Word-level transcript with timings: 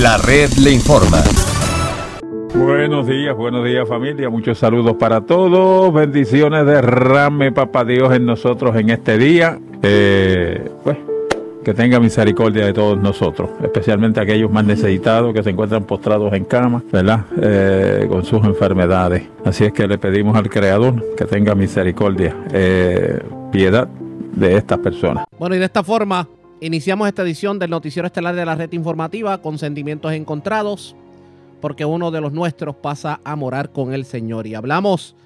La 0.00 0.16
red 0.16 0.48
le 0.54 0.72
informa. 0.72 1.22
Buenos 2.54 3.06
días, 3.06 3.36
buenos 3.36 3.62
días 3.62 3.86
familia, 3.86 4.30
muchos 4.30 4.56
saludos 4.56 4.96
para 4.96 5.20
todos, 5.20 5.92
bendiciones 5.92 6.64
derrame 6.64 7.52
papá 7.52 7.84
Dios 7.84 8.10
en 8.14 8.24
nosotros 8.24 8.74
en 8.76 8.88
este 8.88 9.18
día. 9.18 9.58
Eh, 9.82 10.66
pues 10.82 10.96
que 11.62 11.74
tenga 11.74 12.00
misericordia 12.00 12.64
de 12.64 12.72
todos 12.72 12.98
nosotros, 12.98 13.50
especialmente 13.62 14.18
aquellos 14.18 14.50
más 14.50 14.64
necesitados 14.64 15.34
que 15.34 15.42
se 15.42 15.50
encuentran 15.50 15.84
postrados 15.84 16.32
en 16.32 16.46
cama, 16.46 16.82
¿verdad? 16.90 17.26
Eh, 17.40 18.06
con 18.08 18.24
sus 18.24 18.42
enfermedades. 18.44 19.24
Así 19.44 19.64
es 19.64 19.72
que 19.74 19.86
le 19.86 19.98
pedimos 19.98 20.34
al 20.36 20.48
Creador 20.48 21.14
que 21.16 21.26
tenga 21.26 21.54
misericordia, 21.54 22.34
eh, 22.50 23.20
piedad 23.52 23.86
de 24.34 24.56
estas 24.56 24.78
personas. 24.78 25.26
Bueno, 25.38 25.54
y 25.54 25.58
de 25.58 25.66
esta 25.66 25.84
forma 25.84 26.26
iniciamos 26.66 27.08
esta 27.08 27.22
edición 27.22 27.58
del 27.58 27.70
Noticiero 27.70 28.06
Estelar 28.06 28.36
de 28.36 28.46
la 28.46 28.54
Red 28.54 28.72
Informativa 28.72 29.42
con 29.42 29.58
sentimientos 29.58 30.12
encontrados, 30.12 30.94
porque 31.60 31.84
uno 31.84 32.12
de 32.12 32.20
los 32.20 32.32
nuestros 32.32 32.76
pasa 32.76 33.20
a 33.24 33.34
morar 33.34 33.72
con 33.72 33.92
el 33.92 34.04
Señor. 34.04 34.46
Y 34.46 34.54
hablamos 34.54 35.16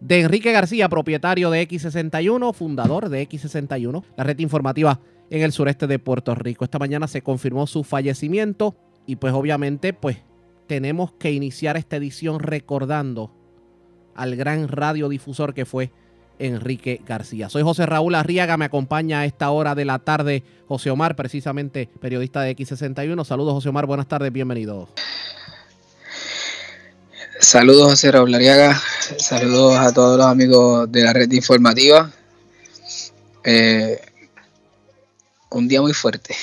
de 0.00 0.20
Enrique 0.20 0.52
García, 0.52 0.88
propietario 0.88 1.50
de 1.50 1.68
X61, 1.68 2.54
fundador 2.54 3.08
de 3.08 3.28
X61, 3.28 4.04
la 4.16 4.24
red 4.24 4.38
informativa 4.38 5.00
en 5.28 5.42
el 5.42 5.50
sureste 5.50 5.88
de 5.88 5.98
Puerto 5.98 6.34
Rico. 6.36 6.64
Esta 6.64 6.78
mañana 6.78 7.08
se 7.08 7.22
confirmó 7.22 7.66
su 7.66 7.82
fallecimiento 7.82 8.76
y 9.06 9.16
pues 9.16 9.32
obviamente 9.32 9.92
pues 9.92 10.18
tenemos 10.68 11.12
que 11.12 11.32
iniciar 11.32 11.76
esta 11.76 11.96
edición 11.96 12.38
recordando 12.38 13.32
al 14.14 14.36
gran 14.36 14.68
radiodifusor 14.68 15.52
que 15.52 15.64
fue 15.64 15.90
Enrique 16.38 17.00
García. 17.06 17.48
Soy 17.48 17.62
José 17.62 17.86
Raúl 17.86 18.14
Arriaga, 18.14 18.56
me 18.56 18.64
acompaña 18.64 19.20
a 19.20 19.24
esta 19.24 19.50
hora 19.50 19.74
de 19.74 19.84
la 19.84 19.98
tarde 19.98 20.42
José 20.68 20.90
Omar, 20.90 21.16
precisamente 21.16 21.88
periodista 22.00 22.42
de 22.42 22.56
X61. 22.56 23.24
Saludos 23.24 23.54
José 23.54 23.68
Omar, 23.68 23.86
buenas 23.86 24.08
tardes, 24.08 24.32
bienvenido. 24.32 24.88
Saludos 27.38 27.90
José 27.90 28.12
Raúl 28.12 28.34
Arriaga, 28.34 28.80
saludos 29.18 29.76
a 29.76 29.92
todos 29.92 30.16
los 30.18 30.26
amigos 30.26 30.90
de 30.90 31.02
la 31.02 31.12
red 31.12 31.30
informativa. 31.32 32.10
Eh, 33.44 34.00
un 35.50 35.68
día 35.68 35.80
muy 35.80 35.92
fuerte. 35.92 36.34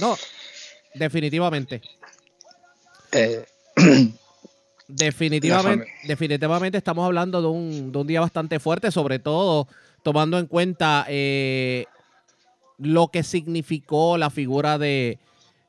No, 0.00 0.16
definitivamente. 0.94 1.80
Eh, 3.12 3.44
definitivamente, 4.88 5.86
definitivamente 6.04 6.78
estamos 6.78 7.04
hablando 7.04 7.40
de 7.42 7.48
un, 7.48 7.92
de 7.92 7.98
un, 7.98 8.06
día 8.06 8.20
bastante 8.20 8.60
fuerte, 8.60 8.90
sobre 8.90 9.18
todo 9.18 9.68
tomando 10.02 10.38
en 10.38 10.46
cuenta 10.46 11.04
eh, 11.08 11.86
lo 12.78 13.08
que 13.08 13.22
significó 13.22 14.16
la 14.18 14.30
figura 14.30 14.78
de, 14.78 15.18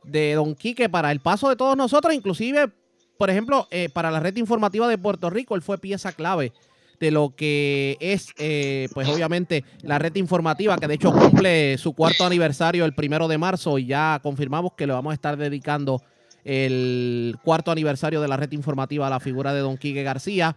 de 0.03 0.33
Don 0.35 0.55
Quique 0.55 0.89
para 0.89 1.11
el 1.11 1.19
paso 1.19 1.49
de 1.49 1.55
todos 1.55 1.75
nosotros, 1.75 2.13
inclusive, 2.13 2.69
por 3.17 3.29
ejemplo, 3.29 3.67
eh, 3.71 3.89
para 3.89 4.11
la 4.11 4.19
red 4.19 4.35
informativa 4.37 4.87
de 4.87 4.97
Puerto 4.97 5.29
Rico, 5.29 5.55
él 5.55 5.61
fue 5.61 5.77
pieza 5.77 6.11
clave 6.11 6.53
de 6.99 7.11
lo 7.11 7.35
que 7.35 7.97
es, 7.99 8.33
eh, 8.37 8.87
pues 8.93 9.07
obviamente, 9.07 9.63
la 9.83 9.99
red 9.99 10.15
informativa, 10.15 10.77
que 10.77 10.87
de 10.87 10.95
hecho 10.95 11.11
cumple 11.11 11.77
su 11.77 11.93
cuarto 11.93 12.25
aniversario 12.25 12.85
el 12.85 12.93
primero 12.93 13.27
de 13.27 13.37
marzo 13.37 13.77
y 13.77 13.85
ya 13.85 14.19
confirmamos 14.23 14.73
que 14.73 14.87
le 14.87 14.93
vamos 14.93 15.11
a 15.11 15.13
estar 15.13 15.37
dedicando 15.37 16.01
el 16.47 17.35
cuarto 17.43 17.71
aniversario 17.71 18.21
de 18.21 18.27
la 18.29 18.37
red 18.37 18.53
informativa 18.53 19.09
la 19.09 19.19
figura 19.19 19.53
de 19.53 19.59
Don 19.59 19.77
Quique 19.77 20.01
García. 20.01 20.55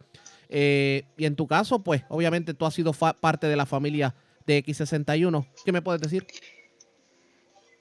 Eh, 0.48 1.02
y 1.16 1.24
en 1.24 1.34
tu 1.34 1.48
caso, 1.48 1.82
pues 1.82 2.02
obviamente 2.08 2.54
tú 2.54 2.64
has 2.64 2.74
sido 2.74 2.92
parte 2.92 3.48
de 3.48 3.56
la 3.56 3.66
familia 3.66 4.14
de 4.46 4.64
X61. 4.64 5.46
¿Qué 5.64 5.72
me 5.72 5.82
puedes 5.82 6.00
decir? 6.00 6.24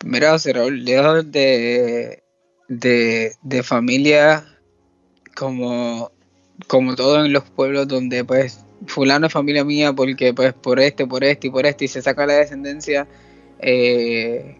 Mira, 0.04 0.36
Raúl, 0.38 0.84
lejos 0.84 1.32
de, 1.32 2.24
de, 2.68 3.34
de 3.44 3.64
familia 3.64 4.44
como 5.36 6.12
como 6.68 6.96
todo 6.96 7.24
en 7.24 7.32
los 7.32 7.44
pueblos 7.44 7.88
donde 7.88 8.26
pues 8.26 8.66
fulano 8.88 9.28
es 9.28 9.34
familia 9.34 9.64
mía 9.64 9.94
porque 9.94 10.34
pues 10.34 10.54
por 10.54 10.80
este, 10.80 11.06
por 11.06 11.24
este 11.24 11.48
y 11.48 11.50
por 11.52 11.66
este 11.66 11.86
y 11.86 11.88
se 11.88 12.02
saca 12.02 12.26
la 12.26 12.34
descendencia, 12.34 13.08
eh, 13.60 14.58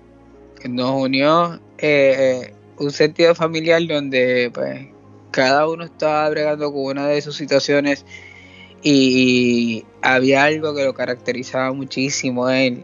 nos 0.68 0.92
unió 0.92 1.60
eh, 1.78 2.54
un 2.80 2.92
sentido 2.92 3.36
familiar 3.36 3.86
donde 3.88 4.52
pues 4.54 4.88
cada 5.32 5.68
uno 5.68 5.84
estaba 5.84 6.30
bregando 6.30 6.72
con 6.72 6.82
una 6.82 7.08
de 7.08 7.22
sus 7.22 7.36
situaciones 7.36 8.06
y 8.82 9.86
había 10.02 10.46
algo 10.46 10.74
que 10.74 10.86
lo 10.86 10.94
caracterizaba 10.94 11.74
muchísimo 11.74 12.48
a 12.48 12.62
él 12.62 12.84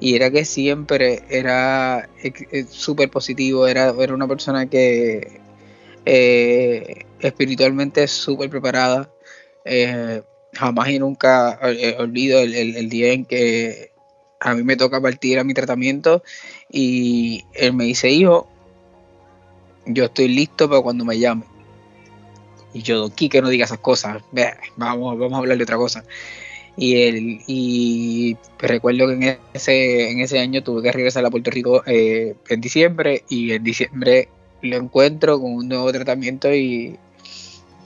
y 0.00 0.14
era 0.14 0.30
que 0.30 0.44
siempre 0.44 1.22
era 1.28 2.08
eh, 2.22 2.64
súper 2.68 3.10
positivo, 3.10 3.66
era, 3.66 3.92
era 3.98 4.14
una 4.14 4.28
persona 4.28 4.66
que 4.66 5.40
eh, 6.04 7.04
espiritualmente 7.20 8.06
súper 8.06 8.48
preparada. 8.48 9.10
Eh, 9.64 10.22
jamás 10.54 10.88
y 10.88 10.98
nunca 10.98 11.58
eh, 11.62 11.96
olvido 11.98 12.40
el, 12.40 12.88
día 12.88 13.12
en 13.12 13.24
que 13.24 13.92
a 14.40 14.54
mí 14.54 14.62
me 14.62 14.76
toca 14.76 15.00
partir 15.00 15.38
a 15.38 15.44
mi 15.44 15.54
tratamiento 15.54 16.22
y 16.70 17.44
él 17.54 17.74
me 17.74 17.84
dice, 17.84 18.10
hijo, 18.10 18.48
yo 19.88 20.04
estoy 20.04 20.28
listo 20.28 20.68
para 20.68 20.82
cuando 20.82 21.04
me 21.04 21.18
llame. 21.18 21.44
Y 22.72 22.82
yo, 22.82 22.98
Don 22.98 23.12
no 23.42 23.48
diga 23.48 23.64
esas 23.64 23.78
cosas, 23.78 24.22
vamos, 24.76 25.18
vamos 25.18 25.34
a 25.34 25.38
hablar 25.38 25.56
de 25.56 25.64
otra 25.64 25.76
cosa. 25.76 26.04
Y 26.76 27.02
él, 27.02 27.40
y 27.46 28.36
recuerdo 28.58 29.08
que 29.08 29.14
en 29.14 29.38
ese, 29.52 30.10
en 30.10 30.20
ese 30.20 30.38
año 30.38 30.62
tuve 30.62 30.82
que 30.82 30.92
regresar 30.92 31.24
a 31.24 31.30
Puerto 31.30 31.50
Rico 31.50 31.82
en 31.86 32.60
diciembre 32.60 33.24
y 33.28 33.52
en 33.52 33.64
diciembre 33.64 34.28
lo 34.62 34.76
encuentro 34.76 35.40
con 35.40 35.52
un 35.54 35.68
nuevo 35.68 35.90
tratamiento 35.92 36.52
y 36.54 36.98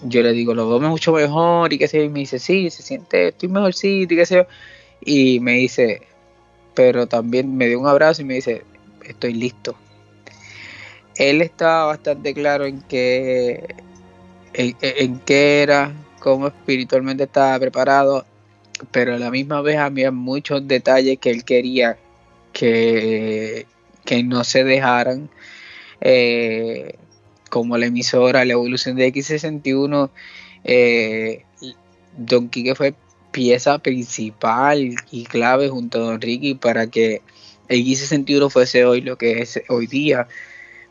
yo 0.03 0.23
le 0.23 0.33
digo, 0.33 0.55
lo 0.55 0.69
veo 0.69 0.91
mucho 0.91 1.13
mejor 1.13 1.73
y 1.73 1.79
qué 1.79 1.89
sé 1.89 1.99
yo, 1.99 2.05
y 2.05 2.09
me 2.09 2.21
dice, 2.21 2.39
sí, 2.39 2.71
se 2.71 2.83
siente, 2.83 3.29
estoy 3.29 3.49
mejorcito 3.49 4.13
y 4.13 4.17
qué 4.17 4.27
sé 4.27 4.35
yo, 4.37 4.47
y 5.01 5.41
me 5.41 5.53
dice, 5.53 6.03
pero 6.75 7.07
también 7.07 7.57
me 7.57 7.69
dio 7.69 7.79
un 7.79 7.87
abrazo 7.87 8.23
y 8.23 8.25
me 8.25 8.35
dice, 8.35 8.63
estoy 9.05 9.35
listo. 9.35 9.77
Él 11.17 11.43
estaba 11.43 11.87
bastante 11.87 12.35
claro 12.35 12.67
en 12.67 12.81
que, 12.83 13.75
en, 14.55 15.19
qué 15.21 15.63
era, 15.63 15.93
cómo 16.21 16.49
espiritualmente 16.49 17.25
estaba 17.25 17.59
preparado, 17.59 18.25
pero 18.91 19.15
a 19.15 19.19
la 19.19 19.31
misma 19.31 19.61
vez 19.61 19.79
había 19.79 20.11
muchos 20.11 20.67
detalles 20.67 21.19
que 21.19 21.31
él 21.31 21.45
quería 21.45 21.99
que, 22.53 23.67
que 24.05 24.23
no 24.23 24.45
se 24.45 24.65
dejaran. 24.65 25.31
Eh, 26.01 26.97
como 27.49 27.77
la 27.77 27.87
emisora, 27.87 28.47
la 28.47 28.55
evolución 28.55 28.97
de 28.97 29.13
X61, 29.13 30.11
eh, 30.65 31.45
Don 32.17 32.49
Quique 32.49 32.75
fue 32.75 32.95
pieza 33.31 33.79
principal 33.79 34.95
y 35.11 35.25
clave 35.25 35.69
junto 35.69 35.99
a 35.99 36.03
Don 36.03 36.21
Ricky 36.21 36.55
para 36.55 36.87
que 36.87 37.23
X61 37.69 38.51
fuese 38.51 38.85
hoy 38.85 39.01
lo 39.01 39.19
que 39.19 39.43
es 39.43 39.61
hoy 39.69 39.87
día, 39.87 40.29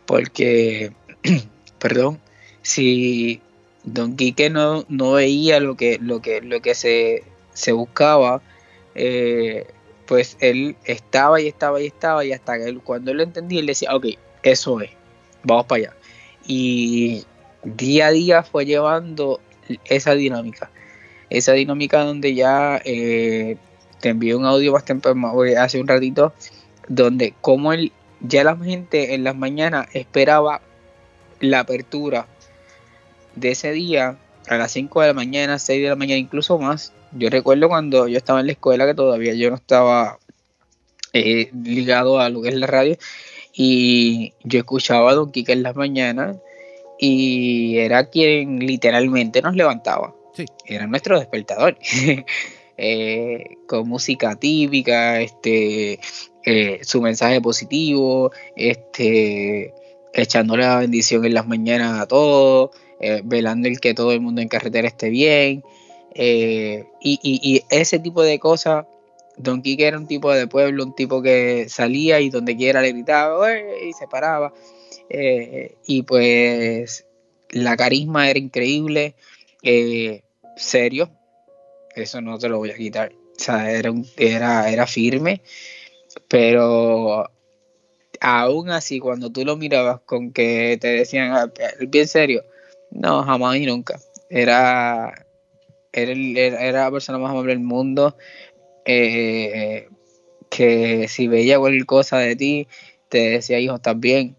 porque, 0.06 0.92
perdón, 1.80 2.20
si 2.62 3.42
Don 3.84 4.16
Quique 4.16 4.50
no, 4.50 4.86
no 4.90 5.14
veía 5.14 5.60
lo 5.60 5.76
que, 5.76 5.98
lo 6.02 6.22
que, 6.22 6.42
lo 6.42 6.62
que 6.62 6.76
se, 6.76 7.24
se 7.54 7.72
buscaba, 7.72 8.42
eh, 8.96 9.68
pues 10.06 10.38
él 10.40 10.76
estaba 10.86 11.40
y 11.42 11.48
estaba 11.48 11.82
y 11.82 11.86
estaba 11.86 12.26
y 12.26 12.34
hasta 12.34 12.58
que 12.58 12.66
él, 12.66 12.82
cuando 12.82 13.12
él 13.12 13.18
lo 13.18 13.24
entendía, 13.24 13.60
él 13.60 13.68
decía, 13.68 13.96
ok, 13.96 14.08
eso 14.44 14.82
es 14.82 14.92
vamos 15.44 15.66
para 15.66 15.82
allá. 15.82 15.94
Y 16.46 17.24
día 17.64 18.08
a 18.08 18.12
día 18.12 18.44
fue 18.44 18.66
llevando 18.66 19.40
esa 19.86 20.14
dinámica. 20.14 20.70
Esa 21.30 21.54
dinámica 21.54 22.04
donde 22.04 22.34
ya 22.34 22.82
eh, 22.84 23.58
te 24.00 24.10
envié 24.10 24.36
un 24.36 24.46
audio 24.46 24.74
bastante 24.74 25.10
hace 25.58 25.80
un 25.80 25.88
ratito, 25.88 26.34
donde 26.88 27.34
como 27.42 27.72
él, 27.74 27.92
ya 28.22 28.44
la 28.44 28.56
gente 28.58 29.14
en 29.14 29.24
las 29.24 29.36
mañanas 29.36 29.88
esperaba 29.94 30.62
la 31.40 31.62
apertura 31.62 32.28
de 33.36 33.52
ese 33.52 33.72
día 33.72 34.18
a 34.48 34.58
las 34.58 34.72
5 34.72 35.02
de 35.02 35.08
la 35.08 35.14
mañana, 35.14 35.60
6 35.60 35.82
de 35.82 35.90
la 35.90 35.96
mañana, 35.96 36.20
incluso 36.20 36.58
más. 36.58 36.94
Yo 37.14 37.30
recuerdo 37.30 37.68
cuando 37.68 38.08
yo 38.08 38.18
estaba 38.18 38.40
en 38.40 38.48
la 38.48 38.52
escuela 38.54 38.86
que 38.86 38.94
todavía 38.94 39.34
yo 39.34 39.50
no 39.50 39.56
estaba 39.56 40.20
eh, 41.14 41.50
ligado 41.64 42.20
a 42.20 42.30
lo 42.30 42.42
que 42.42 42.50
es 42.50 42.56
la 42.56 42.68
radio 42.68 42.98
y 43.54 44.34
yo 44.44 44.60
escuchaba 44.60 45.12
a 45.12 45.16
Don 45.16 45.32
Quique 45.32 45.52
en 45.52 45.64
las 45.64 45.76
mañanas 45.76 46.38
y 47.00 47.78
era 47.78 48.10
quien 48.10 48.60
literalmente 48.60 49.42
nos 49.42 49.56
levantaba. 49.56 50.16
Era 50.66 50.88
nuestro 50.88 51.20
despertador. 51.20 51.78
Eh, 52.84 53.58
con 53.68 53.88
música 53.88 54.36
típica, 54.38 55.22
este, 55.22 56.00
eh, 56.46 56.80
su 56.84 57.02
mensaje 57.02 57.42
positivo, 57.42 58.32
este, 58.56 59.74
echándole 60.14 60.64
la 60.64 60.80
bendición 60.80 61.26
en 61.26 61.34
las 61.34 61.48
mañanas 61.48 62.00
a 62.00 62.08
todos, 62.08 62.72
eh, 63.00 63.22
velando 63.24 63.68
el 63.68 63.80
que 63.80 63.94
todo 63.94 64.12
el 64.12 64.22
mundo 64.22 64.42
en 64.42 64.48
carretera 64.48 64.88
esté 64.88 65.10
bien. 65.10 65.64
y, 66.14 66.90
y 67.02 67.64
ese 67.70 68.00
tipo 68.00 68.22
de 68.22 68.40
cosas 68.40 68.86
Don 69.38 69.62
Quique 69.62 69.88
era 69.88 69.98
un 69.98 70.08
tipo 70.08 70.32
de 70.32 70.48
pueblo, 70.48 70.84
un 70.84 70.96
tipo 70.96 71.22
que 71.22 71.68
salía 71.70 72.20
y 72.20 72.30
donde 72.30 72.56
quiera 72.56 72.82
le 72.82 72.92
gritaba 72.92 73.58
y 73.58 73.94
se 73.94 74.08
paraba. 74.08 74.54
Eh, 75.10 75.76
y 75.86 76.04
pues 76.04 77.06
la 77.50 77.76
carisma 77.76 78.30
era 78.30 78.40
increíble, 78.40 79.16
eh, 79.64 80.24
serio, 80.56 81.12
eso 81.96 82.22
no 82.22 82.38
te 82.38 82.50
lo 82.50 82.58
voy 82.58 82.72
a 82.72 82.76
quitar. 82.76 83.12
O 83.14 83.44
sea, 83.44 83.72
era, 83.72 83.92
era, 84.18 84.70
era 84.70 84.88
firme, 84.88 85.42
pero 86.28 87.30
aún 88.20 88.70
así, 88.70 89.00
cuando 89.00 89.32
tú 89.32 89.46
lo 89.46 89.58
mirabas 89.58 90.02
con 90.02 90.32
que 90.32 90.78
te 90.80 90.90
decían, 90.90 91.32
ah, 91.34 91.52
bien 91.88 92.08
serio, 92.08 92.44
no, 92.92 93.24
jamás 93.24 93.58
y 93.58 93.66
nunca. 93.66 94.00
Era, 94.30 95.26
era, 95.92 96.72
la 96.72 96.92
persona 96.92 97.18
más 97.18 97.32
amable 97.32 97.54
del 97.54 97.64
mundo. 97.64 98.16
Eh, 98.86 99.88
que 100.52 101.08
si 101.08 101.28
veía 101.28 101.58
cualquier 101.58 101.86
cosa 101.86 102.20
de 102.20 102.36
ti, 102.36 102.68
te 103.10 103.32
decía, 103.32 103.60
hijo, 103.60 103.76
estás 103.76 104.00
bien, 104.00 104.36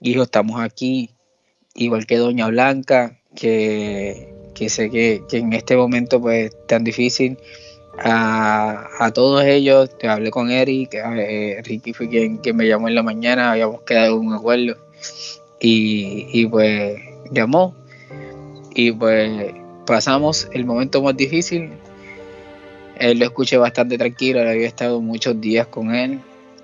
hijo, 0.00 0.22
estamos 0.22 0.60
aquí, 0.60 1.10
igual 1.74 2.06
que 2.06 2.16
Doña 2.16 2.46
Blanca, 2.46 3.20
que, 3.34 4.32
sé 4.68 4.90
que, 4.90 5.22
en 5.32 5.52
este 5.52 5.76
momento 5.76 6.20
pues 6.20 6.52
tan 6.68 6.84
difícil, 6.84 7.36
a, 7.98 9.10
todos 9.14 9.44
ellos, 9.44 9.96
te 9.98 10.08
hablé 10.08 10.30
con 10.30 10.50
Eric, 10.50 10.94
eh, 10.94 11.60
Ricky 11.64 11.92
fue 11.92 12.08
quien, 12.08 12.40
me 12.54 12.66
llamó 12.66 12.88
en 12.88 12.94
la 12.94 13.02
mañana, 13.02 13.52
habíamos 13.52 13.82
quedado 13.82 14.16
en 14.20 14.26
un 14.26 14.34
acuerdo, 14.34 14.76
y, 15.60 16.26
y 16.32 16.46
pues 16.46 17.00
llamó, 17.30 17.74
y 18.74 18.92
pues 18.92 19.54
pasamos 19.86 20.48
el 20.52 20.64
momento 20.64 21.02
más 21.02 21.16
difícil. 21.16 21.70
Él 22.98 23.18
lo 23.18 23.26
escuché 23.26 23.56
bastante 23.56 23.98
tranquilo, 23.98 24.40
había 24.40 24.66
estado 24.66 25.00
muchos 25.00 25.40
días 25.40 25.66
con 25.66 25.94
él, 25.94 26.20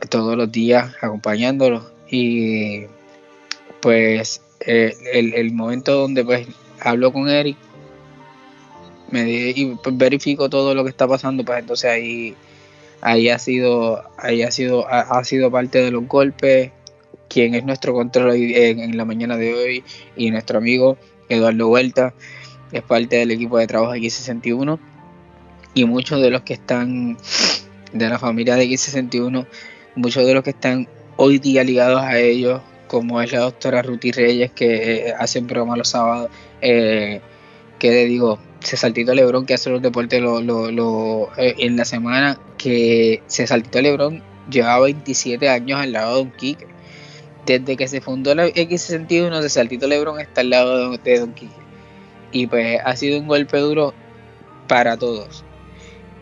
todos 0.08 0.36
los 0.36 0.50
días 0.50 0.92
acompañándolo. 1.00 1.90
Y 2.08 2.84
pues 3.80 4.42
eh, 4.60 4.94
el, 5.12 5.52
momento 5.52 5.94
donde 5.94 6.24
pues 6.24 6.46
habló 6.80 7.12
con 7.12 7.28
Eric 7.28 7.56
me 9.10 9.28
y 9.30 9.76
pues, 9.82 9.96
verifico 9.96 10.48
todo 10.48 10.74
lo 10.74 10.84
que 10.84 10.90
está 10.90 11.06
pasando, 11.06 11.44
pues 11.44 11.58
entonces 11.58 11.90
ahí 11.90 12.34
ahí 13.00 13.28
ha 13.28 13.38
sido 13.38 14.02
ahí 14.18 14.42
ha 14.42 14.50
sido 14.50 14.86
ha, 14.88 15.22
sido 15.24 15.50
parte 15.50 15.82
de 15.82 15.90
los 15.90 16.06
golpes. 16.06 16.72
Quien 17.28 17.54
es 17.54 17.64
nuestro 17.64 17.92
control 17.94 18.34
en, 18.34 18.96
la 18.96 19.04
mañana 19.04 19.36
de 19.36 19.54
hoy 19.54 19.84
y 20.16 20.32
nuestro 20.32 20.58
amigo 20.58 20.96
Eduardo 21.28 21.68
Vuelta 21.68 22.12
es 22.72 22.82
parte 22.82 23.16
del 23.16 23.30
equipo 23.30 23.56
de 23.56 23.68
trabajo 23.68 23.92
de 23.92 24.00
X61 24.00 24.80
y 25.74 25.84
muchos 25.84 26.20
de 26.20 26.30
los 26.30 26.42
que 26.42 26.54
están 26.54 27.16
de 27.92 28.08
la 28.08 28.18
familia 28.18 28.56
de 28.56 28.64
X61, 28.64 29.46
muchos 29.94 30.26
de 30.26 30.34
los 30.34 30.42
que 30.42 30.50
están 30.50 30.88
hoy 31.16 31.38
día 31.38 31.62
ligados 31.62 32.02
a 32.02 32.18
ellos, 32.18 32.60
como 32.88 33.20
es 33.20 33.30
la 33.32 33.40
doctora 33.40 33.82
Ruti 33.82 34.10
Reyes 34.10 34.50
que 34.50 35.08
eh, 35.08 35.14
hace 35.16 35.38
un 35.38 35.46
programa 35.46 35.76
los 35.76 35.88
sábados, 35.88 36.30
eh, 36.60 37.20
que 37.78 37.90
le 37.90 38.06
digo, 38.06 38.38
se 38.60 38.76
saltito 38.76 39.14
Lebron 39.14 39.46
que 39.46 39.54
hace 39.54 39.70
los 39.70 39.82
deportes 39.82 40.22
eh, 40.22 41.54
en 41.58 41.76
la 41.76 41.84
semana, 41.84 42.38
que 42.58 43.22
se 43.26 43.46
saltito 43.46 43.80
Lebron 43.80 44.22
lleva 44.50 44.78
27 44.80 45.48
años 45.48 45.80
al 45.80 45.92
lado 45.92 46.16
de 46.16 46.22
un 46.22 46.30
Kike. 46.30 46.66
Desde 47.46 47.76
que 47.76 47.88
se 47.88 48.00
fundó 48.00 48.34
la 48.34 48.46
X61, 48.46 49.40
de 49.40 49.48
Saltito 49.48 49.88
Lebron 49.88 50.20
está 50.20 50.42
al 50.42 50.50
lado 50.50 50.96
de 50.98 51.18
Don 51.18 51.32
Quique 51.32 51.60
y 52.32 52.46
pues 52.46 52.78
ha 52.84 52.96
sido 52.96 53.18
un 53.18 53.26
golpe 53.26 53.58
duro 53.58 53.94
para 54.68 54.96
todos. 54.96 55.44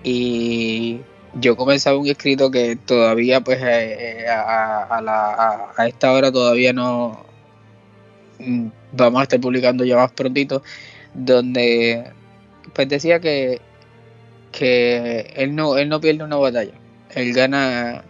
Y 0.02 1.00
yo 1.35 1.56
comenzaba 1.56 1.99
un 1.99 2.06
escrito 2.06 2.50
que 2.50 2.76
todavía 2.76 3.40
pues 3.40 3.61
eh, 3.62 4.25
eh, 4.25 4.26
a, 4.29 5.87
esta 5.87 6.12
hora 6.12 6.32
todavía 6.32 6.73
no 6.73 7.25
mm, 8.38 8.69
vamos 8.93 9.20
a 9.20 9.23
estar 9.25 9.40
publicando 9.40 9.85
ya 9.85 9.96
más 9.96 10.12
prontito, 10.12 10.62
donde 11.14 12.12
pues 12.78 12.88
decía 12.88 13.19
que, 13.19 13.60
que 14.52 15.32
él 15.34 15.56
no, 15.56 15.76
él 15.76 15.88
no 15.88 16.00
pierde 16.00 16.22
una 16.22 16.36
batalla, 16.36 16.75
él 17.10 17.32
gana, 17.32 18.04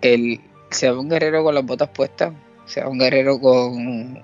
el 0.00 0.40
sea 0.70 0.94
un 0.94 1.10
guerrero 1.10 1.44
con 1.44 1.54
las 1.54 1.66
botas 1.66 1.90
puestas, 1.90 2.32
sea 2.64 2.88
un 2.88 2.98
guerrero 2.98 3.38
con, 3.38 4.22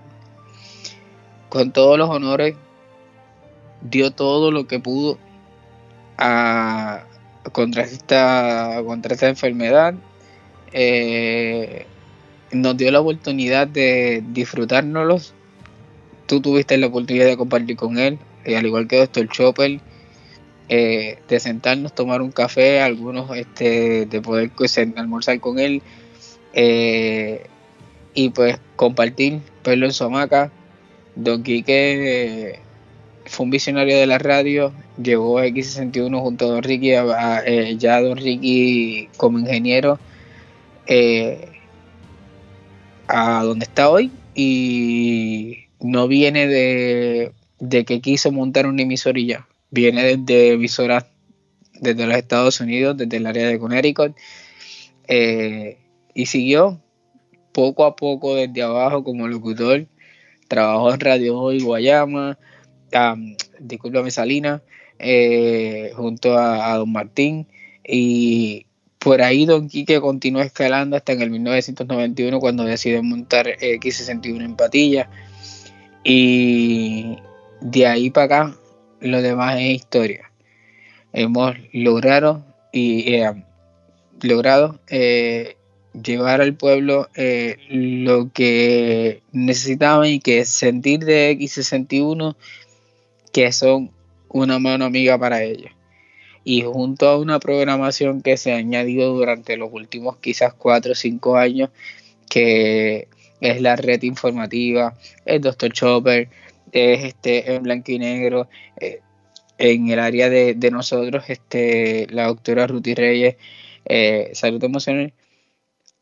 con 1.51 1.73
todos 1.75 1.99
los 1.99 2.09
honores 2.09 2.55
dio 3.83 4.13
todo 4.13 4.51
lo 4.51 4.67
que 4.67 4.81
pudo 4.81 5.19
a, 6.17 7.05
contra, 7.53 7.83
esta, 7.83 8.83
contra 8.87 9.13
esta 9.13 9.29
enfermedad. 9.29 9.93
Eh, 10.73 11.85
nos 12.51 12.79
dio 12.79 12.91
la 12.91 13.03
oportunidad 13.03 13.67
de 13.67 14.25
disfrutárnoslos. 14.33 15.35
Tú 16.25 16.41
tuviste 16.41 16.79
la 16.79 16.87
oportunidad 16.87 17.27
de 17.27 17.37
compartir 17.37 17.77
con 17.77 17.99
él, 17.99 18.19
y 18.45 18.55
al 18.55 18.67
igual 18.67 18.89
que 18.89 18.99
Doctor 18.99 19.29
Chopper, 19.29 19.81
eh, 20.69 21.19
de 21.29 21.41
sentarnos, 21.41 21.95
tomar 21.95 22.23
un 22.23 22.33
café, 22.33 22.81
algunos 22.81 23.37
este, 23.37 24.07
de 24.07 24.21
poder 24.21 24.51
pues, 24.57 24.79
almorzar 24.79 25.41
con 25.41 25.59
él 25.59 25.83
eh, 26.53 27.47
y 28.15 28.31
pues 28.31 28.59
compartir, 28.77 29.41
verlo 29.65 29.87
en 29.87 29.93
su 29.93 30.05
hamaca. 30.05 30.51
Don 31.17 31.43
Quique 31.43 32.61
fue 33.27 33.45
un 33.45 33.51
visionario 33.51 33.97
de 33.97 34.07
la 34.07 34.19
radio, 34.19 34.73
llegó 35.03 35.39
a 35.39 35.47
X61 35.47 36.21
junto 36.21 36.47
a 36.47 36.49
Don 36.49 36.63
Ricky, 36.63 36.93
eh, 36.93 37.77
ya 37.79 38.01
Don 38.01 38.17
Ricky 38.17 39.09
como 39.17 39.39
ingeniero, 39.39 39.99
eh, 40.87 41.49
a 43.09 43.43
donde 43.43 43.65
está 43.65 43.89
hoy 43.91 44.11
y 44.35 45.67
no 45.81 46.09
viene 46.09 46.47
de, 46.47 47.33
que 47.69 48.01
quiso 48.01 48.33
montar 48.33 48.67
una 48.67 48.83
emisorilla, 48.83 49.47
viene 49.71 50.17
desde 50.17 50.53
emisoras 50.53 51.07
desde 51.81 52.07
los 52.07 52.17
Estados 52.17 52.61
Unidos, 52.61 52.97
desde 52.97 53.17
el 53.17 53.27
área 53.27 53.49
de 53.49 53.59
Connecticut, 53.59 54.17
eh, 55.09 55.79
y 56.15 56.27
siguió 56.27 56.81
poco 57.53 57.85
a 57.85 57.97
poco 57.97 58.35
desde 58.35 58.63
abajo 58.63 59.05
como 59.05 59.29
locutor, 59.29 59.87
trabajó 60.49 60.93
en 60.93 61.01
Radio 61.01 61.39
Hoy 61.39 61.61
Guayama, 61.61 62.39
um, 62.93 63.37
discúlpame 63.61 64.11
Salina, 64.11 64.63
eh, 64.99 65.93
junto 65.95 66.37
a, 66.39 66.77
Don 66.77 66.91
Martín, 66.91 67.47
y 67.87 68.67
por 68.99 69.23
ahí 69.23 69.45
Don 69.47 69.69
Quique 69.69 70.01
continuó 70.01 70.43
escalando 70.43 70.97
hasta 70.97 71.13
en 71.13 71.23
el 71.23 71.31
1991 71.31 72.41
cuando 72.41 72.65
decidió 72.65 73.03
montar 73.03 73.47
X61 73.47 74.45
en 74.45 74.57
Patilla, 74.57 75.11
y 76.03 77.19
de 77.61 77.87
ahí 77.87 78.11
para 78.11 78.25
acá 78.25 78.57
lo 79.01 79.23
demás 79.23 79.57
es 79.59 79.71
historia. 79.71 80.31
Hemos 81.13 81.57
logrado 81.73 82.45
y 82.73 83.15
eh, 83.15 83.45
logrado 84.23 84.81
eh, 84.89 85.57
llevar 85.93 86.41
al 86.41 86.55
pueblo 86.55 87.09
lo 87.69 88.33
que 88.33 89.23
necesitaban 89.33 90.07
y 90.07 90.21
que 90.21 90.45
sentir 90.45 91.01
de 91.01 91.37
X61 91.39 92.35
que 93.35 93.51
son 93.51 93.91
una 94.29 94.59
mano 94.61 94.85
amiga 94.85 95.19
para 95.19 95.43
ellos. 95.43 95.73
Y 96.45 96.63
junto 96.63 97.09
a 97.09 97.19
una 97.19 97.41
programación 97.41 98.23
que 98.23 98.37
se 98.37 98.53
ha 98.53 98.57
añadido 98.57 99.13
durante 99.13 99.57
los 99.57 99.73
últimos 99.73 100.19
quizás 100.19 100.55
cuatro 100.55 100.93
o 100.93 100.95
cinco 100.95 101.37
años, 101.37 101.71
que 102.31 103.09
es 103.41 103.61
la 103.61 103.75
red 103.77 104.03
informativa, 104.03 104.97
el 105.25 105.41
Dr. 105.41 105.73
Chopper, 105.73 106.29
es 106.75 107.05
este 107.05 107.55
en 107.55 107.63
blanco 107.63 107.93
y 107.93 107.99
negro, 107.99 108.49
eh, 108.81 109.01
en 109.59 109.89
el 109.89 109.99
área 110.01 110.29
de, 110.29 110.71
nosotros, 110.71 111.25
este, 111.29 112.07
la 112.11 112.27
doctora 112.27 112.67
Ruti 112.67 112.95
Reyes, 112.95 113.37
eh, 113.85 114.31
Salud 114.35 114.63
Emocional, 114.63 115.13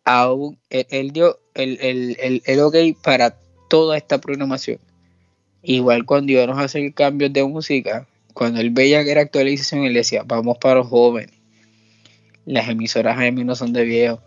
aún 0.04 0.58
él, 0.70 1.12
dio 1.12 1.38
el, 1.54 1.78
el, 1.80 2.42
el 2.44 2.60
ok 2.60 2.76
para 3.02 3.36
toda 3.68 3.96
esta 3.96 4.18
programación 4.18 4.78
Igual 5.62 6.04
cuando 6.04 6.32
íbamos 6.32 6.58
a 6.58 6.64
hacer 6.64 6.92
cambios 6.92 7.32
de 7.32 7.44
música, 7.44 8.08
cuando 8.34 8.60
él 8.60 8.70
veía 8.70 9.04
que 9.04 9.12
era 9.12 9.20
actualización, 9.20 9.84
él 9.84 9.94
decía, 9.94 10.24
vamos 10.26 10.58
para 10.58 10.76
los 10.76 10.88
jóvenes. 10.88 11.36
Las 12.44 12.68
emisoras 12.68 13.16
AM 13.16 13.46
no 13.46 13.54
son 13.54 13.72
de 13.72 13.84
viejos. 13.84 14.20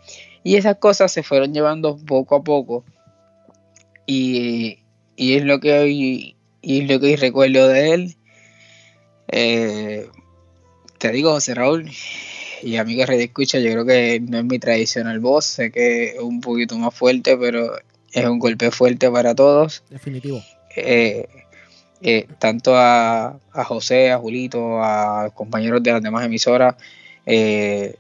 Y 0.44 0.56
esas 0.56 0.78
cosas 0.78 1.12
se 1.12 1.24
fueron 1.24 1.54
llevando 1.54 1.98
poco 1.98 2.36
a 2.36 2.44
poco. 2.44 2.86
Y, 4.06 4.80
es 5.18 5.44
lo 5.44 5.60
que 5.60 5.74
hoy, 5.78 6.35
y 6.66 6.82
lo 6.82 7.00
que 7.00 7.16
recuerdo 7.16 7.68
de 7.68 7.94
él. 7.94 8.16
Eh, 9.28 10.08
te 10.98 11.12
digo, 11.12 11.32
José 11.32 11.54
Raúl, 11.54 11.92
y 12.64 12.78
amigos 12.78 13.08
de 13.08 13.24
escucha, 13.24 13.60
yo 13.60 13.72
creo 13.72 13.86
que 13.86 14.20
no 14.20 14.40
es 14.40 14.46
mi 14.46 14.58
tradicional 14.58 15.20
voz, 15.20 15.46
sé 15.46 15.72
que 15.72 16.06
es 16.16 16.20
un 16.20 16.42
poquito 16.42 16.78
más 16.78 16.94
fuerte, 16.94 17.38
pero 17.38 17.76
es 18.12 18.26
un 18.26 18.40
golpe 18.40 18.72
fuerte 18.72 19.12
para 19.12 19.36
todos. 19.36 19.84
Definitivo. 19.90 20.42
Eh, 20.76 21.28
eh, 22.02 22.28
tanto 22.40 22.74
a, 22.76 23.40
José, 23.52 24.12
a 24.12 24.18
Julito, 24.18 24.84
a 24.84 25.30
compañeros 25.36 25.84
de 25.84 25.92
las 25.92 26.02
demás 26.02 26.26
emisoras, 26.26 26.76
Eh, 27.28 27.96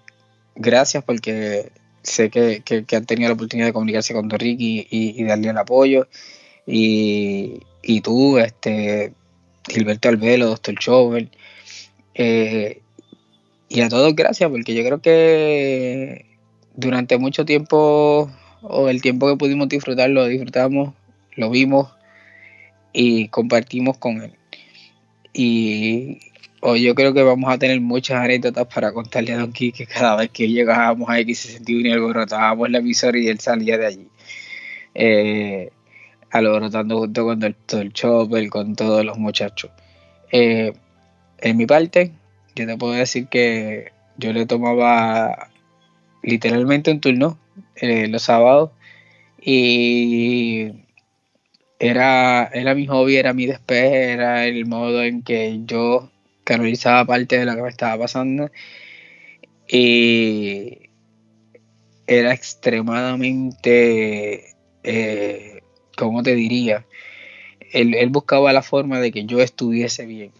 gracias 0.55 1.03
porque 1.03 1.72
sé 2.03 2.29
que, 2.29 2.63
han 2.95 3.05
tenido 3.05 3.29
la 3.29 3.34
oportunidad 3.34 3.67
de 3.67 3.74
comunicarse 3.74 4.13
con 4.13 4.27
Don 4.27 4.39
Ricky 4.39 4.88
y, 4.89 5.24
darle 5.24 5.50
el 5.50 5.57
apoyo. 5.57 6.07
Y, 6.67 7.62
tú, 8.01 8.38
este, 8.38 9.13
Gilberto 9.67 10.10
Albelo, 10.10 10.48
Doctor 10.48 10.75
Chover. 10.75 11.29
Eh, 12.13 12.81
y 13.69 13.81
a 13.81 13.89
todos 13.89 14.15
gracias 14.15 14.50
porque 14.50 14.74
yo 14.74 14.84
creo 14.84 15.01
que 15.01 16.25
durante 16.75 17.17
mucho 17.17 17.45
tiempo 17.45 18.31
o 18.62 18.89
el 18.89 19.01
tiempo 19.01 19.27
que 19.27 19.38
pudimos 19.38 19.69
disfrutar 19.69 20.10
lo 20.10 20.25
disfrutamos, 20.25 20.93
lo 21.36 21.50
vimos 21.50 21.91
y 22.93 23.27
compartimos 23.27 23.98
con 23.98 24.22
él. 24.22 24.34
Y 25.34 26.19
hoy 26.62 26.84
yo 26.84 26.95
creo 26.95 27.13
que 27.13 27.24
vamos 27.24 27.51
a 27.51 27.57
tener 27.57 27.81
muchas 27.81 28.17
anécdotas 28.24 28.67
para 28.74 28.93
contarle 28.93 29.34
a 29.34 29.38
Don 29.38 29.51
Quique 29.51 29.86
cada 29.86 30.15
vez 30.15 30.29
que 30.31 30.48
llegábamos 30.48 31.10
a 31.10 31.19
X61 31.19 31.86
y 31.88 31.91
alborotábamos 31.91 32.69
la 32.69 32.77
emisora 32.79 33.19
y 33.19 33.27
él 33.27 33.39
salía 33.39 33.77
de 33.77 33.86
allí. 33.86 34.07
Eh, 34.93 35.72
alborotando 36.38 37.00
junto 37.00 37.24
con 37.24 37.44
el, 37.44 37.56
el 37.72 37.94
Chopper, 37.94 38.50
con 38.50 38.75
todos 38.75 39.06
los 39.06 39.18
muchachos. 39.18 39.72
Eh, 40.32 40.74
en 41.39 41.58
mi 41.58 41.65
parte, 41.65 42.12
yo 42.56 42.65
te 42.65 42.77
puedo 42.77 42.94
decir 42.94 43.27
que 43.27 43.92
yo 44.18 44.34
le 44.34 44.46
tomaba 44.46 45.50
literalmente 46.24 46.92
un 46.92 47.00
turno 47.00 47.38
eh, 47.75 48.08
los 48.08 48.24
sábados 48.24 48.72
y 49.42 50.72
era, 51.80 52.50
era 52.54 52.75
mi 52.75 52.86
hobby, 52.88 53.15
era 53.15 53.34
mi 53.34 53.46
despeje, 53.46 54.12
era 54.12 54.46
el 54.46 54.65
modo 54.65 55.04
en 55.04 55.24
que 55.24 55.62
yo 55.65 56.12
canalizaba 56.44 57.06
parte 57.06 57.39
de 57.39 57.46
lo 57.46 57.56
que 57.56 57.62
me 57.62 57.70
estaba 57.70 57.98
pasando 57.98 58.51
y 59.68 60.80
era 62.08 62.34
extremadamente, 62.34 64.56
eh, 64.84 65.54
¿cómo 65.97 66.23
te 66.23 66.35
diría? 66.35 66.85
Él, 67.71 68.09
buscaba 68.09 68.53
la 68.53 68.61
forma 68.61 68.99
de 68.99 69.11
que 69.11 69.25
yo 69.25 69.41
estuviese 69.41 70.05
bien 70.05 70.31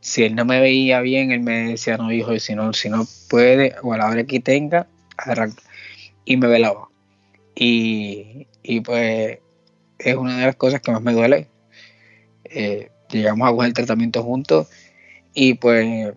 si 0.00 0.22
él 0.22 0.34
no 0.34 0.44
me 0.44 0.60
veía 0.60 1.00
bien, 1.00 1.32
él 1.32 1.40
me 1.40 1.70
decía, 1.70 1.96
no, 1.96 2.12
hijo, 2.12 2.38
si 2.38 2.54
no, 2.54 2.74
si 2.74 2.90
no 2.90 3.06
puede, 3.30 3.74
o 3.82 3.94
a 3.94 3.96
la 3.96 4.06
hora 4.06 4.24
que 4.24 4.38
tenga, 4.38 4.86
arranca. 5.16 5.62
Y 6.26 6.36
me 6.36 6.46
velaba. 6.46 6.90
Y, 7.54 8.46
y 8.62 8.80
pues 8.80 9.38
es 9.98 10.14
una 10.14 10.38
de 10.38 10.44
las 10.44 10.56
cosas 10.56 10.82
que 10.82 10.92
más 10.92 11.00
me 11.00 11.14
duele. 11.14 11.48
Eh, 12.44 12.90
llegamos 13.10 13.48
a 13.48 13.52
coger 13.52 13.68
el 13.68 13.74
tratamiento 13.74 14.22
juntos 14.22 14.68
y 15.32 15.54
pues 15.54 16.12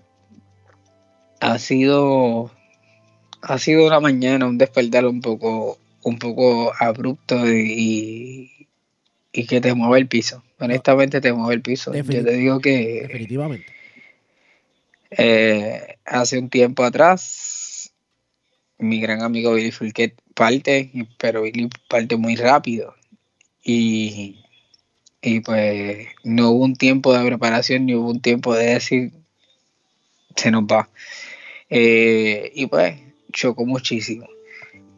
ha 1.39 1.57
sido 1.57 2.51
ha 3.41 3.57
sido 3.59 3.87
una 3.87 3.99
mañana 3.99 4.47
un 4.47 4.57
despertar 4.57 5.05
un 5.05 5.21
poco 5.21 5.77
un 6.03 6.19
poco 6.19 6.73
abrupto 6.79 7.47
y, 7.47 8.56
y 9.37 9.45
que 9.45 9.61
te 9.61 9.73
mueve 9.73 9.99
el 9.99 10.07
piso 10.07 10.43
honestamente 10.59 11.21
te 11.21 11.33
mueve 11.33 11.55
el 11.55 11.61
piso 11.61 11.93
yo 11.93 12.03
te 12.03 12.33
digo 12.33 12.59
que 12.59 13.03
definitivamente 13.03 13.77
eh, 15.11 15.97
hace 16.05 16.37
un 16.37 16.49
tiempo 16.49 16.83
atrás, 16.83 17.93
mi 18.77 18.99
gran 18.99 19.21
amigo 19.21 19.53
Billy 19.53 19.71
Fulquet 19.71 20.15
parte, 20.33 20.91
pero 21.17 21.43
Billy 21.43 21.69
parte 21.87 22.17
muy 22.17 22.35
rápido. 22.35 22.95
Y, 23.63 24.43
y 25.21 25.39
pues 25.41 26.07
no 26.23 26.51
hubo 26.51 26.65
un 26.65 26.75
tiempo 26.75 27.13
de 27.13 27.25
preparación 27.25 27.85
ni 27.85 27.95
hubo 27.95 28.09
un 28.09 28.21
tiempo 28.21 28.55
de 28.55 28.65
decir 28.65 29.11
se 30.35 30.51
nos 30.51 30.63
va. 30.63 30.89
Eh, 31.69 32.51
y 32.53 32.67
pues 32.67 32.95
chocó 33.31 33.65
muchísimo. 33.65 34.27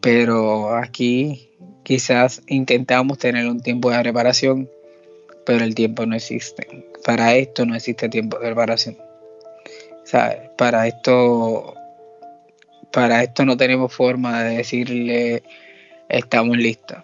Pero 0.02 0.76
aquí 0.76 1.50
quizás 1.84 2.42
intentamos 2.48 3.18
tener 3.18 3.48
un 3.48 3.62
tiempo 3.62 3.92
de 3.92 4.00
preparación, 4.00 4.70
pero 5.46 5.64
el 5.64 5.76
tiempo 5.76 6.06
no 6.06 6.16
existe. 6.16 6.86
Para 7.06 7.36
esto 7.36 7.66
no 7.66 7.76
existe 7.76 8.10
tiempo 8.10 8.38
de 8.38 8.46
preparación. 8.48 8.98
Para 10.58 10.88
esto, 10.88 11.76
para 12.92 13.24
esto 13.24 13.46
no 13.46 13.58
tenemos 13.58 13.94
forma 13.94 14.44
de 14.44 14.58
decirle 14.58 15.44
estamos 16.10 16.58
listos. 16.58 16.98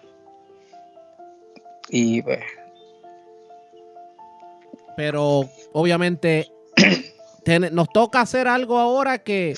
Y 1.88 2.22
pues. 2.22 2.40
Pero 4.96 5.48
obviamente 5.72 6.50
nos 7.72 7.88
toca 7.90 8.20
hacer 8.20 8.48
algo 8.48 8.78
ahora 8.78 9.18
que 9.18 9.54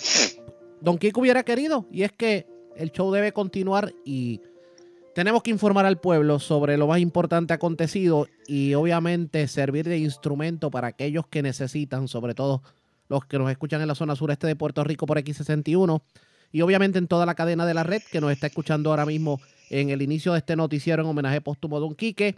Don 0.80 0.98
Kiko 0.98 1.20
hubiera 1.20 1.42
querido. 1.42 1.86
Y 1.90 2.02
es 2.02 2.12
que 2.12 2.46
el 2.78 2.92
show 2.92 3.10
debe 3.12 3.32
continuar 3.32 3.92
y 4.04 4.40
tenemos 5.14 5.42
que 5.42 5.50
informar 5.50 5.84
al 5.84 5.98
pueblo 5.98 6.38
sobre 6.38 6.78
lo 6.78 6.86
más 6.86 7.00
importante 7.00 7.52
acontecido 7.52 8.28
y 8.46 8.74
obviamente 8.74 9.48
servir 9.48 9.88
de 9.88 9.98
instrumento 9.98 10.70
para 10.70 10.86
aquellos 10.86 11.26
que 11.26 11.42
necesitan, 11.42 12.06
sobre 12.06 12.34
todo 12.34 12.62
los 13.08 13.24
que 13.24 13.38
nos 13.38 13.50
escuchan 13.50 13.80
en 13.80 13.88
la 13.88 13.96
zona 13.96 14.14
sureste 14.14 14.46
de 14.46 14.54
Puerto 14.54 14.84
Rico 14.84 15.06
por 15.06 15.18
X61 15.18 16.00
y 16.52 16.60
obviamente 16.60 16.98
en 16.98 17.08
toda 17.08 17.26
la 17.26 17.34
cadena 17.34 17.66
de 17.66 17.74
la 17.74 17.82
red 17.82 18.00
que 18.12 18.20
nos 18.20 18.30
está 18.30 18.46
escuchando 18.46 18.90
ahora 18.90 19.06
mismo 19.06 19.40
en 19.70 19.90
el 19.90 20.00
inicio 20.00 20.32
de 20.32 20.38
este 20.38 20.54
noticiero 20.54 21.02
en 21.02 21.08
homenaje 21.08 21.40
póstumo 21.40 21.78
a 21.78 21.80
Don 21.80 21.96
Quique. 21.96 22.36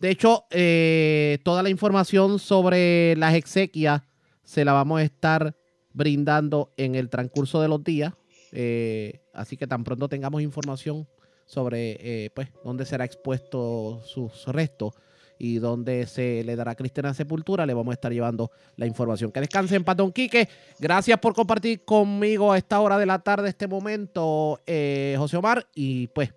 De 0.00 0.10
hecho, 0.10 0.46
eh, 0.50 1.38
toda 1.44 1.62
la 1.62 1.70
información 1.70 2.40
sobre 2.40 3.14
las 3.16 3.34
exequias 3.34 4.02
se 4.42 4.64
la 4.64 4.72
vamos 4.72 4.98
a 4.98 5.04
estar 5.04 5.54
brindando 5.92 6.72
en 6.76 6.96
el 6.96 7.08
transcurso 7.08 7.62
de 7.62 7.68
los 7.68 7.84
días. 7.84 8.14
Eh, 8.52 9.20
así 9.32 9.56
que 9.56 9.66
tan 9.66 9.84
pronto 9.84 10.08
tengamos 10.08 10.42
información 10.42 11.06
sobre 11.46 11.96
eh, 12.00 12.30
pues, 12.34 12.48
dónde 12.64 12.86
será 12.86 13.04
expuesto 13.04 14.02
sus 14.04 14.46
restos 14.46 14.94
y 15.40 15.58
donde 15.58 16.06
se 16.06 16.44
le 16.44 16.54
dará 16.54 16.74
cristiana 16.74 17.14
sepultura, 17.14 17.64
le 17.64 17.72
vamos 17.72 17.92
a 17.92 17.94
estar 17.94 18.12
llevando 18.12 18.50
la 18.76 18.86
información. 18.86 19.32
Que 19.32 19.40
descansen, 19.40 19.84
Patón 19.84 20.12
Quique. 20.12 20.48
Gracias 20.78 21.18
por 21.18 21.34
compartir 21.34 21.82
conmigo 21.82 22.52
a 22.52 22.58
esta 22.58 22.78
hora 22.78 22.98
de 22.98 23.06
la 23.06 23.20
tarde, 23.20 23.48
este 23.48 23.66
momento, 23.66 24.60
eh, 24.66 25.14
José 25.16 25.38
Omar. 25.38 25.66
Y 25.74 26.08
pues. 26.08 26.30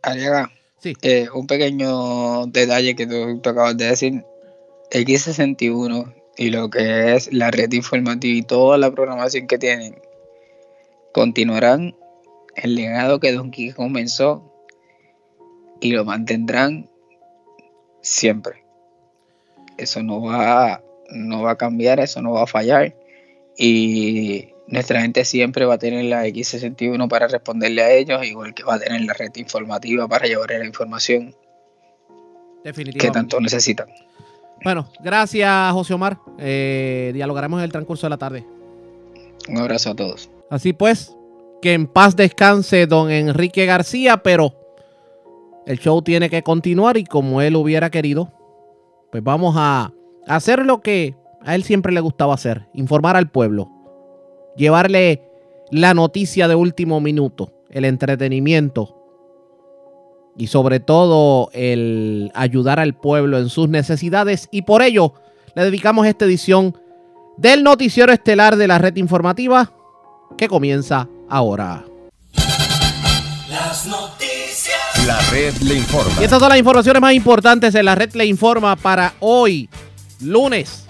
Sí. 0.80 0.94
Eh, 1.02 1.28
un 1.34 1.48
pequeño 1.48 2.46
detalle 2.46 2.96
que 2.96 3.06
tú, 3.06 3.42
acabas 3.50 3.76
de 3.76 3.86
decir. 3.86 4.24
X61 4.90 6.14
y 6.38 6.50
lo 6.50 6.70
que 6.70 7.16
es 7.16 7.32
la 7.34 7.52
red 7.52 7.72
informativa 7.74 8.38
y 8.38 8.44
toda 8.44 8.78
la 8.78 8.92
programación 8.92 9.48
que 9.48 9.58
tienen 9.58 9.96
continuarán 11.12 11.96
el 12.56 12.76
legado 12.76 13.20
que 13.20 13.32
Don 13.32 13.52
Quique 13.52 13.74
comenzó 13.74 14.52
y 15.82 15.92
lo 15.92 16.06
mantendrán 16.06 16.90
siempre 18.02 18.64
eso 19.78 20.04
no 20.04 20.22
va, 20.22 20.82
no 21.10 21.42
va 21.44 21.52
a 21.52 21.58
cambiar, 21.58 22.00
eso 22.00 22.22
no 22.22 22.34
va 22.34 22.44
a 22.44 22.48
fallar. 22.48 22.96
Y 23.58 24.50
nuestra 24.68 25.02
gente 25.02 25.26
siempre 25.26 25.66
va 25.66 25.76
a 25.76 25.78
tener 25.78 26.06
la 26.06 26.26
X61 26.28 27.08
para 27.08 27.28
responderle 27.28 27.84
a 27.84 27.92
ellos, 27.92 28.26
igual 28.26 28.54
que 28.54 28.64
va 28.64 28.76
a 28.76 28.80
tener 28.80 29.02
la 29.02 29.14
red 29.14 29.32
informativa 29.36 30.08
para 30.08 30.28
llevar 30.28 30.52
la 30.52 30.66
información 30.66 31.36
que 32.64 33.12
tanto 33.12 33.40
necesitan. 33.40 33.90
Bueno, 34.64 34.90
gracias 35.02 35.74
José 35.74 35.94
Omar. 35.94 36.18
Eh, 36.40 37.12
dialogaremos 37.14 37.60
en 37.60 37.66
el 37.66 37.72
transcurso 37.72 38.06
de 38.06 38.12
la 38.12 38.18
tarde. 38.18 38.46
Un 39.50 39.58
abrazo 39.58 39.92
a 39.92 39.96
todos. 39.96 40.30
Así 40.50 40.72
pues, 40.72 41.14
que 41.64 41.72
en 41.72 41.88
paz 41.88 42.18
descanse 42.18 42.88
don 42.88 43.10
Enrique 43.10 43.66
García, 43.66 44.18
pero 44.18 44.54
el 45.66 45.80
show 45.80 46.02
tiene 46.02 46.30
que 46.30 46.44
continuar 46.44 46.98
y 46.98 47.06
como 47.06 47.42
él 47.42 47.56
hubiera 47.56 47.90
querido, 47.90 48.34
pues 49.10 49.24
vamos 49.24 49.56
a 49.58 49.94
hacer 50.28 50.66
lo 50.66 50.82
que 50.82 51.16
a 51.42 51.56
él 51.56 51.64
siempre 51.64 51.94
le 51.94 52.02
gustaba 52.02 52.34
hacer, 52.34 52.68
informar 52.74 53.16
al 53.16 53.32
pueblo, 53.32 53.72
llevarle 54.58 55.24
la 55.72 55.94
noticia 55.94 56.50
de 56.50 56.56
último 56.56 57.00
minuto, 57.00 57.54
el 57.70 57.86
entretenimiento 57.86 59.02
y 60.36 60.48
sobre 60.48 60.82
todo 60.82 61.50
el 61.54 62.30
ayudar 62.36 62.82
al 62.82 62.94
pueblo 62.94 63.38
en 63.38 63.48
sus 63.48 63.70
necesidades. 63.70 64.50
Y 64.52 64.64
por 64.64 64.82
ello 64.82 65.14
le 65.56 65.64
dedicamos 65.64 66.08
esta 66.08 66.26
edición 66.26 66.78
del 67.38 67.64
noticiero 67.64 68.12
estelar 68.12 68.58
de 68.58 68.68
la 68.68 68.80
red 68.80 68.98
informativa 68.98 69.72
que 70.38 70.50
comienza 70.50 71.08
ahora. 71.34 71.84
Las 73.50 73.88
la 75.08 75.20
red 75.32 75.54
le 75.62 75.76
informa. 75.76 76.22
Y 76.22 76.24
estas 76.24 76.40
son 76.40 76.50
las 76.50 76.60
informaciones 76.60 77.02
más 77.02 77.14
importantes 77.14 77.74
en 77.74 77.86
la 77.86 77.96
red 77.96 78.14
le 78.14 78.26
informa 78.26 78.76
para 78.76 79.14
hoy, 79.20 79.68
lunes 80.22 80.86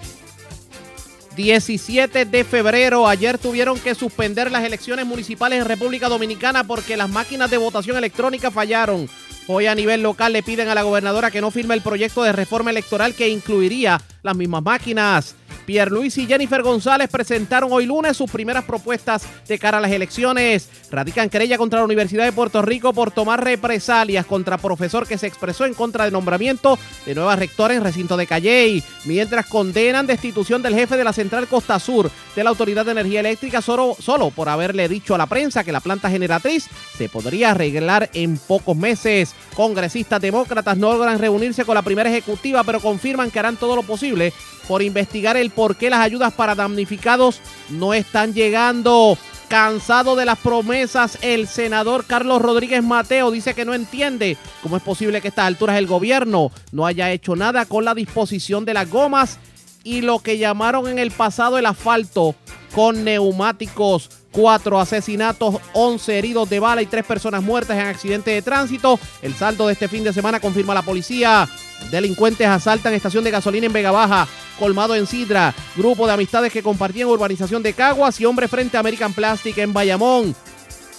17 1.34 2.26
de 2.26 2.44
febrero. 2.44 3.08
Ayer 3.08 3.38
tuvieron 3.38 3.78
que 3.78 3.94
suspender 3.94 4.52
las 4.52 4.64
elecciones 4.64 5.06
municipales 5.06 5.60
en 5.60 5.66
República 5.66 6.08
Dominicana 6.08 6.64
porque 6.64 6.96
las 6.96 7.08
máquinas 7.08 7.50
de 7.50 7.56
votación 7.56 7.96
electrónica 7.96 8.50
fallaron. 8.50 9.08
Hoy 9.46 9.66
a 9.66 9.74
nivel 9.74 10.02
local 10.02 10.32
le 10.32 10.42
piden 10.42 10.68
a 10.68 10.74
la 10.74 10.82
gobernadora 10.82 11.30
que 11.30 11.40
no 11.40 11.50
firme 11.50 11.74
el 11.74 11.82
proyecto 11.82 12.22
de 12.22 12.32
reforma 12.32 12.70
electoral 12.70 13.14
que 13.14 13.28
incluiría 13.28 14.00
las 14.22 14.36
mismas 14.36 14.62
máquinas. 14.62 15.36
Pierre 15.64 15.90
Luis 15.90 16.16
y 16.18 16.26
Jennifer 16.26 16.62
González 16.62 17.08
presentaron 17.10 17.72
hoy 17.72 17.86
lunes 17.86 18.16
sus 18.16 18.30
primeras 18.30 18.64
propuestas 18.64 19.22
de 19.48 19.58
cara 19.58 19.78
a 19.78 19.80
las 19.80 19.90
elecciones. 19.90 20.68
Radican 20.90 21.30
querella 21.30 21.58
contra 21.58 21.80
la 21.80 21.84
Universidad 21.84 22.24
de 22.24 22.32
Puerto 22.32 22.62
Rico 22.62 22.92
por 22.92 23.10
tomar 23.10 23.42
represalias 23.42 24.26
contra 24.26 24.58
profesor 24.58 25.06
que 25.06 25.18
se 25.18 25.26
expresó 25.26 25.64
en 25.64 25.74
contra 25.74 26.04
del 26.04 26.12
nombramiento 26.12 26.78
de 27.06 27.14
nueva 27.14 27.36
rectora 27.36 27.74
en 27.74 27.82
recinto 27.82 28.16
de 28.16 28.26
Calley, 28.26 28.82
mientras 29.04 29.46
condenan 29.46 30.06
destitución 30.06 30.62
del 30.62 30.74
jefe 30.74 30.96
de 30.96 31.04
la 31.04 31.12
Central 31.12 31.48
Costa 31.48 31.78
Sur 31.78 32.10
de 32.34 32.44
la 32.44 32.50
Autoridad 32.50 32.84
de 32.84 32.92
Energía 32.92 33.20
Eléctrica 33.20 33.62
solo, 33.62 33.96
solo 33.98 34.30
por 34.30 34.48
haberle 34.48 34.88
dicho 34.88 35.14
a 35.14 35.18
la 35.18 35.26
prensa 35.26 35.64
que 35.64 35.72
la 35.72 35.80
planta 35.80 36.10
generatriz 36.10 36.68
se 36.96 37.08
podría 37.08 37.52
arreglar 37.52 38.10
en 38.12 38.38
pocos 38.38 38.76
meses. 38.76 39.34
Congresistas 39.54 40.20
demócratas 40.20 40.76
no 40.76 40.92
logran 40.92 41.18
reunirse 41.18 41.64
con 41.64 41.74
la 41.74 41.82
primera 41.82 42.10
ejecutiva, 42.10 42.64
pero 42.64 42.80
confirman 42.80 43.30
que 43.30 43.38
harán 43.38 43.56
todo 43.56 43.76
lo 43.76 43.82
posible 43.82 44.32
por 44.66 44.82
investigar 44.82 45.36
el 45.36 45.50
por 45.50 45.76
qué 45.76 45.90
las 45.90 46.00
ayudas 46.00 46.32
para 46.32 46.54
damnificados 46.54 47.40
no 47.70 47.94
están 47.94 48.34
llegando. 48.34 49.18
Cansado 49.48 50.16
de 50.16 50.24
las 50.24 50.38
promesas, 50.38 51.18
el 51.20 51.46
senador 51.46 52.06
Carlos 52.06 52.40
Rodríguez 52.40 52.82
Mateo 52.82 53.30
dice 53.30 53.54
que 53.54 53.64
no 53.64 53.74
entiende 53.74 54.36
cómo 54.62 54.76
es 54.76 54.82
posible 54.82 55.20
que 55.20 55.28
a 55.28 55.30
estas 55.30 55.46
alturas 55.46 55.76
el 55.76 55.86
gobierno 55.86 56.50
no 56.72 56.86
haya 56.86 57.10
hecho 57.12 57.36
nada 57.36 57.66
con 57.66 57.84
la 57.84 57.94
disposición 57.94 58.64
de 58.64 58.74
las 58.74 58.90
gomas 58.90 59.38
y 59.84 60.00
lo 60.00 60.18
que 60.18 60.38
llamaron 60.38 60.88
en 60.88 60.98
el 60.98 61.10
pasado 61.10 61.58
el 61.58 61.66
asfalto 61.66 62.34
con 62.74 63.04
neumáticos. 63.04 64.10
Cuatro 64.34 64.80
asesinatos, 64.80 65.60
once 65.74 66.18
heridos 66.18 66.50
de 66.50 66.58
bala 66.58 66.82
y 66.82 66.86
tres 66.86 67.04
personas 67.04 67.40
muertas 67.40 67.78
en 67.78 67.86
accidente 67.86 68.32
de 68.32 68.42
tránsito. 68.42 68.98
El 69.22 69.32
saldo 69.32 69.68
de 69.68 69.74
este 69.74 69.86
fin 69.86 70.02
de 70.02 70.12
semana 70.12 70.40
confirma 70.40 70.74
la 70.74 70.82
policía. 70.82 71.48
Delincuentes 71.92 72.48
asaltan 72.48 72.94
estación 72.94 73.22
de 73.22 73.30
gasolina 73.30 73.66
en 73.66 73.72
Vega 73.72 73.92
Baja, 73.92 74.26
colmado 74.58 74.96
en 74.96 75.06
Sidra, 75.06 75.54
grupo 75.76 76.08
de 76.08 76.14
amistades 76.14 76.52
que 76.52 76.64
compartían 76.64 77.08
urbanización 77.08 77.62
de 77.62 77.74
Caguas 77.74 78.20
y 78.20 78.24
hombre 78.24 78.48
frente 78.48 78.76
a 78.76 78.80
American 78.80 79.12
Plastic 79.12 79.56
en 79.58 79.72
Bayamón. 79.72 80.34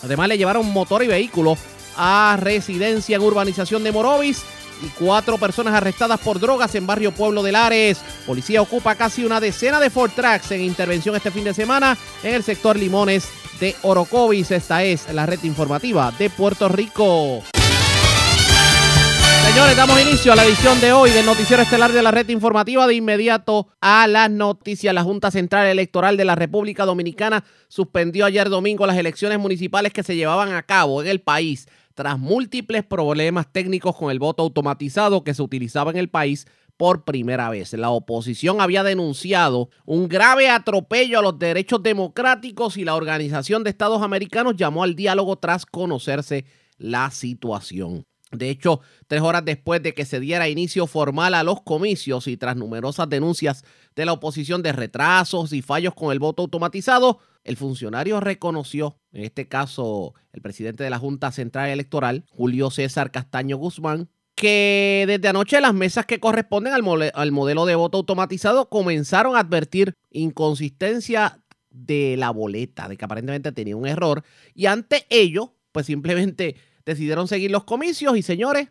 Además 0.01 0.30
le 0.30 0.38
llevaron 0.38 0.72
motor 0.72 1.04
y 1.04 1.08
vehículo 1.08 1.58
a 1.98 2.38
residencia 2.39 3.18
en 3.18 3.22
urbanización 3.22 3.84
de 3.84 3.92
Morovis 3.92 4.44
y 4.82 4.88
cuatro 5.00 5.38
personas 5.38 5.74
arrestadas 5.74 6.20
por 6.20 6.39
drogas 6.39 6.75
en 6.75 6.88
barrio 6.88 7.13
Pueblo 7.13 7.44
de 7.44 7.51
Lares. 7.51 8.00
Policía 8.25 8.62
ocupa 8.62 8.96
casi 8.96 9.24
una 9.24 9.39
decena 9.39 9.79
de 9.79 9.89
Ford 9.89 10.12
Tracks 10.15 10.51
en 10.51 10.62
intervención 10.62 11.15
este 11.15 11.32
fin 11.32 11.44
de 11.44 11.53
semana 11.53 11.98
en 12.24 12.36
el 12.36 12.44
sector 12.44 12.77
Limones 12.77 13.27
de 13.60 13.75
Orocovis. 13.84 14.51
Esta 14.51 14.84
es 14.84 15.12
la 15.13 15.25
red 15.25 15.44
informativa 15.44 16.13
de 16.17 16.29
Puerto 16.29 16.70
Rico. 16.70 17.44
Señores, 19.55 19.77
damos 19.77 20.01
inicio 20.01 20.33
a 20.33 20.35
la 20.35 20.43
edición 20.43 20.81
de 20.81 20.91
hoy 20.91 21.12
del 21.12 21.25
Noticiero 21.25 21.63
Estelar 21.63 21.93
de 21.93 22.03
la 22.03 22.12
Red 22.12 22.27
Informativa. 22.27 22.88
De 22.88 22.93
inmediato 22.93 23.69
a 23.79 24.05
las 24.05 24.29
noticias. 24.29 24.93
La 24.93 25.01
Junta 25.01 25.31
Central 25.31 25.67
Electoral 25.67 26.17
de 26.17 26.25
la 26.25 26.35
República 26.35 26.83
Dominicana 26.83 27.41
suspendió 27.69 28.25
ayer 28.25 28.50
domingo 28.50 28.85
las 28.85 28.97
elecciones 28.97 29.39
municipales 29.39 29.93
que 29.93 30.03
se 30.03 30.17
llevaban 30.17 30.51
a 30.51 30.63
cabo 30.63 31.01
en 31.01 31.07
el 31.07 31.21
país 31.21 31.69
tras 31.93 32.19
múltiples 32.19 32.83
problemas 32.83 33.50
técnicos 33.50 33.95
con 33.95 34.12
el 34.12 34.19
voto 34.19 34.43
automatizado 34.43 35.24
que 35.24 35.33
se 35.33 35.41
utilizaba 35.41 35.89
en 35.91 35.97
el 36.00 36.09
país 36.09 36.47
por 36.75 37.05
primera 37.05 37.50
vez. 37.50 37.71
La 37.71 37.91
oposición 37.91 38.59
había 38.59 38.83
denunciado 38.83 39.69
un 39.85 40.09
grave 40.09 40.50
atropello 40.50 41.19
a 41.19 41.21
los 41.21 41.39
derechos 41.39 41.81
democráticos 41.81 42.75
y 42.75 42.83
la 42.83 42.95
Organización 42.95 43.63
de 43.63 43.69
Estados 43.69 44.01
Americanos 44.01 44.57
llamó 44.57 44.83
al 44.83 44.97
diálogo 44.97 45.38
tras 45.38 45.65
conocerse 45.65 46.43
la 46.77 47.09
situación. 47.09 48.05
De 48.38 48.50
hecho, 48.50 48.82
tres 49.08 49.22
horas 49.22 49.44
después 49.46 49.82
de 49.82 49.94
que 49.94 50.06
se 50.06 50.20
diera 50.20 50.50
inicio 50.50 50.88
formal 50.88 51.34
a 51.34 51.44
los 51.44 51.62
comicios 51.62 52.27
y 52.27 52.38
tras 52.38 52.56
numerosas 52.56 53.10
denuncias 53.10 53.63
de 53.96 54.06
la 54.06 54.13
oposición 54.13 54.62
de 54.62 54.72
retrasos 54.72 55.54
y 55.54 55.62
fallos 55.62 55.94
con 55.94 56.12
el 56.12 56.20
voto 56.20 56.44
automatizado, 56.44 57.20
el 57.44 57.58
funcionario 57.58 58.20
reconoció, 58.20 58.98
en 59.13 59.24
este 59.24 59.48
caso 59.48 60.13
el 60.34 60.42
presidente 60.42 60.84
de 60.84 60.89
la 60.89 61.00
Junta 61.00 61.32
Central 61.32 61.70
Electoral, 61.70 62.25
Julio 62.30 62.72
César 62.72 63.12
Castaño 63.12 63.58
Guzmán, 63.58 64.10
que 64.36 65.06
desde 65.08 65.30
anoche 65.30 65.62
las 65.62 65.74
mesas 65.74 66.06
que 66.06 66.20
corresponden 66.20 66.74
al, 66.74 67.32
modelo 67.32 67.65
de 67.65 67.75
voto 67.75 68.00
automatizado 68.00 68.68
comenzaron 68.70 69.36
a 69.36 69.39
advertir 69.39 69.93
inconsistencia 70.12 71.39
de 71.69 72.15
la 72.17 72.32
boleta, 72.32 72.88
de 72.89 72.98
que 72.98 73.06
aparentemente 73.06 73.52
tenía 73.52 73.78
un 73.78 73.88
error, 73.88 74.24
y 74.54 74.65
ante 74.65 75.06
ello, 75.10 75.56
pues 75.71 75.86
simplemente 75.86 76.56
decidieron 76.86 77.28
seguir 77.28 77.52
los 77.52 77.63
comicios 77.63 78.17
y 78.17 78.21
señores, 78.21 78.69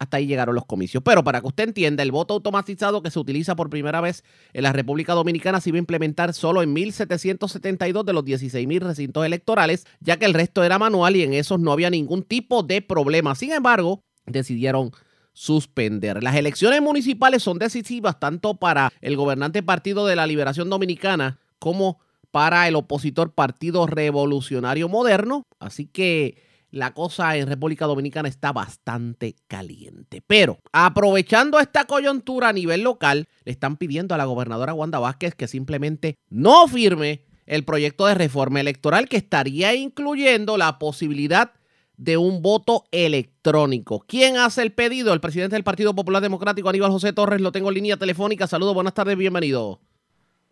hasta 0.00 0.16
ahí 0.16 0.26
llegaron 0.26 0.54
los 0.54 0.64
comicios. 0.64 1.02
Pero 1.04 1.22
para 1.22 1.40
que 1.40 1.46
usted 1.46 1.64
entienda, 1.64 2.02
el 2.02 2.10
voto 2.10 2.34
automatizado 2.34 3.02
que 3.02 3.10
se 3.10 3.18
utiliza 3.18 3.54
por 3.54 3.68
primera 3.68 4.00
vez 4.00 4.24
en 4.54 4.62
la 4.62 4.72
República 4.72 5.12
Dominicana 5.12 5.60
se 5.60 5.68
iba 5.68 5.76
a 5.76 5.80
implementar 5.80 6.32
solo 6.32 6.62
en 6.62 6.72
1772 6.72 8.06
de 8.06 8.12
los 8.14 8.24
16.000 8.24 8.80
recintos 8.80 9.26
electorales, 9.26 9.86
ya 10.00 10.16
que 10.16 10.24
el 10.24 10.32
resto 10.32 10.64
era 10.64 10.78
manual 10.78 11.16
y 11.16 11.22
en 11.22 11.34
esos 11.34 11.60
no 11.60 11.70
había 11.70 11.90
ningún 11.90 12.22
tipo 12.22 12.62
de 12.62 12.80
problema. 12.80 13.34
Sin 13.34 13.52
embargo, 13.52 14.02
decidieron 14.24 14.90
suspender. 15.34 16.22
Las 16.22 16.34
elecciones 16.34 16.80
municipales 16.80 17.42
son 17.42 17.58
decisivas 17.58 18.18
tanto 18.18 18.54
para 18.54 18.92
el 19.02 19.16
gobernante 19.16 19.62
Partido 19.62 20.06
de 20.06 20.16
la 20.16 20.26
Liberación 20.26 20.70
Dominicana 20.70 21.38
como 21.58 22.00
para 22.30 22.66
el 22.68 22.74
opositor 22.74 23.34
Partido 23.34 23.86
Revolucionario 23.86 24.88
Moderno. 24.88 25.44
Así 25.58 25.86
que 25.86 26.49
la 26.70 26.92
cosa 26.92 27.36
en 27.36 27.48
República 27.48 27.86
Dominicana 27.86 28.28
está 28.28 28.52
bastante 28.52 29.36
caliente. 29.48 30.22
Pero 30.26 30.58
aprovechando 30.72 31.58
esta 31.58 31.84
coyuntura 31.84 32.48
a 32.48 32.52
nivel 32.52 32.82
local, 32.82 33.28
le 33.44 33.52
están 33.52 33.76
pidiendo 33.76 34.14
a 34.14 34.18
la 34.18 34.24
gobernadora 34.24 34.74
Wanda 34.74 34.98
Vázquez 34.98 35.34
que 35.34 35.48
simplemente 35.48 36.18
no 36.28 36.68
firme 36.68 37.24
el 37.46 37.64
proyecto 37.64 38.06
de 38.06 38.14
reforma 38.14 38.60
electoral 38.60 39.08
que 39.08 39.16
estaría 39.16 39.74
incluyendo 39.74 40.56
la 40.56 40.78
posibilidad 40.78 41.52
de 41.96 42.16
un 42.16 42.40
voto 42.40 42.84
electrónico. 42.92 44.04
¿Quién 44.06 44.38
hace 44.38 44.62
el 44.62 44.72
pedido? 44.72 45.12
El 45.12 45.20
presidente 45.20 45.56
del 45.56 45.64
Partido 45.64 45.94
Popular 45.94 46.22
Democrático, 46.22 46.68
Aníbal 46.68 46.90
José 46.90 47.12
Torres, 47.12 47.42
lo 47.42 47.52
tengo 47.52 47.68
en 47.68 47.74
línea 47.74 47.96
telefónica. 47.96 48.46
Saludos, 48.46 48.74
buenas 48.74 48.94
tardes, 48.94 49.18
bienvenido. 49.18 49.80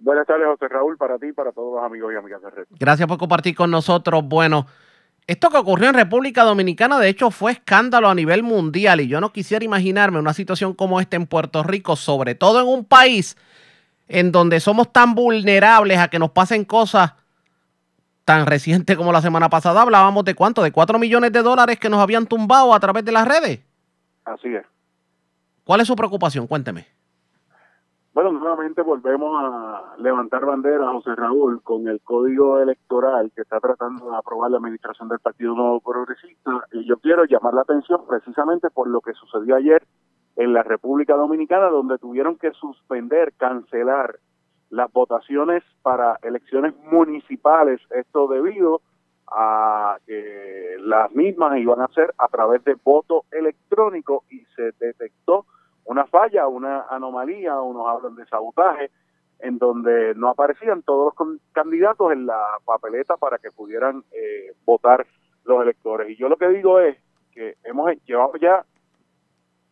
Buenas 0.00 0.26
tardes, 0.26 0.46
José 0.46 0.68
Raúl, 0.68 0.96
para 0.98 1.18
ti 1.18 1.28
y 1.28 1.32
para 1.32 1.52
todos 1.52 1.76
los 1.76 1.84
amigos 1.84 2.12
y 2.12 2.16
amigas 2.16 2.42
de 2.42 2.50
Red. 2.50 2.66
Gracias 2.78 3.08
por 3.08 3.18
compartir 3.18 3.54
con 3.54 3.70
nosotros. 3.70 4.22
Bueno, 4.24 4.66
esto 5.28 5.50
que 5.50 5.58
ocurrió 5.58 5.90
en 5.90 5.94
República 5.94 6.42
Dominicana, 6.42 6.98
de 6.98 7.10
hecho, 7.10 7.30
fue 7.30 7.52
escándalo 7.52 8.08
a 8.08 8.14
nivel 8.14 8.42
mundial 8.42 9.02
y 9.02 9.08
yo 9.08 9.20
no 9.20 9.30
quisiera 9.30 9.62
imaginarme 9.62 10.18
una 10.18 10.32
situación 10.32 10.72
como 10.72 11.00
esta 11.02 11.16
en 11.16 11.26
Puerto 11.26 11.62
Rico, 11.62 11.96
sobre 11.96 12.34
todo 12.34 12.60
en 12.60 12.66
un 12.66 12.86
país 12.86 13.36
en 14.08 14.32
donde 14.32 14.58
somos 14.58 14.90
tan 14.90 15.14
vulnerables 15.14 15.98
a 15.98 16.08
que 16.08 16.18
nos 16.18 16.30
pasen 16.30 16.64
cosas 16.64 17.12
tan 18.24 18.46
recientes 18.46 18.96
como 18.96 19.12
la 19.12 19.20
semana 19.20 19.50
pasada. 19.50 19.82
Hablábamos 19.82 20.24
de 20.24 20.34
cuánto, 20.34 20.62
de 20.62 20.72
4 20.72 20.98
millones 20.98 21.30
de 21.30 21.42
dólares 21.42 21.78
que 21.78 21.90
nos 21.90 22.00
habían 22.00 22.26
tumbado 22.26 22.72
a 22.72 22.80
través 22.80 23.04
de 23.04 23.12
las 23.12 23.28
redes. 23.28 23.60
Así 24.24 24.48
es. 24.48 24.64
¿Cuál 25.62 25.82
es 25.82 25.86
su 25.86 25.94
preocupación? 25.94 26.46
Cuénteme. 26.46 26.86
Bueno, 28.20 28.32
nuevamente 28.32 28.82
volvemos 28.82 29.32
a 29.40 29.94
levantar 29.98 30.44
bandera, 30.44 30.90
José 30.90 31.14
Raúl, 31.14 31.62
con 31.62 31.86
el 31.86 32.00
código 32.00 32.58
electoral 32.58 33.30
que 33.32 33.42
está 33.42 33.60
tratando 33.60 34.10
de 34.10 34.16
aprobar 34.16 34.50
la 34.50 34.56
administración 34.56 35.08
del 35.08 35.20
Partido 35.20 35.54
Nuevo 35.54 35.78
Progresista. 35.78 36.66
Y 36.72 36.84
yo 36.84 36.96
quiero 36.98 37.26
llamar 37.26 37.54
la 37.54 37.60
atención 37.60 38.04
precisamente 38.08 38.70
por 38.70 38.88
lo 38.88 39.02
que 39.02 39.12
sucedió 39.12 39.54
ayer 39.54 39.84
en 40.34 40.52
la 40.52 40.64
República 40.64 41.14
Dominicana, 41.14 41.68
donde 41.68 41.96
tuvieron 41.98 42.36
que 42.38 42.50
suspender, 42.54 43.34
cancelar 43.36 44.18
las 44.70 44.92
votaciones 44.92 45.62
para 45.82 46.18
elecciones 46.22 46.74
municipales. 46.90 47.80
Esto 47.90 48.26
debido 48.26 48.80
a 49.28 49.96
que 50.08 50.74
las 50.80 51.12
mismas 51.12 51.56
iban 51.58 51.82
a 51.82 51.88
ser 51.94 52.12
a 52.18 52.26
través 52.26 52.64
de 52.64 52.74
voto 52.82 53.26
electrónico 53.30 54.24
y 54.28 54.40
se 54.56 54.72
detectó 54.80 55.46
una 55.88 56.06
falla, 56.06 56.46
una 56.46 56.82
anomalía, 56.90 57.60
unos 57.60 57.88
hablan 57.88 58.14
de 58.14 58.26
sabotaje, 58.26 58.90
en 59.40 59.56
donde 59.58 60.14
no 60.16 60.28
aparecían 60.28 60.82
todos 60.82 61.14
los 61.18 61.38
candidatos 61.52 62.12
en 62.12 62.26
la 62.26 62.40
papeleta 62.64 63.16
para 63.16 63.38
que 63.38 63.50
pudieran 63.50 64.04
eh, 64.12 64.52
votar 64.66 65.06
los 65.44 65.62
electores. 65.62 66.10
Y 66.10 66.16
yo 66.16 66.28
lo 66.28 66.36
que 66.36 66.48
digo 66.48 66.78
es 66.78 66.98
que 67.32 67.54
hemos 67.64 67.90
llevado 68.04 68.36
ya 68.36 68.64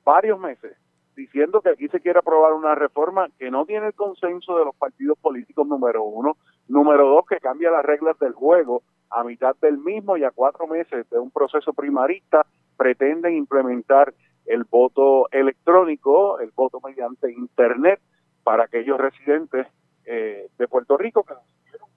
varios 0.04 0.40
meses 0.40 0.78
diciendo 1.14 1.60
que 1.60 1.70
aquí 1.70 1.88
se 1.88 2.00
quiere 2.00 2.18
aprobar 2.18 2.54
una 2.54 2.74
reforma 2.74 3.28
que 3.38 3.50
no 3.50 3.66
tiene 3.66 3.88
el 3.88 3.94
consenso 3.94 4.58
de 4.58 4.64
los 4.64 4.76
partidos 4.76 5.18
políticos, 5.18 5.66
número 5.66 6.02
uno. 6.02 6.36
Número 6.68 7.08
dos, 7.08 7.26
que 7.26 7.40
cambia 7.40 7.70
las 7.70 7.84
reglas 7.84 8.18
del 8.18 8.32
juego 8.32 8.82
a 9.10 9.22
mitad 9.22 9.54
del 9.60 9.78
mismo 9.78 10.16
y 10.16 10.24
a 10.24 10.30
cuatro 10.30 10.66
meses 10.66 11.08
de 11.10 11.18
un 11.18 11.30
proceso 11.30 11.72
primarista 11.74 12.46
pretenden 12.76 13.34
implementar 13.34 14.14
el 14.46 14.64
voto 14.64 15.28
electrónico, 15.30 16.38
el 16.40 16.50
voto 16.54 16.80
mediante 16.84 17.32
Internet 17.32 18.00
para 18.44 18.64
aquellos 18.64 18.98
residentes 18.98 19.66
eh, 20.04 20.48
de 20.56 20.68
Puerto 20.68 20.96
Rico 20.96 21.24
que 21.24 21.34
quisieron 21.64 21.88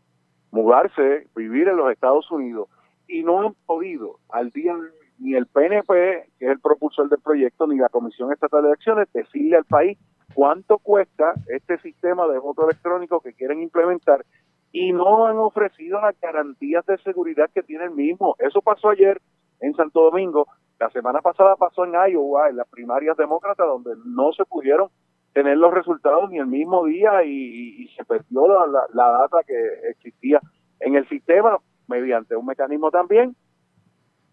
mudarse, 0.51 1.27
vivir 1.35 1.67
en 1.67 1.77
los 1.77 1.91
Estados 1.91 2.29
Unidos 2.31 2.69
y 3.07 3.23
no 3.23 3.41
han 3.41 3.53
podido 3.65 4.19
al 4.29 4.49
día 4.51 4.75
ni 5.19 5.35
el 5.35 5.47
PNP, 5.47 6.31
que 6.39 6.45
es 6.45 6.51
el 6.51 6.59
propulsor 6.59 7.09
del 7.09 7.19
proyecto, 7.19 7.67
ni 7.67 7.77
la 7.77 7.89
Comisión 7.89 8.31
Estatal 8.31 8.63
de 8.63 8.69
Elecciones, 8.69 9.11
decirle 9.13 9.57
al 9.57 9.65
país 9.65 9.97
cuánto 10.33 10.77
cuesta 10.77 11.33
este 11.47 11.77
sistema 11.79 12.27
de 12.27 12.39
voto 12.39 12.65
electrónico 12.65 13.19
que 13.19 13.33
quieren 13.33 13.61
implementar 13.61 14.25
y 14.71 14.93
no 14.93 15.25
han 15.25 15.37
ofrecido 15.37 15.99
las 15.99 16.19
garantías 16.21 16.85
de 16.85 16.97
seguridad 16.99 17.49
que 17.53 17.63
tiene 17.63 17.85
el 17.85 17.91
mismo. 17.91 18.35
Eso 18.39 18.61
pasó 18.61 18.89
ayer 18.89 19.19
en 19.59 19.75
Santo 19.75 20.01
Domingo, 20.01 20.47
la 20.79 20.89
semana 20.91 21.21
pasada 21.21 21.55
pasó 21.57 21.83
en 21.83 21.93
Iowa, 21.93 22.49
en 22.49 22.57
las 22.57 22.67
primarias 22.69 23.17
demócratas, 23.17 23.67
donde 23.67 23.91
no 24.05 24.31
se 24.31 24.45
pudieron 24.45 24.89
tener 25.33 25.57
los 25.57 25.73
resultados 25.73 26.29
ni 26.29 26.39
el 26.39 26.47
mismo 26.47 26.85
día 26.85 27.23
y, 27.23 27.87
se 27.95 28.05
perdió 28.05 28.47
la, 28.47 28.85
la, 28.93 29.11
data 29.11 29.39
que 29.45 29.55
existía 29.89 30.39
en 30.79 30.95
el 30.95 31.07
sistema 31.09 31.57
mediante 31.87 32.35
un 32.35 32.45
mecanismo 32.45 32.91
también 32.91 33.35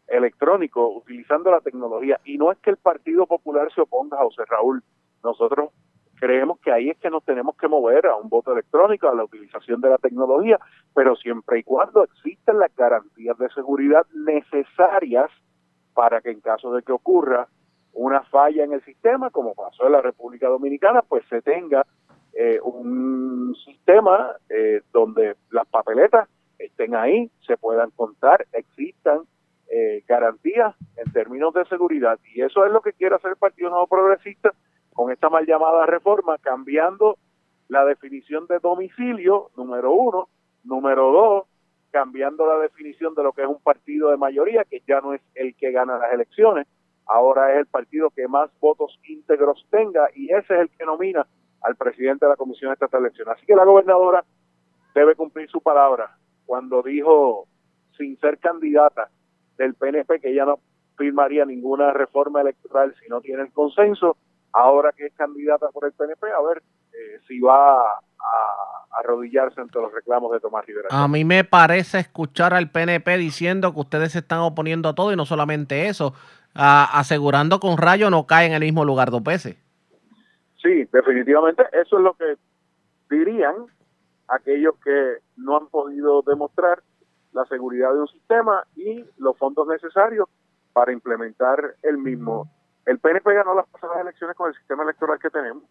electrónico, 0.07 0.89
utilizando 0.89 1.51
la 1.51 1.61
tecnología. 1.61 2.21
Y 2.25 2.39
no 2.39 2.53
es 2.53 2.59
que 2.59 2.71
el 2.71 2.77
Partido 2.77 3.27
Popular 3.27 3.73
se 3.75 3.81
oponga 3.81 4.19
a 4.19 4.25
José 4.25 4.43
Raúl, 4.49 4.83
nosotros 5.25 5.71
creemos 6.21 6.61
que 6.61 6.73
ahí 6.73 6.91
es 6.91 6.99
que 6.99 7.11
nos 7.11 7.25
tenemos 7.25 7.57
que 7.57 7.69
mover 7.69 8.07
a 8.07 8.17
un 8.17 8.29
voto 8.29 8.53
electrónico, 8.53 9.09
a 9.09 9.15
la 9.15 9.25
utilización 9.25 9.81
de 9.81 9.91
la 9.91 9.99
tecnología, 9.99 10.59
pero 10.95 11.17
siempre 11.17 11.59
y 11.59 11.63
cuando 11.65 12.05
existan 12.05 12.59
las 12.59 12.75
garantías 12.75 13.37
de 13.37 13.49
seguridad 13.51 14.07
necesarias 14.15 15.31
para 15.97 16.21
que 16.21 16.31
en 16.31 16.41
caso 16.41 16.75
de 16.75 16.83
que 16.83 16.93
ocurra 16.93 17.49
una 17.95 18.23
falla 18.25 18.63
en 18.63 18.75
el 18.75 18.85
sistema, 18.85 19.31
como 19.31 19.55
pasó 19.55 19.87
en 19.87 19.93
la 19.93 20.03
República 20.03 20.47
Dominicana, 20.47 21.01
pues 21.01 21.25
se 21.31 21.41
tenga 21.41 21.87
eh, 22.35 22.61
un 22.63 23.57
sistema 23.65 24.37
eh, 24.51 24.83
donde 24.93 25.37
las 25.51 25.67
papeletas 25.69 26.29
estén 26.59 26.95
ahí, 26.95 27.31
se 27.47 27.57
puedan 27.57 27.91
contar, 27.93 28.47
existan 28.53 29.21
eh, 29.71 30.05
garantías 30.07 30.77
en 30.97 31.11
términos 31.13 31.55
de 31.55 31.65
seguridad. 31.65 32.19
Y 32.35 32.43
eso 32.43 32.67
es 32.67 32.73
lo 32.73 32.83
que 32.83 32.93
quiere 32.93 33.15
hacer 33.15 33.31
el 33.31 33.39
Partido 33.39 33.71
Nuevo 33.71 33.87
Progresista 33.87 34.53
con 34.93 35.11
esta 35.11 35.31
mal 35.31 35.47
llamada 35.47 35.87
reforma, 35.87 36.37
cambiando 36.37 37.17
la 37.69 37.87
definición 37.87 38.47
de 38.49 38.59
domicilio, 38.59 39.51
número 39.57 39.93
uno, 39.93 40.29
número 40.63 41.11
dos, 41.11 41.47
cambiando 41.97 42.47
la 42.47 42.59
definición 42.59 43.15
de 43.15 43.23
lo 43.23 43.33
que 43.33 43.41
es 43.41 43.49
un 43.49 43.59
partido 43.59 44.11
de 44.11 44.19
mayoría, 44.19 44.65
que 44.65 44.83
ya 44.87 45.01
no 45.01 45.15
es 45.15 45.23
el 45.35 45.57
que 45.57 45.73
gana 45.73 45.97
las 45.97 46.13
elecciones, 46.13 46.67
ahora 47.07 47.55
es 47.55 47.61
el 47.61 47.67
partido 47.67 48.11
que 48.11 48.29
más 48.29 48.51
votos 48.61 49.01
íntegros 49.09 49.67
tenga 49.71 50.11
y 50.15 50.31
ese 50.31 50.57
es 50.57 50.61
el 50.61 50.69
que 50.77 50.85
nomina 50.85 51.27
al 51.63 51.75
presidente 51.77 52.27
de 52.27 52.33
la 52.33 52.37
Comisión 52.37 52.71
Estatal 52.71 53.01
de 53.01 53.09
Elecciones. 53.09 53.35
Así 53.35 53.47
que 53.47 53.57
la 53.57 53.65
gobernadora 53.65 54.23
debe 54.95 55.15
cumplir 55.15 55.49
su 55.49 55.63
palabra 55.63 56.19
cuando 56.45 56.83
dijo, 56.83 57.47
sin 57.97 58.19
ser 58.19 58.37
candidata 58.41 59.09
del 59.57 59.73
PNP, 59.73 60.21
que 60.21 60.33
ella 60.33 60.45
no 60.45 60.59
firmaría 60.99 61.47
ninguna 61.47 61.95
reforma 61.95 62.43
electoral 62.43 62.95
si 63.03 63.09
no 63.09 63.23
tiene 63.23 63.45
el 63.45 63.53
consenso 63.55 64.19
ahora 64.53 64.93
que 64.93 65.07
es 65.07 65.15
candidata 65.15 65.71
por 65.71 65.87
el 65.87 65.95
PNP, 65.95 66.31
a 66.31 66.43
ver 66.43 66.63
eh, 66.93 67.21
si 67.27 67.41
va 67.41 67.81
a, 67.81 68.76
arrodillarse 68.91 69.61
ante 69.61 69.81
los 69.81 69.93
reclamos 69.93 70.33
de 70.33 70.41
Tomás 70.41 70.65
Rivera. 70.67 70.89
A 70.91 71.09
mí 71.09 71.25
me 71.25 71.45
parece 71.45 71.99
escuchar 71.99 72.55
al 72.55 72.71
PNP 72.71 73.17
diciendo 73.19 73.73
que 73.73 73.81
ustedes 73.81 74.13
se 74.13 74.19
están 74.19 74.41
oponiendo 74.41 74.89
a 74.89 74.95
todo 74.95 75.13
y 75.13 75.17
no 75.17 75.27
solamente 75.27 75.89
eso, 75.89 76.15
asegurando 76.55 77.61
que 77.61 77.67
un 77.67 77.79
rayo 77.79 78.11
no 78.11 78.27
cae 78.27 78.47
en 78.47 78.53
el 78.53 78.61
mismo 78.61 78.85
lugar 78.85 79.11
dos 79.11 79.23
veces. 79.23 79.57
Sí, 80.63 80.89
definitivamente 80.93 81.63
eso 81.73 81.99
es 81.99 82.03
lo 82.03 82.15
que 82.15 82.37
dirían 83.11 83.55
aquellos 84.29 84.75
que 84.83 85.19
no 85.37 85.57
han 85.57 85.69
podido 85.69 86.23
demostrar 86.23 86.83
la 87.33 87.45
seguridad 87.45 87.93
de 87.93 88.01
un 88.01 88.09
sistema 88.09 88.65
y 88.75 89.05
los 89.19 89.37
fondos 89.37 89.69
necesarios 89.69 90.29
para 90.73 90.93
implementar 90.93 91.77
el 91.83 91.99
mismo. 91.99 92.51
El 92.87 92.99
PNP 92.99 93.35
ganó 93.35 93.55
las 93.55 93.67
pasadas 93.69 93.99
elecciones 94.01 94.37
con 94.37 94.49
el 94.49 94.57
sistema 94.57 94.83
electoral 94.83 95.19
que 95.19 95.31
tenemos 95.31 95.63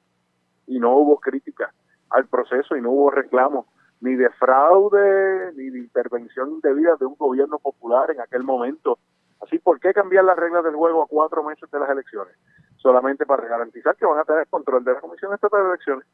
y 0.67 0.79
no 0.79 0.95
hubo 0.95 1.19
crítica 1.19 1.73
al 2.09 2.27
proceso 2.27 2.75
y 2.75 2.81
no 2.81 2.91
hubo 2.91 3.11
reclamo 3.11 3.67
ni 4.01 4.15
de 4.15 4.29
fraude 4.31 5.53
ni 5.55 5.69
de 5.69 5.79
intervención 5.79 6.51
indebida 6.51 6.95
de 6.99 7.05
un 7.05 7.15
gobierno 7.15 7.59
popular 7.59 8.11
en 8.11 8.21
aquel 8.21 8.43
momento. 8.43 8.99
Así, 9.41 9.59
¿por 9.59 9.79
qué 9.79 9.93
cambiar 9.93 10.25
las 10.25 10.37
reglas 10.37 10.63
del 10.63 10.75
juego 10.75 11.03
a 11.03 11.07
cuatro 11.07 11.43
meses 11.43 11.69
de 11.71 11.79
las 11.79 11.89
elecciones? 11.89 12.35
Solamente 12.77 13.25
para 13.25 13.47
garantizar 13.47 13.95
que 13.95 14.05
van 14.05 14.19
a 14.19 14.23
tener 14.23 14.47
control 14.47 14.83
de 14.83 14.93
la 14.93 14.99
Comisión 14.99 15.33
Estatal 15.33 15.63
de 15.63 15.69
Elecciones. 15.69 16.05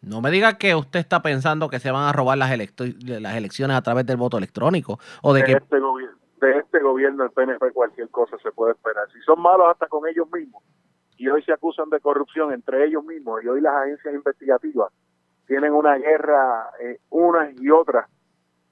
No 0.00 0.22
me 0.22 0.30
diga 0.30 0.58
que 0.58 0.74
usted 0.74 1.00
está 1.00 1.22
pensando 1.22 1.68
que 1.68 1.80
se 1.80 1.90
van 1.90 2.04
a 2.04 2.12
robar 2.12 2.38
las, 2.38 2.50
las 2.50 3.36
elecciones 3.36 3.76
a 3.76 3.82
través 3.82 4.06
del 4.06 4.16
voto 4.16 4.38
electrónico 4.38 4.98
o 5.22 5.34
de, 5.34 5.42
que 5.42 5.52
este 5.52 5.80
gobierno 5.80 6.18
de 6.40 6.58
este 6.58 6.78
gobierno 6.78 7.24
el 7.24 7.30
PNP 7.30 7.72
cualquier 7.72 8.08
cosa 8.10 8.36
se 8.42 8.52
puede 8.52 8.72
esperar. 8.72 9.08
Si 9.12 9.20
son 9.22 9.40
malos 9.42 9.66
hasta 9.70 9.88
con 9.88 10.06
ellos 10.06 10.28
mismos 10.32 10.62
y 11.18 11.28
hoy 11.28 11.42
se 11.42 11.52
acusan 11.52 11.90
de 11.90 12.00
corrupción 12.00 12.52
entre 12.52 12.86
ellos 12.86 13.04
mismos 13.04 13.42
y 13.44 13.48
hoy 13.48 13.60
las 13.60 13.74
agencias 13.74 14.14
investigativas 14.14 14.90
tienen 15.46 15.72
una 15.72 15.96
guerra 15.96 16.70
eh, 16.80 17.00
unas 17.10 17.50
y 17.60 17.70
otras 17.70 18.06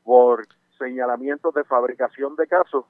por 0.05 0.47
señalamientos 0.79 1.53
de 1.55 1.65
fabricación 1.65 2.37
de 2.37 2.47
casos, 2.47 2.85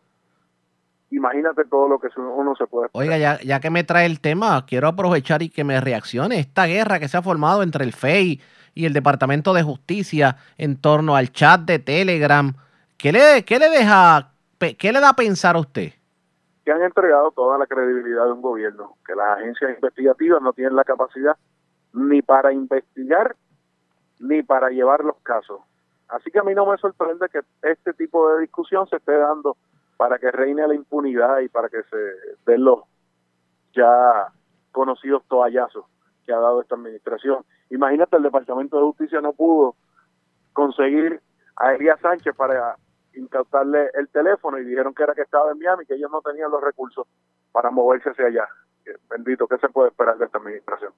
imagínate 1.10 1.64
todo 1.64 1.88
lo 1.88 1.98
que 1.98 2.08
uno 2.18 2.54
se 2.56 2.66
puede 2.66 2.86
esperar. 2.86 3.02
Oiga, 3.02 3.16
ya, 3.16 3.40
ya 3.40 3.60
que 3.60 3.70
me 3.70 3.84
trae 3.84 4.06
el 4.06 4.20
tema, 4.20 4.66
quiero 4.66 4.88
aprovechar 4.88 5.42
y 5.42 5.48
que 5.48 5.64
me 5.64 5.80
reaccione 5.80 6.38
esta 6.38 6.66
guerra 6.66 6.98
que 6.98 7.08
se 7.08 7.16
ha 7.16 7.22
formado 7.22 7.62
entre 7.62 7.84
el 7.84 7.92
FEI 7.92 8.40
y 8.74 8.84
el 8.84 8.92
Departamento 8.92 9.54
de 9.54 9.62
Justicia 9.62 10.36
en 10.58 10.76
torno 10.76 11.16
al 11.16 11.32
chat 11.32 11.62
de 11.62 11.78
Telegram. 11.78 12.52
¿Qué 12.98 13.12
le, 13.12 13.44
qué 13.44 13.58
le 13.58 13.70
deja 13.70 14.32
¿qué 14.58 14.92
le 14.92 15.00
da 15.00 15.10
a 15.10 15.16
pensar 15.16 15.56
a 15.56 15.60
usted? 15.60 15.92
Que 16.66 16.72
han 16.72 16.82
entregado 16.82 17.30
toda 17.30 17.56
la 17.56 17.66
credibilidad 17.66 18.24
de 18.24 18.32
un 18.32 18.42
gobierno, 18.42 18.96
que 19.06 19.14
las 19.14 19.38
agencias 19.38 19.70
investigativas 19.76 20.42
no 20.42 20.52
tienen 20.52 20.76
la 20.76 20.84
capacidad 20.84 21.36
ni 21.94 22.20
para 22.22 22.52
investigar 22.52 23.36
ni 24.18 24.42
para 24.42 24.70
llevar 24.70 25.04
los 25.04 25.16
casos. 25.22 25.60
Así 26.08 26.30
que 26.30 26.40
a 26.40 26.42
mí 26.42 26.54
no 26.54 26.66
me 26.66 26.76
sorprende 26.78 27.28
que 27.28 27.40
este 27.62 27.92
tipo 27.94 28.28
de 28.30 28.40
discusión 28.40 28.88
se 28.88 28.96
esté 28.96 29.16
dando 29.16 29.56
para 29.96 30.18
que 30.18 30.30
reine 30.32 30.66
la 30.66 30.74
impunidad 30.74 31.38
y 31.38 31.48
para 31.48 31.68
que 31.68 31.82
se 31.84 31.96
den 32.44 32.64
los 32.64 32.80
ya 33.72 34.26
conocidos 34.72 35.22
toallazos 35.28 35.84
que 36.24 36.32
ha 36.32 36.38
dado 36.38 36.60
esta 36.60 36.74
administración. 36.74 37.44
Imagínate, 37.70 38.16
el 38.16 38.24
Departamento 38.24 38.76
de 38.76 38.82
Justicia 38.82 39.20
no 39.20 39.32
pudo 39.32 39.76
conseguir 40.52 41.20
a 41.54 41.74
Elías 41.74 42.00
Sánchez 42.00 42.34
para 42.34 42.76
incautarle 43.16 43.90
el 43.94 44.08
teléfono 44.08 44.58
y 44.58 44.64
dijeron 44.64 44.94
que 44.94 45.02
era 45.02 45.14
que 45.14 45.22
estaba 45.22 45.50
en 45.50 45.58
Miami, 45.58 45.86
que 45.86 45.94
ellos 45.94 46.10
no 46.10 46.20
tenían 46.20 46.50
los 46.50 46.62
recursos 46.62 47.06
para 47.52 47.70
moverse 47.70 48.10
hacia 48.10 48.26
allá. 48.26 48.48
Bendito, 49.10 49.48
¿qué 49.48 49.58
se 49.58 49.68
puede 49.68 49.88
esperar 49.88 50.16
de 50.18 50.26
esta 50.26 50.38
administración? 50.38 50.92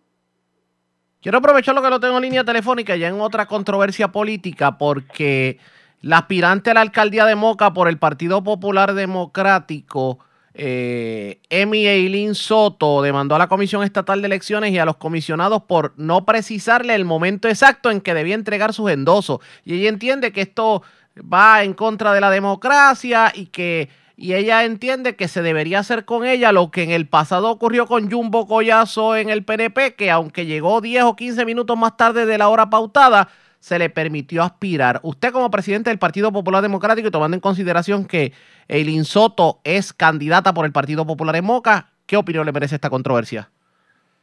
Quiero 1.20 1.38
aprovechar 1.38 1.74
lo 1.74 1.82
que 1.82 1.90
lo 1.90 1.98
tengo 1.98 2.16
en 2.16 2.22
línea 2.22 2.44
telefónica 2.44 2.96
ya 2.96 3.08
en 3.08 3.20
otra 3.20 3.46
controversia 3.46 4.08
política 4.08 4.78
porque 4.78 5.58
la 6.00 6.18
aspirante 6.18 6.70
a 6.70 6.74
la 6.74 6.80
alcaldía 6.80 7.26
de 7.26 7.34
Moca 7.34 7.72
por 7.72 7.88
el 7.88 7.98
Partido 7.98 8.44
Popular 8.44 8.94
Democrático, 8.94 10.20
eh, 10.54 11.40
Emi 11.50 11.88
Eileen 11.88 12.36
Soto, 12.36 13.02
demandó 13.02 13.34
a 13.34 13.38
la 13.38 13.48
Comisión 13.48 13.82
Estatal 13.82 14.20
de 14.20 14.26
Elecciones 14.26 14.70
y 14.70 14.78
a 14.78 14.84
los 14.84 14.96
comisionados 14.96 15.62
por 15.64 15.92
no 15.96 16.24
precisarle 16.24 16.94
el 16.94 17.04
momento 17.04 17.48
exacto 17.48 17.90
en 17.90 18.00
que 18.00 18.14
debía 18.14 18.36
entregar 18.36 18.72
sus 18.72 18.90
endosos. 18.90 19.40
Y 19.64 19.74
ella 19.74 19.88
entiende 19.88 20.32
que 20.32 20.42
esto 20.42 20.82
va 21.22 21.62
en 21.62 21.74
contra 21.74 22.12
de 22.12 22.20
la 22.20 22.30
democracia 22.30 23.32
y 23.34 23.46
que 23.46 23.88
y 24.20 24.34
ella 24.34 24.64
entiende 24.64 25.14
que 25.14 25.28
se 25.28 25.42
debería 25.42 25.78
hacer 25.78 26.04
con 26.04 26.26
ella 26.26 26.50
lo 26.50 26.72
que 26.72 26.82
en 26.82 26.90
el 26.90 27.08
pasado 27.08 27.48
ocurrió 27.50 27.86
con 27.86 28.10
Jumbo 28.10 28.48
Collazo 28.48 29.14
en 29.14 29.30
el 29.30 29.44
PNP, 29.44 29.94
que 29.94 30.10
aunque 30.10 30.44
llegó 30.44 30.80
10 30.80 31.04
o 31.04 31.14
15 31.14 31.44
minutos 31.44 31.78
más 31.78 31.96
tarde 31.96 32.26
de 32.26 32.36
la 32.36 32.48
hora 32.48 32.68
pautada, 32.68 33.28
se 33.60 33.78
le 33.78 33.90
permitió 33.90 34.42
aspirar. 34.42 34.98
Usted 35.04 35.32
como 35.32 35.52
presidente 35.52 35.90
del 35.90 36.00
Partido 36.00 36.32
Popular 36.32 36.62
Democrático 36.62 37.06
y 37.06 37.10
tomando 37.12 37.36
en 37.36 37.40
consideración 37.40 38.06
que 38.06 38.32
Eileen 38.66 39.04
Soto 39.04 39.60
es 39.62 39.92
candidata 39.92 40.52
por 40.52 40.66
el 40.66 40.72
Partido 40.72 41.06
Popular 41.06 41.36
en 41.36 41.44
Moca, 41.44 41.90
¿qué 42.04 42.16
opinión 42.16 42.44
le 42.44 42.50
merece 42.50 42.74
esta 42.74 42.90
controversia? 42.90 43.52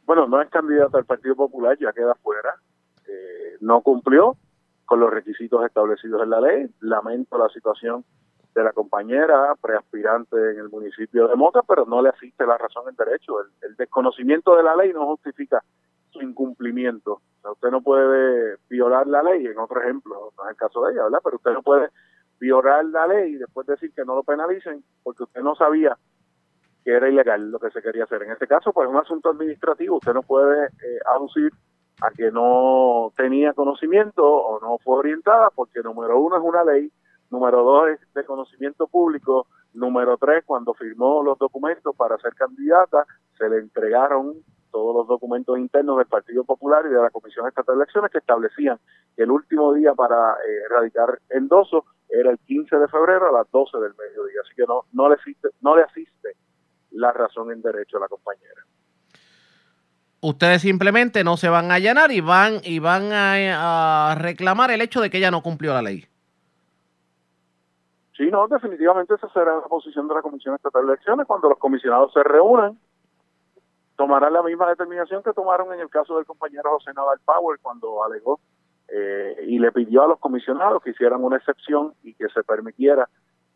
Bueno, 0.04 0.26
no 0.28 0.42
es 0.42 0.50
candidata 0.50 0.98
al 0.98 1.06
Partido 1.06 1.36
Popular, 1.36 1.74
ya 1.80 1.94
queda 1.94 2.14
fuera. 2.22 2.50
Eh, 3.08 3.56
no 3.62 3.80
cumplió 3.80 4.36
con 4.86 5.00
los 5.00 5.10
requisitos 5.10 5.64
establecidos 5.64 6.22
en 6.22 6.30
la 6.30 6.40
ley. 6.40 6.70
Lamento 6.80 7.36
la 7.36 7.48
situación 7.48 8.04
de 8.54 8.64
la 8.64 8.72
compañera 8.72 9.54
preaspirante 9.60 10.36
en 10.36 10.58
el 10.58 10.70
municipio 10.70 11.28
de 11.28 11.36
Mota, 11.36 11.60
pero 11.68 11.84
no 11.84 12.00
le 12.00 12.08
asiste 12.08 12.46
la 12.46 12.56
razón 12.56 12.88
en 12.88 12.96
derecho. 12.96 13.34
El, 13.60 13.76
desconocimiento 13.76 14.56
de 14.56 14.62
la 14.62 14.74
ley 14.74 14.92
no 14.94 15.04
justifica 15.06 15.62
su 16.10 16.22
incumplimiento. 16.22 17.20
usted 17.44 17.70
no 17.70 17.82
puede 17.82 18.56
violar 18.70 19.06
la 19.06 19.22
ley, 19.22 19.46
en 19.46 19.58
otro 19.58 19.82
ejemplo, 19.82 20.32
no 20.38 20.44
es 20.44 20.50
el 20.50 20.56
caso 20.56 20.82
de 20.84 20.92
ella, 20.92 21.02
¿verdad? 21.04 21.20
Pero 21.22 21.36
usted 21.36 21.52
no 21.52 21.62
puede 21.62 21.90
violar 22.40 22.84
la 22.86 23.06
ley 23.06 23.34
y 23.34 23.36
después 23.36 23.66
decir 23.66 23.92
que 23.92 24.04
no 24.04 24.14
lo 24.14 24.22
penalicen 24.22 24.82
porque 25.02 25.24
usted 25.24 25.42
no 25.42 25.54
sabía 25.54 25.96
que 26.82 26.92
era 26.92 27.10
ilegal 27.10 27.50
lo 27.50 27.58
que 27.58 27.70
se 27.70 27.82
quería 27.82 28.04
hacer. 28.04 28.22
En 28.22 28.30
este 28.30 28.46
caso, 28.46 28.72
pues 28.72 28.88
es 28.88 28.94
un 28.94 29.00
asunto 29.00 29.30
administrativo, 29.30 29.96
usted 29.96 30.14
no 30.14 30.22
puede 30.22 30.66
eh, 30.66 30.98
aducir 31.14 31.52
a 32.00 32.10
que 32.10 32.30
no 32.30 33.12
tenía 33.16 33.52
conocimiento 33.52 34.24
o 34.24 34.60
no 34.60 34.78
fue 34.78 34.98
orientada, 34.98 35.50
porque 35.54 35.80
número 35.80 36.20
uno 36.20 36.36
es 36.36 36.42
una 36.42 36.64
ley, 36.64 36.90
número 37.30 37.62
dos 37.62 37.88
es 37.88 38.00
de 38.14 38.24
conocimiento 38.24 38.86
público, 38.86 39.46
número 39.72 40.16
tres, 40.16 40.44
cuando 40.44 40.74
firmó 40.74 41.22
los 41.22 41.38
documentos 41.38 41.94
para 41.96 42.18
ser 42.18 42.34
candidata, 42.34 43.06
se 43.38 43.48
le 43.48 43.58
entregaron 43.58 44.34
todos 44.70 44.94
los 44.94 45.06
documentos 45.06 45.58
internos 45.58 45.96
del 45.96 46.06
Partido 46.06 46.44
Popular 46.44 46.84
y 46.86 46.90
de 46.90 47.00
la 47.00 47.10
Comisión 47.10 47.46
Estatal 47.46 47.76
de 47.76 47.84
Elecciones 47.84 48.10
que 48.10 48.18
establecían 48.18 48.78
que 49.16 49.22
el 49.22 49.30
último 49.30 49.72
día 49.72 49.94
para 49.94 50.32
eh, 50.32 50.64
erradicar 50.68 51.18
endoso 51.30 51.86
era 52.08 52.30
el 52.30 52.38
15 52.38 52.76
de 52.76 52.88
febrero 52.88 53.28
a 53.28 53.32
las 53.32 53.50
12 53.50 53.78
del 53.78 53.94
mediodía. 53.94 54.40
Así 54.44 54.54
que 54.54 54.64
no, 54.66 54.82
no, 54.92 55.08
le, 55.08 55.16
no 55.62 55.76
le 55.76 55.82
asiste 55.82 56.36
la 56.90 57.12
razón 57.12 57.52
en 57.52 57.62
derecho 57.62 57.96
a 57.96 58.00
la 58.00 58.08
compañera. 58.08 58.66
Ustedes 60.20 60.62
simplemente 60.62 61.22
no 61.24 61.36
se 61.36 61.48
van 61.48 61.70
a 61.70 61.74
allanar 61.74 62.10
y 62.10 62.20
van, 62.20 62.60
y 62.64 62.78
van 62.78 63.12
a, 63.12 64.14
reclamar 64.18 64.70
el 64.70 64.80
hecho 64.80 65.00
de 65.00 65.10
que 65.10 65.18
ella 65.18 65.30
no 65.30 65.42
cumplió 65.42 65.74
la 65.74 65.82
ley. 65.82 66.04
Sí, 68.16 68.30
no, 68.30 68.48
definitivamente 68.48 69.14
esa 69.14 69.28
será 69.28 69.56
la 69.56 69.68
posición 69.68 70.08
de 70.08 70.14
la 70.14 70.22
Comisión 70.22 70.54
Estatal 70.54 70.86
de 70.86 70.92
Elecciones. 70.94 71.26
Cuando 71.26 71.50
los 71.50 71.58
comisionados 71.58 72.12
se 72.14 72.22
reúnan, 72.22 72.78
tomarán 73.96 74.32
la 74.32 74.42
misma 74.42 74.68
determinación 74.68 75.22
que 75.22 75.32
tomaron 75.32 75.72
en 75.74 75.80
el 75.80 75.90
caso 75.90 76.16
del 76.16 76.24
compañero 76.24 76.70
José 76.70 76.92
Nadal 76.94 77.18
Power 77.24 77.58
cuando 77.60 78.02
alegó 78.02 78.40
eh, 78.88 79.44
y 79.46 79.58
le 79.58 79.72
pidió 79.72 80.04
a 80.04 80.08
los 80.08 80.18
comisionados 80.18 80.82
que 80.82 80.90
hicieran 80.90 81.24
una 81.24 81.36
excepción 81.36 81.94
y 82.02 82.14
que 82.14 82.28
se 82.28 82.42
permitiera 82.42 83.08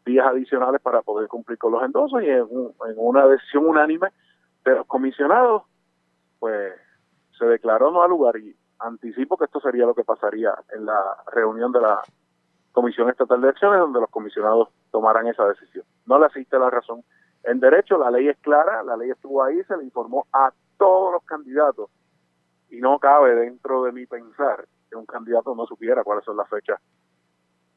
días 0.04 0.26
adicionales 0.26 0.80
para 0.80 1.02
poder 1.02 1.28
cumplir 1.28 1.58
con 1.58 1.72
los 1.72 1.82
endosos 1.82 2.22
y 2.22 2.28
en, 2.28 2.40
en 2.40 2.94
una 2.96 3.26
decisión 3.26 3.66
unánime 3.66 4.08
de 4.64 4.74
los 4.74 4.86
comisionados, 4.86 5.62
pues 6.40 6.72
se 7.38 7.44
declaró 7.44 7.92
no 7.92 8.02
al 8.02 8.10
lugar 8.10 8.36
y 8.38 8.56
anticipo 8.80 9.36
que 9.36 9.44
esto 9.44 9.60
sería 9.60 9.86
lo 9.86 9.94
que 9.94 10.02
pasaría 10.02 10.52
en 10.74 10.86
la 10.86 11.00
reunión 11.32 11.70
de 11.70 11.80
la 11.80 12.00
Comisión 12.72 13.08
Estatal 13.08 13.40
de 13.40 13.48
Elecciones, 13.48 13.80
donde 13.80 14.00
los 14.00 14.10
comisionados 14.10 14.68
tomarán 14.90 15.26
esa 15.28 15.46
decisión. 15.46 15.84
No 16.06 16.18
le 16.18 16.26
asiste 16.26 16.58
la 16.58 16.70
razón. 16.70 17.04
En 17.44 17.60
derecho, 17.60 17.98
la 17.98 18.10
ley 18.10 18.28
es 18.28 18.38
clara, 18.38 18.82
la 18.82 18.96
ley 18.96 19.10
estuvo 19.10 19.42
ahí, 19.44 19.62
se 19.64 19.76
le 19.76 19.84
informó 19.84 20.26
a 20.32 20.52
todos 20.78 21.12
los 21.12 21.22
candidatos 21.24 21.90
y 22.70 22.80
no 22.80 22.98
cabe 22.98 23.34
dentro 23.34 23.84
de 23.84 23.92
mi 23.92 24.06
pensar 24.06 24.66
que 24.88 24.96
un 24.96 25.06
candidato 25.06 25.54
no 25.54 25.66
supiera 25.66 26.04
cuáles 26.04 26.24
son 26.24 26.36
las 26.36 26.48
fechas 26.48 26.80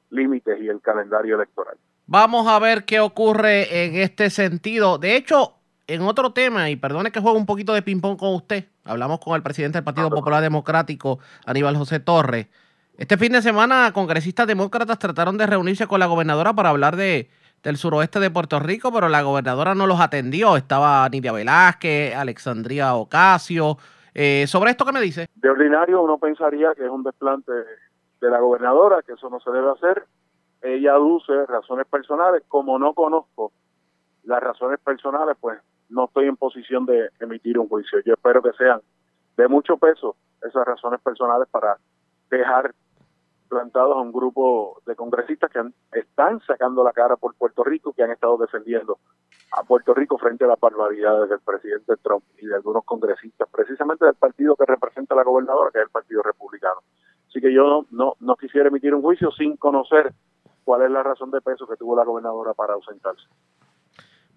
límites 0.10 0.60
y 0.62 0.68
el 0.68 0.82
calendario 0.82 1.36
electoral. 1.36 1.78
Vamos 2.06 2.48
a 2.48 2.60
ver 2.60 2.86
qué 2.86 3.00
ocurre 3.00 3.86
en 3.86 3.96
este 3.96 4.30
sentido. 4.30 4.98
De 4.98 5.16
hecho, 5.16 5.56
en 5.88 6.02
otro 6.02 6.34
tema, 6.34 6.70
y 6.70 6.76
perdone 6.76 7.12
que 7.12 7.20
juegue 7.20 7.38
un 7.38 7.46
poquito 7.46 7.74
de 7.74 7.82
ping-pong 7.82 8.18
con 8.18 8.34
usted, 8.36 8.66
hablamos 8.86 9.20
con 9.20 9.36
el 9.36 9.44
presidente 9.44 9.78
del 9.78 9.84
Partido 9.84 10.10
Popular 10.10 10.42
Democrático, 10.42 11.20
Aníbal 11.46 11.78
José 11.78 12.00
Torres, 12.00 12.48
este 12.96 13.18
fin 13.18 13.32
de 13.32 13.42
semana, 13.42 13.92
congresistas 13.92 14.46
demócratas 14.46 15.00
trataron 15.00 15.36
de 15.36 15.48
reunirse 15.48 15.88
con 15.88 16.00
la 16.00 16.06
gobernadora 16.06 16.54
para 16.54 16.70
hablar 16.70 16.96
de, 16.96 17.28
del 17.64 17.78
suroeste 17.78 18.20
de 18.20 18.30
Puerto 18.30 18.60
Rico, 18.60 18.92
pero 18.94 19.10
la 19.10 19.24
gobernadora 19.24 19.74
no 19.74 19.88
los 19.88 20.00
atendió. 20.00 20.56
Estaba 20.58 21.10
Nidia 21.10 21.32
Velázquez, 21.32 22.16
Alexandria 22.16 22.94
Ocasio. 22.94 23.78
Eh, 24.14 24.46
¿Sobre 24.46 24.70
esto 24.70 24.86
qué 24.86 24.92
me 24.92 25.02
dice? 25.02 25.26
De 25.34 25.50
ordinario 25.50 26.04
uno 26.04 26.20
pensaría 26.20 26.76
que 26.76 26.86
es 26.86 26.90
un 26.90 27.02
desplante 27.02 27.52
de 27.52 28.30
la 28.30 28.40
gobernadora, 28.40 29.02
que 29.02 29.14
eso 29.14 29.28
no 29.28 29.40
se 29.40 29.50
debe 29.50 29.72
hacer. 29.72 30.06
Ella 30.62 30.94
aduce 30.94 31.48
razones 31.48 31.88
personales. 31.88 32.44
Como 32.48 32.78
no 32.78 32.94
conozco 32.94 33.52
las 34.24 34.42
razones 34.42 34.80
personales, 34.80 35.36
pues 35.42 35.58
no 35.94 36.06
estoy 36.06 36.28
en 36.28 36.38
posición 36.38 36.86
de 36.86 37.10
emitir 37.20 37.60
un 37.60 37.70
juicio. 37.70 38.00
Yo 38.06 38.14
espero 38.14 38.42
que 38.42 38.52
sean 38.54 38.82
de 39.38 39.48
mucho 39.48 39.78
peso 39.78 40.16
esas 40.42 40.66
razones 40.66 41.00
personales 41.02 41.48
para 41.50 41.78
dejar 42.30 42.74
plantados 43.48 43.96
a 43.96 44.02
un 44.02 44.12
grupo 44.12 44.82
de 44.86 44.96
congresistas 44.96 45.52
que 45.52 46.00
están 46.00 46.42
sacando 46.42 46.84
la 46.84 46.92
cara 46.92 47.16
por 47.16 47.36
Puerto 47.36 47.64
Rico, 47.64 47.94
que 47.94 48.04
han 48.04 48.12
estado 48.12 48.38
defendiendo 48.38 48.98
a 49.52 49.64
Puerto 49.64 49.94
Rico 49.94 50.18
frente 50.18 50.46
a 50.46 50.48
las 50.48 50.60
barbaridades 50.60 51.30
del 51.30 51.40
presidente 51.40 51.96
Trump 52.02 52.24
y 52.40 52.48
de 52.48 52.56
algunos 52.56 52.84
congresistas, 52.84 53.48
precisamente 53.52 54.06
del 54.06 54.16
partido 54.16 54.56
que 54.56 54.66
representa 54.66 55.14
a 55.14 55.18
la 55.18 55.24
gobernadora, 55.24 55.70
que 55.72 55.78
es 55.78 55.86
el 55.86 55.92
Partido 55.92 56.24
Republicano. 56.24 56.82
Así 57.28 57.40
que 57.40 57.54
yo 57.54 57.86
no, 57.92 58.16
quisiera 58.40 58.70
emitir 58.70 58.96
un 58.96 59.04
juicio 59.04 59.32
sin 59.32 59.58
conocer 59.58 60.12
cuál 60.64 60.82
es 60.82 60.92
la 60.92 61.04
razón 61.04 61.30
de 61.30 61.42
peso 61.42 61.68
que 61.68 61.76
tuvo 61.76 61.96
la 61.96 62.04
gobernadora 62.04 62.54
para 62.54 62.74
ausentarse. 62.74 63.28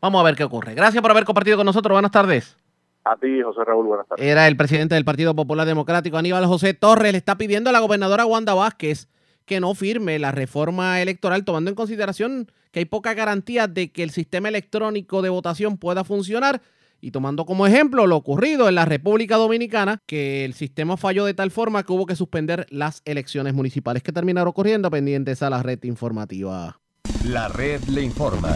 Vamos 0.01 0.21
a 0.21 0.25
ver 0.25 0.37
qué 0.37 0.45
ocurre. 0.45 0.75
Gracias 0.75 1.03
por 1.03 1.11
haber 1.11 1.25
compartido 1.25 1.57
con 1.57 1.67
nosotros. 1.67 1.95
Buenas 1.95 2.13
tardes. 2.13 2.57
A 3.05 3.17
ti, 3.17 3.41
José 3.43 3.65
Raúl, 3.65 3.87
buenas 3.87 4.07
tardes. 4.09 4.27
Era 4.27 4.49
el 4.49 4.57
presidente 4.57 4.97
del 4.97 5.05
Partido 5.05 5.35
Popular 5.35 5.67
Democrático, 5.67 6.17
Aníbal 6.17 6.47
José 6.47 6.75
Torres, 6.75 7.13
le 7.13 7.19
está 7.19 7.39
pidiendo 7.39 7.71
a 7.71 7.73
la 7.73 7.79
gobernadora 7.79 8.27
Wanda 8.27 8.55
Vázquez 8.55 9.09
que 9.47 9.61
no 9.61 9.75
firme 9.75 10.19
la 10.19 10.33
reforma 10.33 11.01
electoral, 11.01 11.45
tomando 11.45 11.71
en 11.71 11.77
consideración 11.77 12.51
que 12.73 12.81
hay 12.81 12.85
poca 12.85 13.15
garantía 13.15 13.69
de 13.69 13.93
que 13.93 14.03
el 14.03 14.11
sistema 14.11 14.49
electrónico 14.49 15.23
de 15.23 15.31
votación 15.31 15.79
pueda 15.79 16.05
funcionar. 16.05 16.61
Y 17.01 17.13
tomando 17.13 17.47
como 17.47 17.67
ejemplo 17.67 18.07
lo 18.07 18.17
ocurrido 18.17 18.69
en 18.69 18.75
la 18.75 18.85
República 18.85 19.37
Dominicana, 19.37 20.03
que 20.07 20.45
el 20.45 20.55
sistema 20.55 20.97
falló 20.97 21.25
de 21.25 21.35
tal 21.35 21.51
forma 21.51 21.85
que 21.85 21.93
hubo 21.93 22.07
que 22.07 22.17
suspender 22.17 22.67
las 22.71 23.03
elecciones 23.05 23.55
municipales 23.55 24.03
que 24.03 24.13
terminaron 24.13 24.49
ocurriendo 24.49 24.91
pendientes 24.91 25.43
a 25.43 25.51
la 25.51 25.63
red 25.63 25.83
informativa. 25.85 26.81
La 27.25 27.49
red 27.49 27.83
le 27.85 28.03
informa. 28.03 28.53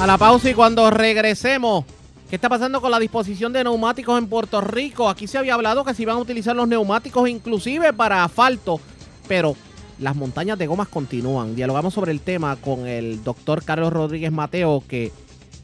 A 0.00 0.06
la 0.06 0.16
pausa 0.16 0.48
y 0.48 0.54
cuando 0.54 0.90
regresemos, 0.90 1.84
¿Qué 2.30 2.36
está 2.36 2.48
pasando 2.48 2.80
con 2.80 2.92
la 2.92 3.00
disposición 3.00 3.52
de 3.52 3.64
neumáticos 3.64 4.16
en 4.16 4.28
Puerto 4.28 4.60
Rico? 4.60 5.08
Aquí 5.08 5.26
se 5.26 5.36
había 5.36 5.54
hablado 5.54 5.84
que 5.84 5.94
se 5.94 6.02
iban 6.02 6.14
a 6.14 6.20
utilizar 6.20 6.54
los 6.54 6.68
neumáticos 6.68 7.28
inclusive 7.28 7.92
para 7.92 8.22
asfalto, 8.22 8.80
pero 9.26 9.56
las 9.98 10.14
montañas 10.14 10.56
de 10.56 10.68
gomas 10.68 10.86
continúan. 10.86 11.56
Dialogamos 11.56 11.92
sobre 11.92 12.12
el 12.12 12.20
tema 12.20 12.54
con 12.54 12.86
el 12.86 13.24
doctor 13.24 13.64
Carlos 13.64 13.92
Rodríguez 13.92 14.30
Mateo, 14.30 14.84
que 14.86 15.10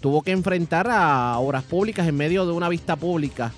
tuvo 0.00 0.22
que 0.22 0.32
enfrentar 0.32 0.88
a 0.90 1.38
obras 1.38 1.62
públicas 1.62 2.08
en 2.08 2.16
medio 2.16 2.44
de 2.44 2.52
una 2.52 2.68
vista 2.68 2.96
pública. 2.96 3.52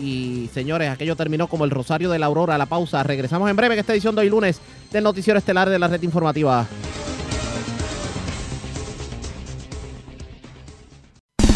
Y 0.00 0.48
señores, 0.54 0.88
aquello 0.88 1.14
terminó 1.14 1.48
como 1.48 1.66
el 1.66 1.70
Rosario 1.70 2.10
de 2.10 2.18
la 2.18 2.24
Aurora. 2.24 2.56
La 2.56 2.64
pausa. 2.64 3.02
Regresamos 3.02 3.50
en 3.50 3.56
breve 3.56 3.74
en 3.74 3.80
esta 3.80 3.92
edición 3.92 4.14
de 4.14 4.22
hoy 4.22 4.30
lunes 4.30 4.62
del 4.90 5.04
Noticiero 5.04 5.38
Estelar 5.38 5.68
de 5.68 5.78
la 5.78 5.88
Red 5.88 6.02
Informativa. 6.02 6.66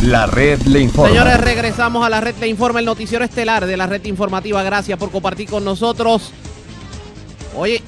La 0.03 0.25
red 0.25 0.63
le 0.63 0.81
informa. 0.81 1.11
Señores, 1.11 1.39
regresamos 1.43 2.05
a 2.07 2.09
la 2.09 2.23
red 2.23 2.35
le 2.41 2.49
informa, 2.49 2.79
el 2.81 2.87
noticiero 2.87 3.23
estelar 3.23 3.67
de 3.67 3.77
la 3.77 3.87
red 3.87 4.03
informativa. 4.07 4.63
Gracias 4.63 4.99
por 4.99 5.11
compartir 5.11 5.51
con 5.51 5.63
nosotros. 5.63 6.33
Oye, 7.55 7.83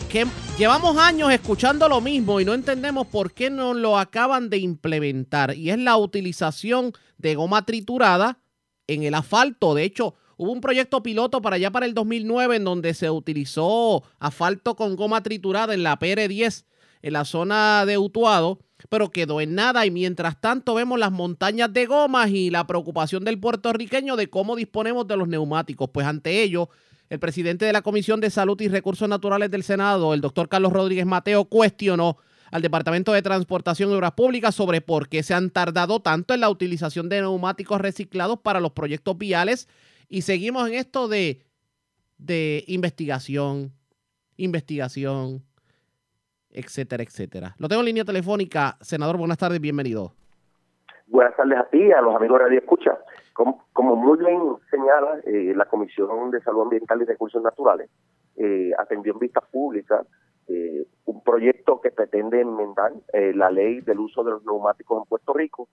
llevamos 0.58 0.98
años 0.98 1.32
escuchando 1.32 1.88
lo 1.88 2.02
mismo 2.02 2.38
y 2.38 2.44
no 2.44 2.52
entendemos 2.52 3.06
por 3.06 3.32
qué 3.32 3.48
no 3.48 3.72
lo 3.72 3.98
acaban 3.98 4.50
de 4.50 4.58
implementar. 4.58 5.56
Y 5.56 5.70
es 5.70 5.78
la 5.78 5.96
utilización 5.96 6.92
de 7.16 7.34
goma 7.34 7.64
triturada 7.64 8.40
en 8.86 9.04
el 9.04 9.14
asfalto. 9.14 9.74
De 9.74 9.84
hecho, 9.84 10.14
hubo 10.36 10.52
un 10.52 10.60
proyecto 10.60 11.02
piloto 11.02 11.40
para 11.40 11.56
allá 11.56 11.70
para 11.70 11.86
el 11.86 11.94
2009 11.94 12.56
en 12.56 12.64
donde 12.64 12.92
se 12.92 13.08
utilizó 13.08 14.02
asfalto 14.18 14.76
con 14.76 14.96
goma 14.96 15.22
triturada 15.22 15.72
en 15.72 15.82
la 15.82 15.98
PR10 15.98 16.66
en 17.00 17.12
la 17.14 17.24
zona 17.24 17.86
de 17.86 17.96
Utuado 17.96 18.60
pero 18.92 19.10
quedó 19.10 19.40
en 19.40 19.54
nada 19.54 19.86
y 19.86 19.90
mientras 19.90 20.38
tanto 20.38 20.74
vemos 20.74 20.98
las 20.98 21.10
montañas 21.10 21.72
de 21.72 21.86
gomas 21.86 22.28
y 22.28 22.50
la 22.50 22.66
preocupación 22.66 23.24
del 23.24 23.40
puertorriqueño 23.40 24.16
de 24.16 24.28
cómo 24.28 24.54
disponemos 24.54 25.08
de 25.08 25.16
los 25.16 25.28
neumáticos. 25.28 25.88
Pues 25.88 26.06
ante 26.06 26.42
ello, 26.42 26.68
el 27.08 27.18
presidente 27.18 27.64
de 27.64 27.72
la 27.72 27.80
Comisión 27.80 28.20
de 28.20 28.28
Salud 28.28 28.60
y 28.60 28.68
Recursos 28.68 29.08
Naturales 29.08 29.50
del 29.50 29.62
Senado, 29.62 30.12
el 30.12 30.20
doctor 30.20 30.50
Carlos 30.50 30.74
Rodríguez 30.74 31.06
Mateo, 31.06 31.46
cuestionó 31.46 32.18
al 32.50 32.60
Departamento 32.60 33.14
de 33.14 33.22
Transportación 33.22 33.90
y 33.90 33.94
Obras 33.94 34.12
Públicas 34.12 34.54
sobre 34.54 34.82
por 34.82 35.08
qué 35.08 35.22
se 35.22 35.32
han 35.32 35.48
tardado 35.48 36.00
tanto 36.00 36.34
en 36.34 36.40
la 36.40 36.50
utilización 36.50 37.08
de 37.08 37.22
neumáticos 37.22 37.80
reciclados 37.80 38.40
para 38.40 38.60
los 38.60 38.72
proyectos 38.72 39.16
viales 39.16 39.68
y 40.10 40.20
seguimos 40.20 40.68
en 40.68 40.74
esto 40.74 41.08
de, 41.08 41.46
de 42.18 42.62
investigación, 42.66 43.72
investigación, 44.36 45.42
etcétera, 46.52 47.02
etcétera. 47.02 47.54
Lo 47.58 47.68
tengo 47.68 47.80
en 47.80 47.86
línea 47.86 48.04
telefónica. 48.04 48.76
Senador, 48.80 49.16
buenas 49.16 49.38
tardes, 49.38 49.60
bienvenido. 49.60 50.12
Buenas 51.06 51.36
tardes 51.36 51.58
a 51.58 51.64
ti, 51.64 51.92
a 51.92 52.00
los 52.00 52.14
amigos 52.14 52.38
de 52.38 52.44
Radio 52.44 52.58
Escucha. 52.58 52.98
Como, 53.32 53.64
como 53.72 53.96
muy 53.96 54.18
bien 54.18 54.40
señala, 54.70 55.20
eh, 55.24 55.52
la 55.54 55.66
Comisión 55.66 56.30
de 56.30 56.40
Salud 56.40 56.62
Ambiental 56.62 57.00
y 57.02 57.04
Recursos 57.04 57.42
Naturales 57.42 57.90
eh, 58.36 58.70
atendió 58.78 59.12
en 59.12 59.18
vista 59.18 59.40
pública 59.40 60.04
eh, 60.48 60.86
un 61.06 61.22
proyecto 61.22 61.80
que 61.80 61.90
pretende 61.90 62.40
enmendar 62.40 62.92
la 63.12 63.50
ley 63.50 63.80
del 63.80 64.00
uso 64.00 64.24
de 64.24 64.32
los 64.32 64.44
neumáticos 64.44 65.02
en 65.02 65.08
Puerto 65.08 65.32
Rico. 65.32 65.68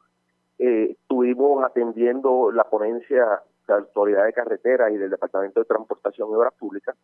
estuvimos 0.58 1.64
atendiendo 1.64 2.52
la 2.52 2.66
ponencia 2.66 3.24
de 3.68 3.74
la 3.74 3.76
Autoridad 3.76 4.26
de 4.26 4.34
Carreteras 4.34 4.92
y 4.92 4.98
del 4.98 5.10
Departamento 5.10 5.60
de 5.60 5.66
Transportación 5.66 6.30
y 6.32 6.36
Obras 6.36 6.54
Públicas 6.54 6.96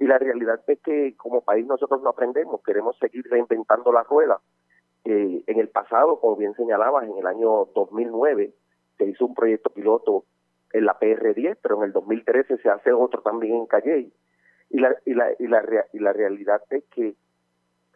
y 0.00 0.06
la 0.06 0.18
realidad 0.18 0.60
es 0.66 0.80
que 0.80 1.14
como 1.16 1.42
país 1.42 1.66
nosotros 1.66 2.02
no 2.02 2.08
aprendemos, 2.08 2.62
queremos 2.62 2.98
seguir 2.98 3.22
reinventando 3.30 3.92
la 3.92 4.02
rueda. 4.02 4.40
Eh, 5.04 5.44
en 5.46 5.60
el 5.60 5.68
pasado, 5.68 6.18
como 6.20 6.36
bien 6.36 6.54
señalabas, 6.54 7.04
en 7.04 7.18
el 7.18 7.26
año 7.26 7.66
2009 7.74 8.50
se 8.96 9.04
hizo 9.04 9.26
un 9.26 9.34
proyecto 9.34 9.68
piloto 9.68 10.24
en 10.72 10.86
la 10.86 10.98
PR10, 10.98 11.58
pero 11.62 11.76
en 11.76 11.82
el 11.84 11.92
2013 11.92 12.56
se 12.58 12.70
hace 12.70 12.92
otro 12.92 13.20
también 13.20 13.56
en 13.56 13.66
Calle. 13.66 14.10
Y 14.70 14.78
la, 14.78 14.96
y 15.04 15.12
la, 15.12 15.32
y 15.38 15.46
la, 15.46 15.62
y 15.92 15.98
la 15.98 16.12
realidad 16.14 16.62
es 16.70 16.84
que 16.84 17.14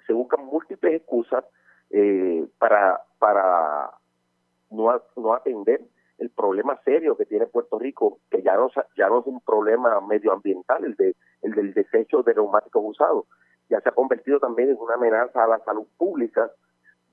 se 0.07 0.12
buscan 0.12 0.45
múltiples 0.45 0.97
excusas 0.97 1.43
eh, 1.88 2.47
para, 2.59 3.01
para 3.19 3.93
no, 4.71 5.03
no 5.17 5.33
atender 5.33 5.81
el 6.18 6.31
problema 6.31 6.81
serio 6.85 7.16
que 7.16 7.27
tiene 7.27 7.46
Puerto 7.46 7.79
Rico, 7.79 8.18
que 8.31 8.42
ya 8.42 8.57
no, 8.57 8.68
ya 8.96 9.09
no 9.09 9.20
es 9.20 9.27
un 9.27 9.40
problema 9.40 10.00
medioambiental, 10.00 10.85
el, 10.85 10.94
de, 10.94 11.14
el 11.42 11.53
del 11.53 11.74
desecho 11.74 12.22
de 12.22 12.35
neumáticos 12.35 12.83
usados, 12.85 13.27
ya 13.68 13.81
se 13.81 13.88
ha 13.88 13.92
convertido 13.92 14.38
también 14.38 14.70
en 14.70 14.77
una 14.79 14.94
amenaza 14.94 15.44
a 15.44 15.48
la 15.48 15.59
salud 15.61 15.87
pública. 15.96 16.50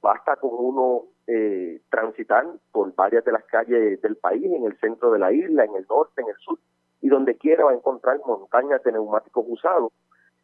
Basta 0.02 0.36
con 0.36 0.52
uno 0.54 1.04
eh, 1.28 1.82
transitar 1.90 2.46
por 2.72 2.94
varias 2.96 3.24
de 3.24 3.32
las 3.32 3.44
calles 3.46 4.02
del 4.02 4.18
país, 4.18 4.46
en 4.46 4.66
el 4.66 4.78
centro 4.80 5.12
de 5.12 5.20
la 5.20 5.32
isla, 5.32 5.64
en 5.64 5.76
el 5.76 5.86
norte, 5.88 6.22
en 6.22 6.30
el 6.30 6.36
sur, 6.38 6.60
y 7.02 7.10
donde 7.10 7.38
quiera 7.38 7.66
va 7.66 7.72
a 7.72 7.76
encontrar 7.76 8.20
montañas 8.26 8.84
de 8.84 8.92
neumáticos 8.92 9.46
usados, 9.48 9.92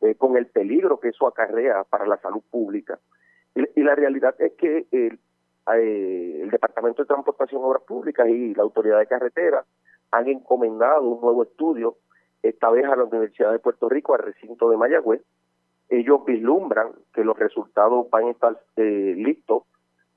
eh, 0.01 0.15
con 0.15 0.37
el 0.37 0.47
peligro 0.47 0.99
que 0.99 1.09
eso 1.09 1.27
acarrea 1.27 1.83
para 1.83 2.05
la 2.05 2.17
salud 2.17 2.41
pública. 2.51 2.99
Y, 3.55 3.81
la 3.81 3.95
realidad 3.95 4.35
es 4.39 4.53
que 4.53 4.85
el, 4.91 5.19
eh, 5.75 6.41
el 6.43 6.49
Departamento 6.49 7.01
de 7.01 7.07
Transportación 7.07 7.61
y 7.61 7.65
Obras 7.65 7.83
Públicas 7.83 8.27
y 8.27 8.53
la 8.55 8.63
Autoridad 8.63 8.99
de 8.99 9.07
Carreteras 9.07 9.65
han 10.11 10.27
encomendado 10.29 11.01
un 11.01 11.21
nuevo 11.21 11.43
estudio, 11.43 11.97
esta 12.41 12.69
vez 12.69 12.85
a 12.85 12.95
la 12.95 13.03
Universidad 13.03 13.51
de 13.51 13.59
Puerto 13.59 13.89
Rico, 13.89 14.13
al 14.13 14.23
recinto 14.23 14.69
de 14.69 14.77
Mayagüez. 14.77 15.21
Ellos 15.89 16.23
vislumbran 16.25 16.91
que 17.13 17.23
los 17.23 17.37
resultados 17.37 18.09
van 18.09 18.25
a 18.25 18.31
estar 18.31 18.61
eh, 18.77 19.13
listos 19.17 19.63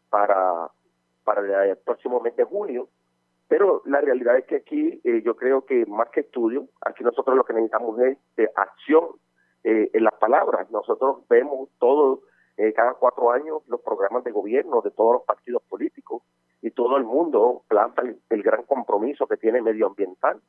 para, 0.08 0.70
para 1.24 1.64
el 1.64 1.76
próximo 1.78 2.20
mes 2.20 2.36
de 2.36 2.44
junio, 2.44 2.88
pero 3.48 3.82
la 3.86 4.00
realidad 4.00 4.36
es 4.36 4.44
que 4.44 4.56
aquí 4.56 5.00
eh, 5.02 5.22
yo 5.24 5.34
creo 5.34 5.64
que 5.64 5.84
más 5.86 6.10
que 6.10 6.20
estudio, 6.20 6.66
aquí 6.82 7.02
nosotros 7.02 7.36
lo 7.36 7.44
que 7.44 7.54
necesitamos 7.54 7.98
es 8.00 8.18
acción 8.56 9.06
en 9.62 10.04
las 10.04 10.14
palabras. 10.14 10.70
Nosotros 10.70 11.28
vemos 11.28 11.68
todo 11.78 12.22
eh, 12.56 12.72
cada 12.72 12.94
cuatro 12.94 13.30
años 13.30 13.62
los 13.68 13.80
programas 13.80 14.24
de 14.24 14.32
gobierno 14.32 14.80
de 14.82 14.90
todos 14.90 15.14
los 15.14 15.22
partidos 15.24 15.62
políticos 15.62 16.22
y 16.62 16.70
todo 16.72 16.96
el 16.96 17.04
mundo 17.04 17.62
planta 17.68 18.02
el, 18.02 18.42
gran 18.42 18.64
compromiso 18.64 19.26
que 19.26 19.36
tiene 19.36 19.62
medioambiental, 19.62 20.40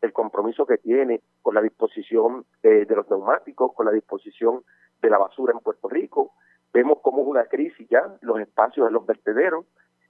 el, 0.00 0.12
compromiso 0.12 0.66
que 0.66 0.78
tiene 0.78 1.20
con 1.42 1.54
la 1.54 1.62
disposición 1.62 2.44
eh, 2.62 2.86
de 2.86 2.96
los 2.96 3.08
neumáticos, 3.08 3.72
con 3.74 3.86
la 3.86 3.92
disposición 3.92 4.64
de 5.00 5.10
la 5.10 5.18
basura 5.18 5.52
en 5.52 5.60
Puerto 5.60 5.88
Rico. 5.88 6.32
Vemos 6.72 6.98
cómo 7.02 7.22
es 7.22 7.28
una 7.28 7.44
crisis 7.44 7.88
ya, 7.88 8.18
los 8.20 8.40
espacios 8.40 8.86
de 8.86 8.92
los 8.92 9.06
vertederos, 9.06 9.64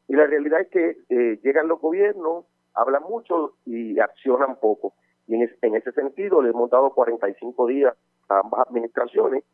y 0.07 0.15
la 0.17 0.27
realidad 0.27 0.61
es 0.61 0.69
que 0.69 0.97
eh, 1.11 1.39
llegan 1.43 1.69
los 1.69 1.81
gobiernos, 1.81 2.47
hablan 2.75 3.03
mucho 3.03 3.55
y 3.67 3.99
accionan 4.01 4.57
poco. 4.57 4.95
Y 5.27 5.35
en, 5.35 5.51
en 5.61 5.75
ese 5.75 5.93
sentido 5.93 6.41
le 6.41 6.51
hemos 6.51 6.71
dado 6.71 6.91
45 6.95 7.67
días 7.67 7.95
a 8.31 8.41
ambas 8.41 8.67
administraciones 8.67 9.45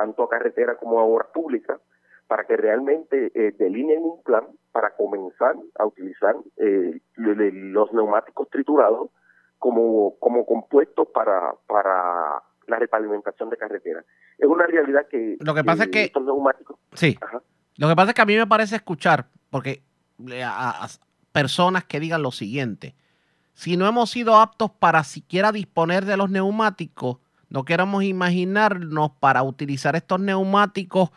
tanto 0.00 0.22
a 0.22 0.28
carretera 0.30 0.76
como 0.76 0.98
a 0.98 1.04
obras 1.04 1.28
públicas, 1.34 1.78
para 2.26 2.44
que 2.44 2.56
realmente 2.56 3.30
eh, 3.34 3.52
delineen 3.58 4.02
un 4.02 4.22
plan 4.22 4.44
para 4.72 4.96
comenzar 4.96 5.56
a 5.78 5.84
utilizar 5.84 6.36
eh, 6.56 7.00
los 7.16 7.92
neumáticos 7.92 8.48
triturados 8.48 9.10
como, 9.58 10.16
como 10.18 10.46
compuestos 10.46 11.08
para, 11.12 11.52
para 11.66 12.42
la 12.66 12.78
repavimentación 12.78 13.50
de 13.50 13.58
carretera. 13.58 14.02
Es 14.38 14.48
una 14.48 14.66
realidad 14.66 15.06
que... 15.10 15.36
Lo 15.40 15.54
que 15.54 15.64
pasa 15.64 15.84
es 15.84 15.90
que... 15.90 16.04
Estos 16.04 16.24
neumáticos... 16.24 16.78
Sí. 16.94 17.18
Lo 17.76 17.88
que 17.88 17.96
pasa 17.96 18.10
es 18.10 18.14
que 18.14 18.22
a 18.22 18.26
mí 18.26 18.36
me 18.36 18.46
parece 18.46 18.76
escuchar, 18.76 19.26
porque 19.50 19.82
a 20.42 20.86
personas 21.32 21.84
que 21.84 22.00
digan 22.00 22.22
lo 22.22 22.30
siguiente, 22.30 22.94
si 23.52 23.76
no 23.76 23.86
hemos 23.86 24.10
sido 24.10 24.36
aptos 24.36 24.70
para 24.70 25.04
siquiera 25.04 25.52
disponer 25.52 26.06
de 26.06 26.16
los 26.16 26.30
neumáticos, 26.30 27.18
no 27.50 27.64
queremos 27.64 28.04
imaginarnos 28.04 29.10
para 29.20 29.42
utilizar 29.42 29.96
estos 29.96 30.20
neumáticos 30.20 31.10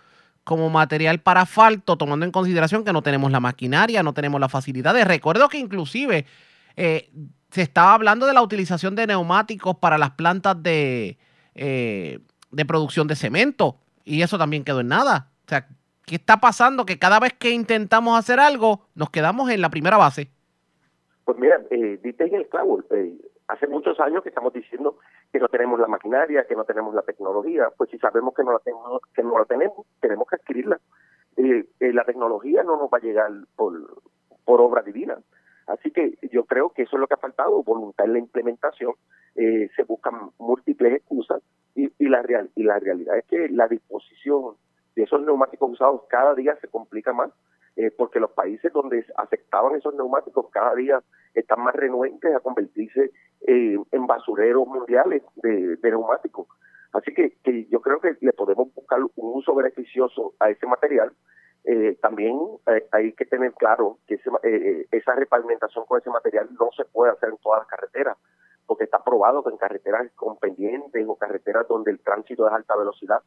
como 0.43 0.69
material 0.69 1.19
para 1.19 1.41
asfalto, 1.41 1.97
tomando 1.97 2.25
en 2.25 2.31
consideración 2.31 2.83
que 2.83 2.91
no 2.91 3.01
tenemos 3.01 3.31
la 3.31 3.39
maquinaria, 3.39 4.03
no 4.03 4.13
tenemos 4.13 4.41
las 4.41 4.51
facilidades. 4.51 5.07
Recuerdo 5.07 5.47
que 5.47 5.57
inclusive 5.57 6.25
eh, 6.75 7.09
se 7.49 7.61
estaba 7.61 7.93
hablando 7.93 8.25
de 8.25 8.33
la 8.33 8.41
utilización 8.41 8.95
de 8.95 9.07
neumáticos 9.07 9.77
para 9.77 9.97
las 9.97 10.11
plantas 10.11 10.61
de, 10.61 11.17
eh, 11.55 12.19
de 12.51 12.65
producción 12.65 13.07
de 13.07 13.15
cemento 13.15 13.77
y 14.03 14.21
eso 14.21 14.37
también 14.37 14.63
quedó 14.63 14.81
en 14.81 14.89
nada. 14.89 15.29
O 15.45 15.49
sea, 15.49 15.67
¿qué 16.05 16.15
está 16.15 16.37
pasando? 16.37 16.85
Que 16.85 16.99
cada 16.99 17.19
vez 17.19 17.33
que 17.33 17.51
intentamos 17.51 18.17
hacer 18.17 18.39
algo, 18.39 18.87
nos 18.95 19.09
quedamos 19.11 19.49
en 19.49 19.61
la 19.61 19.69
primera 19.69 19.97
base. 19.97 20.29
Pues 21.25 21.37
mira, 21.37 21.61
eh, 21.71 21.99
en 22.03 22.35
el 22.35 22.47
clavo. 22.47 22.83
Eh, 22.91 23.13
hace 23.53 23.67
muchos 23.67 23.99
años 23.99 24.23
que 24.23 24.29
estamos 24.29 24.51
diciendo 24.51 24.97
que 25.31 25.39
no 25.39 25.47
tenemos 25.47 25.79
la 25.79 25.87
maquinaria, 25.87 26.45
que 26.45 26.55
no 26.55 26.65
tenemos 26.65 26.93
la 26.93 27.03
tecnología, 27.03 27.69
pues 27.77 27.89
si 27.91 27.99
sabemos 27.99 28.33
que 28.33 28.43
no 28.43 28.51
la 28.51 28.59
tenemos, 28.59 29.85
tenemos, 30.01 30.27
que 30.27 30.35
adquirirla. 30.35 30.79
Eh, 31.37 31.65
la 31.79 32.03
tecnología 32.03 32.63
no 32.63 32.77
nos 32.77 32.89
va 32.89 32.97
a 32.97 33.01
llegar 33.01 33.31
por, 33.55 33.73
por 34.43 34.59
obra 34.59 34.81
divina. 34.81 35.17
Así 35.67 35.91
que 35.91 36.17
yo 36.31 36.45
creo 36.45 36.69
que 36.69 36.83
eso 36.83 36.95
es 36.95 36.99
lo 36.99 37.07
que 37.07 37.13
ha 37.13 37.17
faltado, 37.17 37.63
voluntad 37.63 38.05
en 38.07 38.13
la 38.13 38.19
implementación. 38.19 38.93
Eh, 39.35 39.69
se 39.75 39.83
buscan 39.83 40.31
múltiples 40.39 40.95
excusas 40.95 41.41
y 41.75 41.89
la 42.07 42.21
realidad 42.21 43.17
es 43.17 43.25
que 43.25 43.49
la 43.49 43.67
disposición 43.67 44.55
de 44.95 45.03
esos 45.03 45.21
neumáticos 45.21 45.71
usados 45.71 46.01
cada 46.09 46.35
día 46.35 46.55
se 46.57 46.67
complica 46.67 47.13
más, 47.13 47.31
porque 47.97 48.19
los 48.19 48.31
países 48.31 48.71
donde 48.71 49.05
aceptaban 49.17 49.75
esos 49.75 49.95
neumáticos 49.95 50.49
cada 50.51 50.75
día 50.75 51.01
están 51.33 51.61
más 51.61 51.75
renuentes 51.75 52.35
a 52.35 52.39
convertirse 52.39 53.11
eh, 53.47 53.77
en 53.91 54.07
basureros 54.07 54.67
mundiales 54.67 55.23
de, 55.35 55.77
neumáticos. 55.81 56.47
Así 56.93 57.13
que, 57.13 57.35
yo 57.69 57.81
creo 57.81 57.99
que 57.99 58.15
le 58.21 58.33
podemos 58.33 58.73
buscar 58.73 59.01
un 59.01 59.37
uso 59.37 59.55
beneficioso 59.55 60.33
a 60.39 60.49
ese 60.49 60.67
material. 60.67 61.11
Eh, 61.65 61.97
también 62.01 62.37
eh, 62.67 62.87
hay 62.91 63.13
que 63.13 63.25
tener 63.25 63.53
claro 63.53 63.97
que 64.07 64.19
esa 64.91 65.15
repavimentación 65.15 65.85
con 65.85 65.99
ese 65.99 66.09
material 66.09 66.49
no 66.59 66.69
se 66.75 66.85
puede 66.85 67.13
hacer 67.13 67.29
en 67.29 67.37
todas 67.37 67.61
las 67.61 67.67
carreteras, 67.67 68.17
porque 68.65 68.85
está 68.85 69.03
probado 69.03 69.43
que 69.43 69.49
en 69.49 69.57
carreteras 69.57 70.11
con 70.15 70.37
pendientes 70.37 71.05
o 71.07 71.15
carreteras 71.15 71.67
donde 71.67 71.91
el 71.91 71.99
tránsito 71.99 72.47
es 72.47 72.53
alta 72.53 72.75
velocidad, 72.75 73.21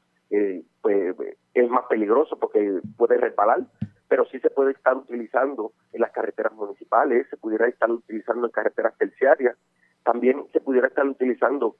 pues, 0.81 1.16
es 1.55 1.70
más 1.70 1.85
peligroso 1.87 2.38
porque 2.38 2.81
puede 2.96 3.16
resbalar 3.18 3.61
pero 4.09 4.25
sí 4.27 4.38
se 4.40 4.51
puede 4.51 4.72
estar 4.72 4.96
utilizando 4.96 5.72
en 5.92 6.01
las 6.01 6.12
carreteras 6.12 6.53
municipales, 6.53 7.27
se 7.29 7.37
pudiera 7.37 7.66
estar 7.66 7.90
utilizando 7.90 8.46
en 8.46 8.53
carreteras 8.53 8.96
terciarias, 8.99 9.57
también 10.05 10.44
se 10.53 10.61
pudiera 10.61 10.87
estar 10.87 11.07
utilizando 11.07 11.77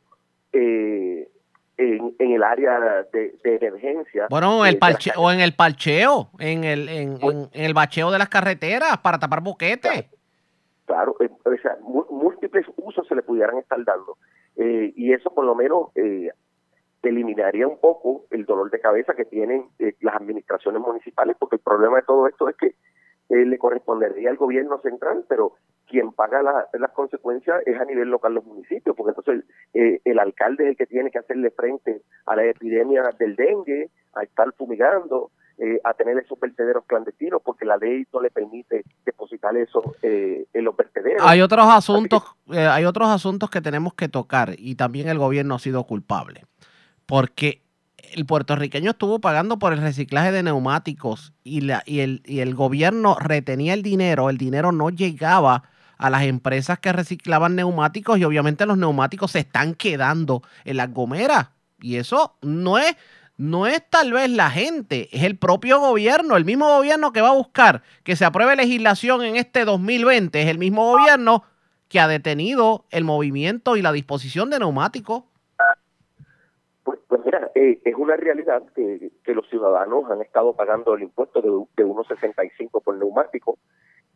eh, 0.53 1.29
en, 1.77 2.15
el 2.19 2.43
área 2.43 3.05
de, 3.13 3.39
emergencia. 3.45 4.27
Bueno, 4.31 4.65
el 4.67 4.75
eh, 4.75 5.13
o 5.17 5.31
en 5.31 5.41
el 5.41 5.55
parcheo, 5.55 6.31
en 6.39 6.65
el, 6.65 6.89
en, 6.89 7.19
el 7.53 7.75
bacheo 7.75 8.11
de 8.11 8.19
las 8.19 8.29
carreteras 8.29 8.99
para 8.99 9.19
tapar 9.19 9.43
boquetes. 9.43 9.93
Claro, 9.93 10.17
eh, 11.21 11.31
o 11.45 11.57
sea, 11.63 11.77
múltiples 11.83 12.67
usos 12.77 13.07
se 13.07 13.15
le 13.15 13.23
pudieran 13.23 13.59
estar 13.59 13.83
dando. 13.85 14.17
y 14.57 15.13
eso 15.13 15.31
por 15.35 15.45
lo 15.45 15.55
menos 15.55 15.91
eliminaría 17.03 17.69
un 17.69 17.79
poco 17.79 18.25
el 18.31 18.45
dolor 18.45 18.71
de 18.71 18.81
cabeza 18.81 19.15
que 19.15 19.25
tienen 19.25 19.67
las 20.01 20.17
administraciones 20.17 20.81
municipales, 20.81 21.37
porque 21.39 21.57
el 21.57 21.63
problema 21.63 21.97
de 21.97 22.03
todo 22.03 22.27
esto 22.27 22.49
es 22.49 22.57
que 22.57 22.75
le 23.29 23.59
correspondería 23.59 24.31
al 24.31 24.37
gobierno 24.37 24.79
central, 24.81 25.25
pero 25.29 25.55
quien 25.87 26.13
paga 26.13 26.43
las 26.43 26.91
consecuencias 26.93 27.63
es 27.65 27.79
a 27.79 27.85
nivel 27.85 28.09
local 28.09 28.35
los 28.35 28.45
municipios, 28.45 28.95
porque 28.97 29.15
entonces 29.17 29.45
eh, 29.73 30.01
el 30.05 30.19
alcalde 30.19 30.65
es 30.65 30.71
el 30.71 30.77
que 30.77 30.87
tiene 30.87 31.11
que 31.11 31.21
hacerle 31.21 31.51
frente 31.51 32.03
a 32.27 32.37
la 32.37 32.45
epidemia 32.45 33.03
del 33.19 33.37
dengue, 33.37 33.91
a 34.15 34.25
estar 34.25 34.53
fumigando, 34.55 35.31
eh, 35.59 35.81
a 35.85 35.95
tener 35.95 36.19
esos 36.19 36.39
vertederos 36.39 36.85
clandestinos, 36.87 37.41
porque 37.45 37.65
la 37.65 37.77
ley 37.77 38.07
no 38.13 38.21
le 38.21 38.31
permite 38.31 38.85
depositar 39.05 39.57
eso 39.57 39.83
eh, 40.03 40.47
en 40.53 40.65
los 40.65 40.77
vertederos. 40.77 41.23
Hay 41.25 41.41
otros 41.41 41.67
asuntos, 41.69 42.23
hay 42.49 42.85
otros 42.85 43.09
asuntos 43.09 43.51
que 43.51 43.61
tenemos 43.61 43.95
que 43.95 44.09
tocar 44.09 44.55
y 44.59 44.75
también 44.75 45.09
el 45.09 45.19
gobierno 45.19 45.55
ha 45.55 45.59
sido 45.59 45.85
culpable, 45.85 46.45
porque 47.07 47.63
el 48.15 48.27
puertorriqueño 48.27 48.91
estuvo 48.91 49.21
pagando 49.21 49.59
por 49.59 49.73
el 49.73 49.81
reciclaje 49.81 50.33
de 50.33 50.43
neumáticos 50.43 51.33
y, 51.43 51.63
la, 51.63 51.83
y, 51.87 52.01
el, 52.01 52.23
y 52.25 52.41
el 52.41 52.55
gobierno 52.55 53.17
retenía 53.19 53.75
el 53.75 53.83
dinero, 53.83 54.31
el 54.31 54.39
dinero 54.39 54.73
no 54.73 54.91
llegaba 54.91 55.65
a 55.99 56.11
las 56.11 56.23
empresas 56.25 56.79
que 56.79 56.93
reciclaban 56.93 57.57
neumáticos 57.57 58.19
y 58.19 58.25
obviamente 58.25 58.67
los 58.67 58.79
neumáticos 58.79 59.33
se 59.33 59.41
están 59.41 59.75
quedando 59.75 60.43
en 60.65 60.77
las 60.77 60.93
gomeras. 60.93 61.49
Y 61.81 61.97
eso 61.97 62.37
no 62.43 62.79
es, 62.79 62.97
no 63.39 63.67
es 63.67 63.83
tal 63.91 64.13
vez 64.13 64.31
la 64.31 64.51
gente, 64.51 65.09
es 65.13 65.23
el 65.23 65.39
propio 65.39 65.79
gobierno, 65.79 66.37
el 66.37 66.45
mismo 66.45 66.69
gobierno 66.69 67.13
que 67.13 67.21
va 67.21 67.29
a 67.29 67.35
buscar 67.35 67.83
que 68.03 68.17
se 68.17 68.25
apruebe 68.25 68.57
legislación 68.57 69.23
en 69.23 69.37
este 69.37 69.65
2020, 69.65 70.41
es 70.41 70.49
el 70.49 70.59
mismo 70.59 70.93
gobierno 70.93 71.43
que 71.89 72.01
ha 72.01 72.09
detenido 72.09 72.85
el 72.91 73.05
movimiento 73.05 73.77
y 73.77 73.83
la 73.83 73.93
disposición 73.93 74.51
de 74.51 74.59
neumáticos. 74.59 75.25
Pues, 76.83 76.99
pues 77.09 77.21
mira, 77.25 77.51
eh, 77.55 77.81
es 77.85 77.95
una 77.95 78.17
realidad 78.17 78.63
que, 78.75 79.11
los 79.27 79.49
ciudadanos 79.51 80.11
han 80.11 80.23
estado 80.23 80.55
pagando 80.55 80.95
el 80.95 81.03
impuesto 81.03 81.43
de, 81.43 81.49
de 81.83 81.87
1,65 81.87 82.83
por 82.83 82.97
neumático 82.97 83.59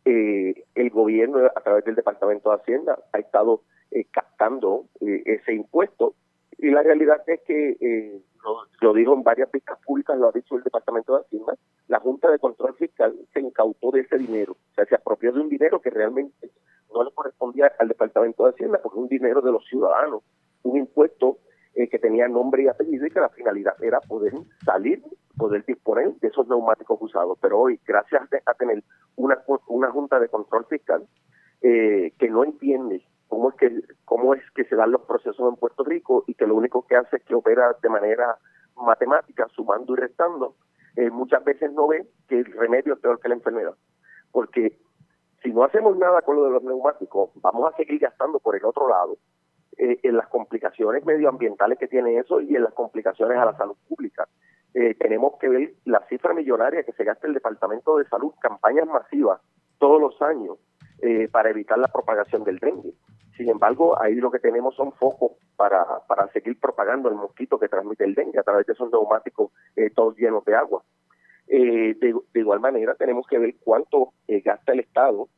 eh, 0.07 0.65
el 0.75 0.89
gobierno 0.89 1.41
a 1.55 1.61
través 1.61 1.85
del 1.85 1.95
Departamento 1.95 2.49
de 2.49 2.57
Hacienda 2.57 2.99
ha 3.13 3.19
estado 3.19 3.61
eh, 3.91 4.07
captando 4.11 4.87
ese 4.99 5.53
impuesto 5.53 6.15
y 6.57 6.71
la 6.71 6.83
realidad 6.83 7.23
es 7.27 7.41
que 7.43 8.23
eh, 8.45 8.77
lo, 8.81 8.95
dijo 8.95 9.15
en 9.15 9.23
varias 9.23 9.51
vistas 9.51 9.79
públicas, 9.85 10.19
lo 10.19 10.29
ha 10.29 10.33
dicho 10.33 10.57
el 10.57 10.63
Departamento 10.63 11.15
de 11.15 11.23
Hacienda, 11.23 11.55
la 11.89 12.01
Junta 12.01 12.31
de 12.31 12.39
Control 12.39 12.75
Fiscal 12.75 13.15
se 13.33 13.41
incautó 13.41 13.91
de 13.91 14.01
ese 14.01 14.19
dinero, 14.19 14.53
o 14.53 14.75
sea, 14.75 14.85
se 14.87 14.95
apropió 14.95 15.33
de 15.33 15.41
un 15.41 15.49
dinero 15.49 15.81
que 15.81 15.91
realmente 15.91 16.51
no 16.93 17.05
le 17.05 17.11
correspondía 17.13 17.73
al 17.79 17.89
Departamento 17.89 18.45
de 18.45 18.51
Hacienda 18.51 18.81
porque 18.83 18.99
es 18.99 19.03
un 19.03 19.09
dinero 19.09 19.41
de 19.41 19.53
los 19.53 19.65
ciudadanos, 19.67 20.23
un 20.63 20.77
impuesto 20.77 21.39
eh, 21.75 21.89
que 21.89 21.99
tenía 21.99 22.27
nombre 22.27 22.65
y 22.65 22.69
apellido 22.69 23.07
y 23.07 23.11
que 23.11 23.21
la 23.21 23.29
finalidad 23.29 23.75
era 23.83 24.01
poder 24.01 24.33
salir, 24.65 25.03
poder 25.37 25.65
disponer 25.65 26.13
de 26.15 26.29
esos 26.29 26.49
neumáticos 26.49 26.99
usados. 27.01 27.39
Pero 27.41 27.61
hoy, 27.61 27.81
gracias 27.87 28.23
a 28.45 28.55
tener 28.55 28.83
una, 29.17 29.39
una 29.69 29.91
Junta 29.91 30.19
de 30.19 30.29
Control 30.29 30.67
Fiscal 30.67 31.07
eh, 31.63 32.13
que 32.19 32.29
no 32.29 32.43
entiende 32.43 33.05
cómo 33.31 33.51
es 33.51 33.55
que 33.55 33.81
cómo 34.05 34.35
es 34.35 34.43
que 34.55 34.65
se 34.65 34.77
dan 34.77 34.91
los 34.91 35.03
procesos 35.03 35.49
en 35.49 35.57
Puerto 35.57 35.85
Rico 35.85 36.25
y 36.27 36.35
que 36.35 36.47
lo 36.47 36.57
único 36.57 36.85
que 36.87 36.97
hace 36.97 37.17
es 37.17 37.25
que 37.25 37.35
opera 37.35 37.75
de 37.81 37.89
manera 37.89 38.37
matemática, 38.77 39.47
sumando 39.55 39.95
y 39.95 40.01
restando, 40.01 40.57
eh, 40.97 41.11
muchas 41.11 41.45
veces 41.45 41.73
no 41.73 41.87
ve 41.87 42.07
que 42.29 42.41
el 42.41 42.47
remedio 42.47 42.95
es 42.95 43.01
peor 43.01 43.21
que 43.21 43.29
la 43.29 43.37
enfermedad. 43.37 43.75
Porque 44.33 44.77
si 45.43 45.53
no 45.53 45.63
hacemos 45.63 45.97
nada 45.97 46.23
con 46.23 46.37
lo 46.37 46.45
de 46.45 46.51
los 46.51 46.63
neumáticos, 46.65 47.31
vamos 47.37 47.73
a 47.73 47.77
seguir 47.77 48.01
gastando 48.01 48.41
por 48.41 48.57
el 48.57 48.65
otro 48.65 48.89
lado 48.89 49.17
eh, 49.79 50.01
en 50.03 50.17
las 50.17 50.27
complicaciones 50.27 51.05
medioambientales 51.07 51.79
que 51.79 51.87
tiene 51.87 52.19
eso 52.19 52.41
y 52.41 52.57
en 52.57 52.65
las 52.65 52.75
complicaciones 52.75 53.39
a 53.39 53.45
la 53.45 53.57
salud 53.57 53.77
pública. 53.89 54.27
Eh, 54.75 54.95
tenemos 54.95 55.39
que 55.39 55.49
ver 55.49 55.75
la 55.85 56.05
cifra 56.09 56.35
millonaria 56.35 56.83
que 56.83 56.93
se 56.93 57.05
gasta 57.05 57.29
el 57.29 57.35
Departamento 57.35 57.97
de 57.97 58.09
Salud, 58.09 58.33
campañas 58.41 58.89
masivas 58.89 59.41
todos 59.79 60.01
los 60.01 60.21
años 60.21 60.59
eh, 61.03 61.29
para 61.31 61.51
evitar 61.51 61.79
la 61.79 61.89
propagación 61.89 62.45
del 62.45 62.59
dengue. 62.59 62.93
Sin 63.37 63.49
embargo, 63.49 64.01
ahí 64.01 64.17
lo 64.17 64.31
que 64.31 64.39
tenemos 64.39 64.75
son 64.75 64.93
focos 64.93 65.33
para, 65.57 65.85
para 66.07 66.29
seguir 66.33 66.59
propagando 66.61 67.09
el 67.09 67.15
mosquito 67.15 67.59
que 67.59 67.69
transmite 67.69 68.05
el 68.05 68.15
dengue 68.15 68.39
a 68.39 68.43
través 68.43 68.67
de 68.67 68.75
esos 68.75 68.91
neumáticos 68.91 69.51
todos 69.95 70.17
llenos 70.17 70.45
de 70.45 70.55
agua. 70.55 70.83
de, 71.47 71.97
de, 72.01 72.41
igual 72.41 72.61
manera, 72.61 72.95
tenemos 72.97 73.27
que 73.27 73.39
ver 73.39 73.55
cuánto 73.65 74.13
gasta 74.45 74.73
el 74.73 74.81
Estado 74.81 75.29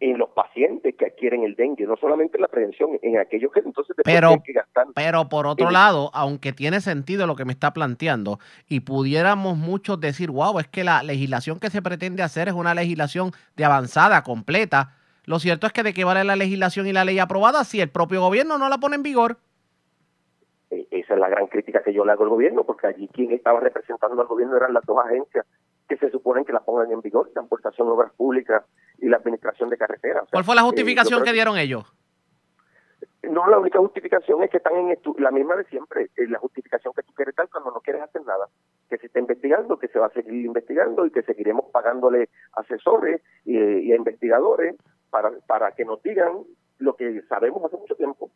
en 0.00 0.16
los 0.16 0.30
pacientes 0.30 0.94
que 0.96 1.06
adquieren 1.06 1.44
el 1.44 1.54
dengue, 1.54 1.86
no 1.86 1.94
solamente 1.96 2.38
en 2.38 2.42
la 2.42 2.48
prevención, 2.48 2.98
en 3.02 3.18
aquellos 3.18 3.52
que 3.52 3.60
entonces 3.60 3.94
pero, 4.02 4.42
que 4.42 4.54
gastar. 4.54 4.86
Pero 4.94 5.28
por 5.28 5.46
otro 5.46 5.70
lado, 5.70 6.10
aunque 6.14 6.54
tiene 6.54 6.80
sentido 6.80 7.26
lo 7.26 7.36
que 7.36 7.44
me 7.44 7.52
está 7.52 7.72
planteando, 7.72 8.38
y 8.66 8.80
pudiéramos 8.80 9.58
muchos 9.58 10.00
decir, 10.00 10.30
wow, 10.30 10.58
es 10.58 10.68
que 10.68 10.84
la 10.84 11.02
legislación 11.02 11.60
que 11.60 11.68
se 11.68 11.82
pretende 11.82 12.22
hacer 12.22 12.48
es 12.48 12.54
una 12.54 12.74
legislación 12.74 13.32
de 13.56 13.64
avanzada, 13.66 14.22
completa. 14.22 14.96
Lo 15.26 15.38
cierto 15.38 15.66
es 15.66 15.74
que 15.74 15.82
de 15.82 15.92
qué 15.92 16.04
vale 16.04 16.24
la 16.24 16.34
legislación 16.34 16.86
y 16.86 16.92
la 16.92 17.04
ley 17.04 17.18
aprobada 17.18 17.64
si 17.64 17.80
el 17.82 17.90
propio 17.90 18.22
gobierno 18.22 18.56
no 18.56 18.70
la 18.70 18.78
pone 18.78 18.96
en 18.96 19.02
vigor. 19.02 19.36
E, 20.70 20.86
esa 20.90 21.14
es 21.14 21.20
la 21.20 21.28
gran 21.28 21.46
crítica 21.48 21.82
que 21.82 21.92
yo 21.92 22.06
le 22.06 22.12
hago 22.12 22.24
al 22.24 22.30
gobierno, 22.30 22.64
porque 22.64 22.86
allí 22.86 23.06
quien 23.08 23.32
estaba 23.32 23.60
representando 23.60 24.22
al 24.22 24.28
gobierno 24.28 24.56
eran 24.56 24.72
las 24.72 24.84
dos 24.86 24.96
agencias 25.04 25.44
que 25.90 25.96
se 25.96 26.08
suponen 26.08 26.44
que 26.44 26.52
la 26.52 26.60
pongan 26.60 26.92
en 26.92 27.00
vigor, 27.00 27.30
Transportación 27.32 27.88
Obras 27.88 28.12
Públicas 28.12 28.64
y 28.98 29.08
la 29.08 29.16
Administración 29.16 29.68
de 29.70 29.76
Carreteras. 29.76 30.28
¿Cuál 30.30 30.44
fue 30.44 30.54
la 30.54 30.60
eh, 30.60 30.64
justificación 30.64 31.24
que 31.24 31.32
dieron 31.32 31.58
ellos? 31.58 31.84
No, 33.24 33.48
la 33.48 33.58
única 33.58 33.80
justificación 33.80 34.40
es 34.44 34.50
que 34.50 34.58
están 34.58 34.76
en 34.76 34.96
la 35.18 35.32
misma 35.32 35.56
de 35.56 35.64
siempre, 35.64 36.08
la 36.16 36.38
justificación 36.38 36.94
que 36.94 37.02
tú 37.02 37.12
quieres 37.12 37.34
dar 37.34 37.48
cuando 37.48 37.72
no 37.72 37.80
quieres 37.80 38.02
hacer 38.02 38.24
nada, 38.24 38.46
que 38.88 38.98
se 38.98 39.06
está 39.06 39.18
investigando, 39.18 39.80
que 39.80 39.88
se 39.88 39.98
va 39.98 40.06
a 40.06 40.10
seguir 40.10 40.44
investigando 40.46 41.04
y 41.04 41.10
que 41.10 41.22
seguiremos 41.22 41.66
pagándole 41.72 42.28
asesores 42.52 43.20
y, 43.44 43.58
y 43.58 43.92
a 43.92 43.96
investigadores 43.96 44.76
para, 45.10 45.32
para 45.48 45.72
que 45.72 45.84
nos 45.84 46.00
digan 46.04 46.44
lo 46.78 46.94
que 46.94 47.20
sabemos 47.28 47.64
hace 47.64 47.76
mucho 47.76 47.96
tiempo, 47.96 48.30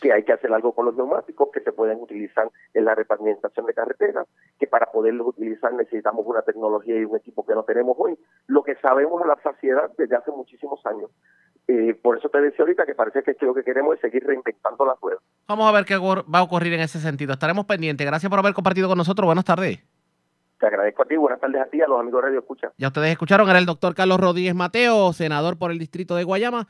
que 0.00 0.12
hay 0.12 0.24
que 0.24 0.32
hacer 0.32 0.52
algo 0.52 0.72
con 0.72 0.86
los 0.86 0.96
neumáticos 0.96 1.48
que 1.52 1.60
se 1.60 1.72
pueden 1.72 2.00
utilizar 2.00 2.48
en 2.74 2.84
la 2.84 2.94
repavimentación 2.94 3.66
de 3.66 3.74
carreteras, 3.74 4.26
que 4.58 4.66
para 4.66 4.86
poderlos 4.86 5.28
utilizar 5.28 5.72
necesitamos 5.72 6.26
una 6.26 6.42
tecnología 6.42 6.98
y 6.98 7.04
un 7.04 7.16
equipo 7.16 7.44
que 7.44 7.54
no 7.54 7.62
tenemos 7.64 7.96
hoy, 7.98 8.18
lo 8.46 8.62
que 8.62 8.76
sabemos 8.76 9.22
a 9.22 9.26
la 9.26 9.36
saciedad 9.42 9.90
desde 9.96 10.16
hace 10.16 10.30
muchísimos 10.30 10.84
años. 10.86 11.10
Eh, 11.68 11.98
por 12.00 12.18
eso 12.18 12.28
te 12.28 12.40
decía 12.40 12.60
ahorita 12.60 12.86
que 12.86 12.94
parece 12.94 13.22
que, 13.22 13.34
lo 13.44 13.54
que 13.54 13.64
queremos 13.64 13.96
es 13.96 14.00
seguir 14.00 14.24
reinventando 14.24 14.86
la 14.86 14.94
rueda. 15.00 15.18
Vamos 15.48 15.68
a 15.68 15.72
ver 15.72 15.84
qué 15.84 15.96
va 15.96 16.38
a 16.38 16.42
ocurrir 16.42 16.72
en 16.72 16.80
ese 16.80 17.00
sentido. 17.00 17.32
Estaremos 17.32 17.64
pendientes. 17.64 18.06
Gracias 18.06 18.30
por 18.30 18.38
haber 18.38 18.54
compartido 18.54 18.88
con 18.88 18.98
nosotros. 18.98 19.26
Buenas 19.26 19.44
tardes. 19.44 19.80
Te 20.58 20.66
agradezco 20.66 21.02
a 21.02 21.06
ti, 21.06 21.16
buenas 21.16 21.38
tardes 21.38 21.60
a 21.60 21.66
ti, 21.66 21.82
a 21.82 21.86
los 21.86 22.00
amigos 22.00 22.22
de 22.22 22.28
Radio 22.28 22.38
Escucha. 22.38 22.72
Ya 22.78 22.88
ustedes 22.88 23.10
escucharon, 23.10 23.48
era 23.48 23.58
el 23.58 23.66
doctor 23.66 23.94
Carlos 23.94 24.18
Rodríguez 24.18 24.54
Mateo, 24.54 25.12
senador 25.12 25.58
por 25.58 25.70
el 25.70 25.78
distrito 25.78 26.16
de 26.16 26.24
Guayama 26.24 26.66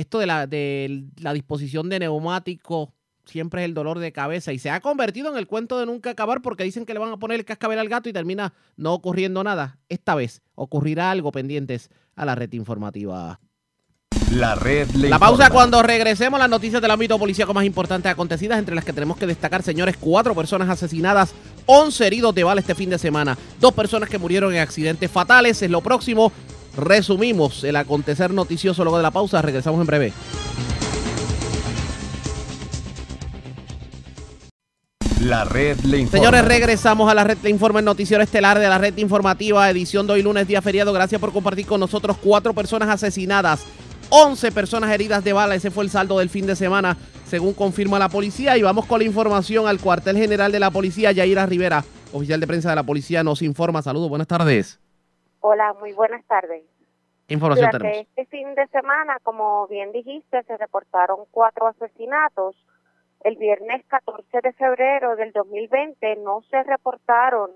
esto 0.00 0.18
de 0.18 0.26
la, 0.26 0.46
de 0.46 1.04
la 1.18 1.32
disposición 1.32 1.88
de 1.88 2.00
neumáticos 2.00 2.88
siempre 3.24 3.62
es 3.62 3.66
el 3.66 3.74
dolor 3.74 3.98
de 3.98 4.12
cabeza 4.12 4.52
y 4.52 4.58
se 4.58 4.70
ha 4.70 4.80
convertido 4.80 5.30
en 5.30 5.38
el 5.38 5.46
cuento 5.46 5.78
de 5.78 5.86
nunca 5.86 6.10
acabar 6.10 6.42
porque 6.42 6.64
dicen 6.64 6.84
que 6.84 6.92
le 6.92 7.00
van 7.00 7.12
a 7.12 7.16
poner 7.18 7.38
el 7.38 7.44
cascabel 7.44 7.78
al 7.78 7.88
gato 7.88 8.08
y 8.08 8.12
termina 8.12 8.52
no 8.76 8.92
ocurriendo 8.92 9.44
nada. 9.44 9.78
Esta 9.88 10.14
vez 10.14 10.42
ocurrirá 10.54 11.10
algo 11.10 11.32
pendientes 11.32 11.90
a 12.16 12.24
la 12.24 12.34
red 12.34 12.52
informativa. 12.52 13.40
La 14.32 14.54
red 14.54 14.88
La 14.94 15.18
pausa 15.18 15.50
cuando 15.50 15.82
regresemos 15.82 16.38
las 16.38 16.48
noticias 16.48 16.80
del 16.80 16.90
ámbito 16.92 17.18
policíaco 17.18 17.52
más 17.52 17.64
importantes 17.64 18.12
acontecidas, 18.12 18.60
entre 18.60 18.76
las 18.76 18.84
que 18.84 18.92
tenemos 18.92 19.16
que 19.16 19.26
destacar, 19.26 19.62
señores, 19.62 19.96
cuatro 19.98 20.36
personas 20.36 20.68
asesinadas, 20.68 21.34
once 21.66 22.06
heridos 22.06 22.32
de 22.34 22.44
bala 22.44 22.60
este 22.60 22.76
fin 22.76 22.90
de 22.90 22.98
semana, 22.98 23.36
dos 23.58 23.72
personas 23.72 24.08
que 24.08 24.18
murieron 24.18 24.54
en 24.54 24.60
accidentes 24.60 25.10
fatales, 25.10 25.60
es 25.62 25.70
lo 25.70 25.80
próximo 25.80 26.32
resumimos 26.76 27.64
el 27.64 27.76
acontecer 27.76 28.32
noticioso 28.32 28.84
luego 28.84 28.96
de 28.96 29.02
la 29.02 29.10
pausa. 29.10 29.42
Regresamos 29.42 29.80
en 29.80 29.86
breve. 29.86 30.12
La 35.20 35.44
red 35.44 35.78
le 35.80 35.98
informa. 35.98 36.18
Señores, 36.18 36.44
regresamos 36.46 37.10
a 37.10 37.14
la 37.14 37.24
red 37.24 37.36
le 37.42 37.50
informa, 37.50 37.80
el 37.80 37.84
noticiero 37.84 38.22
estelar 38.22 38.58
de 38.58 38.66
la 38.68 38.78
red 38.78 38.96
informativa, 38.96 39.68
edición 39.68 40.06
de 40.06 40.14
hoy 40.14 40.22
lunes, 40.22 40.48
día 40.48 40.62
feriado. 40.62 40.94
Gracias 40.94 41.20
por 41.20 41.30
compartir 41.32 41.66
con 41.66 41.78
nosotros 41.78 42.16
cuatro 42.22 42.54
personas 42.54 42.88
asesinadas, 42.88 43.60
11 44.08 44.50
personas 44.50 44.90
heridas 44.90 45.22
de 45.22 45.34
bala. 45.34 45.54
Ese 45.54 45.70
fue 45.70 45.84
el 45.84 45.90
saldo 45.90 46.18
del 46.18 46.30
fin 46.30 46.46
de 46.46 46.56
semana, 46.56 46.96
según 47.28 47.52
confirma 47.52 47.98
la 47.98 48.08
policía. 48.08 48.56
Y 48.56 48.62
vamos 48.62 48.86
con 48.86 48.98
la 48.98 49.04
información 49.04 49.68
al 49.68 49.78
cuartel 49.78 50.16
general 50.16 50.52
de 50.52 50.60
la 50.60 50.70
policía, 50.70 51.12
Yaira 51.12 51.44
Rivera, 51.44 51.84
oficial 52.12 52.40
de 52.40 52.46
prensa 52.46 52.70
de 52.70 52.76
la 52.76 52.82
policía, 52.82 53.22
nos 53.22 53.42
informa. 53.42 53.82
Saludos, 53.82 54.08
buenas 54.08 54.26
tardes. 54.26 54.80
Hola, 55.42 55.72
muy 55.72 55.92
buenas 55.92 56.22
tardes. 56.26 56.64
Información 57.28 57.70
Durante 57.70 58.00
este 58.00 58.26
fin 58.26 58.54
de 58.54 58.66
semana, 58.66 59.18
como 59.22 59.66
bien 59.68 59.90
dijiste, 59.90 60.42
se 60.42 60.56
reportaron 60.58 61.20
cuatro 61.30 61.66
asesinatos. 61.68 62.56
El 63.24 63.36
viernes 63.36 63.82
14 63.86 64.40
de 64.42 64.52
febrero 64.52 65.16
del 65.16 65.32
2020 65.32 66.16
no 66.16 66.42
se 66.50 66.62
reportaron 66.64 67.52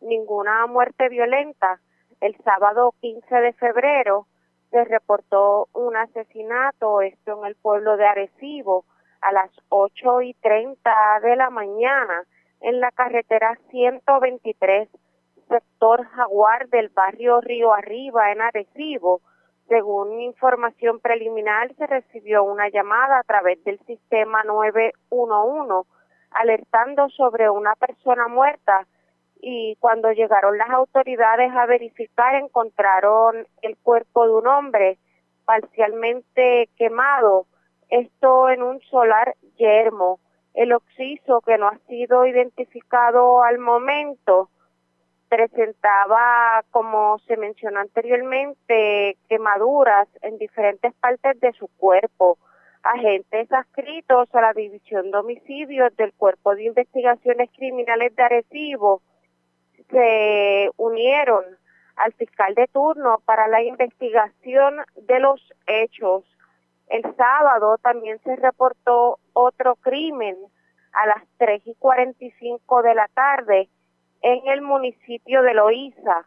ninguna 0.00 0.66
muerte 0.66 1.10
violenta. 1.10 1.80
El 2.22 2.34
sábado 2.44 2.94
15 3.02 3.34
de 3.34 3.52
febrero 3.52 4.26
se 4.70 4.84
reportó 4.84 5.68
un 5.74 5.96
asesinato, 5.96 7.02
esto 7.02 7.40
en 7.40 7.46
el 7.46 7.56
pueblo 7.56 7.98
de 7.98 8.06
Arecibo, 8.06 8.86
a 9.20 9.32
las 9.32 9.50
8 9.68 10.22
y 10.22 10.32
30 10.34 11.20
de 11.22 11.36
la 11.36 11.50
mañana, 11.50 12.24
en 12.60 12.80
la 12.80 12.90
carretera 12.90 13.58
123 13.70 14.88
sector 15.48 16.04
Jaguar 16.06 16.68
del 16.68 16.88
barrio 16.90 17.40
Río 17.40 17.72
Arriba 17.72 18.32
en 18.32 18.40
Arecibo. 18.40 19.20
Según 19.68 20.20
información 20.20 21.00
preliminar, 21.00 21.74
se 21.74 21.86
recibió 21.86 22.44
una 22.44 22.68
llamada 22.68 23.18
a 23.18 23.22
través 23.24 23.62
del 23.64 23.78
sistema 23.80 24.42
911 24.44 25.88
alertando 26.30 27.08
sobre 27.10 27.48
una 27.50 27.74
persona 27.74 28.28
muerta 28.28 28.86
y 29.40 29.76
cuando 29.76 30.12
llegaron 30.12 30.58
las 30.58 30.70
autoridades 30.70 31.52
a 31.54 31.66
verificar 31.66 32.34
encontraron 32.34 33.46
el 33.62 33.76
cuerpo 33.76 34.26
de 34.26 34.34
un 34.34 34.46
hombre 34.46 34.98
parcialmente 35.44 36.68
quemado, 36.76 37.46
esto 37.88 38.50
en 38.50 38.62
un 38.62 38.80
solar 38.82 39.34
yermo. 39.56 40.20
El 40.54 40.72
oxiso 40.72 41.40
que 41.40 41.56
no 41.56 41.68
ha 41.68 41.78
sido 41.86 42.26
identificado 42.26 43.42
al 43.42 43.58
momento 43.58 44.50
presentaba, 45.28 46.64
como 46.70 47.18
se 47.26 47.36
mencionó 47.36 47.80
anteriormente, 47.80 49.16
quemaduras 49.28 50.08
en 50.22 50.38
diferentes 50.38 50.94
partes 50.94 51.38
de 51.40 51.52
su 51.52 51.68
cuerpo. 51.76 52.38
Agentes 52.82 53.52
adscritos 53.52 54.34
a 54.34 54.40
la 54.40 54.52
División 54.52 55.10
de 55.10 55.18
Homicidios 55.18 55.94
del 55.96 56.12
Cuerpo 56.14 56.54
de 56.54 56.64
Investigaciones 56.64 57.50
Criminales 57.56 58.14
de 58.16 58.22
Arecibo 58.22 59.02
se 59.90 60.70
unieron 60.76 61.44
al 61.96 62.12
fiscal 62.14 62.54
de 62.54 62.66
turno 62.68 63.20
para 63.24 63.48
la 63.48 63.62
investigación 63.62 64.76
de 64.96 65.20
los 65.20 65.40
hechos. 65.66 66.24
El 66.88 67.02
sábado 67.16 67.76
también 67.78 68.18
se 68.22 68.36
reportó 68.36 69.18
otro 69.32 69.76
crimen 69.76 70.36
a 70.92 71.06
las 71.06 71.22
3 71.38 71.62
y 71.66 71.74
45 71.74 72.82
de 72.82 72.94
la 72.94 73.08
tarde 73.08 73.68
en 74.22 74.46
el 74.48 74.62
municipio 74.62 75.42
de 75.42 75.54
Loíza. 75.54 76.26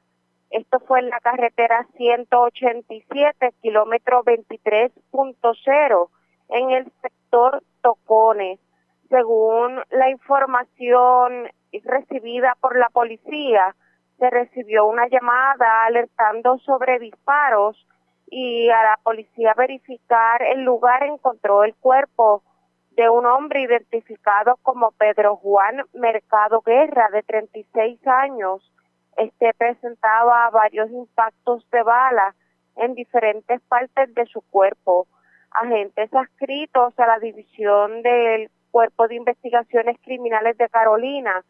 Esto 0.49 0.79
fue 0.81 0.99
en 0.99 1.09
la 1.09 1.19
carretera 1.19 1.87
187, 1.95 3.53
kilómetro 3.61 4.23
23.0, 4.23 6.09
en 6.49 6.71
el 6.71 6.91
sector 7.01 7.63
Tocones. 7.81 8.59
Según 9.09 9.81
la 9.89 10.09
información 10.09 11.49
recibida 11.83 12.55
por 12.59 12.77
la 12.77 12.89
policía, 12.89 13.75
se 14.17 14.29
recibió 14.29 14.85
una 14.85 15.07
llamada 15.07 15.85
alertando 15.85 16.57
sobre 16.59 16.99
disparos 16.99 17.87
y 18.27 18.69
a 18.69 18.83
la 18.83 18.99
policía 19.03 19.53
verificar 19.57 20.41
el 20.41 20.63
lugar 20.63 21.03
encontró 21.03 21.63
el 21.63 21.75
cuerpo 21.75 22.43
de 22.91 23.09
un 23.09 23.25
hombre 23.25 23.61
identificado 23.61 24.57
como 24.63 24.91
Pedro 24.91 25.37
Juan 25.37 25.83
Mercado 25.93 26.61
Guerra, 26.61 27.09
de 27.11 27.23
36 27.23 28.05
años. 28.07 28.71
Este 29.17 29.53
presentaba 29.53 30.49
varios 30.49 30.89
impactos 30.91 31.69
de 31.71 31.83
bala 31.83 32.35
en 32.75 32.95
diferentes 32.95 33.61
partes 33.61 34.13
de 34.13 34.25
su 34.25 34.41
cuerpo. 34.41 35.07
Agentes 35.51 36.13
adscritos 36.13 36.97
a 36.97 37.07
la 37.07 37.19
división 37.19 38.01
del 38.01 38.49
Cuerpo 38.71 39.07
de 39.07 39.15
Investigaciones 39.15 39.97
Criminales 40.01 40.57
de 40.57 40.69
Carolina, 40.69 41.43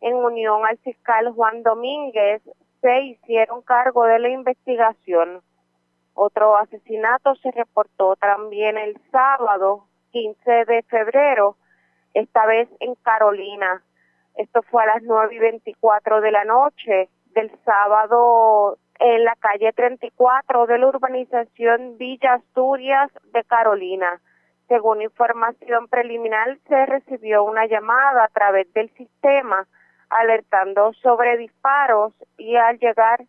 en 0.00 0.14
unión 0.14 0.64
al 0.64 0.78
fiscal 0.78 1.32
Juan 1.32 1.64
Domínguez, 1.64 2.40
se 2.80 3.00
hicieron 3.00 3.62
cargo 3.62 4.04
de 4.04 4.20
la 4.20 4.28
investigación. 4.28 5.42
Otro 6.14 6.56
asesinato 6.56 7.34
se 7.36 7.50
reportó 7.50 8.14
también 8.16 8.78
el 8.78 8.96
sábado 9.10 9.87
15 10.10 10.64
de 10.66 10.82
febrero, 10.84 11.56
esta 12.14 12.46
vez 12.46 12.68
en 12.80 12.94
Carolina. 12.96 13.82
Esto 14.36 14.62
fue 14.62 14.82
a 14.82 14.86
las 14.86 15.02
9 15.02 15.34
y 15.34 15.38
24 15.38 16.20
de 16.20 16.30
la 16.30 16.44
noche 16.44 17.08
del 17.34 17.50
sábado 17.64 18.78
en 19.00 19.24
la 19.24 19.36
calle 19.36 19.72
34 19.72 20.66
de 20.66 20.78
la 20.78 20.86
urbanización 20.88 21.98
Villa 21.98 22.34
Asturias 22.34 23.10
de 23.32 23.44
Carolina. 23.44 24.20
Según 24.68 25.02
información 25.02 25.88
preliminar, 25.88 26.58
se 26.68 26.86
recibió 26.86 27.44
una 27.44 27.66
llamada 27.66 28.24
a 28.24 28.28
través 28.28 28.72
del 28.74 28.90
sistema 28.94 29.66
alertando 30.10 30.92
sobre 30.94 31.36
disparos 31.36 32.12
y 32.36 32.56
al 32.56 32.78
llegar 32.78 33.24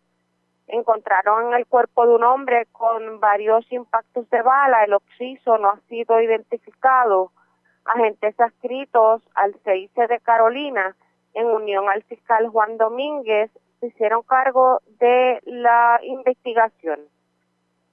encontraron 0.70 1.53
el 1.53 1.65
cuerpo 1.65 2.05
de 2.05 2.15
un 2.15 2.24
hombre 2.24 2.67
con 2.72 3.20
varios 3.20 3.70
impactos 3.72 4.30
de 4.30 4.41
bala. 4.41 4.84
El 4.84 4.93
occiso 4.93 5.57
no 5.57 5.70
ha 5.70 5.80
sido 5.89 6.22
identificado. 6.22 7.32
Agentes 7.86 8.39
adscritos 8.39 9.22
al 9.36 9.55
CIC 9.63 9.95
de 10.07 10.20
Carolina, 10.20 10.95
en 11.34 11.47
unión 11.47 11.89
al 11.89 12.03
fiscal 12.03 12.47
Juan 12.49 12.78
Domínguez, 12.78 13.51
se 13.80 13.88
hicieron 13.88 14.24
cargo 14.24 14.82
de 14.99 15.39
la 15.45 15.99
investigación. 16.03 16.99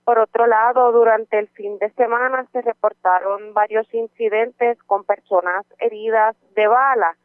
Por 0.05 0.19
otro 0.19 0.47
lado, 0.47 0.93
durante 0.93 1.39
el 1.39 1.49
fin 1.49 1.79
de 1.79 1.91
semana 1.91 2.47
se 2.53 2.63
reportaron 2.63 3.55
varios 3.55 3.93
incidentes 3.93 4.79
con 4.85 5.05
personas 5.05 5.67
heridas 5.79 6.37
de 6.55 6.67
bala. 6.67 7.17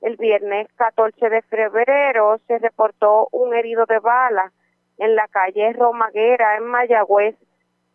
El 0.00 0.16
viernes 0.16 0.68
14 0.76 1.28
de 1.28 1.42
febrero 1.42 2.38
se 2.46 2.58
reportó 2.58 3.28
un 3.32 3.54
herido 3.54 3.84
de 3.86 3.98
bala 3.98 4.52
en 4.98 5.16
la 5.16 5.28
calle 5.28 5.72
Romaguera, 5.72 6.56
en 6.56 6.64
Mayagüez. 6.66 7.36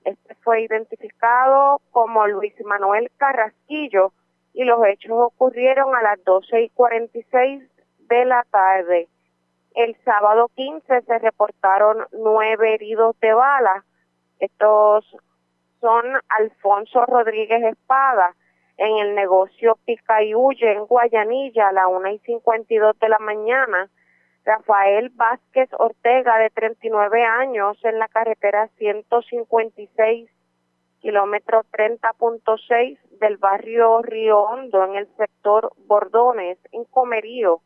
Este 0.04 0.36
fue 0.36 0.62
identificado 0.62 1.82
como 1.91 2.28
Luis 2.28 2.54
Manuel 2.66 3.12
Carrasquillo 3.18 4.14
y 4.54 4.64
los 4.64 4.84
hechos 4.86 5.12
ocurrieron 5.14 5.95
a 5.95 6.02
las 6.02 6.24
12 6.24 6.64
y 6.64 6.70
46 6.70 7.64
de 8.08 8.26
la 8.26 8.43
tarde. 8.50 9.08
El 9.76 9.95
sábado 10.04 10.50
15 10.56 11.02
se 11.02 11.20
reportaron 11.20 12.08
nueve 12.12 12.74
heridos 12.74 13.20
de 13.20 13.34
bala. 13.34 13.84
Estos 14.39 15.06
son 15.80 16.06
Alfonso 16.30 17.06
Rodríguez 17.06 17.64
Espada 17.64 18.34
en 18.78 18.98
el 18.98 19.16
negocio 19.16 19.78
Pica 19.86 20.24
y 20.24 20.34
Huye 20.34 20.72
en 20.72 20.86
Guayanilla 20.86 21.70
a 21.70 21.72
las 21.72 21.86
1 21.89 22.10
y 22.10 22.20
52 22.20 22.98
de 23.00 23.10
la 23.10 23.20
mañana 23.20 23.89
Rafael 24.48 25.10
Vázquez 25.10 25.70
Ortega, 25.78 26.38
de 26.38 26.50
39 26.52 27.22
años, 27.22 27.78
en 27.84 28.00
la 28.00 28.08
carretera 28.08 28.70
156, 28.78 30.30
kilómetro 31.02 31.64
30.6 31.64 32.98
del 33.20 33.36
barrio 33.36 34.02
Río 34.02 34.39
Hondo, 34.39 34.86
en 34.86 34.95
el 34.95 35.08
sector 35.18 35.74
Bordones, 35.86 36.58
en 36.72 36.86
Comerío, 36.86 37.60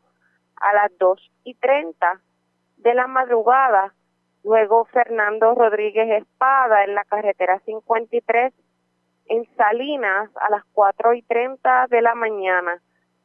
a 0.56 0.74
las 0.74 0.98
2 0.98 1.32
y 1.44 1.54
30 1.54 2.20
de 2.78 2.96
la 2.96 3.06
madrugada. 3.06 3.94
Luego 4.44 4.86
Fernando 4.86 5.54
Rodríguez 5.54 6.24
Espada, 6.24 6.84
en 6.84 6.96
la 6.96 7.04
carretera 7.04 7.60
53, 7.60 8.56
en 9.28 9.56
Salinas, 9.56 10.32
a 10.36 10.50
las 10.50 10.64
4 10.74 11.14
y 11.14 11.22
30 11.22 11.86
de 11.92 12.02
la 12.02 12.16
mañana 12.16 12.82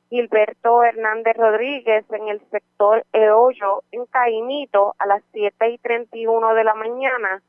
Gilberto 0.08 0.84
Hernández 0.84 1.36
Rodríguez 1.36 2.04
en 2.10 2.28
el 2.28 2.40
sector 2.50 3.04
Eollo, 3.12 3.82
en 3.90 4.06
Caimito, 4.06 4.94
a 4.98 5.06
las 5.06 5.22
7 5.32 5.70
y 5.70 5.78
31 5.78 6.54
de 6.54 6.64
la 6.64 6.74
mañana. 6.74 7.42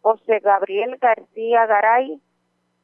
José 0.00 0.40
Gabriel 0.40 0.96
García 1.00 1.66
Garay, 1.66 2.20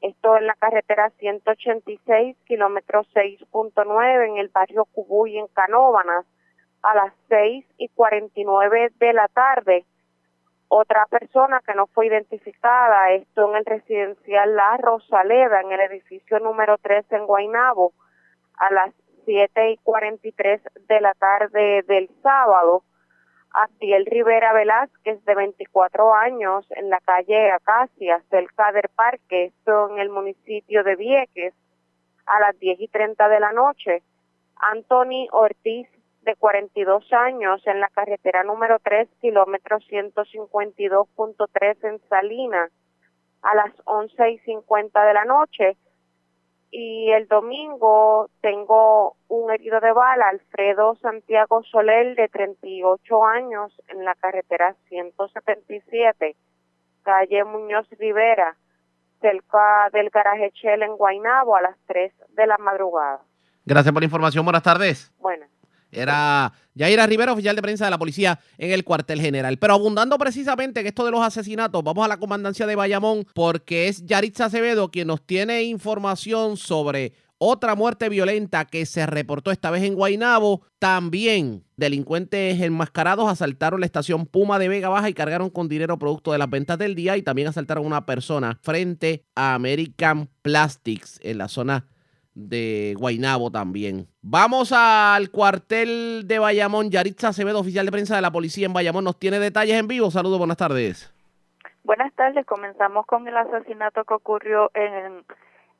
esto 0.01 0.37
en 0.37 0.47
la 0.47 0.55
carretera 0.55 1.11
186, 1.19 2.37
kilómetro 2.47 3.03
6.9, 3.13 4.29
en 4.29 4.37
el 4.37 4.49
barrio 4.49 4.85
Cubuy, 4.85 5.37
en 5.37 5.49
Canóbanas, 5.49 6.25
a 6.83 6.95
las 6.95 7.13
6 7.29 7.67
y 7.79 7.89
49 7.89 8.93
de 9.01 9.13
la 9.13 9.27
tarde. 9.27 9.85
Otra 10.69 11.07
persona 11.07 11.61
que 11.67 11.75
no 11.75 11.89
fue 11.89 12.07
identificada, 12.07 13.11
esto 13.11 13.51
en 13.51 13.57
el 13.57 13.65
residencial 13.65 14.55
La 14.55 14.77
Rosaleda, 14.77 15.63
en 15.63 15.73
el 15.73 15.81
edificio 15.81 16.39
número 16.39 16.79
3 16.79 17.05
en 17.11 17.27
Guainabo, 17.27 17.93
a 18.59 18.71
las 18.73 18.95
7 19.29 19.73
y 19.73 19.77
43 19.77 20.63
de 20.89 21.01
la 21.03 21.13
tarde 21.13 21.83
del 21.87 22.09
sábado. 22.23 22.83
Abdiel 23.53 24.07
Rivera 24.07 24.55
Velázquez, 24.55 25.23
de 25.27 25.35
24 25.35 26.15
años, 26.15 26.65
en 26.71 26.89
la 26.89 26.99
calle 27.01 27.51
Acacia, 27.51 28.23
cerca 28.31 28.73
del 28.73 28.89
parque, 28.97 29.53
en 29.67 29.99
el 29.99 30.09
municipio 30.09 30.83
de 30.83 30.97
Vieques, 30.97 31.53
a 32.25 32.41
las 32.41 32.59
10 32.59 32.81
y 32.81 32.89
30 32.89 33.29
de 33.29 33.41
la 33.41 33.53
noche. 33.53 34.03
Anthony 34.57 35.29
Ortiz, 35.31 35.89
de 36.23 36.35
42 36.35 37.13
años, 37.13 37.61
en 37.67 37.81
la 37.81 37.89
carretera 37.89 38.45
número 38.45 38.79
3, 38.83 39.11
kilómetro 39.21 39.79
152.3 39.81 41.77
en 41.85 42.01
Salinas, 42.09 42.71
a 43.43 43.55
las 43.55 43.73
11 43.85 44.31
y 44.31 44.39
50 44.39 45.05
de 45.05 45.13
la 45.15 45.27
noche 45.27 45.77
y 46.71 47.11
el 47.11 47.27
domingo 47.29 48.29
tengo 48.41 49.17
un 49.29 49.51
herido 49.51 49.81
de 49.81 49.93
bala, 49.93 50.29
Alfredo 50.29 50.97
Santiago 50.97 51.63
Soler, 51.65 52.15
de 52.15 52.29
38 52.29 53.25
años, 53.25 53.73
en 53.89 54.05
la 54.05 54.15
carretera 54.15 54.75
177, 54.89 56.37
calle 57.03 57.45
Muñoz 57.45 57.89
Rivera, 57.99 58.57
cerca 59.21 59.89
del 59.93 60.11
garaje 60.11 60.51
Shell 60.55 60.83
en 60.83 60.97
Guainabo, 60.97 61.57
a 61.57 61.63
las 61.63 61.77
3 61.87 62.13
de 62.31 62.47
la 62.47 62.59
madrugada. 62.59 63.21
Gracias 63.65 63.93
por 63.93 64.03
la 64.03 64.07
información, 64.07 64.45
buenas 64.45 64.63
tardes. 64.63 65.13
Buenas. 65.19 65.58
Era 65.91 66.53
Yaira 66.75 67.07
Rivera, 67.07 67.33
oficial 67.33 67.57
de 67.57 67.63
prensa 67.63 67.85
de 67.85 67.91
la 67.91 67.99
policía 67.99 68.41
en 68.59 68.71
el 68.73 68.85
cuartel 68.85 69.21
general. 69.21 69.59
Pero 69.59 69.75
abundando 69.75 70.19
precisamente 70.19 70.81
en 70.81 70.87
esto 70.87 71.05
de 71.05 71.11
los 71.11 71.21
asesinatos, 71.21 71.83
vamos 71.83 72.05
a 72.05 72.09
la 72.09 72.19
comandancia 72.19 72.67
de 72.67 72.77
Bayamón 72.77 73.27
porque 73.35 73.89
es 73.89 74.05
Yaritza 74.05 74.47
Acevedo 74.47 74.91
quien 74.91 75.09
nos 75.09 75.23
tiene 75.23 75.63
información 75.63 76.57
sobre 76.57 77.13
otra 77.39 77.77
muerte 77.77 78.09
violenta 78.09 78.65
que 78.65 78.85
se 78.85 79.07
reportó 79.07 79.51
esta 79.51 79.71
vez 79.71 79.85
en 79.85 79.95
Guainabo. 79.95 80.63
También 80.79 81.65
delincuentes 81.77 82.61
enmascarados 82.61 83.31
asaltaron 83.31 83.81
la 83.81 83.87
estación 83.87 84.27
Puma 84.27 84.59
de 84.59 84.69
Vega 84.69 84.89
Baja 84.89 85.09
y 85.09 85.15
cargaron 85.15 85.49
con 85.49 85.69
dinero 85.69 85.99
producto 85.99 86.33
de 86.33 86.39
las 86.39 86.51
ventas 86.51 86.79
del 86.79 86.95
día 86.95 87.17
y 87.17 87.23
también 87.23 87.49
asaltaron 87.49 87.85
a 87.85 87.87
una 87.87 88.07
persona 88.07 88.59
frente 88.63 89.25
a 89.35 89.55
American 89.55 90.29
Plastics 90.43 91.21
en 91.23 91.39
la 91.39 91.49
zona 91.49 91.87
de 92.39 92.95
Guainabo 92.97 93.51
también. 93.51 94.07
Vamos 94.23 94.73
al 94.73 95.31
cuartel 95.31 96.23
de 96.27 96.39
Bayamón. 96.39 96.91
Yaritza 96.91 97.29
Acevedo, 97.29 97.59
oficial 97.59 97.85
de 97.85 97.93
prensa 97.93 98.15
de 98.15 98.23
la 98.23 98.31
policía 98.31 98.67
en 98.67 98.73
Bayamón, 98.73 99.05
nos 99.05 99.19
tiene 99.19 99.41
detalles 99.41 99.77
en 99.77 99.89
vivo. 99.89 100.11
Saludos, 100.11 100.39
buenas 100.39 100.57
tardes. 100.57 101.13
Buenas 101.83 102.13
tardes. 102.15 102.47
Comenzamos 102.47 103.07
con 103.07 103.27
el 103.27 103.37
asesinato 103.37 104.05
que 104.05 104.15
ocurrió 104.15 104.71
en, 104.75 105.25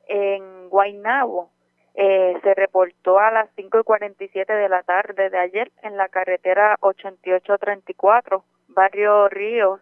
en 0.09 0.69
Guainabo. 0.69 1.49
Eh, 1.95 2.37
se 2.43 2.53
reportó 2.55 3.19
a 3.19 3.31
las 3.31 3.49
5 3.55 3.79
y 3.79 3.83
47 3.83 4.51
de 4.53 4.69
la 4.69 4.83
tarde 4.83 5.29
de 5.29 5.37
ayer 5.37 5.71
en 5.81 5.97
la 5.97 6.09
carretera 6.09 6.77
8834, 6.81 8.43
barrio 8.67 9.27
Río, 9.29 9.79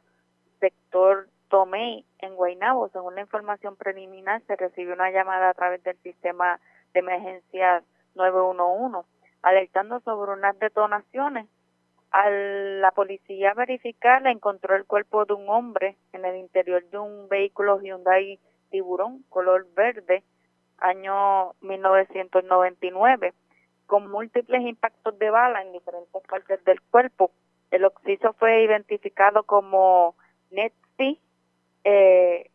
sector 0.60 1.28
Tomei, 1.50 2.06
en 2.20 2.36
Guaynabo. 2.36 2.90
Según 2.90 3.16
la 3.16 3.22
información 3.22 3.76
preliminar, 3.76 4.42
se 4.48 4.56
recibió 4.56 4.94
una 4.94 5.12
llamada 5.12 5.50
a 5.50 5.54
través 5.54 5.84
del 5.84 5.98
sistema 5.98 6.60
de 6.94 7.00
emergencia 7.00 7.84
911, 8.16 9.08
alertando 9.42 10.00
sobre 10.02 10.32
unas 10.32 10.58
detonaciones. 10.60 11.48
Al 12.12 12.82
la 12.82 12.92
policía 12.92 13.54
verificar, 13.54 14.26
encontró 14.28 14.76
el 14.76 14.86
cuerpo 14.86 15.26
de 15.26 15.34
un 15.34 15.50
hombre 15.50 15.98
en 16.14 16.26
el 16.26 16.38
interior 16.38 16.84
de 16.90 16.98
un 16.98 17.28
vehículo 17.28 17.80
Hyundai 17.82 18.40
Tiburón, 18.70 19.24
color 19.30 19.68
verde, 19.74 20.24
año 20.78 21.54
1999, 21.62 23.34
con 23.86 24.10
múltiples 24.10 24.62
impactos 24.62 25.18
de 25.20 25.30
bala 25.30 25.62
en 25.62 25.72
diferentes 25.72 26.22
partes 26.24 26.64
del 26.66 26.82
cuerpo. 26.82 27.32
El 27.72 27.86
occiso 27.86 28.34
fue 28.34 28.64
identificado 28.64 29.44
como 29.44 30.16
Netzi 30.52 31.20
eh, 31.88 32.52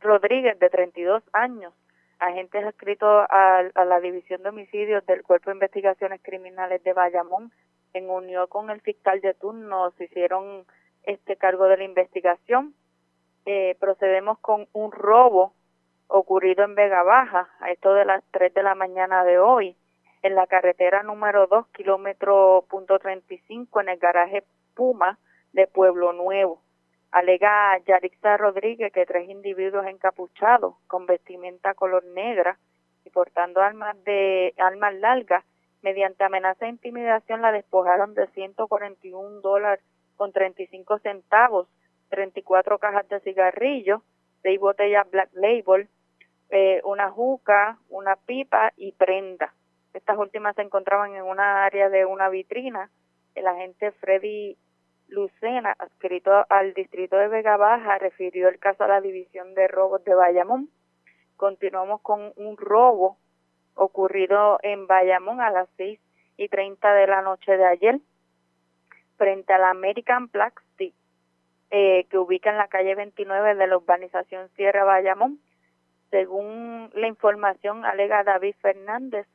Rodríguez, 0.00 0.58
de 0.58 0.70
32 0.70 1.22
años, 1.34 1.74
agentes 2.18 2.64
adscritos 2.64 3.26
a, 3.28 3.58
a, 3.74 3.84
la 3.84 4.00
División 4.00 4.42
de 4.42 4.48
Homicidios 4.48 5.04
del 5.04 5.22
Cuerpo 5.22 5.50
de 5.50 5.56
Investigaciones 5.56 6.20
Criminales 6.22 6.82
de 6.82 6.94
Bayamón, 6.94 7.52
en 7.92 8.08
unión 8.08 8.46
con 8.46 8.70
el 8.70 8.80
fiscal 8.80 9.20
de 9.20 9.34
turno, 9.34 9.90
se 9.98 10.04
hicieron 10.04 10.64
este 11.02 11.36
cargo 11.36 11.66
de 11.66 11.76
la 11.76 11.84
investigación. 11.84 12.74
Eh, 13.44 13.76
procedemos 13.78 14.38
con 14.38 14.68
un 14.72 14.90
robo 14.90 15.52
ocurrido 16.06 16.64
en 16.64 16.74
Vega 16.74 17.02
Baja, 17.02 17.50
a 17.60 17.70
esto 17.70 17.92
de 17.92 18.06
las 18.06 18.24
3 18.30 18.54
de 18.54 18.62
la 18.62 18.74
mañana 18.74 19.24
de 19.24 19.38
hoy, 19.38 19.76
en 20.22 20.34
la 20.34 20.46
carretera 20.46 21.02
número 21.02 21.46
2, 21.46 21.66
kilómetro 21.68 22.64
punto 22.70 22.98
35, 22.98 23.80
en 23.82 23.90
el 23.90 23.98
garaje 23.98 24.44
Puma 24.74 25.18
de 25.52 25.66
Pueblo 25.66 26.14
Nuevo. 26.14 26.62
Alega 27.12 27.78
Yarixa 27.86 28.36
Rodríguez 28.36 28.92
que 28.92 29.06
tres 29.06 29.28
individuos 29.28 29.86
encapuchados 29.86 30.76
con 30.86 31.06
vestimenta 31.06 31.74
color 31.74 32.04
negra 32.04 32.58
y 33.04 33.10
portando 33.10 33.60
armas 33.60 33.96
de 34.04 34.54
armas 34.58 34.94
largas 34.94 35.44
mediante 35.82 36.24
amenaza 36.24 36.66
e 36.66 36.70
intimidación 36.70 37.42
la 37.42 37.52
despojaron 37.52 38.14
de 38.14 38.26
141 38.28 39.40
dólares 39.40 39.84
con 40.16 40.32
35 40.32 40.98
centavos, 40.98 41.66
34 42.10 42.78
cajas 42.78 43.08
de 43.08 43.20
cigarrillos, 43.20 44.02
seis 44.42 44.60
botellas 44.60 45.10
Black 45.10 45.30
Label, 45.32 45.88
eh, 46.50 46.80
una 46.84 47.10
juca, 47.10 47.78
una 47.88 48.16
pipa 48.16 48.72
y 48.76 48.92
prenda. 48.92 49.54
Estas 49.94 50.18
últimas 50.18 50.54
se 50.56 50.62
encontraban 50.62 51.14
en 51.14 51.22
una 51.22 51.64
área 51.64 51.88
de 51.88 52.04
una 52.04 52.28
vitrina. 52.28 52.90
El 53.34 53.46
agente 53.46 53.92
Freddy 53.92 54.56
Lucena, 55.10 55.74
adscrito 55.78 56.46
al 56.48 56.72
distrito 56.72 57.16
de 57.16 57.28
Vega 57.28 57.56
Baja, 57.56 57.98
refirió 57.98 58.48
el 58.48 58.58
caso 58.58 58.84
a 58.84 58.88
la 58.88 59.00
División 59.00 59.54
de 59.54 59.66
Robos 59.66 60.04
de 60.04 60.14
Bayamón. 60.14 60.70
Continuamos 61.36 62.00
con 62.00 62.32
un 62.36 62.56
robo 62.56 63.18
ocurrido 63.74 64.58
en 64.62 64.86
Bayamón 64.86 65.40
a 65.40 65.50
las 65.50 65.68
6 65.76 65.98
y 66.36 66.48
30 66.48 66.94
de 66.94 67.06
la 67.06 67.22
noche 67.22 67.56
de 67.56 67.64
ayer 67.64 68.00
frente 69.16 69.52
a 69.52 69.58
la 69.58 69.70
American 69.70 70.28
Plastic 70.28 70.94
eh, 71.70 72.06
que 72.08 72.18
ubica 72.18 72.50
en 72.50 72.58
la 72.58 72.68
calle 72.68 72.94
29 72.94 73.54
de 73.54 73.66
la 73.66 73.76
urbanización 73.76 74.48
Sierra 74.50 74.84
Bayamón. 74.84 75.40
Según 76.10 76.90
la 76.94 77.06
información 77.06 77.84
alega 77.84 78.24
David 78.24 78.54
Fernández, 78.60 79.26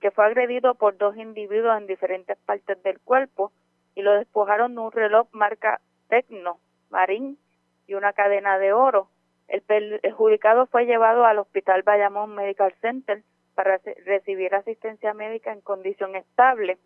que 0.00 0.10
fue 0.10 0.26
agredido 0.26 0.74
por 0.74 0.96
dos 0.96 1.16
individuos 1.16 1.76
en 1.78 1.86
diferentes 1.86 2.36
partes 2.38 2.82
del 2.82 2.98
cuerpo 3.00 3.52
y 3.94 4.02
lo 4.02 4.12
despojaron 4.12 4.74
de 4.74 4.80
un 4.80 4.92
reloj 4.92 5.28
marca 5.32 5.80
Tecno 6.08 6.58
Marín 6.90 7.38
y 7.86 7.94
una 7.94 8.12
cadena 8.12 8.58
de 8.58 8.72
oro. 8.72 9.08
El 9.48 9.62
perjudicado 9.62 10.66
fue 10.66 10.86
llevado 10.86 11.24
al 11.24 11.38
Hospital 11.38 11.82
Bayamón 11.82 12.34
Medical 12.34 12.74
Center 12.80 13.22
para 13.54 13.80
recibir 14.06 14.54
asistencia 14.54 15.12
médica 15.14 15.52
en 15.52 15.60
condición 15.60 16.16
estable. 16.16 16.78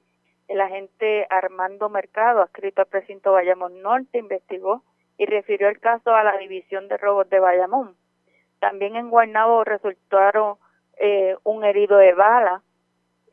El 0.49 0.61
agente 0.61 1.27
Armando 1.31 1.89
Mercado, 1.89 2.41
adscrito 2.41 2.83
al 2.83 2.89
precinto 2.89 3.33
Bayamón 3.33 3.83
Norte, 3.83 4.19
investigó 4.19 4.83
y 5.19 5.27
refirió 5.27 5.69
el 5.69 5.81
caso 5.81 6.15
a 6.15 6.25
la 6.25 6.37
División 6.39 6.89
de 6.89 6.97
Robos 6.97 7.29
de 7.31 7.41
Bayamón. 7.41 7.97
También 8.59 8.97
en 8.97 9.11
Guaynabo 9.11 9.65
resultaron 9.65 10.57
eh, 10.99 11.37
un 11.45 11.65
herido 11.65 11.99
de 11.99 12.15
bala 12.15 12.63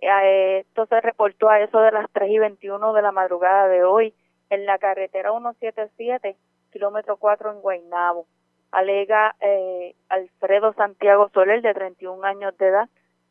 esto 0.06 0.86
se 0.86 1.02
reportó 1.02 1.50
a 1.50 1.60
eso 1.60 1.80
de 1.80 1.92
las 1.92 2.10
3 2.12 2.30
y 2.30 2.40
21 2.40 2.94
de 2.94 3.02
la 3.02 3.12
madrugada 3.12 3.68
de 3.68 3.84
hoy 3.84 4.14
en 4.50 4.66
la 4.66 4.78
carretera 4.78 5.32
177, 5.32 6.36
kilómetro 6.72 7.18
4 7.18 7.52
en 7.52 7.62
Guaynabo. 7.62 8.28
Alega 8.72 9.36
eh, 9.40 9.96
Alfredo 10.10 10.74
Santiago 10.74 11.30
Soler, 11.34 11.62
de 11.62 11.74
31 11.74 12.24
años 12.24 12.58
de 12.58 12.68
edad, 12.68 12.90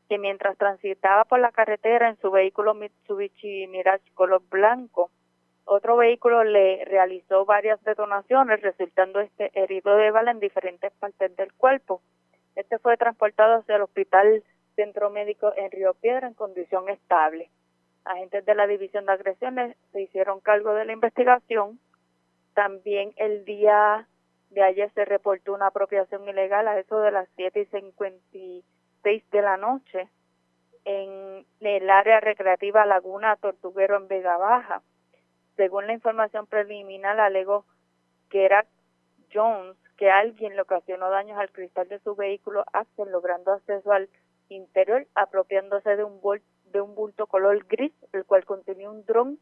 que 0.09 0.19
mientras 0.19 0.57
transitaba 0.57 1.25
por 1.25 1.41
la 1.41 1.51
carretera 1.53 2.09
en 2.09 2.17
su 2.21 2.31
vehículo 2.31 2.75
Mitsubishi 2.75 3.67
Mirage 3.67 4.11
color 4.15 4.43
blanco, 4.51 5.11
otro 5.65 5.97
vehículo 5.97 6.45
le 6.45 6.85
realizó 6.85 7.45
varias 7.45 7.83
detonaciones, 7.85 8.61
resultando 8.63 9.21
este 9.21 9.51
herido 9.55 9.97
de 9.97 10.11
bala 10.11 10.31
en 10.31 10.41
diferentes 10.41 10.93
partes 10.93 11.35
del 11.37 11.53
cuerpo. 11.53 12.03
Este 12.57 12.79
fue 12.79 12.97
transportado 12.97 13.61
hacia 13.61 13.77
el 13.77 13.83
hospital 13.83 14.43
centro 14.75 15.11
médico 15.11 15.53
en 15.57 15.71
Río 15.71 15.95
Piedra 15.95 16.27
en 16.27 16.35
condición 16.35 16.89
estable. 16.89 17.51
Agentes 18.05 18.45
de 18.45 18.55
la 18.55 18.67
División 18.67 19.07
de 19.07 19.13
Agresiones 19.13 19.77
se 19.93 20.03
hicieron 20.03 20.41
cargo 20.41 20.75
de 20.75 20.85
la 20.85 20.93
investigación. 20.93 21.79
También 22.55 23.13
el 23.17 23.45
día 23.45 24.07
de 24.51 24.63
ayer 24.63 24.91
se 24.95 25.05
reportó 25.05 25.55
una 25.55 25.69
apropiación 25.69 26.29
ilegal 26.29 26.69
a 26.69 26.79
eso 26.79 27.01
de 27.01 27.11
las 27.11 27.29
7 27.37 27.61
y 27.61 27.65
56 27.67 29.31
de 29.31 29.43
la 29.43 29.57
noche 29.57 30.09
en 30.85 31.47
el 31.61 31.91
área 31.91 32.21
recreativa 32.21 32.85
Laguna 32.85 33.37
Tortuguero 33.37 33.97
en 33.97 34.09
Vega 34.09 34.37
Baja. 34.37 34.83
Según 35.57 35.87
la 35.87 35.93
información 35.93 36.47
preliminar, 36.47 37.21
alegó 37.21 37.65
que 38.31 38.45
era 38.45 38.67
Jones 39.33 39.77
que 39.97 40.11
alguien 40.11 40.57
le 40.57 40.63
ocasionó 40.63 41.11
daños 41.11 41.39
al 41.39 41.53
cristal 41.53 41.89
de 41.89 42.01
su 42.01 42.17
vehículo 42.17 42.65
Axel, 42.73 43.11
logrando 43.11 43.53
acceso 43.53 43.93
al 43.93 44.09
interior 44.53 45.07
apropiándose 45.15 45.97
de 45.97 46.05
un, 46.05 46.21
de 46.65 46.81
un 46.81 46.95
bulto 46.95 47.27
color 47.27 47.67
gris, 47.67 47.93
el 48.13 48.25
cual 48.25 48.45
contenía 48.45 48.91
un 48.91 49.05
dron 49.05 49.39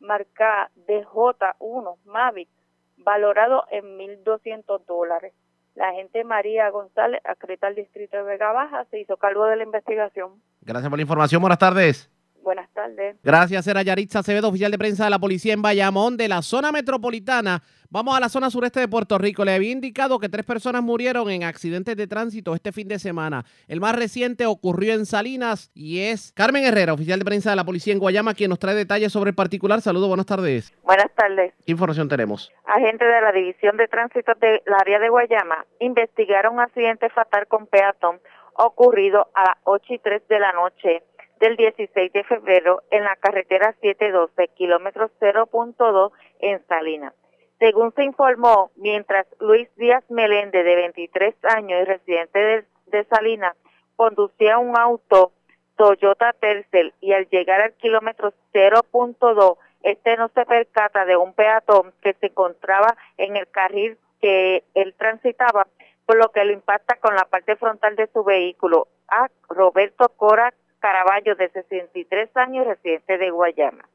marca 0.00 0.70
DJ1 0.86 1.96
Mavic, 2.04 2.48
valorado 2.96 3.64
en 3.70 3.98
1.200 3.98 4.84
dólares. 4.86 5.34
La 5.74 5.90
agente 5.90 6.24
María 6.24 6.68
González, 6.70 7.20
adscrita 7.24 7.68
al 7.68 7.74
distrito 7.74 8.16
de 8.16 8.22
Vega 8.24 8.52
Baja, 8.52 8.84
se 8.86 9.00
hizo 9.00 9.16
cargo 9.16 9.46
de 9.46 9.56
la 9.56 9.62
investigación. 9.62 10.42
Gracias 10.62 10.90
por 10.90 10.98
la 10.98 11.02
información. 11.02 11.40
Buenas 11.40 11.58
tardes. 11.58 12.10
Buenas 12.42 12.70
tardes. 12.72 13.16
Gracias, 13.22 13.66
era 13.66 13.82
Yaritza 13.82 14.20
Acevedo, 14.20 14.48
oficial 14.48 14.70
de 14.70 14.78
prensa 14.78 15.04
de 15.04 15.10
la 15.10 15.18
policía 15.18 15.52
en 15.52 15.62
Bayamón, 15.62 16.16
de 16.16 16.28
la 16.28 16.42
zona 16.42 16.72
metropolitana. 16.72 17.62
Vamos 17.90 18.16
a 18.16 18.20
la 18.20 18.28
zona 18.28 18.50
sureste 18.50 18.78
de 18.78 18.88
Puerto 18.88 19.18
Rico. 19.18 19.44
Le 19.44 19.52
había 19.52 19.72
indicado 19.72 20.18
que 20.20 20.28
tres 20.28 20.44
personas 20.44 20.82
murieron 20.82 21.28
en 21.28 21.42
accidentes 21.42 21.96
de 21.96 22.06
tránsito 22.06 22.54
este 22.54 22.70
fin 22.70 22.86
de 22.86 22.98
semana. 22.98 23.44
El 23.66 23.80
más 23.80 23.96
reciente 23.96 24.46
ocurrió 24.46 24.94
en 24.94 25.06
Salinas 25.06 25.70
y 25.74 26.02
es 26.02 26.32
Carmen 26.32 26.64
Herrera, 26.64 26.92
oficial 26.92 27.18
de 27.18 27.24
prensa 27.24 27.50
de 27.50 27.56
la 27.56 27.64
policía 27.64 27.92
en 27.92 27.98
Guayama, 27.98 28.34
quien 28.34 28.50
nos 28.50 28.60
trae 28.60 28.76
detalles 28.76 29.12
sobre 29.12 29.30
el 29.30 29.36
particular. 29.36 29.80
Saludos, 29.80 30.08
buenas 30.08 30.26
tardes. 30.26 30.72
Buenas 30.84 31.12
tardes. 31.14 31.52
¿Qué 31.66 31.72
información 31.72 32.08
tenemos? 32.08 32.52
Agentes 32.64 33.08
de 33.08 33.20
la 33.20 33.32
División 33.32 33.76
de 33.76 33.88
Tránsito 33.88 34.32
del 34.40 34.60
área 34.78 34.98
de 35.00 35.08
Guayama 35.08 35.66
investigaron 35.80 36.54
un 36.54 36.60
accidente 36.60 37.10
fatal 37.10 37.48
con 37.48 37.66
peatón 37.66 38.20
ocurrido 38.54 39.28
a 39.34 39.42
las 39.42 39.56
8 39.64 39.94
y 39.94 39.98
3 39.98 40.28
de 40.28 40.38
la 40.38 40.52
noche 40.52 41.02
del 41.40 41.56
16 41.56 42.12
de 42.12 42.24
febrero 42.24 42.82
en 42.90 43.04
la 43.04 43.16
carretera 43.16 43.74
712, 43.80 44.48
kilómetro 44.54 45.10
0.2 45.20 46.12
en 46.40 46.64
Salinas. 46.66 47.14
Según 47.58 47.92
se 47.94 48.04
informó, 48.04 48.70
mientras 48.76 49.26
Luis 49.40 49.68
Díaz 49.76 50.04
Meléndez, 50.10 50.64
de 50.64 50.76
23 50.76 51.34
años 51.44 51.82
y 51.82 51.84
residente 51.84 52.38
de, 52.38 52.64
de 52.86 53.04
Salinas, 53.04 53.56
conducía 53.96 54.58
un 54.58 54.78
auto 54.78 55.32
Toyota 55.76 56.34
Tercel 56.34 56.92
y 57.00 57.12
al 57.14 57.28
llegar 57.30 57.62
al 57.62 57.72
kilómetro 57.72 58.34
0.2, 58.52 59.56
este 59.82 60.16
no 60.18 60.28
se 60.28 60.44
percata 60.44 61.06
de 61.06 61.16
un 61.16 61.32
peatón 61.32 61.94
que 62.02 62.12
se 62.20 62.26
encontraba 62.26 62.96
en 63.16 63.36
el 63.36 63.48
carril 63.48 63.96
que 64.20 64.62
él 64.74 64.94
transitaba, 64.98 65.66
por 66.04 66.16
lo 66.16 66.30
que 66.32 66.44
lo 66.44 66.52
impacta 66.52 66.96
con 66.96 67.14
la 67.14 67.24
parte 67.24 67.56
frontal 67.56 67.96
de 67.96 68.08
su 68.12 68.24
vehículo. 68.24 68.88
A 69.08 69.28
Roberto 69.48 70.10
Cora 70.16 70.52
Caraballo, 70.80 71.36
de 71.36 71.48
63 71.50 72.36
años, 72.36 72.66
residente 72.66 73.18
de 73.18 73.30
Guayama. 73.30 73.88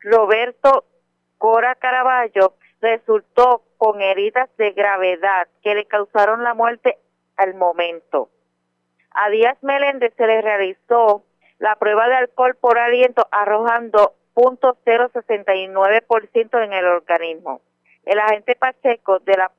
Roberto 0.00 0.84
Cora 1.38 1.76
Caraballo 1.76 2.54
resultó 2.80 3.62
con 3.78 4.00
heridas 4.00 4.48
de 4.56 4.72
gravedad 4.72 5.46
que 5.62 5.74
le 5.74 5.84
causaron 5.86 6.42
la 6.42 6.54
muerte 6.54 6.98
al 7.36 7.54
momento. 7.54 8.30
A 9.10 9.28
Díaz 9.30 9.56
Meléndez 9.62 10.12
se 10.16 10.26
le 10.26 10.42
realizó 10.42 11.22
la 11.58 11.76
prueba 11.76 12.08
de 12.08 12.16
alcohol 12.16 12.56
por 12.60 12.78
aliento 12.78 13.28
arrojando 13.30 14.14
.069% 14.34 16.64
en 16.64 16.72
el 16.72 16.86
organismo. 16.86 17.60
El 18.04 18.18
agente 18.18 18.56
Pacheco 18.56 19.20
de 19.20 19.36
la 19.36 19.52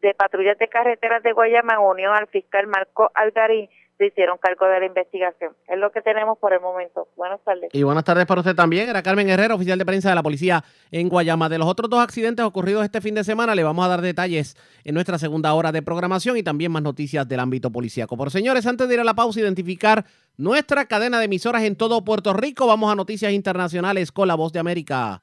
de 0.00 0.14
patrullas 0.14 0.56
de 0.58 0.68
carreteras 0.68 1.22
de 1.22 1.32
Guayama 1.32 1.74
en 1.74 1.80
unión 1.80 2.14
al 2.14 2.26
fiscal 2.26 2.66
Marco 2.66 3.12
Algarín 3.14 3.70
se 3.98 4.06
hicieron 4.06 4.38
cargo 4.38 4.66
de 4.66 4.80
la 4.80 4.86
investigación. 4.86 5.52
Es 5.68 5.78
lo 5.78 5.90
que 5.92 6.00
tenemos 6.02 6.38
por 6.38 6.52
el 6.52 6.60
momento. 6.60 7.08
Buenas 7.16 7.40
tardes. 7.44 7.70
Y 7.72 7.82
buenas 7.82 8.04
tardes 8.04 8.26
para 8.26 8.40
usted 8.40 8.54
también. 8.54 8.88
Era 8.88 9.02
Carmen 9.02 9.28
Herrera, 9.28 9.54
oficial 9.54 9.78
de 9.78 9.84
prensa 9.84 10.08
de 10.08 10.14
la 10.14 10.22
policía 10.22 10.64
en 10.90 11.08
Guayama. 11.08 11.48
De 11.48 11.58
los 11.58 11.68
otros 11.68 11.88
dos 11.90 12.00
accidentes 12.00 12.44
ocurridos 12.44 12.84
este 12.84 13.00
fin 13.00 13.14
de 13.14 13.24
semana, 13.24 13.54
le 13.54 13.62
vamos 13.62 13.84
a 13.84 13.88
dar 13.88 14.00
detalles 14.00 14.56
en 14.84 14.94
nuestra 14.94 15.18
segunda 15.18 15.52
hora 15.54 15.72
de 15.72 15.82
programación 15.82 16.36
y 16.36 16.42
también 16.42 16.72
más 16.72 16.82
noticias 16.82 17.28
del 17.28 17.40
ámbito 17.40 17.70
policíaco. 17.70 18.16
Por 18.16 18.30
señores, 18.30 18.66
antes 18.66 18.88
de 18.88 18.94
ir 18.94 19.00
a 19.00 19.04
la 19.04 19.14
pausa, 19.14 19.40
identificar 19.40 20.04
nuestra 20.36 20.86
cadena 20.86 21.18
de 21.18 21.26
emisoras 21.26 21.62
en 21.62 21.76
todo 21.76 22.04
Puerto 22.04 22.32
Rico, 22.32 22.66
vamos 22.66 22.90
a 22.90 22.94
noticias 22.94 23.32
internacionales 23.32 24.10
con 24.12 24.28
la 24.28 24.34
voz 24.34 24.52
de 24.52 24.60
América. 24.60 25.22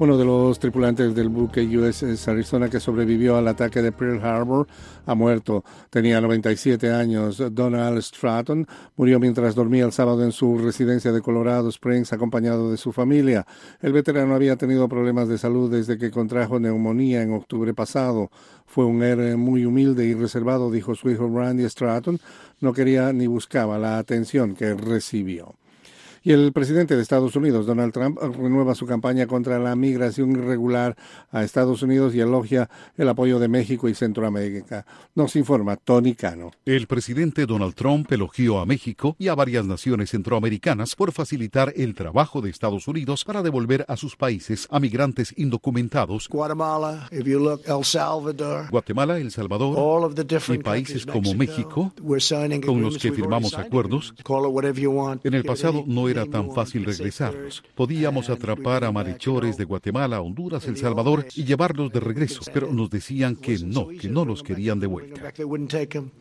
Uno 0.00 0.16
de 0.16 0.24
los 0.24 0.58
tripulantes 0.58 1.14
del 1.14 1.28
buque 1.28 1.60
USS 1.60 2.26
Arizona 2.26 2.70
que 2.70 2.80
sobrevivió 2.80 3.36
al 3.36 3.46
ataque 3.46 3.82
de 3.82 3.92
Pearl 3.92 4.24
Harbor 4.24 4.66
ha 5.04 5.14
muerto. 5.14 5.62
Tenía 5.90 6.22
97 6.22 6.90
años. 6.90 7.42
Donald 7.52 8.00
Stratton 8.00 8.66
murió 8.96 9.20
mientras 9.20 9.54
dormía 9.54 9.84
el 9.84 9.92
sábado 9.92 10.24
en 10.24 10.32
su 10.32 10.56
residencia 10.56 11.12
de 11.12 11.20
Colorado 11.20 11.68
Springs 11.68 12.14
acompañado 12.14 12.70
de 12.70 12.78
su 12.78 12.92
familia. 12.92 13.46
El 13.82 13.92
veterano 13.92 14.34
había 14.34 14.56
tenido 14.56 14.88
problemas 14.88 15.28
de 15.28 15.36
salud 15.36 15.70
desde 15.70 15.98
que 15.98 16.10
contrajo 16.10 16.58
neumonía 16.58 17.20
en 17.20 17.34
octubre 17.34 17.74
pasado. 17.74 18.30
Fue 18.64 18.86
un 18.86 19.02
héroe 19.02 19.36
muy 19.36 19.66
humilde 19.66 20.06
y 20.06 20.14
reservado, 20.14 20.70
dijo 20.70 20.94
su 20.94 21.10
hijo 21.10 21.28
Randy 21.28 21.68
Stratton. 21.68 22.18
No 22.60 22.72
quería 22.72 23.12
ni 23.12 23.26
buscaba 23.26 23.78
la 23.78 23.98
atención 23.98 24.54
que 24.54 24.72
recibió. 24.72 25.59
Y 26.22 26.32
el 26.32 26.52
presidente 26.52 26.96
de 26.96 27.02
Estados 27.02 27.34
Unidos, 27.34 27.64
Donald 27.64 27.94
Trump, 27.94 28.18
renueva 28.20 28.74
su 28.74 28.84
campaña 28.84 29.26
contra 29.26 29.58
la 29.58 29.74
migración 29.74 30.32
irregular 30.32 30.94
a 31.30 31.42
Estados 31.44 31.82
Unidos 31.82 32.14
y 32.14 32.20
elogia 32.20 32.68
el 32.98 33.08
apoyo 33.08 33.38
de 33.38 33.48
México 33.48 33.88
y 33.88 33.94
Centroamérica. 33.94 34.84
Nos 35.14 35.34
informa 35.36 35.76
Tony 35.76 36.14
Cano. 36.14 36.50
El 36.66 36.86
presidente 36.88 37.46
Donald 37.46 37.74
Trump 37.74 38.12
elogió 38.12 38.60
a 38.60 38.66
México 38.66 39.16
y 39.18 39.28
a 39.28 39.34
varias 39.34 39.64
naciones 39.64 40.10
centroamericanas 40.10 40.94
por 40.94 41.12
facilitar 41.12 41.72
el 41.74 41.94
trabajo 41.94 42.42
de 42.42 42.50
Estados 42.50 42.86
Unidos 42.86 43.24
para 43.24 43.42
devolver 43.42 43.86
a 43.88 43.96
sus 43.96 44.14
países 44.14 44.68
a 44.70 44.78
migrantes 44.78 45.32
indocumentados. 45.38 46.28
Guatemala, 46.28 47.08
if 47.12 47.24
you 47.24 47.38
look, 47.38 47.62
El 47.64 47.82
Salvador, 47.82 48.68
Guatemala, 48.70 49.16
El 49.16 49.30
Salvador 49.30 50.12
y 50.48 50.58
países 50.58 51.06
como 51.06 51.32
México, 51.32 51.94
con 52.66 52.82
los 52.82 52.98
que 52.98 53.10
firmamos 53.10 53.54
acuerdos. 53.54 54.12
En 55.24 55.32
el 55.34 55.44
pasado 55.44 55.84
no 55.86 56.09
era 56.10 56.26
tan 56.26 56.52
fácil 56.52 56.84
regresarlos. 56.84 57.62
Podíamos 57.74 58.30
atrapar 58.30 58.84
a 58.84 58.92
malhechores 58.92 59.56
de 59.56 59.64
Guatemala, 59.64 60.20
Honduras, 60.20 60.66
El 60.66 60.76
Salvador 60.76 61.26
y 61.34 61.44
llevarlos 61.44 61.92
de 61.92 62.00
regreso, 62.00 62.40
pero 62.52 62.72
nos 62.72 62.90
decían 62.90 63.36
que 63.36 63.58
no, 63.58 63.88
que 63.88 64.08
no 64.08 64.24
los 64.24 64.42
querían 64.42 64.80
de 64.80 64.86
vuelta. 64.86 65.32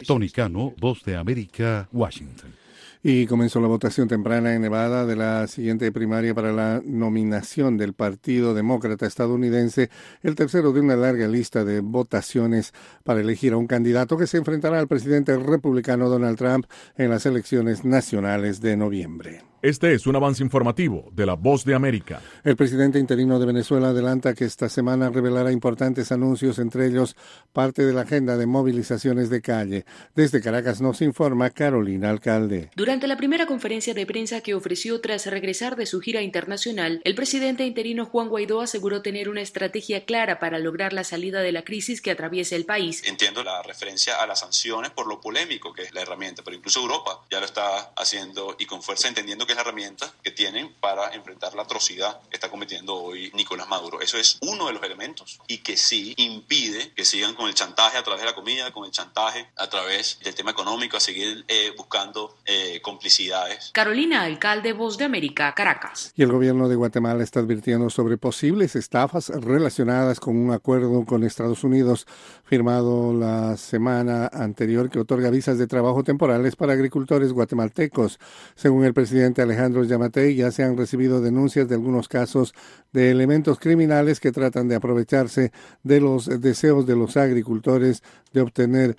Tony 0.05 0.29
Cano, 0.29 0.73
Voz 0.79 1.03
de 1.03 1.15
América, 1.15 1.87
Washington. 1.91 2.59
Y 3.01 3.27
comenzó 3.27 3.61
la 3.61 3.69
votación 3.69 4.09
temprana 4.09 4.53
en 4.53 4.61
Nevada 4.61 5.05
de 5.05 5.15
la 5.15 5.47
siguiente 5.47 5.89
primaria 5.89 6.35
para 6.35 6.51
la 6.51 6.81
nominación 6.83 7.77
del 7.77 7.93
Partido 7.93 8.53
Demócrata 8.53 9.05
estadounidense, 9.05 9.89
el 10.21 10.35
tercero 10.35 10.73
de 10.73 10.81
una 10.81 10.97
larga 10.97 11.29
lista 11.29 11.63
de 11.63 11.79
votaciones 11.79 12.73
para 13.05 13.21
elegir 13.21 13.53
a 13.53 13.57
un 13.57 13.67
candidato 13.67 14.17
que 14.17 14.27
se 14.27 14.35
enfrentará 14.35 14.79
al 14.79 14.89
presidente 14.89 15.37
republicano 15.37 16.09
Donald 16.09 16.37
Trump 16.37 16.65
en 16.97 17.09
las 17.09 17.25
elecciones 17.25 17.85
nacionales 17.85 18.59
de 18.59 18.75
noviembre. 18.75 19.43
Este 19.61 19.93
es 19.93 20.07
un 20.07 20.15
avance 20.15 20.41
informativo 20.41 21.09
de 21.11 21.25
la 21.25 21.33
Voz 21.33 21.65
de 21.65 21.75
América. 21.75 22.21
El 22.45 22.55
presidente 22.55 22.97
interino 22.97 23.39
de 23.39 23.45
Venezuela 23.45 23.89
adelanta 23.89 24.33
que 24.33 24.45
esta 24.45 24.69
semana 24.69 25.09
revelará 25.09 25.51
importantes 25.51 26.13
anuncios, 26.13 26.59
entre 26.59 26.87
ellos 26.87 27.17
parte 27.51 27.83
de 27.83 27.91
la 27.91 28.03
agenda 28.03 28.37
de 28.37 28.45
movilizaciones 28.45 29.29
de 29.29 29.41
calle. 29.41 29.83
Desde 30.15 30.41
Caracas 30.41 30.79
nos 30.79 31.01
informa 31.01 31.49
Carolina 31.49 32.09
Alcalde. 32.09 32.71
Durante 32.77 33.05
la 33.05 33.17
primera 33.17 33.47
conferencia 33.47 33.93
de 33.93 34.05
prensa 34.05 34.39
que 34.39 34.53
ofreció 34.55 35.01
tras 35.01 35.25
regresar 35.25 35.75
de 35.75 35.85
su 35.85 35.99
gira 35.99 36.21
internacional, 36.21 37.01
el 37.03 37.15
presidente 37.15 37.65
interino 37.65 38.05
Juan 38.05 38.29
Guaidó 38.29 38.61
aseguró 38.61 39.01
tener 39.01 39.27
una 39.27 39.41
estrategia 39.41 40.05
clara 40.05 40.39
para 40.39 40.59
lograr 40.59 40.93
la 40.93 41.03
salida 41.03 41.41
de 41.41 41.51
la 41.51 41.63
crisis 41.63 42.01
que 42.01 42.11
atraviesa 42.11 42.55
el 42.55 42.63
país. 42.63 43.03
Entiendo 43.05 43.43
la 43.43 43.61
referencia 43.63 44.21
a 44.23 44.25
las 44.25 44.39
sanciones 44.39 44.91
por 44.91 45.05
lo 45.05 45.19
polémico 45.19 45.73
que 45.73 45.81
es 45.81 45.93
la 45.93 46.01
herramienta, 46.01 46.43
pero 46.45 46.55
incluso 46.55 46.79
Europa 46.79 47.25
ya 47.29 47.41
lo 47.41 47.45
está 47.45 47.91
haciendo 47.97 48.55
y 48.57 48.65
con 48.65 48.81
fuerza 48.81 49.09
entendiendo 49.09 49.48
que 49.49 49.53
es 49.53 49.57
la 49.57 49.63
herramienta 49.63 50.05
que 50.21 50.29
tienen 50.29 50.71
para 50.79 51.09
enfrentar 51.15 51.55
la 51.55 51.63
atrocidad 51.63 52.21
que 52.29 52.35
está 52.35 52.51
cometiendo 52.51 52.93
hoy 52.93 53.31
Nicolás 53.33 53.67
Maduro. 53.67 53.99
Eso 53.99 54.19
es 54.19 54.37
uno 54.41 54.67
de 54.67 54.73
los 54.73 54.83
elementos 54.83 55.39
y 55.47 55.57
que 55.63 55.75
sí 55.75 56.13
impide 56.17 56.93
que 56.93 57.03
sigan 57.03 57.33
con 57.33 57.47
el 57.47 57.55
chantaje 57.55 57.97
a 57.97 58.03
través 58.03 58.21
de 58.21 58.27
la 58.27 58.35
comida, 58.35 58.71
con 58.71 58.85
el 58.85 58.91
chantaje 58.91 59.47
a 59.57 59.67
través 59.67 60.19
del 60.23 60.35
tema 60.35 60.51
económico, 60.51 60.97
a 60.97 60.99
seguir 60.99 61.45
eh, 61.47 61.73
buscando 61.75 62.37
eh, 62.45 62.79
complicidades. 62.83 63.71
Carolina, 63.73 64.21
alcalde 64.21 64.71
Voz 64.73 64.99
de 64.99 65.05
América, 65.05 65.55
Caracas. 65.55 66.13
Y 66.15 66.21
el 66.21 66.31
gobierno 66.31 66.69
de 66.69 66.75
Guatemala 66.75 67.23
está 67.23 67.39
advirtiendo 67.39 67.89
sobre 67.89 68.19
posibles 68.19 68.75
estafas 68.75 69.29
relacionadas 69.29 70.19
con 70.19 70.37
un 70.37 70.51
acuerdo 70.51 71.05
con 71.07 71.23
Estados 71.23 71.63
Unidos 71.63 72.05
firmado 72.43 73.13
la 73.13 73.57
semana 73.57 74.29
anterior 74.31 74.91
que 74.91 74.99
otorga 74.99 75.31
visas 75.31 75.57
de 75.57 75.65
trabajo 75.65 76.03
temporales 76.03 76.55
para 76.55 76.73
agricultores 76.73 77.33
guatemaltecos. 77.33 78.19
Según 78.53 78.85
el 78.85 78.93
presidente 78.93 79.38
Alejandro 79.41 79.83
Yamatei, 79.83 80.35
ya 80.35 80.51
se 80.51 80.63
han 80.63 80.77
recibido 80.77 81.21
denuncias 81.21 81.67
de 81.67 81.75
algunos 81.75 82.07
casos 82.07 82.53
de 82.91 83.11
elementos 83.11 83.59
criminales 83.59 84.19
que 84.19 84.31
tratan 84.31 84.67
de 84.67 84.75
aprovecharse 84.75 85.51
de 85.83 86.01
los 86.01 86.25
deseos 86.41 86.85
de 86.85 86.95
los 86.95 87.17
agricultores 87.17 88.03
de 88.33 88.41
obtener 88.41 88.97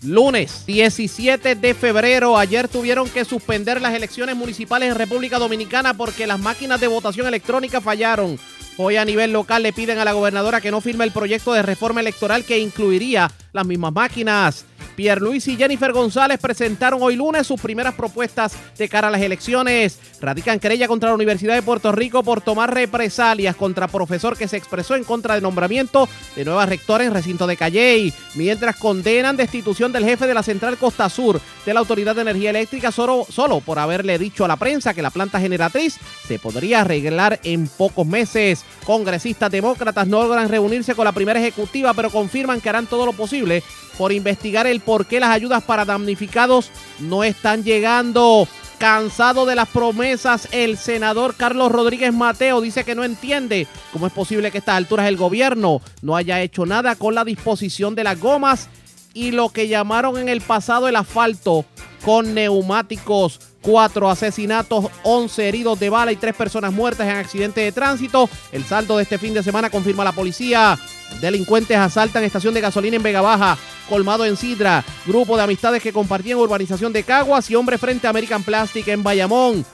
Lunes 0.02 0.64
17 0.64 1.56
de 1.56 1.74
febrero, 1.74 2.38
ayer 2.38 2.68
tuvieron 2.68 3.10
que 3.10 3.24
suspender 3.24 3.80
las 3.80 3.94
elecciones 3.94 4.36
municipales 4.36 4.90
en 4.90 4.94
República 4.94 5.40
Dominicana 5.40 5.94
porque 5.94 6.24
las 6.26 6.38
máquinas 6.38 6.80
de 6.80 6.86
votación 6.86 7.26
electrónica 7.26 7.80
fallaron. 7.80 8.38
Hoy 8.80 8.96
a 8.96 9.04
nivel 9.04 9.32
local 9.32 9.64
le 9.64 9.72
piden 9.72 9.98
a 9.98 10.04
la 10.04 10.12
gobernadora 10.12 10.60
que 10.60 10.70
no 10.70 10.80
firme 10.80 11.04
el 11.04 11.10
proyecto 11.10 11.52
de 11.52 11.62
reforma 11.62 12.00
electoral 12.00 12.44
que 12.44 12.60
incluiría 12.60 13.28
las 13.52 13.66
mismas 13.66 13.92
máquinas. 13.92 14.66
Luis 14.99 15.46
y 15.46 15.57
Jennifer 15.57 15.92
González 15.92 16.40
presentaron 16.40 17.01
hoy 17.01 17.14
lunes 17.14 17.46
sus 17.46 17.61
primeras 17.61 17.94
propuestas 17.94 18.53
de 18.76 18.88
cara 18.88 19.07
a 19.07 19.11
las 19.12 19.20
elecciones. 19.20 19.96
Radican 20.20 20.59
querella 20.59 20.88
contra 20.88 21.11
la 21.11 21.14
Universidad 21.14 21.55
de 21.55 21.62
Puerto 21.62 21.92
Rico 21.92 22.24
por 22.24 22.40
tomar 22.40 22.74
represalias 22.74 23.55
contra 23.55 23.86
profesor 23.86 24.36
que 24.36 24.49
se 24.49 24.57
expresó 24.57 24.96
en 24.96 25.05
contra 25.05 25.34
del 25.34 25.44
nombramiento 25.44 26.09
de 26.34 26.44
nueva 26.44 26.66
rectora 26.66 27.05
en 27.05 27.14
recinto 27.14 27.46
de 27.46 27.57
Calley, 27.57 28.12
mientras 28.34 28.74
condenan 28.76 29.36
destitución 29.36 29.92
del 29.92 30.05
jefe 30.05 30.26
de 30.26 30.34
la 30.34 30.42
Central 30.42 30.76
Costa 30.76 31.09
Sur 31.09 31.40
de 31.64 31.74
la 31.74 31.80
Autoridad 31.80 32.16
de 32.16 32.22
Energía 32.22 32.51
Eléctrica 32.51 32.90
solo, 32.90 33.24
solo 33.28 33.61
por 33.61 33.78
haberle 33.78 34.18
dicho 34.18 34.44
a 34.44 34.49
la 34.49 34.57
prensa 34.57 34.94
que 34.94 35.03
la 35.03 35.11
planta 35.11 35.38
generatriz 35.38 35.96
se 36.26 36.40
podría 36.40 36.80
arreglar 36.80 37.38
en 37.44 37.68
pocos 37.68 38.07
meses. 38.07 38.64
Congresistas 38.84 39.53
demócratas 39.53 40.09
no 40.09 40.22
logran 40.22 40.49
reunirse 40.49 40.96
con 40.96 41.05
la 41.05 41.12
primera 41.12 41.38
ejecutiva, 41.38 41.94
pero 41.94 42.11
confirman 42.11 42.61
que 42.61 42.68
harán 42.68 42.86
todo 42.86 43.07
lo 43.07 43.12
posible 43.12 43.62
por 43.99 44.12
investigar 44.12 44.66
el 44.66 44.80
por 44.89 45.05
qué 45.05 45.20
las 45.20 45.28
ayudas 45.28 45.62
para 45.64 45.84
damnificados 45.84 46.70
no 46.99 47.22
están 47.22 47.62
llegando. 47.62 48.49
Cansado 48.78 49.45
de 49.45 49.55
las 49.55 49.68
promesas, 49.68 50.49
el 50.51 50.78
senador 50.78 51.34
Carlos 51.34 51.70
Rodríguez 51.70 52.14
Mateo 52.14 52.62
dice 52.62 52.84
que 52.84 52.95
no 52.95 53.05
entiende 53.05 53.66
cómo 53.93 54.07
es 54.07 54.14
posible 54.14 54.51
que 54.51 54.57
a 54.57 54.61
estas 54.61 54.76
alturas 54.76 55.07
el 55.07 55.18
gobierno 55.18 55.82
no 56.01 56.16
haya 56.16 56.41
hecho 56.41 56.64
nada 56.64 56.97
con 56.97 57.14
la 57.14 57.26
disposición 57.26 57.95
de 57.95 58.05
las 58.05 58.18
gomas 58.18 58.70
y 59.12 59.32
lo 59.32 59.51
que 59.51 59.68
llamaron 59.68 60.16
en 60.16 60.30
el 60.30 60.41
pasado 60.41 60.89
el 60.89 60.97
asfalto 60.97 61.66
con 62.03 62.32
neumáticos. 62.32 63.41
Cuatro 63.61 64.09
asesinatos, 64.09 64.86
once 65.03 65.47
heridos 65.47 65.78
de 65.78 65.91
bala 65.91 66.12
y 66.12 66.16
tres 66.16 66.34
personas 66.34 66.72
muertas 66.72 67.09
en 67.09 67.16
accidente 67.16 67.61
de 67.61 67.72
tránsito. 67.72 68.30
El 68.53 68.64
saldo 68.64 68.97
de 68.97 69.03
este 69.03 69.18
fin 69.18 69.34
de 69.34 69.43
semana 69.43 69.68
confirma 69.68 70.05
la 70.05 70.12
policía. 70.12 70.78
Delincuentes 71.20 71.76
asaltan 71.76 72.24
estación 72.24 72.55
de 72.55 72.62
gasolina 72.62 72.97
en 72.97 73.03
Vega 73.03 73.20
Baja, 73.20 73.59
colmado 73.89 74.24
en 74.24 74.36
Sidra, 74.36 74.84
grupo 75.07 75.36
de 75.36 75.43
amistades 75.43 75.82
que 75.82 75.93
compartían 75.93 76.39
urbanización 76.39 76.93
de 76.93 77.03
Caguas 77.03 77.51
y 77.51 77.57
hombre 77.57 77.78
frente 77.78 78.07
a 78.07 78.11
American 78.11 78.43
Plastic 78.43 78.86
en 78.89 79.03
Bayamón. 79.03 79.64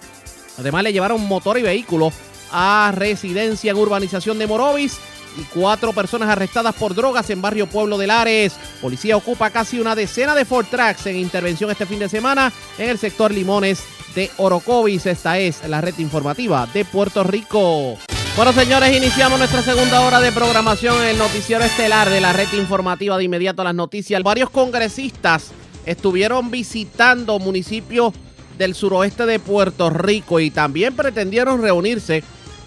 Además 0.59 0.85
le 0.85 0.93
llevaron 0.93 1.27
motor 1.27 1.59
y 1.59 1.63
vehículo 1.63 2.13
a 2.53 2.93
residencia 2.95 3.73
en 3.73 3.77
urbanización 3.77 4.39
de 4.39 4.47
Morovis 4.47 4.99
y 5.37 5.43
cuatro 5.53 5.93
personas 5.93 6.29
arrestadas 6.29 6.75
por 6.75 6.95
drogas 6.95 7.29
en 7.31 7.43
barrio 7.43 7.67
Pueblo 7.67 7.99
de 7.99 8.07
Lares. 8.07 8.55
Policía 8.81 9.17
ocupa 9.17 9.51
casi 9.51 9.81
una 9.81 9.95
decena 9.95 10.35
de 10.35 10.45
Ford 10.45 10.67
Tracks 10.71 11.07
en 11.07 11.17
intervención 11.17 11.71
este 11.71 11.87
fin 11.87 11.99
de 11.99 12.09
semana 12.09 12.53
en 12.79 12.91
el 12.91 12.99
sector 12.99 13.33
Limones 13.33 13.83
de 14.15 14.31
Orocovis. 14.37 15.07
Esta 15.07 15.39
es 15.39 15.67
la 15.69 15.81
red 15.81 15.99
informativa 15.99 16.69
de 16.73 16.85
Puerto 16.85 17.25
Rico. 17.25 17.99
Bueno, 18.37 18.53
señores, 18.53 18.97
iniciamos 18.97 19.39
nuestra 19.39 19.63
segunda 19.63 20.01
hora 20.01 20.19
de 20.21 20.33
programación 20.33 21.01
en 21.03 21.11
el 21.11 21.19
noticiero 21.19 21.63
estelar 21.63 22.11
de 22.11 22.21
la 22.21 22.33
red 22.33 22.53
informativa 22.55 23.17
de 23.17 23.23
inmediato 23.23 23.63
a 23.63 23.67
las 23.67 23.77
noticias. 23.77 24.21
Varios 24.25 24.51
congresistas 24.51 25.53
estuvieron 25.87 26.51
visitando 26.51 27.39
municipios 27.39 28.13
del 28.59 28.75
suroeste 28.75 29.25
de 29.27 29.39
Puerto 29.39 29.89
Rico 29.89 30.41
y 30.41 30.51
también 30.51 30.97
pretendieron 30.97 31.63
reunirse 31.63 32.25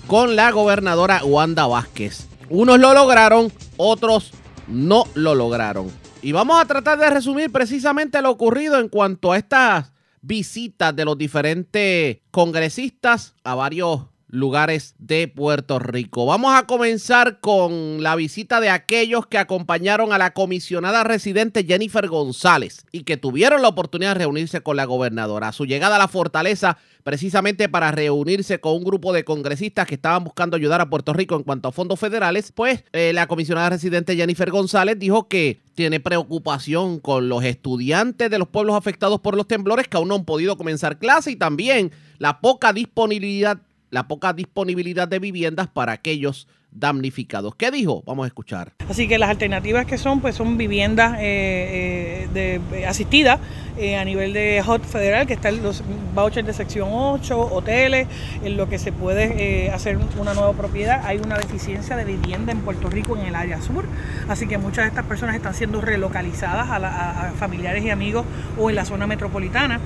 con 0.07 0.37
la 0.37 0.51
gobernadora 0.51 1.25
Wanda 1.25 1.67
Vázquez. 1.67 2.29
Unos 2.49 2.79
lo 2.79 2.93
lograron, 2.93 3.51
otros 3.75 4.31
no 4.69 5.03
lo 5.15 5.35
lograron. 5.35 5.91
Y 6.21 6.31
vamos 6.31 6.61
a 6.61 6.65
tratar 6.65 6.97
de 6.97 7.09
resumir 7.09 7.51
precisamente 7.51 8.21
lo 8.21 8.31
ocurrido 8.31 8.79
en 8.79 8.87
cuanto 8.87 9.33
a 9.33 9.37
estas 9.37 9.91
visitas 10.21 10.95
de 10.95 11.03
los 11.03 11.17
diferentes 11.17 12.19
congresistas 12.31 13.35
a 13.43 13.53
varios 13.53 14.05
lugares 14.29 14.95
de 14.99 15.27
Puerto 15.27 15.79
Rico. 15.79 16.25
Vamos 16.25 16.53
a 16.53 16.65
comenzar 16.67 17.39
con 17.39 18.03
la 18.03 18.15
visita 18.15 18.59
de 18.59 18.69
aquellos 18.69 19.25
que 19.27 19.37
acompañaron 19.37 20.11
a 20.11 20.17
la 20.17 20.33
comisionada 20.33 21.03
residente 21.03 21.63
Jennifer 21.63 22.07
González 22.07 22.85
y 22.91 23.03
que 23.03 23.17
tuvieron 23.17 23.61
la 23.61 23.69
oportunidad 23.69 24.13
de 24.13 24.19
reunirse 24.19 24.61
con 24.61 24.75
la 24.75 24.85
gobernadora. 24.85 25.51
Su 25.51 25.65
llegada 25.65 25.95
a 25.95 25.99
la 25.99 26.07
fortaleza 26.07 26.77
precisamente 27.03 27.69
para 27.69 27.91
reunirse 27.91 28.59
con 28.59 28.73
un 28.73 28.83
grupo 28.83 29.13
de 29.13 29.23
congresistas 29.23 29.87
que 29.87 29.95
estaban 29.95 30.25
buscando 30.25 30.57
ayudar 30.57 30.81
a 30.81 30.89
Puerto 30.89 31.13
Rico 31.13 31.37
en 31.37 31.43
cuanto 31.43 31.69
a 31.69 31.71
fondos 31.71 31.97
federales, 31.97 32.51
pues 32.53 32.83
eh, 32.91 33.13
la 33.13 33.27
comisionada 33.27 33.69
residente 33.69 34.17
Jennifer 34.17 34.51
González 34.51 34.99
dijo 34.99 35.29
que 35.29 35.61
tiene 35.73 36.01
preocupación 36.01 36.99
con 36.99 37.29
los 37.29 37.45
estudiantes 37.45 38.29
de 38.29 38.39
los 38.39 38.49
pueblos 38.49 38.75
afectados 38.75 39.21
por 39.21 39.37
los 39.37 39.47
temblores 39.47 39.87
que 39.87 39.95
aún 39.95 40.09
no 40.09 40.15
han 40.15 40.25
podido 40.25 40.57
comenzar 40.57 40.97
clase 40.97 41.31
y 41.31 41.37
también 41.37 41.91
la 42.17 42.41
poca 42.41 42.73
disponibilidad 42.73 43.59
la 43.89 44.07
poca 44.07 44.33
disponibilidad 44.33 45.07
de 45.07 45.19
viviendas 45.19 45.67
para 45.67 45.93
aquellos 45.93 46.47
damnificados. 46.71 47.55
¿Qué 47.55 47.71
dijo? 47.71 48.03
Vamos 48.05 48.25
a 48.25 48.27
escuchar. 48.27 48.73
Así 48.89 49.07
que 49.07 49.17
las 49.17 49.29
alternativas 49.29 49.85
que 49.85 49.97
son, 49.97 50.21
pues 50.21 50.35
son 50.35 50.57
viviendas 50.57 51.15
eh, 51.19 52.27
eh, 52.33 52.59
de, 52.71 52.85
asistidas 52.85 53.39
eh, 53.77 53.97
a 53.97 54.05
nivel 54.05 54.33
de 54.33 54.63
HOT 54.65 54.83
federal, 54.83 55.27
que 55.27 55.33
están 55.33 55.61
los 55.61 55.83
vouchers 56.13 56.45
de 56.45 56.53
sección 56.53 56.89
8, 56.91 57.39
hoteles, 57.53 58.07
en 58.43 58.57
lo 58.57 58.69
que 58.69 58.79
se 58.79 58.91
puede 58.91 59.71
hacer 59.71 59.97
una 60.19 60.33
nueva 60.33 60.53
propiedad. 60.53 61.01
Hay 61.05 61.17
una 61.17 61.37
deficiencia 61.37 61.95
de 61.95 62.05
vivienda 62.05 62.51
en 62.51 62.61
Puerto 62.61 62.89
Rico 62.89 63.17
en 63.17 63.25
el 63.25 63.35
área 63.35 63.61
sur, 63.61 63.85
así 64.29 64.47
que 64.47 64.57
muchas 64.57 64.85
de 64.85 64.89
estas 64.89 65.05
personas 65.05 65.35
están 65.35 65.53
siendo 65.53 65.81
relocalizadas 65.81 66.67
a, 66.69 67.33
familiares 67.37 67.83
y 67.83 67.89
amigos 67.89 68.25
o 68.57 68.69
en 68.69 68.75
la 68.75 68.85
zona 68.85 69.05
metropolitana. 69.05 69.79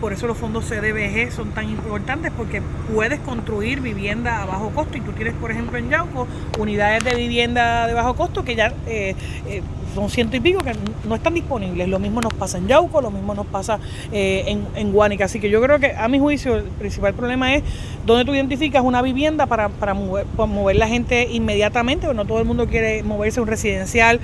por 0.00 0.12
eso 0.12 0.26
los 0.26 0.36
fondos 0.36 0.66
CDBG 0.66 1.32
son 1.32 1.52
tan 1.52 1.68
importantes 1.68 2.32
porque 2.36 2.62
puedes 2.92 3.20
construir 3.20 3.80
vivienda 3.80 4.42
a 4.42 4.46
bajo 4.46 4.70
costo 4.70 4.98
y 4.98 5.00
tú 5.00 5.12
tienes, 5.12 5.34
por 5.34 5.50
ejemplo, 5.50 5.78
en 5.78 5.88
Yauco, 5.88 6.19
unidades 6.58 7.04
de 7.04 7.14
vivienda 7.14 7.86
de 7.86 7.94
bajo 7.94 8.14
costo 8.14 8.44
que 8.44 8.54
ya 8.54 8.72
eh, 8.86 9.14
eh, 9.46 9.62
son 9.94 10.10
ciento 10.10 10.36
y 10.36 10.40
pico 10.40 10.60
que 10.60 10.72
no 11.08 11.14
están 11.14 11.34
disponibles. 11.34 11.88
Lo 11.88 11.98
mismo 11.98 12.20
nos 12.20 12.32
pasa 12.34 12.58
en 12.58 12.68
Yauco, 12.68 13.00
lo 13.00 13.10
mismo 13.10 13.34
nos 13.34 13.46
pasa 13.46 13.78
eh, 14.12 14.44
en, 14.46 14.66
en. 14.76 15.22
Así 15.22 15.40
que 15.40 15.48
yo 15.48 15.60
creo 15.62 15.80
que 15.80 15.92
a 15.92 16.08
mi 16.08 16.18
juicio 16.18 16.56
el 16.56 16.64
principal 16.64 17.14
problema 17.14 17.54
es 17.54 17.62
dónde 18.04 18.24
tú 18.24 18.34
identificas 18.34 18.82
una 18.84 19.02
vivienda 19.02 19.46
para, 19.46 19.68
para, 19.68 19.94
mover, 19.94 20.26
mover 20.36 20.76
la 20.76 20.88
gente 20.88 21.28
inmediatamente, 21.30 22.06
porque 22.06 22.16
no 22.16 22.26
todo 22.26 22.38
el 22.38 22.44
mundo 22.44 22.66
quiere 22.66 23.02
moverse 23.02 23.40
a 23.40 23.42
un 23.42 23.48
residencial 23.48 24.20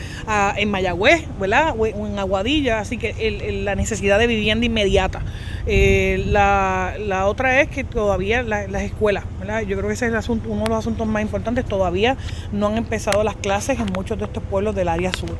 en 0.56 0.70
Mayagüez, 0.70 1.24
¿verdad? 1.40 1.74
O 1.76 1.86
en 1.86 2.18
Aguadilla, 2.18 2.80
así 2.80 2.98
que 2.98 3.62
la 3.64 3.74
necesidad 3.74 4.18
de 4.18 4.26
vivienda 4.26 4.66
inmediata. 4.66 5.22
Eh, 5.68 6.22
la, 6.28 6.94
la, 6.98 7.26
otra 7.26 7.60
es 7.60 7.68
que 7.68 7.82
todavía 7.82 8.44
las 8.44 8.82
escuelas, 8.82 9.24
¿verdad? 9.40 9.62
yo 9.62 9.76
creo 9.76 9.88
que 9.88 9.94
ese 9.94 10.06
es 10.06 10.12
el 10.12 10.16
asunto, 10.16 10.48
uno 10.48 10.62
de 10.62 10.68
los 10.68 10.78
asuntos 10.78 11.08
más 11.08 11.22
importantes, 11.22 11.64
todavía 11.64 12.16
no 12.52 12.68
han 12.68 12.76
empezado 12.76 13.24
las 13.24 13.34
clases 13.34 13.80
en 13.80 13.86
muchos 13.92 14.16
de 14.16 14.26
estos 14.26 14.44
pueblos 14.44 14.76
del 14.76 14.86
área 14.86 15.12
sur. 15.12 15.36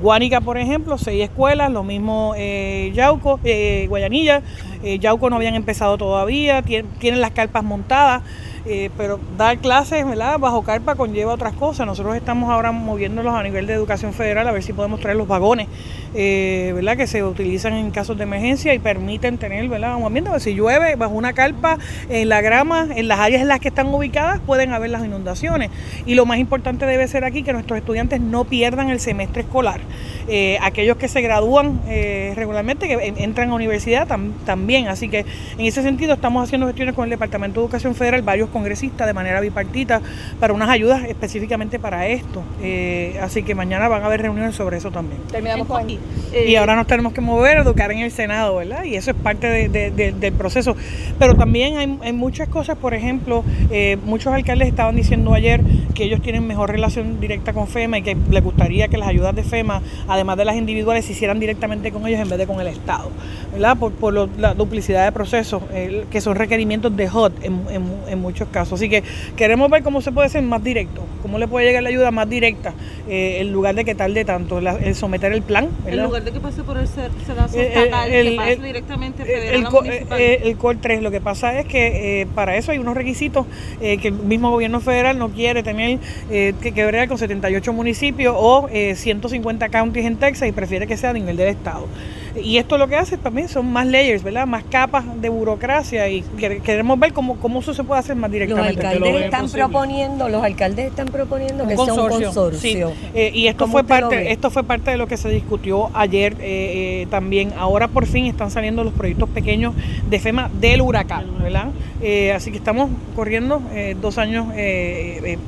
Guánica, 0.00 0.40
por 0.40 0.58
ejemplo, 0.58 0.98
seis 0.98 1.22
escuelas, 1.24 1.70
lo 1.70 1.82
mismo 1.82 2.34
eh, 2.36 2.92
Yauco, 2.94 3.40
eh, 3.44 3.86
Guayanilla, 3.88 4.42
eh, 4.82 4.98
Yauco 4.98 5.28
no 5.30 5.36
habían 5.36 5.54
empezado 5.54 5.98
todavía, 5.98 6.62
tienen 6.62 7.20
las 7.20 7.32
carpas 7.32 7.64
montadas. 7.64 8.22
Eh, 8.70 8.90
pero 8.98 9.18
dar 9.38 9.56
clases 9.58 10.06
¿verdad? 10.06 10.38
bajo 10.38 10.62
carpa 10.62 10.94
conlleva 10.94 11.32
otras 11.32 11.54
cosas. 11.54 11.86
Nosotros 11.86 12.14
estamos 12.16 12.50
ahora 12.50 12.70
moviéndolos 12.70 13.34
a 13.34 13.42
nivel 13.42 13.66
de 13.66 13.72
educación 13.72 14.12
federal 14.12 14.46
a 14.46 14.52
ver 14.52 14.62
si 14.62 14.74
podemos 14.74 15.00
traer 15.00 15.16
los 15.16 15.26
vagones 15.26 15.68
eh, 16.14 16.72
¿verdad? 16.74 16.96
que 16.96 17.06
se 17.06 17.22
utilizan 17.22 17.74
en 17.74 17.90
casos 17.90 18.16
de 18.16 18.24
emergencia 18.24 18.74
y 18.74 18.78
permiten 18.78 19.38
tener 19.38 19.68
¿verdad? 19.68 19.96
un 19.96 20.04
ambiente. 20.04 20.30
si 20.40 20.54
llueve 20.54 20.96
bajo 20.96 21.14
una 21.14 21.32
carpa 21.32 21.78
en 22.08 22.28
la 22.28 22.40
grama, 22.40 22.88
en 22.94 23.08
las 23.08 23.20
áreas 23.20 23.42
en 23.42 23.48
las 23.48 23.60
que 23.60 23.68
están 23.68 23.88
ubicadas, 23.88 24.40
pueden 24.40 24.72
haber 24.72 24.90
las 24.90 25.04
inundaciones. 25.04 25.70
Y 26.06 26.14
lo 26.14 26.26
más 26.26 26.38
importante 26.38 26.86
debe 26.86 27.06
ser 27.08 27.24
aquí 27.24 27.42
que 27.42 27.52
nuestros 27.52 27.78
estudiantes 27.78 28.20
no 28.20 28.44
pierdan 28.44 28.90
el 28.90 29.00
semestre 29.00 29.42
escolar. 29.42 29.80
Eh, 30.28 30.58
aquellos 30.62 30.96
que 30.96 31.08
se 31.08 31.20
gradúan 31.20 31.80
regularmente, 32.34 32.88
que 32.88 33.14
entran 33.18 33.50
a 33.50 33.54
universidad 33.54 34.06
también. 34.44 34.88
Así 34.88 35.08
que 35.08 35.24
en 35.58 35.66
ese 35.66 35.82
sentido 35.82 36.14
estamos 36.14 36.44
haciendo 36.44 36.66
gestiones 36.66 36.94
con 36.94 37.04
el 37.04 37.10
Departamento 37.10 37.60
de 37.60 37.66
Educación 37.66 37.94
Federal, 37.94 38.22
varios 38.22 38.48
congresistas 38.50 39.06
de 39.06 39.12
manera 39.12 39.40
bipartita 39.40 40.00
para 40.40 40.52
unas 40.52 40.68
ayudas 40.68 41.04
específicamente 41.04 41.78
para 41.78 42.06
esto. 42.08 42.42
Eh, 42.62 43.18
así 43.22 43.42
que 43.42 43.54
mañana 43.54 43.88
van 43.88 44.02
a 44.02 44.06
haber 44.06 44.22
reuniones 44.22 44.54
sobre 44.54 44.78
eso 44.78 44.90
también. 44.90 45.20
Terminamos 45.30 45.66
con 45.66 45.82
aquí. 45.82 45.97
Y 46.46 46.56
ahora 46.56 46.76
nos 46.76 46.86
tenemos 46.86 47.12
que 47.12 47.20
mover, 47.20 47.58
educar 47.58 47.90
en 47.90 47.98
el 47.98 48.10
Senado, 48.10 48.56
¿verdad? 48.56 48.84
Y 48.84 48.96
eso 48.96 49.10
es 49.10 49.16
parte 49.16 49.68
del 49.68 50.32
proceso. 50.32 50.76
Pero 51.18 51.34
también 51.34 51.98
hay, 52.02 52.12
muchas 52.12 52.48
cosas, 52.48 52.76
por 52.76 52.94
ejemplo, 52.94 53.44
eh, 53.70 53.96
muchos 54.04 54.32
alcaldes 54.32 54.68
estaban 54.68 54.96
diciendo 54.96 55.34
ayer 55.34 55.60
que 55.98 56.04
ellos 56.04 56.22
tienen 56.22 56.46
mejor 56.46 56.70
relación 56.70 57.18
directa 57.18 57.52
con 57.52 57.66
FEMA 57.66 57.98
y 57.98 58.02
que 58.02 58.16
les 58.30 58.44
gustaría 58.44 58.86
que 58.86 58.98
las 58.98 59.08
ayudas 59.08 59.34
de 59.34 59.42
FEMA, 59.42 59.82
además 60.06 60.36
de 60.36 60.44
las 60.44 60.54
individuales, 60.54 61.04
se 61.04 61.10
hicieran 61.10 61.40
directamente 61.40 61.90
con 61.90 62.06
ellos 62.06 62.20
en 62.20 62.28
vez 62.28 62.38
de 62.38 62.46
con 62.46 62.60
el 62.60 62.68
Estado, 62.68 63.10
¿verdad? 63.52 63.76
Por, 63.76 63.90
por 63.90 64.14
los, 64.14 64.28
duplicidad 64.56 65.04
de 65.04 65.10
procesos, 65.10 65.60
que 66.08 66.20
son 66.20 66.36
requerimientos 66.36 66.96
de 66.96 67.08
HOT 67.08 67.32
en, 67.42 68.20
muchos 68.20 68.46
casos. 68.48 68.74
Así 68.74 68.88
que 68.88 69.02
queremos 69.36 69.68
ver 69.70 69.82
cómo 69.82 70.00
se 70.00 70.12
puede 70.12 70.28
ser 70.28 70.42
más 70.42 70.62
directo, 70.62 71.02
cómo 71.20 71.36
le 71.36 71.48
puede 71.48 71.66
llegar 71.66 71.82
la 71.82 71.88
ayuda 71.88 72.12
más 72.12 72.28
directa, 72.28 72.74
eh, 73.08 73.38
en 73.40 73.52
lugar 73.52 73.74
de 73.74 73.84
que 73.84 73.96
tarde 73.96 74.24
tanto, 74.24 74.58
el 74.58 74.94
someter 74.94 75.32
el 75.32 75.42
plan. 75.42 75.68
En 75.84 76.00
lugar 76.00 76.22
de 76.22 76.30
que 76.30 76.38
pase 76.38 76.62
por 76.62 76.78
el 76.78 76.86
sedazo 76.86 77.58
eh, 77.58 77.72
estatal, 77.74 78.10
que 78.10 78.34
pase 78.36 78.56
directamente 78.56 79.24
federal 79.24 79.66
el, 80.12 80.42
el, 80.44 80.56
COR 80.56 80.76
3, 80.76 81.02
lo 81.02 81.10
que 81.10 81.20
pasa 81.20 81.58
es 81.58 81.66
que 81.66 82.28
para 82.36 82.56
eso 82.56 82.70
hay 82.70 82.78
unos 82.78 82.96
requisitos 82.96 83.46
que 83.80 84.08
el 84.08 84.14
mismo 84.14 84.52
gobierno 84.52 84.80
federal 84.80 85.18
no 85.18 85.30
quiere 85.30 85.64
tener 85.64 85.87
que, 86.28 86.72
que 86.74 87.06
con 87.08 87.18
78 87.18 87.72
municipios 87.72 88.34
o 88.36 88.68
150 88.68 89.68
counties 89.68 90.06
en 90.06 90.16
Texas 90.16 90.48
y 90.48 90.52
prefiere 90.52 90.86
que 90.86 90.96
sea 90.96 91.10
a 91.10 91.12
nivel 91.14 91.36
del 91.36 91.48
estado. 91.48 91.86
Y 92.42 92.58
esto 92.58 92.78
lo 92.78 92.88
que 92.88 92.96
hace 92.96 93.16
también 93.16 93.48
son 93.48 93.70
más 93.72 93.86
layers, 93.86 94.22
¿verdad? 94.22 94.46
Más 94.46 94.64
capas 94.64 95.04
de 95.20 95.28
burocracia 95.28 96.08
y 96.08 96.22
queremos 96.62 96.98
ver 96.98 97.12
cómo, 97.12 97.36
cómo 97.36 97.60
eso 97.60 97.74
se 97.74 97.84
puede 97.84 98.00
hacer 98.00 98.16
más 98.16 98.30
directamente. 98.30 98.82
Los 98.82 98.84
alcaldes 98.84 99.24
están 99.24 99.50
proponiendo, 99.50 100.28
los 100.28 100.42
alcaldes 100.42 100.86
están 100.86 101.08
proponiendo 101.08 101.66
que 101.66 101.76
sea 101.76 101.92
un 101.92 102.08
consorcio. 102.08 102.92
Eh, 103.14 103.30
y 103.34 103.46
esto 103.46 103.66
fue 103.66 103.84
parte, 103.84 104.32
esto 104.32 104.50
fue 104.50 104.64
parte 104.64 104.90
de 104.90 104.96
lo 104.96 105.06
que 105.06 105.16
se 105.16 105.28
discutió 105.28 105.90
ayer 105.94 106.34
eh, 106.34 107.02
eh, 107.02 107.06
también. 107.10 107.52
Ahora 107.56 107.88
por 107.88 108.06
fin 108.06 108.26
están 108.26 108.50
saliendo 108.50 108.84
los 108.84 108.92
proyectos 108.92 109.28
pequeños 109.28 109.74
de 110.08 110.18
FEMA 110.18 110.50
del 110.60 110.80
huracán, 110.80 111.26
¿verdad? 111.42 111.68
así 112.34 112.52
que 112.52 112.58
estamos 112.58 112.90
corriendo 113.16 113.60
dos 114.00 114.18
años 114.18 114.46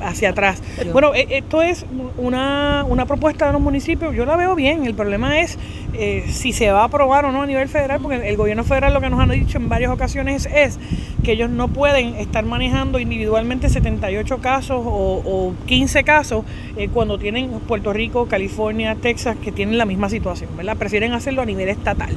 hacia 0.01 0.31
atrás. 0.31 0.61
bueno, 0.91 1.13
esto 1.13 1.61
es 1.61 1.85
una, 2.17 2.85
una 2.87 3.05
propuesta 3.05 3.47
de 3.47 3.53
los 3.53 3.61
municipios, 3.61 4.13
yo 4.13 4.25
la 4.25 4.35
veo 4.35 4.55
bien. 4.55 4.85
El 4.85 4.93
problema 4.93 5.39
es 5.39 5.57
si 6.27 6.51
se 6.51 6.71
va 6.71 6.80
a 6.81 6.85
aprobar 6.85 7.25
o 7.25 7.31
no 7.31 7.41
a 7.41 7.45
nivel 7.45 7.67
federal, 7.67 7.99
porque 8.01 8.27
el 8.27 8.37
gobierno 8.37 8.63
federal 8.63 8.93
lo 8.93 9.01
que 9.01 9.09
nos 9.09 9.19
han 9.19 9.29
dicho 9.29 9.57
en 9.57 9.69
varias 9.69 9.91
ocasiones 9.91 10.47
es 10.53 10.79
que 11.23 11.33
ellos 11.33 11.49
no 11.49 11.67
pueden 11.67 12.15
estar 12.15 12.43
manejando 12.43 12.99
individualmente 12.99 13.69
78 13.69 14.39
casos 14.39 14.81
o, 14.83 15.53
15 15.65 16.03
casos 16.03 16.45
eh, 16.77 16.89
cuando 16.91 17.17
tienen 17.17 17.49
Puerto 17.67 17.93
Rico, 17.93 18.27
California, 18.27 18.95
Texas, 18.95 19.37
que 19.41 19.51
tienen 19.51 19.77
la 19.77 19.85
misma 19.85 20.09
situación, 20.09 20.49
¿verdad? 20.57 20.77
Prefieren 20.77 21.13
hacerlo 21.13 21.41
a 21.41 21.45
nivel 21.45 21.69
estatal. 21.69 22.15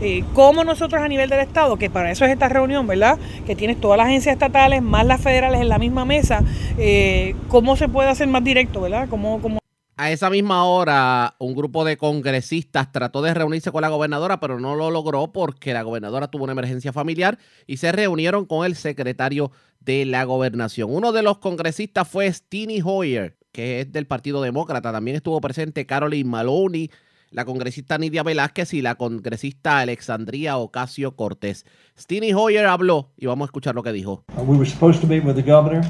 Eh, 0.00 0.24
como 0.34 0.64
nosotros 0.64 1.02
a 1.02 1.08
nivel 1.08 1.28
del 1.28 1.40
Estado, 1.40 1.76
que 1.76 1.90
para 1.90 2.10
eso 2.10 2.24
es 2.24 2.32
esta 2.32 2.48
reunión, 2.48 2.86
¿verdad? 2.86 3.18
Que 3.46 3.54
tienes 3.54 3.80
todas 3.80 3.98
las 3.98 4.06
agencias 4.08 4.32
estatales 4.32 4.82
más 4.82 5.06
las 5.06 5.20
federales 5.20 5.60
en 5.60 5.68
la 5.68 5.78
misma 5.78 6.04
mesa, 6.04 6.42
eh, 6.78 7.34
¿cómo 7.48 7.76
se 7.76 7.88
puede 7.88 8.08
hacer 8.08 8.28
más 8.28 8.42
directo, 8.42 8.80
¿verdad? 8.80 9.08
¿Cómo, 9.08 9.40
cómo 9.40 9.58
a 9.98 10.10
esa 10.10 10.28
misma 10.28 10.64
hora, 10.64 11.36
un 11.38 11.54
grupo 11.54 11.84
de 11.84 11.96
congresistas 11.96 12.92
trató 12.92 13.22
de 13.22 13.32
reunirse 13.32 13.72
con 13.72 13.80
la 13.80 13.88
gobernadora, 13.88 14.40
pero 14.40 14.60
no 14.60 14.74
lo 14.74 14.90
logró 14.90 15.32
porque 15.32 15.72
la 15.72 15.82
gobernadora 15.82 16.28
tuvo 16.28 16.44
una 16.44 16.52
emergencia 16.52 16.92
familiar 16.92 17.38
y 17.66 17.78
se 17.78 17.92
reunieron 17.92 18.44
con 18.44 18.66
el 18.66 18.76
secretario 18.76 19.52
de 19.80 20.04
la 20.04 20.24
gobernación. 20.24 20.90
Uno 20.92 21.12
de 21.12 21.22
los 21.22 21.38
congresistas 21.38 22.06
fue 22.06 22.30
Steny 22.30 22.82
Hoyer, 22.84 23.38
que 23.52 23.80
es 23.80 23.92
del 23.92 24.06
Partido 24.06 24.42
Demócrata. 24.42 24.92
También 24.92 25.16
estuvo 25.16 25.40
presente 25.40 25.86
Caroline 25.86 26.28
Maloney, 26.28 26.90
la 27.30 27.46
congresista 27.46 27.96
Nidia 27.96 28.22
Velázquez 28.22 28.74
y 28.74 28.82
la 28.82 28.96
congresista 28.96 29.78
Alexandria 29.78 30.58
Ocasio 30.58 31.16
Cortés. 31.16 31.64
Steny 31.98 32.34
Hoyer 32.34 32.66
habló 32.66 33.12
y 33.16 33.24
vamos 33.26 33.46
a 33.46 33.48
escuchar 33.48 33.74
lo 33.74 33.82
que 33.82 33.92
dijo. 33.92 34.24
Uh, 34.36 34.42
we 34.42 34.58
were 34.58 34.68
supposed 34.68 35.00
to 35.00 35.06
meet 35.06 35.24
with 35.24 35.36
the 35.36 35.42
governor. 35.42 35.82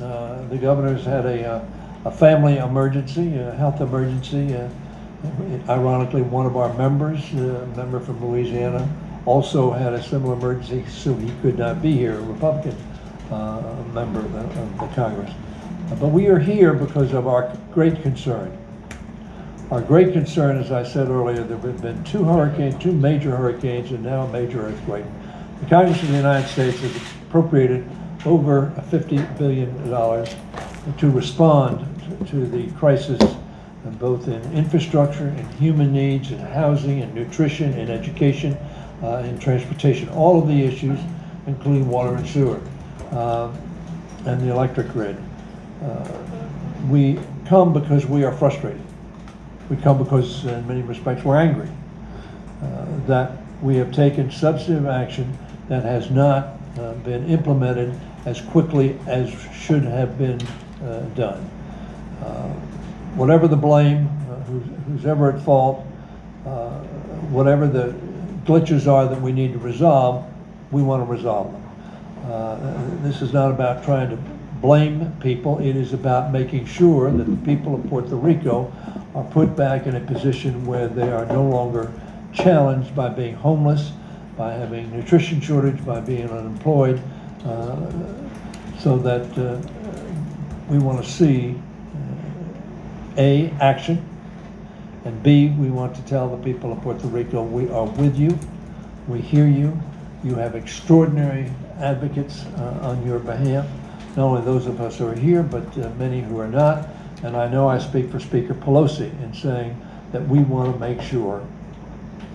Uh, 0.00 0.48
the 0.48 0.56
governor's 0.56 1.04
had 1.06 1.26
a 1.26 1.56
uh, 1.56 1.79
a 2.04 2.10
family 2.10 2.58
emergency, 2.58 3.36
a 3.36 3.52
health 3.52 3.80
emergency. 3.80 4.54
Uh, 4.54 4.68
ironically, 5.68 6.22
one 6.22 6.46
of 6.46 6.56
our 6.56 6.72
members, 6.74 7.20
a 7.34 7.66
member 7.76 8.00
from 8.00 8.24
Louisiana, 8.24 8.88
also 9.26 9.70
had 9.70 9.92
a 9.92 10.02
similar 10.02 10.34
emergency, 10.34 10.84
so 10.88 11.14
he 11.14 11.30
could 11.42 11.58
not 11.58 11.82
be 11.82 11.92
here, 11.92 12.14
a 12.14 12.22
Republican 12.22 12.76
uh, 13.30 13.84
member 13.92 14.20
of 14.20 14.32
the, 14.32 14.40
of 14.40 14.78
the 14.78 14.86
Congress. 14.94 15.30
Uh, 15.90 15.94
but 15.96 16.08
we 16.08 16.28
are 16.28 16.38
here 16.38 16.72
because 16.72 17.12
of 17.12 17.26
our 17.26 17.54
great 17.72 18.00
concern. 18.02 18.56
Our 19.70 19.82
great 19.82 20.12
concern, 20.12 20.56
as 20.56 20.72
I 20.72 20.82
said 20.82 21.08
earlier, 21.08 21.44
there 21.44 21.58
have 21.58 21.82
been 21.82 22.02
two 22.02 22.24
hurricanes, 22.24 22.82
two 22.82 22.92
major 22.92 23.36
hurricanes, 23.36 23.90
and 23.92 24.02
now 24.02 24.22
a 24.22 24.28
major 24.32 24.62
earthquake. 24.66 25.04
The 25.60 25.66
Congress 25.66 26.02
of 26.02 26.08
the 26.08 26.16
United 26.16 26.48
States 26.48 26.80
has 26.80 26.96
appropriated 27.28 27.88
over 28.24 28.72
$50 28.90 29.38
billion 29.38 29.72
to 30.96 31.10
respond 31.10 31.86
to 32.26 32.46
the 32.46 32.70
crisis 32.72 33.20
both 33.98 34.28
in 34.28 34.42
infrastructure 34.52 35.28
and 35.28 35.54
human 35.54 35.92
needs 35.92 36.30
and 36.30 36.40
housing 36.40 37.00
and 37.00 37.14
nutrition 37.14 37.72
and 37.74 37.90
education 37.90 38.56
uh, 39.02 39.16
and 39.16 39.40
transportation, 39.40 40.08
all 40.10 40.40
of 40.40 40.48
the 40.48 40.62
issues, 40.62 40.98
including 41.46 41.88
water 41.88 42.14
and 42.14 42.26
sewer 42.26 42.60
uh, 43.12 43.50
and 44.26 44.40
the 44.40 44.50
electric 44.50 44.88
grid. 44.88 45.16
Uh, 45.82 46.08
we 46.88 47.18
come 47.46 47.72
because 47.72 48.06
we 48.06 48.24
are 48.24 48.32
frustrated. 48.32 48.80
We 49.70 49.76
come 49.76 50.02
because, 50.02 50.44
in 50.44 50.66
many 50.66 50.82
respects, 50.82 51.24
we're 51.24 51.36
angry 51.36 51.68
uh, 52.62 52.86
that 53.06 53.38
we 53.62 53.76
have 53.76 53.92
taken 53.92 54.30
substantive 54.30 54.86
action 54.86 55.36
that 55.68 55.84
has 55.84 56.10
not 56.10 56.58
uh, 56.78 56.94
been 56.94 57.28
implemented 57.28 57.98
as 58.26 58.40
quickly 58.40 58.98
as 59.06 59.30
should 59.54 59.84
have 59.84 60.18
been 60.18 60.40
uh, 60.82 61.00
done. 61.14 61.48
Uh, 62.22 62.48
whatever 63.16 63.48
the 63.48 63.56
blame, 63.56 64.06
uh, 64.06 64.36
who's, 64.44 64.62
who's 64.86 65.06
ever 65.06 65.32
at 65.32 65.42
fault, 65.42 65.86
uh, 66.46 66.70
whatever 67.30 67.66
the 67.66 67.94
glitches 68.44 68.86
are 68.86 69.06
that 69.06 69.20
we 69.20 69.32
need 69.32 69.52
to 69.52 69.58
resolve, 69.58 70.24
we 70.70 70.82
want 70.82 71.06
to 71.06 71.10
resolve 71.10 71.52
them. 71.52 73.02
This 73.02 73.22
is 73.22 73.32
not 73.32 73.50
about 73.50 73.84
trying 73.84 74.10
to 74.10 74.16
blame 74.60 75.10
people. 75.20 75.58
It 75.58 75.74
is 75.76 75.92
about 75.92 76.32
making 76.32 76.66
sure 76.66 77.10
that 77.10 77.24
the 77.24 77.36
people 77.46 77.74
of 77.74 77.84
Puerto 77.88 78.14
Rico 78.14 78.72
are 79.14 79.24
put 79.24 79.56
back 79.56 79.86
in 79.86 79.96
a 79.96 80.00
position 80.00 80.64
where 80.66 80.86
they 80.86 81.10
are 81.10 81.26
no 81.26 81.42
longer 81.42 81.90
challenged 82.32 82.94
by 82.94 83.08
being 83.08 83.34
homeless, 83.34 83.92
by 84.36 84.52
having 84.52 84.90
nutrition 84.92 85.40
shortage, 85.40 85.84
by 85.84 86.00
being 86.00 86.28
unemployed, 86.30 87.00
uh, 87.44 87.76
so 88.78 88.96
that 88.98 89.26
uh, 89.38 89.60
we 90.68 90.78
want 90.78 91.02
to 91.02 91.10
see 91.10 91.60
A, 93.16 93.50
action, 93.60 94.06
and 95.04 95.22
B, 95.22 95.48
we 95.48 95.70
want 95.70 95.94
to 95.96 96.02
tell 96.02 96.28
the 96.28 96.42
people 96.42 96.72
of 96.72 96.80
Puerto 96.82 97.06
Rico 97.06 97.42
we 97.42 97.68
are 97.70 97.86
with 97.86 98.18
you, 98.18 98.38
we 99.08 99.20
hear 99.20 99.46
you, 99.46 99.78
you 100.22 100.34
have 100.34 100.54
extraordinary 100.54 101.50
advocates 101.78 102.44
uh, 102.58 102.78
on 102.82 103.04
your 103.06 103.18
behalf, 103.18 103.66
not 104.16 104.24
only 104.24 104.42
those 104.42 104.66
of 104.66 104.80
us 104.80 104.98
who 104.98 105.06
are 105.06 105.14
here, 105.14 105.42
but 105.42 105.66
uh, 105.78 105.90
many 105.98 106.20
who 106.20 106.38
are 106.38 106.48
not. 106.48 106.88
And 107.22 107.36
I 107.36 107.48
know 107.48 107.68
I 107.68 107.78
speak 107.78 108.10
for 108.10 108.20
Speaker 108.20 108.54
Pelosi 108.54 109.10
in 109.22 109.34
saying 109.34 109.80
that 110.12 110.26
we 110.28 110.40
want 110.40 110.72
to 110.72 110.78
make 110.78 111.00
sure 111.00 111.46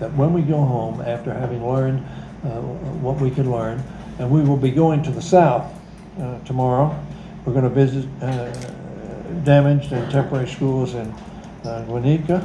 that 0.00 0.12
when 0.14 0.32
we 0.32 0.42
go 0.42 0.58
home, 0.58 1.00
after 1.00 1.32
having 1.32 1.66
learned 1.66 2.04
uh, 2.44 2.60
what 3.00 3.20
we 3.20 3.30
can 3.30 3.50
learn, 3.50 3.82
and 4.18 4.30
we 4.30 4.42
will 4.42 4.56
be 4.56 4.70
going 4.70 5.02
to 5.02 5.10
the 5.10 5.22
South 5.22 5.72
uh, 6.20 6.38
tomorrow, 6.40 6.94
we're 7.44 7.52
going 7.52 7.64
to 7.64 7.70
visit 7.70 8.06
uh, 8.22 8.52
damaged 9.44 9.92
and 9.92 10.10
temporary 10.10 10.48
schools 10.48 10.94
in 10.94 11.10
uh, 11.64 11.84
Guanica. 11.88 12.42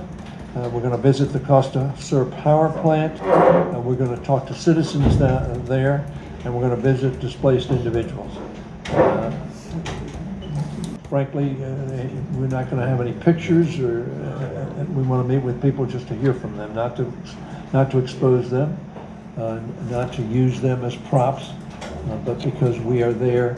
Uh, 0.55 0.69
we're 0.69 0.81
going 0.81 0.91
to 0.91 0.97
visit 0.97 1.31
the 1.31 1.39
Costa 1.39 1.93
Sur 1.97 2.25
power 2.25 2.69
plant. 2.81 3.21
Uh, 3.21 3.79
we're 3.79 3.95
going 3.95 4.15
to 4.15 4.23
talk 4.23 4.45
to 4.47 4.53
citizens 4.53 5.17
that, 5.17 5.65
there, 5.65 6.05
and 6.43 6.53
we're 6.53 6.67
going 6.67 6.75
to 6.75 6.81
visit 6.81 7.19
displaced 7.19 7.69
individuals. 7.69 8.35
Uh, 8.89 9.31
frankly, 11.07 11.51
uh, 11.63 12.07
we're 12.33 12.47
not 12.47 12.69
going 12.69 12.81
to 12.81 12.87
have 12.87 12.99
any 12.99 13.13
pictures, 13.13 13.79
or 13.79 14.03
we 14.93 15.03
want 15.03 15.25
to 15.25 15.33
meet 15.33 15.41
with 15.41 15.61
people 15.61 15.85
just 15.85 16.07
to 16.09 16.15
hear 16.15 16.33
from 16.33 16.57
them, 16.57 16.73
not 16.75 16.97
to, 16.97 17.11
not 17.71 17.89
to 17.91 17.99
expose 17.99 18.49
them, 18.49 18.77
not 19.89 20.11
to 20.13 20.21
use 20.23 20.59
them 20.59 20.83
as 20.83 20.95
props, 20.95 21.51
but 22.25 22.43
because 22.43 22.77
we 22.79 23.03
are 23.03 23.13
there 23.13 23.57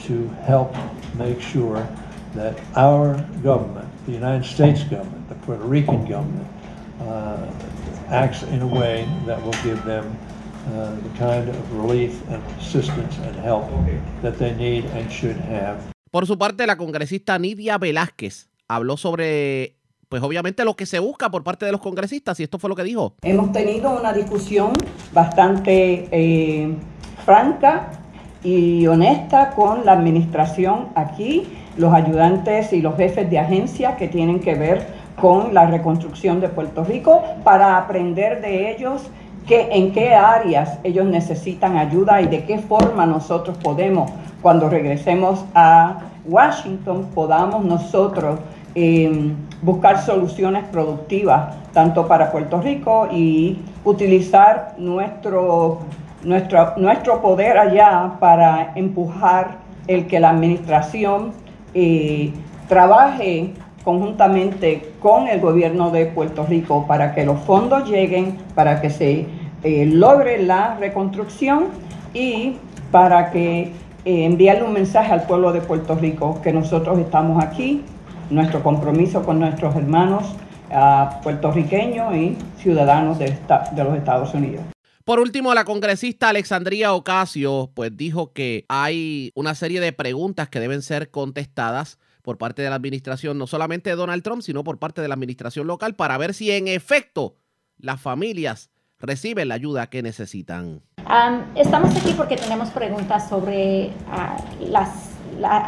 to 0.00 0.28
help 0.44 0.74
make 1.14 1.40
sure 1.40 1.86
that 2.34 2.58
our 2.76 3.14
government, 3.42 3.88
the 4.06 4.12
United 4.12 4.44
States 4.44 4.82
government, 4.84 5.28
the 5.28 5.34
Puerto 5.46 5.64
Rican 5.64 6.04
government, 6.06 6.46
uh, 7.00 7.46
acts 8.10 8.42
in 8.44 8.62
a 8.62 8.66
way 8.66 9.06
that 9.26 9.42
will 9.42 9.56
give 9.62 9.82
them 9.84 10.04
uh, 10.68 10.94
the 11.02 11.18
kind 11.18 11.48
of 11.48 11.76
relief 11.76 12.20
and 12.30 12.42
assistance 12.60 13.16
and 13.18 13.36
help 13.36 13.64
that 14.22 14.38
they 14.38 14.54
need 14.54 14.84
and 14.96 15.10
should 15.10 15.36
have. 15.36 15.78
Por 16.10 16.26
su 16.26 16.36
parte, 16.36 16.66
la 16.66 16.76
congresista 16.76 17.38
Nidia 17.38 17.78
Velázquez 17.78 18.48
habló 18.68 18.96
sobre 18.96 19.76
pues 20.12 20.22
obviamente 20.22 20.66
lo 20.66 20.76
que 20.76 20.84
se 20.84 20.98
busca 20.98 21.30
por 21.30 21.42
parte 21.42 21.64
de 21.64 21.72
los 21.72 21.80
congresistas 21.80 22.38
y 22.38 22.42
esto 22.42 22.58
fue 22.58 22.68
lo 22.68 22.76
que 22.76 22.84
dijo. 22.84 23.14
Hemos 23.22 23.50
tenido 23.50 23.98
una 23.98 24.12
discusión 24.12 24.74
bastante 25.10 26.06
eh, 26.12 26.74
franca 27.24 27.92
y 28.44 28.86
honesta 28.86 29.52
con 29.56 29.86
la 29.86 29.92
administración 29.92 30.88
aquí, 30.96 31.48
los 31.76 31.92
ayudantes 31.92 32.72
y 32.72 32.82
los 32.82 32.96
jefes 32.96 33.30
de 33.30 33.38
agencia 33.38 33.96
que 33.96 34.08
tienen 34.08 34.40
que 34.40 34.54
ver 34.54 34.86
con 35.20 35.54
la 35.54 35.66
reconstrucción 35.66 36.40
de 36.40 36.48
Puerto 36.48 36.84
Rico 36.84 37.22
para 37.44 37.76
aprender 37.76 38.40
de 38.40 38.70
ellos 38.70 39.10
que, 39.46 39.68
en 39.72 39.92
qué 39.92 40.14
áreas 40.14 40.78
ellos 40.84 41.06
necesitan 41.06 41.76
ayuda 41.76 42.20
y 42.20 42.26
de 42.26 42.44
qué 42.44 42.58
forma 42.58 43.06
nosotros 43.06 43.56
podemos, 43.58 44.10
cuando 44.40 44.68
regresemos 44.68 45.44
a 45.54 45.98
Washington, 46.24 47.08
podamos 47.14 47.64
nosotros 47.64 48.38
eh, 48.74 49.32
buscar 49.60 50.00
soluciones 50.02 50.64
productivas 50.68 51.54
tanto 51.72 52.06
para 52.06 52.30
Puerto 52.30 52.60
Rico 52.60 53.08
y 53.10 53.58
utilizar 53.84 54.74
nuestro, 54.78 55.80
nuestro, 56.22 56.74
nuestro 56.76 57.20
poder 57.20 57.58
allá 57.58 58.12
para 58.18 58.72
empujar 58.74 59.58
el 59.88 60.06
que 60.06 60.20
la 60.20 60.30
administración 60.30 61.32
trabaje 62.68 63.54
conjuntamente 63.84 64.92
con 65.00 65.28
el 65.28 65.40
gobierno 65.40 65.90
de 65.90 66.06
Puerto 66.06 66.46
Rico 66.46 66.86
para 66.86 67.14
que 67.14 67.24
los 67.24 67.40
fondos 67.40 67.88
lleguen, 67.88 68.38
para 68.54 68.80
que 68.80 68.90
se 68.90 69.26
eh, 69.64 69.86
logre 69.86 70.42
la 70.42 70.76
reconstrucción 70.76 71.66
y 72.14 72.56
para 72.90 73.30
que 73.30 73.72
eh, 74.04 74.24
enviarle 74.24 74.64
un 74.64 74.72
mensaje 74.72 75.12
al 75.12 75.22
pueblo 75.24 75.52
de 75.52 75.60
Puerto 75.60 75.94
Rico 75.94 76.40
que 76.42 76.52
nosotros 76.52 76.98
estamos 76.98 77.42
aquí, 77.42 77.82
nuestro 78.30 78.62
compromiso 78.62 79.22
con 79.24 79.38
nuestros 79.38 79.76
hermanos 79.76 80.34
uh, 80.70 81.22
puertorriqueños 81.22 82.14
y 82.14 82.36
ciudadanos 82.58 83.18
de 83.18 83.36
los 83.76 83.96
Estados 83.96 84.32
Unidos. 84.34 84.71
Por 85.04 85.18
último, 85.18 85.52
la 85.54 85.64
congresista 85.64 86.28
Alexandria 86.28 86.94
Ocasio 86.94 87.70
pues 87.74 87.96
dijo 87.96 88.32
que 88.32 88.64
hay 88.68 89.32
una 89.34 89.54
serie 89.54 89.80
de 89.80 89.92
preguntas 89.92 90.48
que 90.48 90.60
deben 90.60 90.82
ser 90.82 91.10
contestadas 91.10 91.98
por 92.22 92.38
parte 92.38 92.62
de 92.62 92.70
la 92.70 92.76
administración, 92.76 93.36
no 93.36 93.48
solamente 93.48 93.90
de 93.90 93.96
Donald 93.96 94.22
Trump, 94.22 94.42
sino 94.42 94.62
por 94.62 94.78
parte 94.78 95.02
de 95.02 95.08
la 95.08 95.14
administración 95.14 95.66
local, 95.66 95.96
para 95.96 96.18
ver 96.18 96.34
si 96.34 96.52
en 96.52 96.68
efecto 96.68 97.34
las 97.78 98.00
familias 98.00 98.70
reciben 99.00 99.48
la 99.48 99.54
ayuda 99.54 99.88
que 99.88 100.02
necesitan. 100.02 100.82
estamos 101.56 101.96
aquí 101.96 102.14
porque 102.16 102.36
tenemos 102.36 102.70
preguntas 102.70 103.28
sobre 103.28 103.90
ah, 104.08 104.36
la 104.60 104.88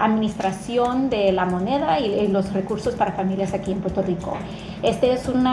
administración 0.05 1.11
de 1.11 1.33
la 1.33 1.45
moneda 1.45 1.99
y, 1.99 2.29
los 2.29 2.53
recursos 2.53 2.95
para 2.95 3.13
familias 3.13 3.53
aquí 3.53 3.73
en 3.73 3.81
Puerto 3.81 4.03
Rico. 4.03 4.39
Este 4.83 5.13
es 5.13 5.27
un 5.27 5.45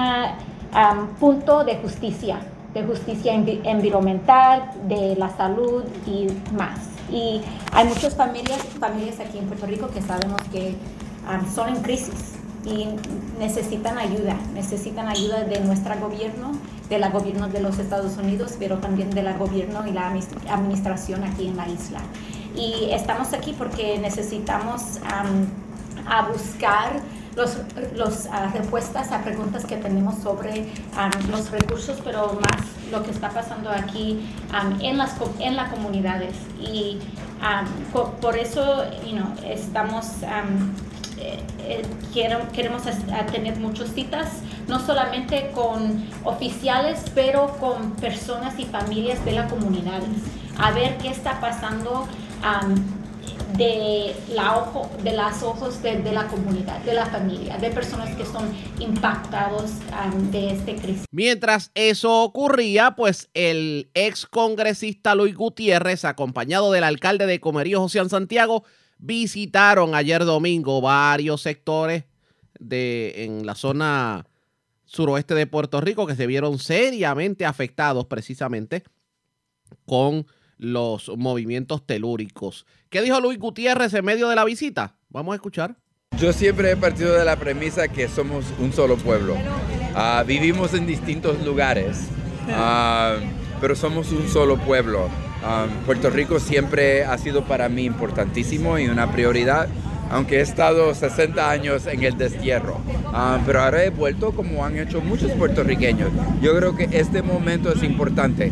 punto 1.19 1.63
de 1.63 1.77
justicia, 1.77 2.39
de 2.73 2.83
justicia 2.83 3.33
environmental, 3.33 4.71
de 4.87 5.15
la 5.15 5.35
salud 5.35 5.83
y 6.05 6.27
más. 6.53 6.79
Y 7.11 7.41
hay 7.73 7.87
muchas 7.87 8.15
familias, 8.15 8.59
familias 8.79 9.19
aquí 9.19 9.37
en 9.37 9.47
Puerto 9.47 9.65
Rico 9.65 9.89
que 9.89 10.01
sabemos 10.01 10.41
que 10.51 10.75
um, 11.27 11.53
son 11.53 11.69
en 11.69 11.81
crisis 11.81 12.35
y 12.65 12.87
necesitan 13.39 13.97
ayuda, 13.97 14.35
necesitan 14.53 15.07
ayuda 15.07 15.43
de 15.43 15.59
nuestro 15.61 15.93
gobierno, 15.99 16.51
de 16.89 16.99
la 16.99 17.09
gobierno 17.09 17.49
de 17.49 17.59
los 17.59 17.79
Estados 17.79 18.17
Unidos, 18.17 18.53
pero 18.59 18.77
también 18.77 19.09
de 19.09 19.23
la 19.23 19.33
gobierno 19.33 19.85
y 19.87 19.91
la 19.91 20.13
administración 20.49 21.23
aquí 21.23 21.47
en 21.47 21.57
la 21.57 21.67
isla. 21.67 21.99
Y 22.55 22.91
estamos 22.91 23.33
aquí 23.33 23.53
porque 23.57 23.97
necesitamos 23.97 24.99
um, 25.01 25.45
a 26.07 26.27
buscar 26.27 27.01
los, 27.35 27.57
los 27.95 28.25
uh, 28.25 28.51
respuestas 28.53 29.11
a 29.11 29.23
preguntas 29.23 29.65
que 29.65 29.77
tenemos 29.77 30.15
sobre 30.19 30.71
um, 30.95 31.31
los 31.31 31.49
recursos, 31.51 31.99
pero 32.03 32.39
más 32.41 32.65
lo 32.91 33.03
que 33.03 33.11
está 33.11 33.29
pasando 33.29 33.69
aquí 33.69 34.19
um, 34.49 34.81
en, 34.81 34.97
las, 34.97 35.15
en 35.39 35.55
las 35.55 35.71
comunidades. 35.71 36.35
Y 36.59 36.99
um, 37.41 38.11
por, 38.19 38.37
eso 38.37 38.83
you 39.05 39.13
know, 39.13 39.27
estamos... 39.45 40.05
Eh, 41.23 41.39
eh, 41.59 41.85
queremos 42.51 42.81
tener 43.31 43.55
muchas 43.59 43.93
citas, 43.93 44.27
no 44.67 44.79
solamente 44.79 45.51
con 45.53 46.03
oficiales, 46.23 47.05
pero 47.13 47.55
con 47.59 47.91
personas 47.91 48.57
y 48.57 48.65
familias 48.65 49.23
de 49.23 49.33
las 49.33 49.51
comunidades, 49.51 50.09
a 50.57 50.71
ver 50.71 50.97
qué 50.97 51.09
está 51.09 51.39
pasando 51.39 52.07
de, 53.57 54.15
la 54.33 54.57
ojo, 54.57 54.89
de 55.03 55.11
las 55.13 55.43
ojos 55.43 55.81
de, 55.81 55.99
la 56.11 56.27
comunidad, 56.27 56.79
de 56.79 56.93
la 56.93 57.05
familia, 57.05 57.57
de 57.57 57.69
personas 57.69 58.15
que 58.15 58.25
son 58.25 58.51
impactados 58.79 59.71
de 60.31 60.51
este 60.51 60.75
crisis. 60.75 61.05
Mientras 61.11 61.71
eso 61.75 62.23
ocurría, 62.23 62.95
pues 62.95 63.29
el 63.33 63.89
ex 63.93 64.25
congresista 64.25 65.15
Luis 65.15 65.35
Gutiérrez, 65.35 66.05
acompañado 66.05 66.71
del 66.71 66.83
alcalde 66.83 67.25
de 67.25 67.39
Comerío, 67.39 67.81
José 67.81 68.07
Santiago, 68.09 68.63
visitaron 68.97 69.95
ayer 69.95 70.25
domingo 70.25 70.81
varios 70.81 71.41
sectores 71.41 72.05
de, 72.59 73.25
en 73.25 73.45
la 73.45 73.55
zona 73.55 74.27
suroeste 74.85 75.33
de 75.33 75.47
Puerto 75.47 75.81
Rico 75.81 76.05
que 76.05 76.15
se 76.15 76.27
vieron 76.27 76.59
seriamente 76.59 77.45
afectados 77.45 78.05
precisamente 78.05 78.83
con 79.85 80.27
los 80.61 81.11
movimientos 81.17 81.85
telúricos. 81.87 82.67
¿Qué 82.91 83.01
dijo 83.01 83.19
Luis 83.19 83.39
Gutiérrez 83.39 83.95
en 83.95 84.05
medio 84.05 84.29
de 84.29 84.35
la 84.35 84.45
visita? 84.45 84.95
Vamos 85.09 85.33
a 85.33 85.35
escuchar. 85.35 85.75
Yo 86.19 86.31
siempre 86.33 86.71
he 86.71 86.77
partido 86.77 87.13
de 87.13 87.25
la 87.25 87.35
premisa 87.37 87.87
que 87.87 88.07
somos 88.07 88.45
un 88.59 88.71
solo 88.71 88.95
pueblo. 88.95 89.35
Ah, 89.95 90.23
vivimos 90.25 90.75
en 90.75 90.85
distintos 90.85 91.43
lugares, 91.43 92.09
ah, 92.49 93.15
pero 93.59 93.75
somos 93.75 94.11
un 94.11 94.29
solo 94.29 94.57
pueblo. 94.57 95.09
Ah, 95.43 95.65
Puerto 95.87 96.11
Rico 96.11 96.39
siempre 96.39 97.05
ha 97.05 97.17
sido 97.17 97.43
para 97.45 97.67
mí 97.67 97.85
importantísimo 97.85 98.77
y 98.77 98.87
una 98.87 99.11
prioridad, 99.11 99.67
aunque 100.11 100.37
he 100.37 100.41
estado 100.41 100.93
60 100.93 101.49
años 101.49 101.87
en 101.87 102.03
el 102.03 102.15
destierro. 102.17 102.79
pero 103.47 103.63
ahora 103.63 103.83
he 103.83 103.89
vuelto 103.89 104.31
como 104.33 104.63
han 104.63 104.77
hecho 104.77 105.01
muchos 105.01 105.31
puertorriqueños. 105.31 106.11
Yo 106.39 106.55
creo 106.55 106.75
que 106.75 106.87
este 106.91 107.23
momento 107.23 107.73
es 107.73 107.81
importante 107.81 108.51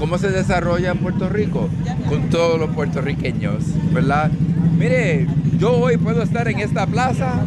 ¿Cómo 0.00 0.16
se 0.16 0.30
desarrolla 0.30 0.94
Puerto 0.94 1.28
Rico? 1.28 1.68
Con 2.08 2.30
todos 2.30 2.58
los 2.58 2.70
puertorriqueños, 2.70 3.64
¿verdad? 3.92 4.30
Mire, 4.78 5.26
yo 5.58 5.76
hoy 5.76 5.98
puedo 5.98 6.22
estar 6.22 6.48
en 6.48 6.58
esta 6.58 6.86
plaza 6.86 7.44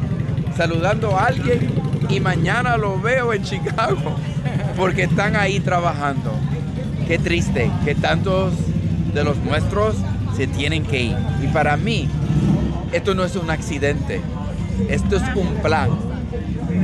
saludando 0.56 1.18
a 1.18 1.26
alguien 1.26 1.68
y 2.10 2.20
mañana 2.20 2.78
lo 2.78 3.02
veo 3.02 3.34
en 3.34 3.42
Chicago 3.42 4.18
porque 4.78 5.06
están 5.06 5.36
ahí 5.36 5.60
trabajando. 5.62 6.32
Qué 7.08 7.18
triste 7.18 7.72
que 7.86 7.96
tantos 7.96 8.54
de 9.16 9.24
los 9.24 9.38
nuestros 9.40 9.96
se 10.38 10.46
tienen 10.46 10.84
que 10.84 11.06
ir. 11.06 11.18
Y 11.44 11.48
para 11.48 11.76
mí, 11.76 12.08
esto 12.92 13.16
no 13.16 13.24
es 13.24 13.36
un 13.36 13.50
accidente, 13.50 14.22
esto 14.90 15.16
es 15.16 15.24
un 15.36 15.56
plan 15.64 15.90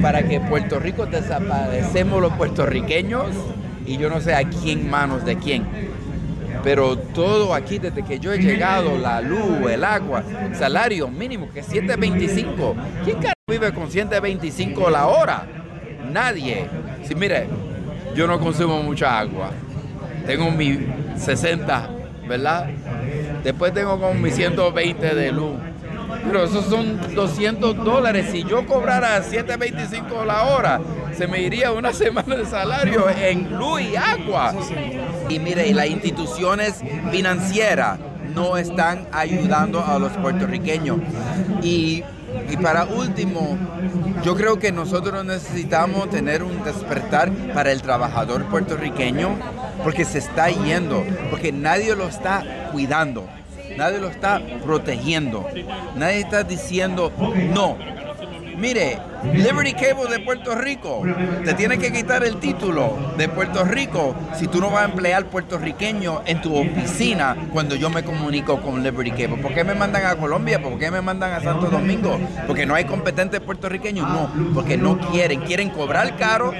para 0.01 0.23
que 0.23 0.39
Puerto 0.39 0.79
Rico 0.79 1.05
desaparecemos 1.05 2.21
los 2.21 2.33
puertorriqueños 2.33 3.27
y 3.89 3.97
yo 3.97 4.07
no 4.07 4.21
sé 4.21 4.35
a 4.35 4.43
quién 4.43 4.87
manos 4.87 5.25
de 5.25 5.35
quién. 5.37 5.65
Pero 6.63 6.95
todo 6.95 7.55
aquí, 7.55 7.79
desde 7.79 8.03
que 8.03 8.19
yo 8.19 8.31
he 8.31 8.37
llegado, 8.37 8.99
la 8.99 9.19
luz, 9.19 9.67
el 9.67 9.83
agua, 9.83 10.23
salario 10.53 11.07
mínimo, 11.07 11.49
que 11.51 11.61
es 11.61 11.69
7.25. 11.69 12.75
¿Quién 13.03 13.17
vive 13.49 13.73
con 13.73 13.89
125 13.89 14.89
la 14.91 15.07
hora? 15.07 15.43
Nadie. 16.11 16.67
Si 17.03 17.15
mire, 17.15 17.47
yo 18.13 18.27
no 18.27 18.39
consumo 18.39 18.83
mucha 18.83 19.17
agua. 19.17 19.49
Tengo 20.27 20.51
mi 20.51 20.77
60, 21.17 21.89
¿verdad? 22.27 22.67
Después 23.43 23.73
tengo 23.73 23.99
como 23.99 24.13
mi 24.13 24.29
120 24.29 25.15
de 25.15 25.31
luz. 25.31 25.55
Pero 26.25 26.43
esos 26.43 26.65
son 26.65 26.99
200 27.15 27.77
dólares. 27.83 28.27
Si 28.31 28.43
yo 28.43 28.65
cobrara 28.65 29.21
7.25 29.23 30.25
la 30.25 30.43
hora, 30.43 30.79
se 31.17 31.27
me 31.27 31.41
iría 31.41 31.71
una 31.71 31.93
semana 31.93 32.35
de 32.35 32.45
salario 32.45 33.09
en 33.09 33.57
luz 33.57 33.81
y 33.81 33.95
agua. 33.95 34.53
Y 35.27 35.39
mire, 35.39 35.73
las 35.73 35.87
instituciones 35.87 36.81
financieras 37.11 37.99
no 38.33 38.57
están 38.57 39.07
ayudando 39.11 39.83
a 39.83 39.99
los 39.99 40.11
puertorriqueños. 40.13 40.97
Y, 41.61 42.03
y 42.49 42.57
para 42.61 42.85
último, 42.85 43.57
yo 44.23 44.35
creo 44.35 44.59
que 44.59 44.71
nosotros 44.71 45.25
necesitamos 45.25 46.09
tener 46.09 46.43
un 46.43 46.63
despertar 46.63 47.31
para 47.53 47.71
el 47.71 47.81
trabajador 47.81 48.45
puertorriqueño 48.45 49.35
porque 49.83 50.05
se 50.05 50.19
está 50.19 50.49
yendo, 50.49 51.03
porque 51.29 51.51
nadie 51.51 51.95
lo 51.95 52.07
está 52.07 52.69
cuidando 52.71 53.27
nadie 53.79 53.99
lo 53.99 54.09
está 54.09 54.41
protegiendo, 54.63 55.47
nadie 55.95 56.19
está 56.19 56.43
diciendo 56.43 57.11
no. 57.53 57.77
Mire, 58.57 58.99
Liberty 59.33 59.71
Cable 59.71 60.09
de 60.11 60.19
Puerto 60.19 60.53
Rico 60.53 61.03
te 61.45 61.53
tiene 61.53 61.77
que 61.77 61.93
quitar 61.93 62.25
el 62.25 62.41
título 62.41 63.13
de 63.17 63.29
Puerto 63.29 63.63
Rico 63.63 64.13
si 64.37 64.47
tú 64.47 64.59
no 64.59 64.69
vas 64.69 64.81
a 64.81 64.85
emplear 64.91 65.27
puertorriqueño 65.27 66.23
en 66.25 66.41
tu 66.41 66.53
oficina 66.57 67.37
cuando 67.53 67.75
yo 67.75 67.89
me 67.89 68.03
comunico 68.03 68.61
con 68.61 68.83
Liberty 68.83 69.11
Cable. 69.11 69.41
¿Por 69.41 69.53
qué 69.53 69.63
me 69.63 69.75
mandan 69.75 70.05
a 70.05 70.17
Colombia? 70.17 70.61
¿Por 70.61 70.77
qué 70.77 70.91
me 70.91 71.01
mandan 71.01 71.31
a 71.31 71.39
Santo 71.39 71.67
Domingo? 71.69 72.19
¿Porque 72.47 72.65
no 72.65 72.75
hay 72.75 72.83
competentes 72.83 73.39
puertorriqueños? 73.39 74.05
No, 74.09 74.29
porque 74.53 74.75
no 74.75 74.97
quieren. 75.09 75.39
Quieren 75.39 75.69
cobrar 75.69 76.17
caro 76.17 76.53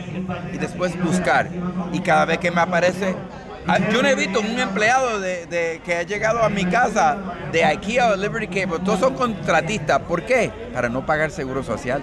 y 0.53 0.57
después 0.57 0.97
buscar. 1.03 1.49
Y 1.91 1.99
cada 1.99 2.23
vez 2.23 2.37
que 2.37 2.49
me 2.49 2.61
aparece 2.61 3.13
yo 3.91 4.01
no 4.01 4.07
he 4.07 4.15
visto 4.15 4.39
un 4.39 4.59
empleado 4.59 5.19
de, 5.19 5.81
que 5.83 5.95
ha 5.95 6.03
llegado 6.03 6.43
a 6.43 6.49
mi 6.49 6.65
casa 6.65 7.17
de 7.51 7.63
IKEA 7.63 8.09
o 8.09 8.15
Liberty 8.15 8.47
Cable. 8.47 8.79
Todos 8.83 8.99
son 8.99 9.15
contratistas. 9.15 9.99
¿Por 10.01 10.23
qué? 10.23 10.51
Para 10.73 10.89
no 10.89 11.05
pagar 11.05 11.31
seguro 11.31 11.63
social. 11.63 12.01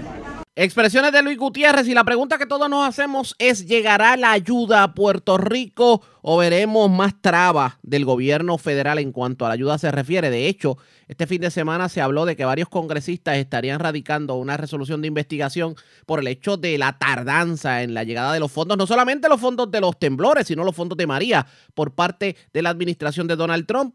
Expresiones 0.58 1.12
de 1.12 1.20
Luis 1.20 1.36
Gutiérrez 1.36 1.86
y 1.86 1.92
la 1.92 2.04
pregunta 2.04 2.38
que 2.38 2.46
todos 2.46 2.70
nos 2.70 2.88
hacemos 2.88 3.36
es, 3.38 3.66
¿llegará 3.66 4.16
la 4.16 4.32
ayuda 4.32 4.84
a 4.84 4.94
Puerto 4.94 5.36
Rico 5.36 6.00
o 6.22 6.38
veremos 6.38 6.90
más 6.90 7.20
trabas 7.20 7.74
del 7.82 8.06
gobierno 8.06 8.56
federal 8.56 8.98
en 8.98 9.12
cuanto 9.12 9.44
a 9.44 9.48
la 9.48 9.54
ayuda 9.54 9.76
se 9.76 9.90
refiere? 9.90 10.30
De 10.30 10.48
hecho, 10.48 10.78
este 11.08 11.26
fin 11.26 11.42
de 11.42 11.50
semana 11.50 11.90
se 11.90 12.00
habló 12.00 12.24
de 12.24 12.36
que 12.36 12.46
varios 12.46 12.70
congresistas 12.70 13.36
estarían 13.36 13.80
radicando 13.80 14.36
una 14.36 14.56
resolución 14.56 15.02
de 15.02 15.08
investigación 15.08 15.74
por 16.06 16.20
el 16.20 16.26
hecho 16.26 16.56
de 16.56 16.78
la 16.78 16.96
tardanza 16.96 17.82
en 17.82 17.92
la 17.92 18.04
llegada 18.04 18.32
de 18.32 18.40
los 18.40 18.50
fondos, 18.50 18.78
no 18.78 18.86
solamente 18.86 19.28
los 19.28 19.42
fondos 19.42 19.70
de 19.70 19.82
los 19.82 19.98
temblores, 19.98 20.46
sino 20.46 20.64
los 20.64 20.74
fondos 20.74 20.96
de 20.96 21.06
María 21.06 21.46
por 21.74 21.94
parte 21.94 22.34
de 22.54 22.62
la 22.62 22.70
administración 22.70 23.26
de 23.26 23.36
Donald 23.36 23.66
Trump 23.66 23.94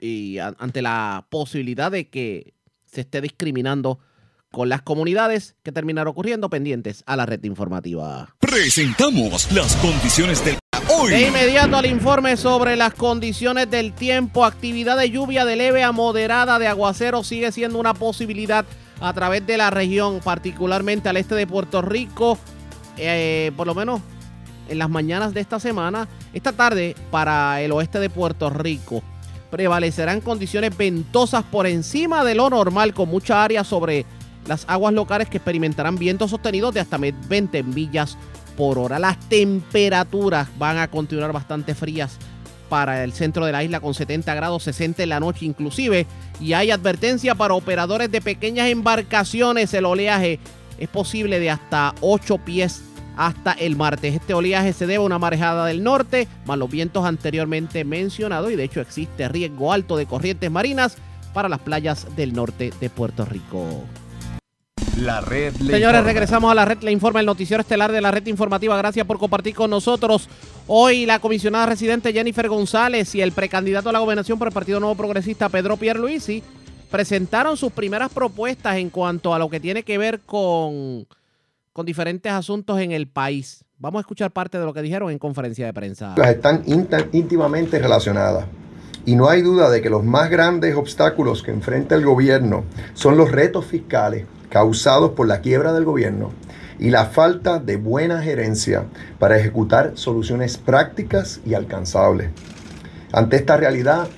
y 0.00 0.38
ante 0.38 0.80
la 0.80 1.26
posibilidad 1.28 1.92
de 1.92 2.08
que 2.08 2.54
se 2.86 3.02
esté 3.02 3.20
discriminando 3.20 3.98
con 4.50 4.68
las 4.68 4.82
comunidades 4.82 5.56
que 5.62 5.72
terminaron 5.72 6.10
ocurriendo 6.10 6.48
pendientes 6.48 7.02
a 7.06 7.16
la 7.16 7.26
red 7.26 7.42
informativa. 7.44 8.34
Presentamos 8.38 9.50
las 9.52 9.76
condiciones 9.76 10.44
del 10.44 10.58
hoy. 10.88 11.10
De 11.10 11.28
inmediato 11.28 11.76
al 11.76 11.86
informe 11.86 12.36
sobre 12.36 12.76
las 12.76 12.94
condiciones 12.94 13.70
del 13.70 13.92
tiempo, 13.92 14.44
actividad 14.44 14.96
de 14.96 15.10
lluvia 15.10 15.44
de 15.44 15.56
leve 15.56 15.82
a 15.82 15.92
moderada 15.92 16.58
de 16.58 16.66
aguacero 16.66 17.22
sigue 17.24 17.52
siendo 17.52 17.78
una 17.78 17.94
posibilidad 17.94 18.64
a 19.00 19.12
través 19.12 19.46
de 19.46 19.56
la 19.56 19.70
región, 19.70 20.20
particularmente 20.24 21.08
al 21.08 21.16
este 21.16 21.34
de 21.34 21.46
Puerto 21.46 21.82
Rico, 21.82 22.38
eh, 22.96 23.52
por 23.56 23.66
lo 23.66 23.74
menos 23.74 24.00
en 24.68 24.78
las 24.78 24.90
mañanas 24.90 25.34
de 25.34 25.40
esta 25.40 25.60
semana, 25.60 26.08
esta 26.32 26.52
tarde 26.52 26.94
para 27.10 27.60
el 27.60 27.72
oeste 27.72 28.00
de 28.00 28.10
Puerto 28.10 28.50
Rico. 28.50 29.02
Prevalecerán 29.50 30.20
condiciones 30.20 30.76
ventosas 30.76 31.42
por 31.44 31.66
encima 31.66 32.24
de 32.24 32.34
lo 32.34 32.50
normal, 32.50 32.92
con 32.92 33.08
mucha 33.08 33.42
área 33.42 33.64
sobre 33.64 34.04
las 34.48 34.64
aguas 34.66 34.94
locales 34.94 35.28
que 35.28 35.36
experimentarán 35.36 35.96
vientos 35.96 36.30
sostenidos 36.30 36.74
de 36.74 36.80
hasta 36.80 36.98
20 36.98 37.62
millas 37.62 38.16
por 38.56 38.78
hora. 38.78 38.98
Las 38.98 39.20
temperaturas 39.28 40.48
van 40.58 40.78
a 40.78 40.88
continuar 40.88 41.32
bastante 41.32 41.74
frías 41.74 42.18
para 42.68 43.04
el 43.04 43.12
centro 43.12 43.46
de 43.46 43.52
la 43.52 43.62
isla 43.62 43.80
con 43.80 43.94
70 43.94 44.34
grados, 44.34 44.62
60 44.64 45.02
en 45.02 45.08
la 45.10 45.20
noche 45.20 45.46
inclusive. 45.46 46.06
Y 46.40 46.54
hay 46.54 46.70
advertencia 46.70 47.34
para 47.34 47.54
operadores 47.54 48.10
de 48.10 48.20
pequeñas 48.20 48.68
embarcaciones. 48.68 49.72
El 49.74 49.84
oleaje 49.84 50.40
es 50.78 50.88
posible 50.88 51.40
de 51.40 51.50
hasta 51.50 51.94
8 52.00 52.38
pies 52.38 52.82
hasta 53.16 53.52
el 53.52 53.76
martes. 53.76 54.14
Este 54.14 54.32
oleaje 54.32 54.72
se 54.72 54.86
debe 54.86 55.02
a 55.02 55.06
una 55.06 55.18
marejada 55.18 55.66
del 55.66 55.82
norte, 55.82 56.28
más 56.46 56.56
los 56.56 56.70
vientos 56.70 57.04
anteriormente 57.04 57.84
mencionados 57.84 58.52
y 58.52 58.56
de 58.56 58.64
hecho 58.64 58.80
existe 58.80 59.28
riesgo 59.28 59.72
alto 59.72 59.96
de 59.96 60.06
corrientes 60.06 60.50
marinas 60.50 60.96
para 61.34 61.48
las 61.48 61.58
playas 61.58 62.06
del 62.16 62.32
norte 62.32 62.72
de 62.80 62.90
Puerto 62.90 63.24
Rico. 63.24 63.84
La 64.98 65.20
red 65.20 65.54
Señores, 65.54 66.02
regresamos 66.02 66.50
a 66.50 66.54
la 66.56 66.64
red, 66.64 66.82
le 66.82 66.90
informa 66.90 67.20
el 67.20 67.26
noticiero 67.26 67.60
estelar 67.60 67.92
de 67.92 68.00
la 68.00 68.10
red 68.10 68.26
informativa. 68.26 68.76
Gracias 68.76 69.06
por 69.06 69.18
compartir 69.18 69.54
con 69.54 69.70
nosotros. 69.70 70.28
Hoy 70.66 71.06
la 71.06 71.20
comisionada 71.20 71.66
residente 71.66 72.12
Jennifer 72.12 72.48
González 72.48 73.14
y 73.14 73.20
el 73.20 73.30
precandidato 73.30 73.90
a 73.90 73.92
la 73.92 74.00
gobernación 74.00 74.38
por 74.38 74.48
el 74.48 74.54
Partido 74.54 74.80
Nuevo 74.80 74.96
Progresista 74.96 75.48
Pedro 75.48 75.76
Pierluisi 75.76 76.42
presentaron 76.90 77.56
sus 77.56 77.70
primeras 77.70 78.12
propuestas 78.12 78.76
en 78.76 78.90
cuanto 78.90 79.32
a 79.32 79.38
lo 79.38 79.48
que 79.48 79.60
tiene 79.60 79.84
que 79.84 79.98
ver 79.98 80.20
con, 80.20 81.06
con 81.72 81.86
diferentes 81.86 82.32
asuntos 82.32 82.80
en 82.80 82.90
el 82.90 83.06
país. 83.06 83.64
Vamos 83.78 84.00
a 84.00 84.02
escuchar 84.02 84.32
parte 84.32 84.58
de 84.58 84.64
lo 84.64 84.74
que 84.74 84.82
dijeron 84.82 85.12
en 85.12 85.18
conferencia 85.18 85.66
de 85.66 85.72
prensa. 85.72 86.16
Están 86.24 86.64
íntimamente 87.12 87.78
relacionadas. 87.78 88.46
Y 89.06 89.14
no 89.14 89.28
hay 89.28 89.42
duda 89.42 89.70
de 89.70 89.80
que 89.80 89.90
los 89.90 90.04
más 90.04 90.28
grandes 90.28 90.74
obstáculos 90.74 91.42
que 91.42 91.52
enfrenta 91.52 91.94
el 91.94 92.04
gobierno 92.04 92.64
son 92.94 93.16
los 93.16 93.30
retos 93.30 93.64
fiscales 93.64 94.26
causados 94.50 95.10
por 95.10 95.26
la 95.26 95.40
quiebra 95.40 95.72
del 95.72 95.84
gobierno 95.84 96.30
y 96.78 96.90
la 96.90 97.06
falta 97.06 97.58
de 97.58 97.76
buena 97.76 98.22
gerencia 98.22 98.84
para 99.18 99.38
ejecutar 99.38 99.92
soluciones 99.94 100.58
prácticas 100.58 101.40
y 101.44 101.54
alcanzables. 101.54 102.30
Ante 103.12 103.36
esta 103.36 103.56
realidad, 103.56 104.08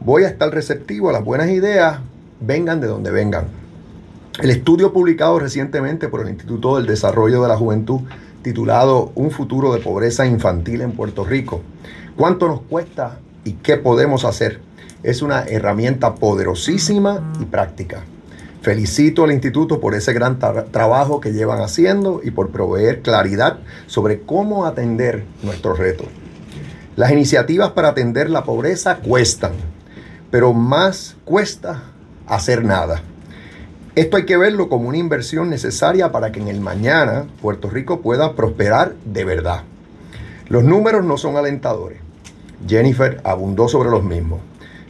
voy 0.00 0.24
a 0.24 0.28
estar 0.28 0.52
receptivo 0.52 1.10
a 1.10 1.12
las 1.12 1.24
buenas 1.24 1.48
ideas, 1.50 2.00
vengan 2.40 2.80
de 2.80 2.88
donde 2.88 3.10
vengan. 3.10 3.46
El 4.40 4.50
estudio 4.50 4.92
publicado 4.92 5.38
recientemente 5.38 6.08
por 6.08 6.20
el 6.20 6.28
Instituto 6.28 6.76
del 6.76 6.86
Desarrollo 6.86 7.42
de 7.42 7.48
la 7.48 7.56
Juventud, 7.56 8.00
titulado 8.42 9.10
Un 9.14 9.30
futuro 9.30 9.72
de 9.74 9.80
pobreza 9.80 10.26
infantil 10.26 10.80
en 10.80 10.92
Puerto 10.92 11.24
Rico, 11.24 11.60
¿cuánto 12.16 12.46
nos 12.46 12.62
cuesta 12.62 13.18
y 13.44 13.54
qué 13.54 13.76
podemos 13.76 14.24
hacer? 14.24 14.60
Es 15.02 15.22
una 15.22 15.42
herramienta 15.44 16.14
poderosísima 16.14 17.32
y 17.40 17.44
práctica. 17.44 18.02
Felicito 18.62 19.24
al 19.24 19.32
instituto 19.32 19.80
por 19.80 19.94
ese 19.94 20.12
gran 20.12 20.38
trabajo 20.38 21.20
que 21.20 21.32
llevan 21.32 21.60
haciendo 21.60 22.20
y 22.24 22.32
por 22.32 22.50
proveer 22.50 23.02
claridad 23.02 23.60
sobre 23.86 24.20
cómo 24.22 24.66
atender 24.66 25.24
nuestros 25.42 25.78
retos. 25.78 26.08
Las 26.96 27.12
iniciativas 27.12 27.70
para 27.70 27.90
atender 27.90 28.28
la 28.28 28.42
pobreza 28.42 28.96
cuestan, 28.96 29.52
pero 30.32 30.52
más 30.52 31.16
cuesta 31.24 31.84
hacer 32.26 32.64
nada. 32.64 33.00
Esto 33.94 34.16
hay 34.16 34.26
que 34.26 34.36
verlo 34.36 34.68
como 34.68 34.88
una 34.88 34.98
inversión 34.98 35.50
necesaria 35.50 36.10
para 36.10 36.32
que 36.32 36.40
en 36.40 36.48
el 36.48 36.60
mañana 36.60 37.26
Puerto 37.40 37.70
Rico 37.70 38.00
pueda 38.00 38.34
prosperar 38.34 38.94
de 39.04 39.24
verdad. 39.24 39.62
Los 40.48 40.64
números 40.64 41.04
no 41.04 41.16
son 41.16 41.36
alentadores. 41.36 41.98
Jennifer 42.66 43.20
abundó 43.22 43.68
sobre 43.68 43.90
los 43.90 44.02
mismos. 44.02 44.40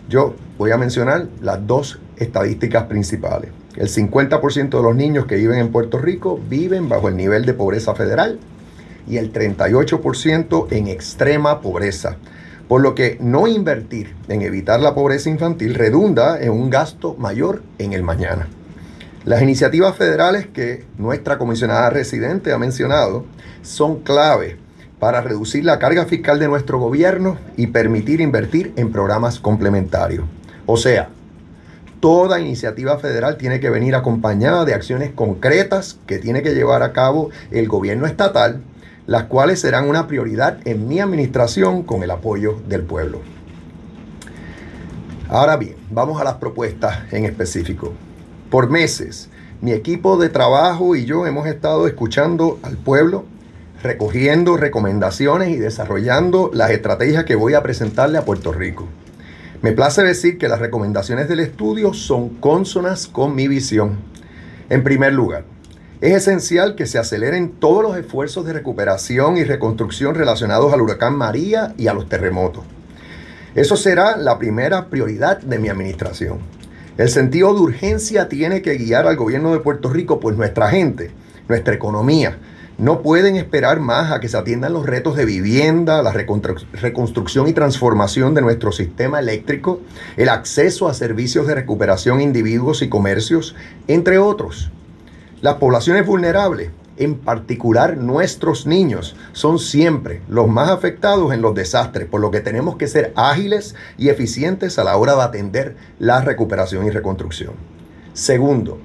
Yo 0.08 0.34
voy 0.56 0.70
a 0.70 0.78
mencionar 0.78 1.28
las 1.42 1.66
dos 1.66 2.00
estadísticas 2.16 2.84
principales. 2.84 3.50
El 3.76 3.88
50% 3.88 4.70
de 4.70 4.82
los 4.82 4.96
niños 4.96 5.26
que 5.26 5.36
viven 5.36 5.58
en 5.58 5.70
Puerto 5.70 5.98
Rico 5.98 6.40
viven 6.48 6.88
bajo 6.88 7.08
el 7.08 7.16
nivel 7.16 7.44
de 7.44 7.54
pobreza 7.54 7.94
federal 7.94 8.38
y 9.06 9.18
el 9.18 9.32
38% 9.32 10.66
en 10.70 10.88
extrema 10.88 11.60
pobreza. 11.60 12.16
Por 12.66 12.82
lo 12.82 12.94
que 12.94 13.16
no 13.20 13.46
invertir 13.46 14.14
en 14.28 14.42
evitar 14.42 14.80
la 14.80 14.94
pobreza 14.94 15.30
infantil 15.30 15.74
redunda 15.74 16.40
en 16.40 16.50
un 16.50 16.70
gasto 16.70 17.14
mayor 17.14 17.62
en 17.78 17.92
el 17.92 18.02
mañana. 18.02 18.48
Las 19.24 19.42
iniciativas 19.42 19.96
federales 19.96 20.46
que 20.46 20.84
nuestra 20.96 21.38
comisionada 21.38 21.90
residente 21.90 22.52
ha 22.52 22.58
mencionado 22.58 23.24
son 23.62 24.00
clave 24.00 24.56
para 24.98 25.20
reducir 25.20 25.64
la 25.64 25.78
carga 25.78 26.06
fiscal 26.06 26.38
de 26.38 26.48
nuestro 26.48 26.78
gobierno 26.78 27.36
y 27.56 27.68
permitir 27.68 28.20
invertir 28.20 28.72
en 28.76 28.90
programas 28.90 29.38
complementarios. 29.38 30.24
O 30.66 30.76
sea, 30.76 31.10
toda 32.00 32.40
iniciativa 32.40 32.98
federal 32.98 33.36
tiene 33.36 33.60
que 33.60 33.70
venir 33.70 33.94
acompañada 33.94 34.64
de 34.64 34.74
acciones 34.74 35.10
concretas 35.12 35.98
que 36.06 36.18
tiene 36.18 36.42
que 36.42 36.54
llevar 36.54 36.82
a 36.82 36.92
cabo 36.92 37.30
el 37.50 37.68
gobierno 37.68 38.06
estatal, 38.06 38.62
las 39.06 39.24
cuales 39.24 39.60
serán 39.60 39.88
una 39.88 40.06
prioridad 40.06 40.58
en 40.64 40.86
mi 40.86 41.00
administración 41.00 41.82
con 41.82 42.02
el 42.02 42.10
apoyo 42.10 42.60
del 42.68 42.82
pueblo. 42.82 43.20
Ahora 45.28 45.56
bien, 45.56 45.76
vamos 45.90 46.20
a 46.20 46.24
las 46.24 46.34
propuestas 46.34 47.12
en 47.12 47.24
específico. 47.24 47.92
Por 48.50 48.70
meses, 48.70 49.28
mi 49.60 49.72
equipo 49.72 50.16
de 50.16 50.28
trabajo 50.28 50.94
y 50.94 51.04
yo 51.04 51.26
hemos 51.26 51.46
estado 51.46 51.86
escuchando 51.86 52.58
al 52.62 52.76
pueblo, 52.76 53.24
recogiendo 53.82 54.56
recomendaciones 54.56 55.50
y 55.50 55.56
desarrollando 55.56 56.50
las 56.54 56.70
estrategias 56.70 57.24
que 57.24 57.34
voy 57.34 57.54
a 57.54 57.62
presentarle 57.62 58.18
a 58.18 58.24
Puerto 58.24 58.52
Rico. 58.52 58.86
Me 59.60 59.72
place 59.72 60.04
decir 60.04 60.38
que 60.38 60.46
las 60.46 60.60
recomendaciones 60.60 61.28
del 61.28 61.40
estudio 61.40 61.92
son 61.92 62.28
consonas 62.28 63.08
con 63.08 63.34
mi 63.34 63.48
visión. 63.48 63.96
En 64.68 64.84
primer 64.84 65.12
lugar, 65.12 65.42
es 66.00 66.14
esencial 66.14 66.76
que 66.76 66.86
se 66.86 66.96
aceleren 66.96 67.50
todos 67.58 67.82
los 67.82 67.96
esfuerzos 67.96 68.46
de 68.46 68.52
recuperación 68.52 69.36
y 69.36 69.42
reconstrucción 69.42 70.14
relacionados 70.14 70.72
al 70.72 70.80
huracán 70.80 71.16
María 71.16 71.74
y 71.76 71.88
a 71.88 71.92
los 71.92 72.08
terremotos. 72.08 72.62
Eso 73.56 73.76
será 73.76 74.16
la 74.16 74.38
primera 74.38 74.90
prioridad 74.90 75.38
de 75.38 75.58
mi 75.58 75.68
administración. 75.68 76.38
El 76.96 77.08
sentido 77.08 77.52
de 77.52 77.60
urgencia 77.60 78.28
tiene 78.28 78.62
que 78.62 78.76
guiar 78.76 79.08
al 79.08 79.16
gobierno 79.16 79.52
de 79.52 79.58
Puerto 79.58 79.88
Rico, 79.88 80.20
pues 80.20 80.36
nuestra 80.36 80.70
gente, 80.70 81.10
nuestra 81.48 81.74
economía, 81.74 82.38
no 82.78 83.02
pueden 83.02 83.34
esperar 83.34 83.80
más 83.80 84.12
a 84.12 84.20
que 84.20 84.28
se 84.28 84.36
atiendan 84.36 84.72
los 84.72 84.86
retos 84.86 85.16
de 85.16 85.24
vivienda, 85.24 86.00
la 86.00 86.12
reconstrucción 86.12 87.48
y 87.48 87.52
transformación 87.52 88.34
de 88.34 88.40
nuestro 88.40 88.70
sistema 88.70 89.18
eléctrico, 89.18 89.80
el 90.16 90.28
acceso 90.28 90.88
a 90.88 90.94
servicios 90.94 91.48
de 91.48 91.56
recuperación 91.56 92.20
individuos 92.20 92.80
y 92.82 92.88
comercios, 92.88 93.56
entre 93.88 94.18
otros. 94.18 94.70
Las 95.40 95.56
poblaciones 95.56 96.06
vulnerables, 96.06 96.70
en 96.96 97.16
particular 97.16 97.96
nuestros 97.96 98.64
niños, 98.64 99.16
son 99.32 99.58
siempre 99.58 100.22
los 100.28 100.46
más 100.46 100.70
afectados 100.70 101.32
en 101.32 101.42
los 101.42 101.56
desastres, 101.56 102.06
por 102.06 102.20
lo 102.20 102.30
que 102.30 102.40
tenemos 102.40 102.76
que 102.76 102.86
ser 102.86 103.12
ágiles 103.16 103.74
y 103.96 104.08
eficientes 104.08 104.78
a 104.78 104.84
la 104.84 104.96
hora 104.96 105.16
de 105.16 105.22
atender 105.22 105.76
la 105.98 106.20
recuperación 106.20 106.86
y 106.86 106.90
reconstrucción. 106.90 107.54
Segundo, 108.12 108.78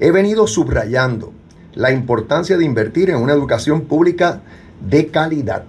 he 0.00 0.12
venido 0.12 0.46
subrayando 0.46 1.34
la 1.78 1.92
importancia 1.92 2.58
de 2.58 2.64
invertir 2.64 3.08
en 3.08 3.18
una 3.18 3.32
educación 3.32 3.82
pública 3.82 4.40
de 4.80 5.06
calidad. 5.06 5.62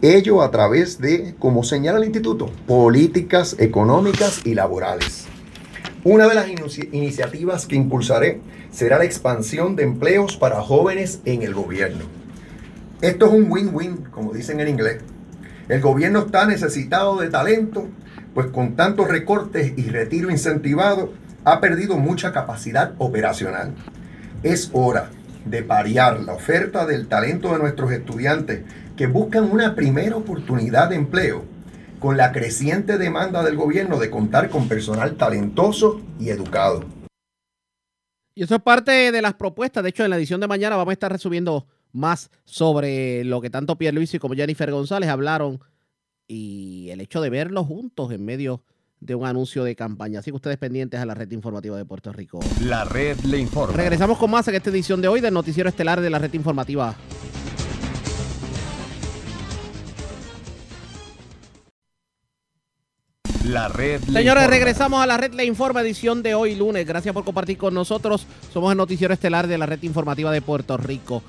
Ello 0.00 0.42
a 0.42 0.52
través 0.52 1.00
de, 1.00 1.34
como 1.40 1.64
señala 1.64 1.98
el 1.98 2.04
instituto, 2.04 2.52
políticas 2.68 3.56
económicas 3.58 4.42
y 4.46 4.54
laborales. 4.54 5.24
Una 6.04 6.28
de 6.28 6.36
las 6.36 6.46
iniciativas 6.92 7.66
que 7.66 7.74
impulsaré 7.74 8.42
será 8.70 8.98
la 8.98 9.06
expansión 9.06 9.74
de 9.74 9.82
empleos 9.82 10.36
para 10.36 10.62
jóvenes 10.62 11.18
en 11.24 11.42
el 11.42 11.52
gobierno. 11.52 12.04
Esto 13.00 13.26
es 13.26 13.32
un 13.32 13.50
win-win, 13.50 14.04
como 14.12 14.32
dicen 14.34 14.60
en 14.60 14.68
inglés. 14.68 14.98
El 15.68 15.80
gobierno 15.80 16.20
está 16.20 16.46
necesitado 16.46 17.16
de 17.18 17.28
talento, 17.28 17.88
pues 18.34 18.46
con 18.52 18.76
tantos 18.76 19.08
recortes 19.08 19.72
y 19.76 19.88
retiro 19.88 20.30
incentivado, 20.30 21.12
ha 21.42 21.60
perdido 21.60 21.96
mucha 21.96 22.32
capacidad 22.32 22.94
operacional. 22.98 23.74
Es 24.44 24.70
hora 24.72 25.10
de 25.44 25.62
parear 25.62 26.20
la 26.20 26.34
oferta 26.34 26.86
del 26.86 27.08
talento 27.08 27.52
de 27.52 27.58
nuestros 27.58 27.92
estudiantes 27.92 28.62
que 28.96 29.06
buscan 29.06 29.50
una 29.50 29.74
primera 29.74 30.16
oportunidad 30.16 30.90
de 30.90 30.96
empleo 30.96 31.44
con 31.98 32.16
la 32.16 32.32
creciente 32.32 32.98
demanda 32.98 33.42
del 33.42 33.56
gobierno 33.56 33.98
de 33.98 34.10
contar 34.10 34.50
con 34.50 34.68
personal 34.68 35.16
talentoso 35.16 36.00
y 36.20 36.28
educado. 36.28 36.84
Y 38.34 38.42
eso 38.42 38.56
es 38.56 38.62
parte 38.62 39.12
de 39.12 39.22
las 39.22 39.34
propuestas. 39.34 39.82
De 39.82 39.90
hecho, 39.90 40.04
en 40.04 40.10
la 40.10 40.16
edición 40.16 40.40
de 40.40 40.48
mañana 40.48 40.76
vamos 40.76 40.90
a 40.90 40.94
estar 40.94 41.12
resumiendo 41.12 41.66
más 41.92 42.30
sobre 42.44 43.24
lo 43.24 43.40
que 43.40 43.50
tanto 43.50 43.78
Pierre 43.78 43.94
Luis 43.94 44.12
y 44.14 44.18
como 44.18 44.34
Jennifer 44.34 44.70
González 44.70 45.08
hablaron 45.08 45.60
y 46.26 46.88
el 46.90 47.00
hecho 47.00 47.20
de 47.20 47.30
verlos 47.30 47.66
juntos 47.66 48.10
en 48.12 48.24
medio 48.24 48.62
de 49.04 49.14
un 49.14 49.26
anuncio 49.26 49.64
de 49.64 49.76
campaña. 49.76 50.20
Así 50.20 50.30
que 50.30 50.36
ustedes 50.36 50.56
pendientes 50.56 50.98
a 50.98 51.04
la 51.04 51.14
red 51.14 51.30
informativa 51.30 51.76
de 51.76 51.84
Puerto 51.84 52.10
Rico. 52.10 52.40
La 52.62 52.84
red 52.84 53.18
le 53.20 53.38
informa. 53.38 53.76
Regresamos 53.76 54.16
con 54.16 54.30
más 54.30 54.48
en 54.48 54.54
esta 54.54 54.70
edición 54.70 55.02
de 55.02 55.08
hoy 55.08 55.20
del 55.20 55.34
Noticiero 55.34 55.68
Estelar 55.68 56.00
de 56.00 56.08
la 56.08 56.18
red 56.18 56.32
informativa. 56.32 56.96
La 63.46 63.68
red 63.68 64.00
Señores, 64.00 64.46
regresamos 64.46 65.02
a 65.02 65.06
la 65.06 65.18
red 65.18 65.34
Le 65.34 65.44
Informa, 65.44 65.82
edición 65.82 66.22
de 66.22 66.34
hoy 66.34 66.54
lunes. 66.54 66.86
Gracias 66.86 67.12
por 67.12 67.26
compartir 67.26 67.58
con 67.58 67.74
nosotros. 67.74 68.26
Somos 68.54 68.72
el 68.72 68.78
noticiero 68.78 69.12
estelar 69.12 69.46
de 69.46 69.58
la 69.58 69.66
red 69.66 69.82
informativa 69.82 70.32
de 70.32 70.40
Puerto 70.40 70.78
Rico. 70.78 71.22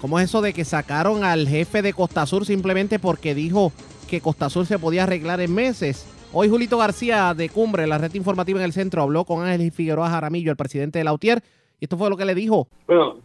¿Cómo 0.00 0.18
es 0.18 0.30
eso 0.30 0.40
de 0.40 0.54
que 0.54 0.64
sacaron 0.64 1.24
al 1.24 1.46
jefe 1.46 1.82
de 1.82 1.92
Costa 1.92 2.24
Sur 2.24 2.46
simplemente 2.46 2.98
porque 2.98 3.34
dijo 3.34 3.70
que 4.08 4.22
Costa 4.22 4.48
Sur 4.48 4.64
se 4.64 4.78
podía 4.78 5.02
arreglar 5.02 5.42
en 5.42 5.52
meses? 5.54 6.06
Hoy 6.30 6.50
Julito 6.50 6.76
García 6.76 7.32
de 7.32 7.48
Cumbre, 7.48 7.86
la 7.86 7.96
red 7.96 8.12
informativa 8.12 8.58
en 8.58 8.66
el 8.66 8.72
centro, 8.72 9.00
habló 9.00 9.24
con 9.24 9.46
Ángel 9.46 9.72
Figueroa 9.72 10.10
Jaramillo, 10.10 10.50
el 10.50 10.58
presidente 10.58 10.98
de 10.98 11.04
la 11.04 11.14
UTIER, 11.14 11.42
y 11.80 11.86
esto 11.86 11.96
fue 11.96 12.10
lo 12.10 12.18
que 12.18 12.26
le 12.26 12.34
dijo. 12.34 12.68
Bueno, 12.86 13.16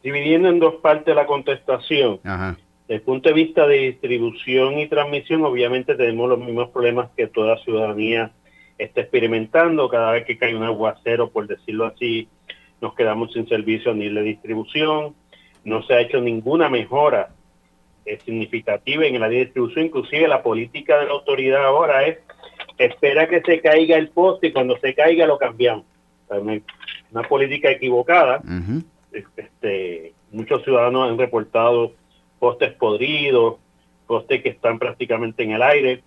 dividiendo 0.00 0.48
en 0.48 0.60
dos 0.60 0.76
partes 0.76 1.12
la 1.14 1.26
contestación. 1.26 2.20
Ajá. 2.22 2.56
Desde 2.82 2.94
el 2.94 3.02
punto 3.02 3.28
de 3.28 3.34
vista 3.34 3.66
de 3.66 3.78
distribución 3.78 4.78
y 4.78 4.86
transmisión, 4.86 5.44
obviamente 5.44 5.96
tenemos 5.96 6.28
los 6.28 6.38
mismos 6.38 6.70
problemas 6.70 7.10
que 7.16 7.26
toda 7.26 7.58
ciudadanía 7.64 8.30
está 8.78 9.00
experimentando. 9.00 9.88
Cada 9.88 10.12
vez 10.12 10.24
que 10.24 10.38
cae 10.38 10.54
un 10.54 10.62
aguacero, 10.62 11.30
por 11.30 11.48
decirlo 11.48 11.86
así, 11.86 12.28
nos 12.80 12.94
quedamos 12.94 13.32
sin 13.32 13.48
servicio 13.48 13.92
nivel 13.92 14.14
de 14.14 14.22
distribución. 14.22 15.16
No 15.64 15.82
se 15.82 15.94
ha 15.94 16.00
hecho 16.00 16.20
ninguna 16.20 16.68
mejora 16.68 17.30
eh, 18.10 18.18
significativa 18.24 19.06
en 19.06 19.20
la 19.20 19.28
distribución. 19.28 19.86
Inclusive 19.86 20.26
la 20.26 20.42
política 20.42 20.98
de 20.98 21.06
la 21.06 21.12
autoridad 21.12 21.64
ahora 21.64 22.06
es 22.06 22.18
espera 22.76 23.28
que 23.28 23.40
se 23.42 23.60
caiga 23.60 23.96
el 23.96 24.08
poste 24.08 24.48
y 24.48 24.52
cuando 24.52 24.78
se 24.78 24.94
caiga 24.94 25.26
lo 25.26 25.38
cambiamos. 25.38 25.84
una, 26.30 27.22
política 27.28 27.70
equivocada. 27.70 28.42
este, 29.36 30.14
muchos 30.32 30.62
ciudadanos 30.64 31.10
han 31.10 31.18
reportado 31.18 31.92
postes 32.38 32.72
podridos, 32.72 33.56
postes 34.06 34.42
que 34.42 34.48
están 34.48 34.78
prácticamente 34.78 35.42
en 35.42 35.52
el 35.52 35.62
aire. 35.62 36.02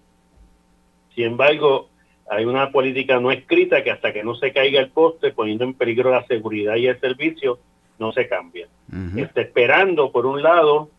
Sin 1.15 1.25
embargo, 1.25 1.89
hay 2.29 2.45
una 2.45 2.71
política 2.71 3.19
no 3.19 3.31
escrita 3.31 3.83
que 3.83 3.91
hasta 3.91 4.11
que 4.11 4.23
no 4.23 4.35
se 4.35 4.51
caiga 4.51 4.79
el 4.79 4.89
poste, 4.89 5.31
poniendo 5.31 5.63
en 5.63 5.73
peligro 5.73 6.11
la 6.11 6.25
seguridad 6.25 6.75
y 6.75 6.87
el 6.87 6.99
servicio, 6.99 7.59
no 7.99 8.11
se 8.11 8.27
cambia. 8.27 8.67
Está 9.15 9.41
esperando, 9.41 10.11
por 10.11 10.25
un 10.25 10.41
lado, 10.41 10.89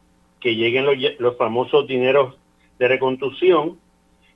que 0.44 0.54
lleguen 0.54 0.84
los, 0.84 0.94
los, 1.18 1.38
famosos 1.38 1.86
dineros 1.86 2.34
de 2.78 2.86
reconstrucción 2.86 3.78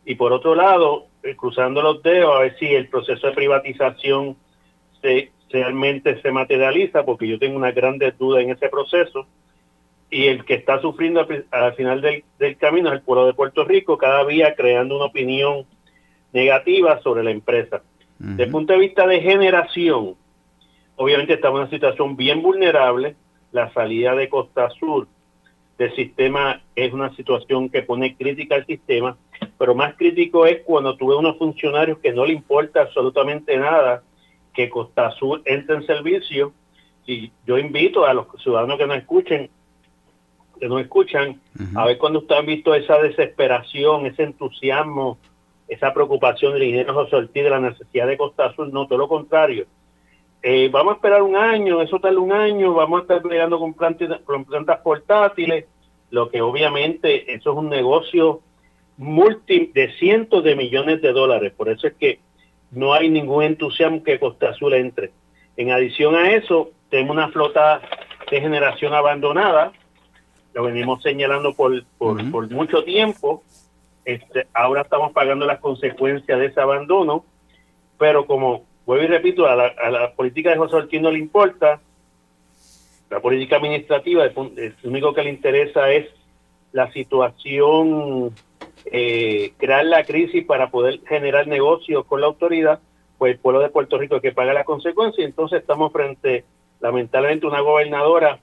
y 0.07 0.15
por 0.15 0.33
otro 0.33 0.55
lado, 0.55 1.05
eh, 1.23 1.37
cruzando 1.37 1.83
los 1.83 2.03
dedos 2.03 2.35
a 2.35 2.39
ver 2.39 2.57
si 2.59 2.65
el 2.65 2.89
proceso 2.89 3.27
de 3.27 3.35
privatización 3.35 4.35
se, 5.03 5.31
realmente 5.51 6.19
se 6.23 6.33
materializa, 6.33 7.05
porque 7.05 7.29
yo 7.29 7.39
tengo 7.39 7.59
una 7.59 7.73
gran 7.73 7.99
duda 8.19 8.41
en 8.41 8.49
ese 8.49 8.71
proceso 8.71 9.27
y 10.09 10.29
el 10.29 10.47
que 10.47 10.55
está 10.55 10.81
sufriendo 10.81 11.29
al, 11.51 11.75
final 11.75 12.01
del, 12.01 12.57
camino 12.57 12.89
es 12.89 12.95
el 12.95 13.03
pueblo 13.03 13.27
de 13.27 13.35
Puerto 13.35 13.67
Rico, 13.67 13.99
cada 13.99 14.25
día 14.25 14.55
creando 14.55 14.97
una 14.97 15.05
opinión 15.05 15.67
negativa 16.33 17.03
sobre 17.03 17.23
la 17.23 17.33
empresa. 17.33 17.83
Desde 18.19 18.45
el 18.45 18.51
punto 18.51 18.73
de 18.73 18.79
vista 18.79 19.07
de 19.07 19.21
generación, 19.21 20.15
obviamente 20.97 21.35
estamos 21.35 21.59
en 21.59 21.63
una 21.65 21.71
situación 21.71 22.17
bien 22.17 22.41
vulnerable. 22.41 23.15
La 23.53 23.71
salida 23.75 24.15
de 24.15 24.31
Costa 24.31 24.71
Sur 24.71 25.07
del 25.79 25.95
sistema 25.95 26.61
es 26.75 26.93
una 26.93 27.15
situación 27.15 27.71
que 27.71 27.83
pone 27.83 28.17
crítica 28.17 28.57
al 28.57 28.67
sistema, 28.67 29.17
pero 29.57 29.75
más 29.75 29.95
crítico 29.95 30.45
es 30.45 30.63
cuando 30.65 30.97
tuve 30.97 31.17
unos 31.17 31.39
funcionarios 31.39 31.99
que 31.99 32.13
no 32.13 32.27
le 32.27 32.33
importa 32.33 32.83
absolutamente 32.83 33.57
nada 33.57 34.03
que 34.53 34.69
Costa 34.69 35.13
Sur 35.13 35.41
entre 35.45 35.77
en 35.77 35.87
servicio. 35.87 36.53
Y 37.07 37.31
yo 37.47 37.57
invito 37.57 38.05
a 38.05 38.13
los 38.13 38.27
ciudadanos 38.43 38.77
que 38.77 38.87
nos 38.87 38.99
escuchen 38.99 39.49
que 40.59 40.69
nos 40.69 40.81
escuchan, 40.81 41.41
a 41.77 41.87
ver 41.87 41.99
cuando 41.99 42.19
ustedes 42.19 42.41
han 42.41 42.47
visto 42.47 42.75
esa 42.75 42.99
desesperación, 42.99 44.07
ese 44.07 44.25
entusiasmo, 44.25 45.17
esa 45.69 45.95
preocupación 45.95 46.55
del 46.55 46.65
ingeniero 46.65 46.95
José 46.95 47.15
Ortiz 47.15 47.45
de 47.45 47.51
la 47.51 47.61
necesidad 47.61 48.09
de 48.09 48.19
Costa 48.19 48.47
Azul, 48.47 48.73
no, 48.73 48.89
todo 48.89 48.99
lo 48.99 49.07
contrario. 49.07 49.67
Eh, 50.43 50.69
vamos 50.71 50.93
a 50.93 50.97
esperar 50.97 51.23
un 51.23 51.37
año, 51.37 51.83
eso 51.83 51.99
tal 51.99 52.19
un 52.19 52.33
año, 52.33 52.73
vamos 52.73 53.01
a 53.01 53.03
estar 53.03 53.23
peleando 53.23 53.59
con 53.59 53.75
plantas, 53.75 54.21
con 54.21 54.45
plantas 54.45 54.79
portátiles, 54.81 55.67
lo 56.11 56.31
que 56.31 56.41
obviamente 56.41 57.35
eso 57.35 57.51
es 57.51 57.57
un 57.57 57.69
negocio 57.69 58.41
multi 58.97 59.71
de 59.75 59.93
cientos 59.99 60.45
de 60.45 60.55
millones 60.55 61.03
de 61.03 61.13
dólares, 61.13 61.53
por 61.57 61.69
eso 61.69 61.89
es 61.89 61.95
que 61.95 62.21
no 62.71 62.93
hay 62.95 63.09
ningún 63.09 63.45
entusiasmo 63.45 64.03
que 64.03 64.21
Costa 64.21 64.51
Azul 64.51 64.75
entre. 64.75 65.11
En 65.57 65.73
adición 65.73 66.15
a 66.15 66.33
eso, 66.33 66.71
tenemos 66.89 67.17
una 67.17 67.29
flota 67.29 67.81
de 68.31 68.41
generación 68.41 68.95
abandonada, 68.95 69.73
lo 70.55 70.65
venimos 70.65 71.03
señalando 71.03 71.53
por, 71.55 71.85
por, 71.99 72.51
mucho 72.51 72.85
tiempo. 72.85 73.43
Este, 74.05 74.47
ahora 74.55 74.83
estamos 74.83 75.13
pagando 75.13 75.47
las 75.47 75.61
consecuencias 75.61 76.39
de 76.39 76.47
ese 76.47 76.61
abandono, 76.61 77.25
pero 77.99 78.27
como 78.27 78.68
vuelvo 78.89 79.05
y 79.05 79.09
repito, 79.09 79.47
a 79.47 79.55
la, 79.55 80.13
política 80.17 80.49
de 80.49 80.57
José 80.57 80.77
Ortiz 80.77 81.03
no 81.03 81.11
le 81.11 81.19
importa, 81.19 81.79
la 83.11 83.21
política 83.21 83.57
administrativa, 83.57 84.25
lo 84.25 84.51
único 84.85 85.13
que 85.13 85.25
le 85.25 85.29
interesa 85.29 85.93
es 85.93 86.07
la 86.73 86.91
situación, 86.93 88.35
eh, 88.87 89.53
crear 89.59 89.85
la 89.85 90.05
crisis 90.05 90.43
para 90.47 90.71
poder 90.71 91.01
generar 91.07 91.47
negocios 91.47 92.07
con 92.07 92.23
la 92.23 92.29
autoridad, 92.29 92.81
pues 93.19 93.35
el 93.35 93.39
pueblo 93.39 93.61
de 93.61 93.69
Puerto 93.69 93.99
Rico 93.99 94.17
es 94.17 94.23
que 94.23 94.33
paga 94.33 94.55
las 94.55 94.65
consecuencias, 94.65 95.29
entonces 95.29 95.61
estamos 95.61 95.93
frente, 95.93 96.47
lamentablemente, 96.81 97.45
a 97.45 97.51
una 97.51 97.61
gobernadora 97.61 98.41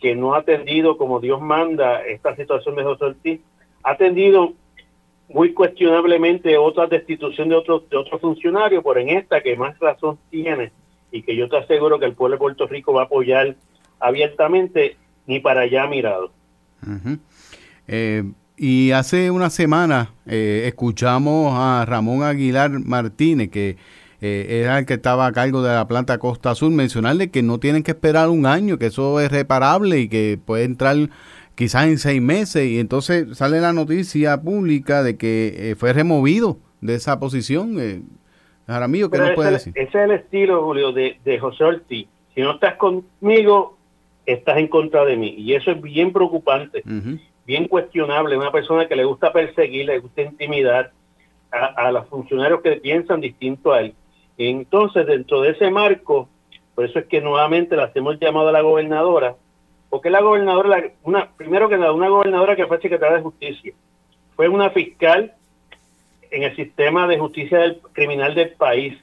que 0.00 0.14
no 0.14 0.34
ha 0.36 0.38
atendido 0.38 0.96
como 0.96 1.18
Dios 1.18 1.40
manda 1.40 2.06
esta 2.06 2.36
situación 2.36 2.76
de 2.76 2.84
José 2.84 3.04
Ortiz, 3.04 3.40
ha 3.82 3.90
atendido 3.92 4.52
muy 5.28 5.52
cuestionablemente 5.52 6.56
otras 6.56 6.90
destitución 6.90 7.48
de 7.48 7.56
otros 7.56 7.88
de 7.90 7.96
otros 7.96 8.20
funcionarios, 8.20 8.82
pero 8.84 9.00
en 9.00 9.10
esta 9.10 9.40
que 9.40 9.56
más 9.56 9.78
razón 9.78 10.18
tiene 10.30 10.72
y 11.10 11.22
que 11.22 11.36
yo 11.36 11.48
te 11.48 11.58
aseguro 11.58 11.98
que 11.98 12.06
el 12.06 12.14
pueblo 12.14 12.36
de 12.36 12.40
Puerto 12.40 12.66
Rico 12.66 12.92
va 12.92 13.02
a 13.02 13.04
apoyar 13.04 13.56
abiertamente, 14.00 14.96
ni 15.26 15.40
para 15.40 15.62
allá 15.62 15.86
mirado. 15.86 16.30
Eh, 17.86 18.24
y 18.56 18.90
hace 18.90 19.30
una 19.30 19.50
semana 19.50 20.12
eh, 20.26 20.64
escuchamos 20.66 21.52
a 21.54 21.84
Ramón 21.86 22.22
Aguilar 22.22 22.70
Martínez, 22.70 23.50
que 23.50 23.76
eh, 24.20 24.60
era 24.62 24.78
el 24.78 24.86
que 24.86 24.94
estaba 24.94 25.26
a 25.26 25.32
cargo 25.32 25.62
de 25.62 25.72
la 25.72 25.86
planta 25.86 26.18
Costa 26.18 26.50
Azul, 26.50 26.72
mencionarle 26.72 27.30
que 27.30 27.42
no 27.42 27.58
tienen 27.58 27.82
que 27.82 27.92
esperar 27.92 28.28
un 28.28 28.46
año, 28.46 28.78
que 28.78 28.86
eso 28.86 29.20
es 29.20 29.30
reparable 29.30 30.00
y 30.00 30.08
que 30.08 30.38
puede 30.44 30.64
entrar 30.64 30.96
quizás 31.58 31.88
en 31.88 31.98
seis 31.98 32.22
meses. 32.22 32.64
Y 32.64 32.78
entonces 32.78 33.36
sale 33.36 33.60
la 33.60 33.72
noticia 33.72 34.40
pública 34.40 35.02
de 35.02 35.18
que 35.18 35.72
eh, 35.72 35.74
fue 35.74 35.92
removido 35.92 36.58
de 36.80 36.94
esa 36.94 37.18
posición. 37.18 37.80
Eh, 37.80 38.02
Jaramillo, 38.68 39.10
¿qué 39.10 39.18
nos 39.18 39.32
puede 39.32 39.50
decir? 39.52 39.72
Ese 39.76 39.88
es 39.88 39.94
el 40.04 40.12
estilo, 40.12 40.62
Julio, 40.62 40.92
de, 40.92 41.18
de 41.24 41.38
José 41.40 41.64
Ortiz. 41.64 42.06
Si 42.34 42.40
no 42.42 42.52
estás 42.52 42.76
conmigo, 42.76 43.76
estás 44.24 44.58
en 44.58 44.68
contra 44.68 45.04
de 45.04 45.16
mí. 45.16 45.34
Y 45.36 45.54
eso 45.54 45.72
es 45.72 45.82
bien 45.82 46.12
preocupante, 46.12 46.84
bien 47.44 47.66
cuestionable. 47.66 48.38
Una 48.38 48.52
persona 48.52 48.86
que 48.86 48.94
le 48.94 49.04
gusta 49.04 49.32
perseguir, 49.32 49.86
le 49.86 49.98
gusta 49.98 50.22
intimidar 50.22 50.92
a, 51.50 51.88
a 51.88 51.90
los 51.90 52.06
funcionarios 52.06 52.60
que 52.60 52.76
piensan 52.76 53.20
distinto 53.20 53.72
a 53.72 53.80
él. 53.80 53.94
Entonces, 54.36 55.04
dentro 55.06 55.40
de 55.40 55.50
ese 55.50 55.70
marco, 55.70 56.28
por 56.76 56.84
eso 56.84 57.00
es 57.00 57.06
que 57.06 57.20
nuevamente 57.20 57.74
la 57.74 57.84
hacemos 57.84 58.20
llamado 58.20 58.50
a 58.50 58.52
la 58.52 58.60
gobernadora, 58.60 59.34
porque 59.90 60.10
la 60.10 60.20
gobernadora, 60.20 60.92
primero 61.36 61.68
que 61.68 61.78
nada, 61.78 61.92
una 61.92 62.08
gobernadora 62.08 62.56
que 62.56 62.66
fue 62.66 62.80
secretaria 62.80 63.16
de 63.16 63.22
justicia, 63.22 63.72
fue 64.36 64.48
una 64.48 64.70
fiscal 64.70 65.32
en 66.30 66.42
el 66.42 66.54
sistema 66.56 67.06
de 67.06 67.18
justicia 67.18 67.76
criminal 67.92 68.34
del 68.34 68.50
país, 68.50 68.98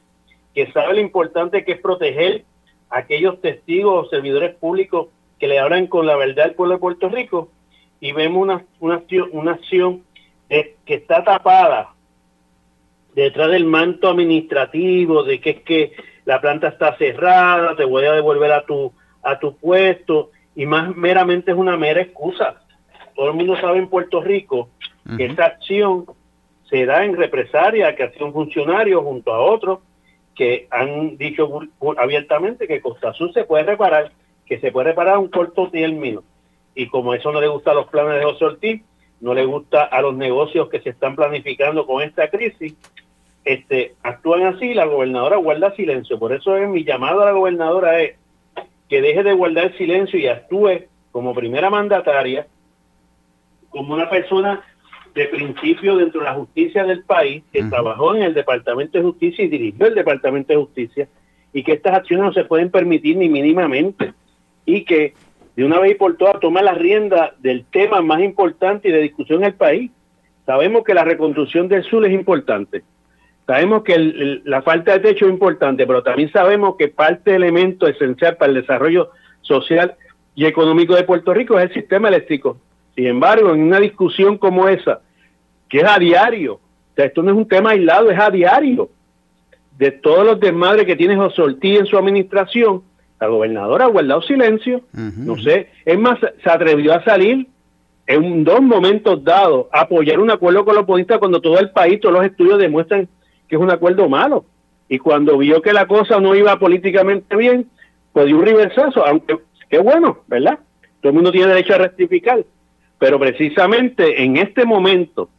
que 0.53 0.71
sabe 0.71 0.93
lo 0.93 1.01
importante 1.01 1.65
que 1.65 1.73
es 1.73 1.79
proteger 1.79 2.45
a 2.89 2.99
aquellos 2.99 3.41
testigos 3.41 4.05
o 4.05 4.09
servidores 4.09 4.55
públicos 4.55 5.07
que 5.39 5.47
le 5.47 5.59
hablan 5.59 5.87
con 5.87 6.05
la 6.05 6.15
verdad 6.15 6.45
al 6.45 6.53
pueblo 6.53 6.75
de 6.75 6.79
Puerto 6.79 7.09
Rico. 7.09 7.49
Y 7.99 8.11
vemos 8.11 8.43
una, 8.43 8.65
una, 8.79 9.03
una 9.31 9.51
acción 9.53 10.03
que 10.47 10.93
está 10.93 11.23
tapada 11.23 11.93
detrás 13.15 13.49
del 13.49 13.65
manto 13.65 14.09
administrativo 14.09 15.23
de 15.23 15.41
que 15.41 15.49
es 15.49 15.61
que 15.63 15.93
la 16.25 16.39
planta 16.39 16.67
está 16.67 16.95
cerrada, 16.97 17.75
te 17.75 17.85
voy 17.85 18.05
a 18.05 18.11
devolver 18.11 18.51
a 18.51 18.65
tu 18.65 18.93
a 19.25 19.39
tu 19.39 19.57
puesto 19.57 20.29
y 20.55 20.65
más 20.65 20.95
meramente 20.95 21.51
es 21.51 21.57
una 21.57 21.77
mera 21.77 22.01
excusa. 22.01 22.61
Todo 23.15 23.29
el 23.29 23.35
mundo 23.35 23.55
sabe 23.57 23.79
en 23.79 23.89
Puerto 23.89 24.21
Rico 24.21 24.69
que 25.17 25.25
esa 25.25 25.45
acción 25.45 26.05
se 26.69 26.85
da 26.85 27.05
en 27.05 27.15
represalia 27.15 27.95
que 27.95 28.03
hace 28.03 28.23
un 28.23 28.33
funcionario 28.33 29.03
junto 29.03 29.33
a 29.33 29.39
otros 29.39 29.79
que 30.33 30.67
han 30.71 31.17
dicho 31.17 31.61
abiertamente 31.97 32.67
que 32.67 32.81
Costa 32.81 33.09
Azul 33.09 33.31
se 33.33 33.45
puede 33.45 33.63
reparar, 33.63 34.11
que 34.45 34.59
se 34.59 34.71
puede 34.71 34.89
reparar 34.89 35.15
a 35.15 35.19
un 35.19 35.29
corto 35.29 35.69
término. 35.69 36.23
Y 36.73 36.87
como 36.87 37.13
eso 37.13 37.31
no 37.31 37.39
le 37.39 37.47
gusta 37.47 37.71
a 37.71 37.75
los 37.75 37.87
planes 37.87 38.19
de 38.19 38.25
José 38.25 38.45
Ortiz, 38.45 38.81
no 39.21 39.33
le 39.33 39.45
gusta 39.45 39.83
a 39.83 40.01
los 40.01 40.15
negocios 40.15 40.69
que 40.69 40.81
se 40.81 40.89
están 40.89 41.15
planificando 41.15 41.85
con 41.85 42.01
esta 42.03 42.29
crisis, 42.29 42.75
este, 43.45 43.93
actúan 44.03 44.43
así, 44.43 44.73
la 44.73 44.85
gobernadora 44.85 45.37
guarda 45.37 45.75
silencio. 45.75 46.19
Por 46.19 46.33
eso 46.33 46.57
es 46.57 46.67
mi 46.67 46.83
llamado 46.83 47.21
a 47.21 47.25
la 47.25 47.31
gobernadora 47.31 48.01
es 48.01 48.17
que 48.89 49.01
deje 49.01 49.23
de 49.23 49.33
guardar 49.33 49.75
silencio 49.77 50.19
y 50.19 50.27
actúe 50.27 50.85
como 51.11 51.33
primera 51.33 51.69
mandataria, 51.69 52.47
como 53.69 53.93
una 53.93 54.09
persona 54.09 54.63
de 55.13 55.25
principio 55.27 55.95
dentro 55.95 56.21
de 56.21 56.25
la 56.25 56.33
justicia 56.33 56.83
del 56.83 57.03
país, 57.03 57.43
que 57.51 57.63
trabajó 57.63 58.15
en 58.15 58.23
el 58.23 58.33
Departamento 58.33 58.97
de 58.97 59.05
Justicia 59.05 59.45
y 59.45 59.47
dirigió 59.47 59.87
el 59.87 59.95
Departamento 59.95 60.53
de 60.53 60.59
Justicia, 60.59 61.07
y 61.53 61.63
que 61.63 61.73
estas 61.73 61.95
acciones 61.95 62.25
no 62.25 62.33
se 62.33 62.43
pueden 62.43 62.69
permitir 62.69 63.15
ni 63.15 63.29
mínimamente, 63.29 64.13
y 64.65 64.83
que 64.83 65.13
de 65.55 65.63
una 65.63 65.79
vez 65.79 65.91
y 65.91 65.95
por 65.95 66.17
todas 66.17 66.39
toma 66.41 66.61
la 66.61 66.73
rienda 66.73 67.33
del 67.39 67.65
tema 67.65 68.01
más 68.01 68.21
importante 68.21 68.89
y 68.89 68.91
de 68.91 69.01
discusión 69.01 69.41
en 69.41 69.47
el 69.47 69.53
país. 69.53 69.89
Sabemos 70.45 70.83
que 70.83 70.93
la 70.93 71.05
reconstrucción 71.05 71.69
del 71.69 71.83
sur 71.83 72.05
es 72.05 72.11
importante, 72.11 72.83
sabemos 73.45 73.83
que 73.83 74.41
la 74.43 74.61
falta 74.61 74.93
de 74.93 74.99
techo 74.99 75.25
es 75.25 75.31
importante, 75.31 75.85
pero 75.85 76.03
también 76.03 76.31
sabemos 76.31 76.75
que 76.77 76.87
parte 76.87 77.31
del 77.31 77.43
elemento 77.43 77.87
esencial 77.87 78.37
para 78.37 78.51
el 78.51 78.61
desarrollo 78.61 79.11
social 79.41 79.95
y 80.33 80.45
económico 80.45 80.95
de 80.95 81.03
Puerto 81.03 81.33
Rico 81.33 81.57
es 81.57 81.65
el 81.65 81.73
sistema 81.73 82.09
eléctrico. 82.09 82.57
Sin 82.95 83.07
embargo, 83.07 83.53
en 83.53 83.61
una 83.61 83.79
discusión 83.79 84.37
como 84.37 84.67
esa, 84.67 85.01
que 85.69 85.79
es 85.79 85.85
a 85.85 85.99
diario, 85.99 86.59
esto 86.95 87.21
no 87.21 87.31
es 87.31 87.37
un 87.37 87.47
tema 87.47 87.71
aislado, 87.71 88.09
es 88.09 88.19
a 88.19 88.29
diario, 88.29 88.89
de 89.77 89.91
todos 89.91 90.25
los 90.25 90.39
desmadres 90.39 90.85
que 90.85 90.95
tiene 90.95 91.17
José 91.17 91.41
Ortiz 91.41 91.79
en 91.79 91.85
su 91.85 91.97
administración, 91.97 92.83
la 93.19 93.27
gobernadora 93.27 93.85
ha 93.85 93.89
guardado 93.89 94.21
silencio, 94.21 94.81
no 94.93 95.37
sé, 95.37 95.69
es 95.85 95.99
más, 95.99 96.19
se 96.19 96.49
atrevió 96.49 96.93
a 96.93 97.03
salir 97.03 97.47
en 98.07 98.43
dos 98.43 98.61
momentos 98.61 99.23
dados 99.23 99.67
a 99.71 99.81
apoyar 99.81 100.19
un 100.19 100.31
acuerdo 100.31 100.63
con 100.63 100.75
los 100.75 100.85
polistas 100.85 101.17
cuando 101.17 101.41
todo 101.41 101.59
el 101.59 101.71
país, 101.71 101.99
todos 101.99 102.15
los 102.15 102.25
estudios 102.25 102.59
demuestran 102.59 103.07
que 103.55 103.63
es 103.63 103.63
un 103.63 103.71
acuerdo 103.71 104.09
malo. 104.09 104.45
Y 104.89 104.99
cuando 104.99 105.37
vio 105.37 105.61
que 105.61 105.73
la 105.73 105.87
cosa 105.87 106.19
no 106.19 106.35
iba 106.35 106.59
políticamente 106.59 107.35
bien, 107.35 107.67
pues 108.13 108.27
dio 108.27 108.37
un 108.37 108.45
reversazo, 108.45 109.05
aunque 109.05 109.37
qué 109.69 109.79
bueno, 109.79 110.19
¿verdad? 110.27 110.59
Todo 111.01 111.09
el 111.11 111.15
mundo 111.15 111.31
tiene 111.31 111.47
derecho 111.47 111.73
a 111.73 111.79
rectificar. 111.79 112.43
Pero 112.99 113.19
precisamente 113.19 114.23
en 114.23 114.37
este 114.37 114.65
momento, 114.65 115.29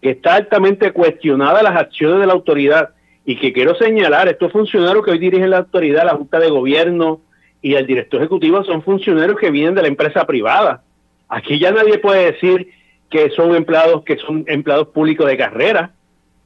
que 0.00 0.10
está 0.10 0.36
altamente 0.36 0.92
cuestionada 0.92 1.62
las 1.62 1.76
acciones 1.76 2.20
de 2.20 2.26
la 2.26 2.32
autoridad, 2.32 2.90
y 3.24 3.36
que 3.36 3.52
quiero 3.52 3.74
señalar, 3.76 4.28
estos 4.28 4.50
funcionarios 4.50 5.04
que 5.04 5.12
hoy 5.12 5.18
dirigen 5.18 5.50
la 5.50 5.58
autoridad, 5.58 6.04
la 6.04 6.16
Junta 6.16 6.40
de 6.40 6.50
Gobierno 6.50 7.20
y 7.60 7.74
el 7.74 7.86
director 7.86 8.20
ejecutivo 8.20 8.64
son 8.64 8.82
funcionarios 8.82 9.38
que 9.38 9.50
vienen 9.50 9.74
de 9.74 9.82
la 9.82 9.88
empresa 9.88 10.26
privada. 10.26 10.82
Aquí 11.28 11.58
ya 11.58 11.70
nadie 11.70 11.98
puede 11.98 12.32
decir 12.32 12.72
que 13.08 13.30
son 13.30 13.54
empleados 13.54 14.02
que 14.04 14.16
son 14.16 14.44
empleados 14.48 14.88
públicos 14.88 15.26
de 15.26 15.36
carrera. 15.36 15.92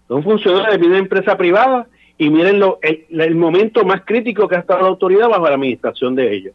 Son 0.08 0.22
funcionarios 0.22 0.80
de 0.80 0.86
una 0.86 0.98
empresa 0.98 1.36
privada 1.36 1.86
y 2.18 2.30
miren 2.30 2.60
lo, 2.60 2.78
el, 2.82 3.34
momento 3.34 3.84
más 3.84 4.02
crítico 4.04 4.48
que 4.48 4.56
ha 4.56 4.60
estado 4.60 4.82
la 4.82 4.88
autoridad 4.88 5.28
bajo 5.28 5.48
la 5.48 5.54
administración 5.54 6.14
de 6.14 6.34
ellos. 6.34 6.54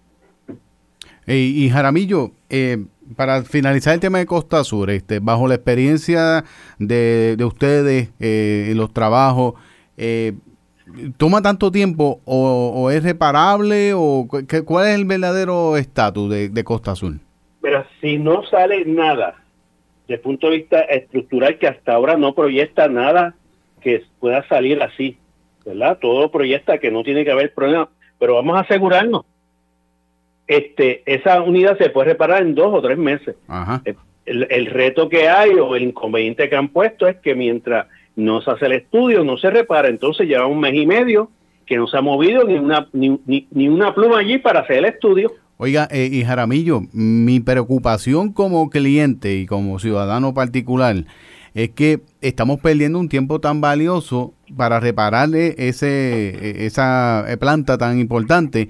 y 1.27 1.69
Jaramillo, 1.69 2.31
eh, 2.49 2.77
para 3.15 3.43
finalizar 3.43 3.93
el 3.93 3.99
tema 3.99 4.19
de 4.19 4.25
Costa 4.25 4.63
Sur, 4.63 4.89
este, 4.89 5.19
bajo 5.19 5.47
la 5.47 5.55
experiencia 5.55 6.43
de, 6.79 7.35
de 7.37 7.45
ustedes, 7.45 8.11
eh, 8.19 8.73
los 8.75 8.93
trabajos, 8.93 9.55
eh, 9.97 10.33
¿toma 11.17 11.41
tanto 11.41 11.71
tiempo 11.71 12.21
o, 12.25 12.89
es 12.91 13.03
reparable 13.03 13.93
o 13.93 14.27
cuál 14.65 14.87
es 14.87 14.95
el 14.95 15.05
verdadero 15.05 15.77
estatus 15.77 16.29
de, 16.29 16.49
de 16.49 16.63
Costa 16.63 16.91
Azul? 16.91 17.19
Pero 17.61 17.85
si 17.99 18.17
no 18.17 18.43
sale 18.45 18.85
nada, 18.85 19.35
desde 20.07 20.15
el 20.15 20.19
punto 20.21 20.49
de 20.49 20.57
vista 20.57 20.79
estructural, 20.81 21.57
que 21.59 21.67
hasta 21.67 21.93
ahora 21.93 22.17
no 22.17 22.33
proyecta 22.33 22.87
nada 22.87 23.35
que 23.81 24.03
pueda 24.19 24.47
salir 24.47 24.81
así, 24.81 25.17
¿verdad? 25.65 25.97
Todo 25.99 26.31
proyecta 26.31 26.77
que 26.77 26.91
no 26.91 27.03
tiene 27.03 27.25
que 27.25 27.31
haber 27.31 27.53
problema, 27.53 27.89
pero 28.19 28.35
vamos 28.35 28.57
a 28.57 28.61
asegurarnos. 28.61 29.25
Este, 30.47 31.03
esa 31.05 31.41
unidad 31.41 31.77
se 31.77 31.89
puede 31.89 32.09
reparar 32.09 32.41
en 32.41 32.55
dos 32.55 32.73
o 32.73 32.81
tres 32.81 32.97
meses. 32.97 33.35
El, 34.25 34.47
el, 34.49 34.65
reto 34.67 35.09
que 35.09 35.27
hay 35.27 35.51
o 35.51 35.75
el 35.75 35.83
inconveniente 35.83 36.47
que 36.49 36.55
han 36.55 36.69
puesto 36.69 37.07
es 37.07 37.17
que 37.17 37.33
mientras 37.35 37.87
no 38.15 38.41
se 38.41 38.51
hace 38.51 38.65
el 38.65 38.73
estudio, 38.73 39.23
no 39.23 39.37
se 39.37 39.49
repara, 39.49 39.87
entonces 39.87 40.27
lleva 40.27 40.45
un 40.45 40.59
mes 40.59 40.75
y 40.75 40.85
medio 40.85 41.31
que 41.65 41.77
no 41.77 41.87
se 41.87 41.97
ha 41.97 42.01
movido 42.01 42.43
ni 42.43 42.55
una, 42.55 42.87
ni, 42.91 43.17
ni, 43.25 43.69
una 43.69 43.93
pluma 43.93 44.19
allí 44.19 44.37
para 44.39 44.59
hacer 44.59 44.79
el 44.79 44.85
estudio. 44.85 45.31
Oiga, 45.55 45.87
eh, 45.91 46.09
y 46.11 46.23
Jaramillo, 46.23 46.81
mi 46.91 47.39
preocupación 47.39 48.33
como 48.33 48.69
cliente 48.69 49.35
y 49.35 49.45
como 49.45 49.79
ciudadano 49.79 50.33
particular 50.33 51.05
es 51.53 51.69
que 51.71 52.01
estamos 52.21 52.59
perdiendo 52.59 52.99
un 52.99 53.09
tiempo 53.09 53.39
tan 53.39 53.61
valioso 53.61 54.33
para 54.55 54.79
repararle 54.79 55.55
ese, 55.57 56.65
esa 56.65 57.25
planta 57.39 57.77
tan 57.77 57.99
importante. 57.99 58.69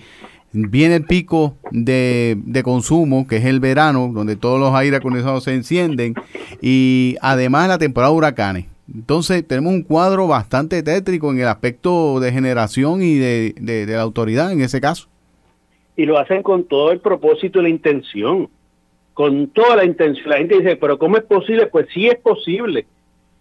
Viene 0.53 0.95
el 0.95 1.05
pico 1.05 1.55
de, 1.71 2.37
de, 2.43 2.63
consumo, 2.63 3.25
que 3.25 3.37
es 3.37 3.45
el 3.45 3.61
verano, 3.61 4.11
donde 4.13 4.35
todos 4.35 4.59
los 4.59 4.73
aire 4.73 4.97
acondicionados 4.97 5.45
se 5.45 5.53
encienden, 5.53 6.13
y 6.61 7.15
además 7.21 7.69
la 7.69 7.77
temporada 7.77 8.11
de 8.11 8.17
huracanes. 8.17 8.65
Entonces 8.93 9.47
tenemos 9.47 9.73
un 9.73 9.83
cuadro 9.83 10.27
bastante 10.27 10.83
tétrico 10.83 11.31
en 11.31 11.39
el 11.39 11.47
aspecto 11.47 12.19
de 12.19 12.31
generación 12.31 13.01
y 13.01 13.15
de, 13.15 13.55
de, 13.59 13.85
la 13.85 14.01
autoridad 14.01 14.51
en 14.51 14.61
ese 14.61 14.81
caso. 14.81 15.07
Y 15.95 16.05
lo 16.05 16.17
hacen 16.17 16.43
con 16.43 16.65
todo 16.65 16.91
el 16.91 16.99
propósito 16.99 17.59
y 17.59 17.63
la 17.63 17.69
intención 17.69 18.49
con 19.13 19.47
toda 19.47 19.75
la 19.75 19.85
intención. 19.85 20.29
La 20.29 20.38
gente 20.38 20.59
dice, 20.59 20.75
pero 20.75 20.97
¿cómo 20.97 21.17
es 21.17 21.23
posible? 21.23 21.67
Pues 21.67 21.88
sí 21.93 22.07
es 22.07 22.17
posible. 22.17 22.85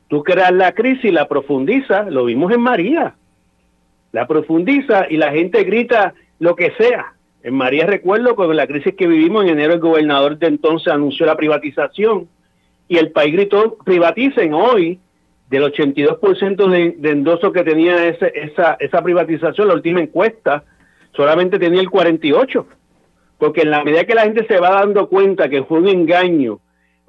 Tú 0.08 0.22
creas 0.24 0.52
la 0.52 0.72
crisis, 0.72 1.12
la 1.12 1.28
profundiza, 1.28 2.02
lo 2.10 2.24
vimos 2.24 2.52
en 2.52 2.60
María. 2.60 3.14
La 4.12 4.26
profundiza 4.26 5.06
y 5.08 5.16
la 5.16 5.30
gente 5.30 5.62
grita 5.64 6.14
lo 6.38 6.56
que 6.56 6.72
sea. 6.72 7.14
En 7.42 7.54
María 7.54 7.86
recuerdo 7.86 8.34
con 8.34 8.54
la 8.54 8.66
crisis 8.66 8.94
que 8.94 9.06
vivimos 9.06 9.44
en 9.44 9.50
enero 9.50 9.74
el 9.74 9.80
gobernador 9.80 10.36
de 10.38 10.48
entonces 10.48 10.92
anunció 10.92 11.26
la 11.26 11.36
privatización 11.36 12.28
y 12.88 12.98
el 12.98 13.12
país 13.12 13.32
gritó 13.32 13.78
privaticen 13.84 14.52
hoy 14.52 14.98
del 15.48 15.62
82% 15.62 16.68
de, 16.68 16.94
de 16.98 17.10
endoso 17.10 17.52
que 17.52 17.64
tenía 17.64 18.06
ese, 18.06 18.32
esa, 18.34 18.76
esa 18.78 19.02
privatización, 19.02 19.68
la 19.68 19.74
última 19.74 20.00
encuesta 20.00 20.64
solamente 21.14 21.58
tenía 21.58 21.80
el 21.80 21.88
48%. 21.88 22.66
Porque 23.40 23.62
en 23.62 23.70
la 23.70 23.82
medida 23.82 24.04
que 24.04 24.14
la 24.14 24.22
gente 24.22 24.46
se 24.46 24.60
va 24.60 24.70
dando 24.70 25.08
cuenta 25.08 25.48
que 25.48 25.64
fue 25.64 25.80
un 25.80 25.88
engaño, 25.88 26.60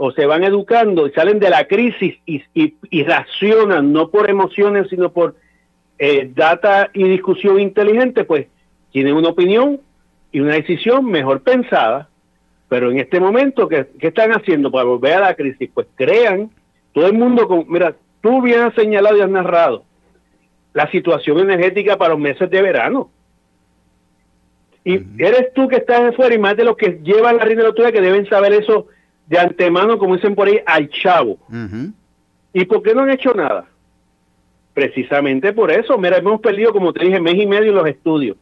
o 0.03 0.11
se 0.11 0.25
van 0.25 0.43
educando 0.43 1.05
y 1.05 1.11
salen 1.11 1.37
de 1.37 1.51
la 1.51 1.67
crisis 1.67 2.15
y, 2.25 2.41
y, 2.55 3.03
racionan, 3.03 3.93
no 3.93 4.09
por 4.09 4.31
emociones, 4.31 4.87
sino 4.89 5.11
por 5.11 5.35
eh, 5.99 6.31
data 6.33 6.89
y 6.91 7.03
discusión 7.03 7.59
inteligente, 7.59 8.23
pues 8.23 8.47
tienen 8.91 9.13
una 9.13 9.29
opinión 9.29 9.79
y 10.31 10.39
una 10.39 10.55
decisión 10.55 11.05
mejor 11.05 11.43
pensada. 11.43 12.09
Pero 12.67 12.89
en 12.89 12.97
este 12.97 13.19
momento, 13.19 13.67
¿qué, 13.67 13.89
están 13.99 14.31
haciendo 14.31 14.71
para 14.71 14.85
volver 14.85 15.13
a 15.13 15.19
la 15.19 15.35
crisis? 15.35 15.69
Pues 15.71 15.85
crean, 15.93 16.49
todo 16.93 17.05
el 17.05 17.13
mundo, 17.13 17.63
mira, 17.67 17.95
tú 18.21 18.41
bien 18.41 18.61
has 18.61 18.73
señalado 18.73 19.17
y 19.17 19.21
has 19.21 19.29
narrado 19.29 19.83
la 20.73 20.89
situación 20.89 21.37
energética 21.41 21.97
para 21.97 22.13
los 22.13 22.19
meses 22.19 22.49
de 22.49 22.59
verano. 22.59 23.11
Y 24.83 24.99
eres 25.19 25.53
tú 25.53 25.67
que 25.67 25.77
estás 25.77 26.01
afuera 26.01 26.33
y 26.33 26.39
más 26.39 26.57
de 26.57 26.63
los 26.63 26.75
que 26.75 26.99
llevan 27.03 27.37
la 27.37 27.45
rienda 27.45 27.71
de 27.71 27.83
la 27.83 27.91
que 27.91 28.01
deben 28.01 28.27
saber 28.27 28.53
eso 28.53 28.87
de 29.27 29.37
antemano, 29.37 29.97
como 29.97 30.15
dicen 30.15 30.35
por 30.35 30.47
ahí, 30.47 30.59
al 30.65 30.89
chavo. 30.89 31.37
¿Y 32.53 32.65
por 32.65 32.81
qué 32.81 32.93
no 32.93 33.01
han 33.01 33.11
hecho 33.11 33.33
nada? 33.33 33.65
Precisamente 34.73 35.53
por 35.53 35.71
eso. 35.71 35.97
Mira, 35.97 36.17
hemos 36.17 36.41
perdido, 36.41 36.73
como 36.73 36.93
te 36.93 37.05
dije, 37.05 37.19
mes 37.19 37.35
y 37.35 37.45
medio 37.45 37.69
en 37.69 37.75
los 37.75 37.87
estudios. 37.87 38.37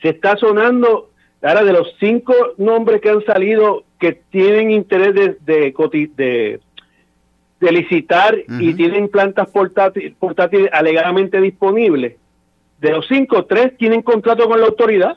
Se 0.00 0.08
está 0.08 0.36
sonando, 0.36 1.10
ahora 1.42 1.62
de 1.62 1.72
los 1.72 1.94
cinco 2.00 2.34
nombres 2.56 3.00
que 3.00 3.10
han 3.10 3.24
salido 3.24 3.84
que 3.98 4.12
tienen 4.30 4.70
interés 4.70 5.14
de, 5.14 5.36
de, 5.44 6.60
de 7.60 7.72
licitar 7.72 8.36
y 8.60 8.74
tienen 8.74 9.08
plantas 9.08 9.48
portátiles 9.50 10.70
alegadamente 10.72 11.40
disponibles. 11.40 12.16
De 12.80 12.90
los 12.90 13.06
cinco, 13.08 13.44
tres 13.46 13.76
tienen 13.76 14.02
contrato 14.02 14.48
con 14.48 14.60
la 14.60 14.66
autoridad. 14.66 15.16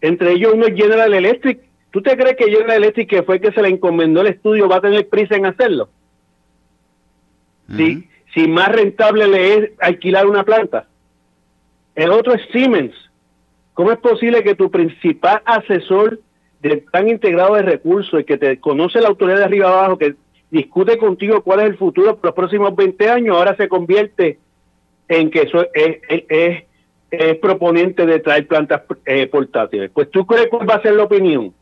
Entre 0.00 0.32
ellos 0.32 0.54
uno 0.54 0.66
es 0.66 0.74
General 0.74 1.12
Electric. 1.12 1.60
¿Tú 1.90 2.02
te 2.02 2.16
crees 2.16 2.36
que 2.36 2.50
General 2.50 2.78
Electric, 2.78 3.08
que 3.08 3.22
fue 3.22 3.40
que 3.40 3.52
se 3.52 3.62
le 3.62 3.68
encomendó 3.68 4.22
el 4.22 4.28
estudio, 4.28 4.68
va 4.68 4.76
a 4.76 4.80
tener 4.80 5.08
prisa 5.08 5.36
en 5.36 5.46
hacerlo? 5.46 5.88
si, 7.76 8.08
si 8.34 8.48
más 8.48 8.68
rentable 8.70 9.28
le 9.28 9.54
es 9.54 9.70
alquilar 9.80 10.26
una 10.26 10.44
planta. 10.44 10.88
El 11.94 12.10
otro 12.10 12.34
es 12.34 12.42
Siemens. 12.50 12.94
¿Cómo 13.74 13.92
es 13.92 13.98
posible 13.98 14.42
que 14.42 14.54
tu 14.54 14.70
principal 14.70 15.40
asesor 15.44 16.20
del 16.60 16.82
plan 16.82 17.08
integrado 17.08 17.54
de 17.54 17.62
recursos, 17.62 18.20
y 18.20 18.24
que 18.24 18.38
te 18.38 18.60
conoce 18.60 19.00
la 19.00 19.08
autoridad 19.08 19.38
de 19.38 19.44
arriba 19.44 19.68
abajo, 19.68 19.98
que 19.98 20.14
discute 20.50 20.96
contigo 20.96 21.42
cuál 21.42 21.60
es 21.60 21.66
el 21.66 21.76
futuro 21.76 22.16
por 22.16 22.26
los 22.26 22.34
próximos 22.34 22.76
20 22.76 23.10
años, 23.10 23.36
ahora 23.36 23.56
se 23.56 23.68
convierte 23.68 24.38
en 25.08 25.30
que 25.30 25.42
eso 25.42 25.66
es, 25.74 25.98
es, 27.10 27.38
proponente 27.38 28.06
de 28.06 28.20
traer 28.20 28.46
plantas 28.46 28.82
eh, 29.04 29.26
portátiles. 29.26 29.90
Pues 29.90 30.10
tú 30.10 30.24
crees 30.26 30.48
cuál 30.48 30.68
va 30.68 30.76
a 30.76 30.82
ser 30.82 30.94
la 30.94 31.04
opinión. 31.04 31.52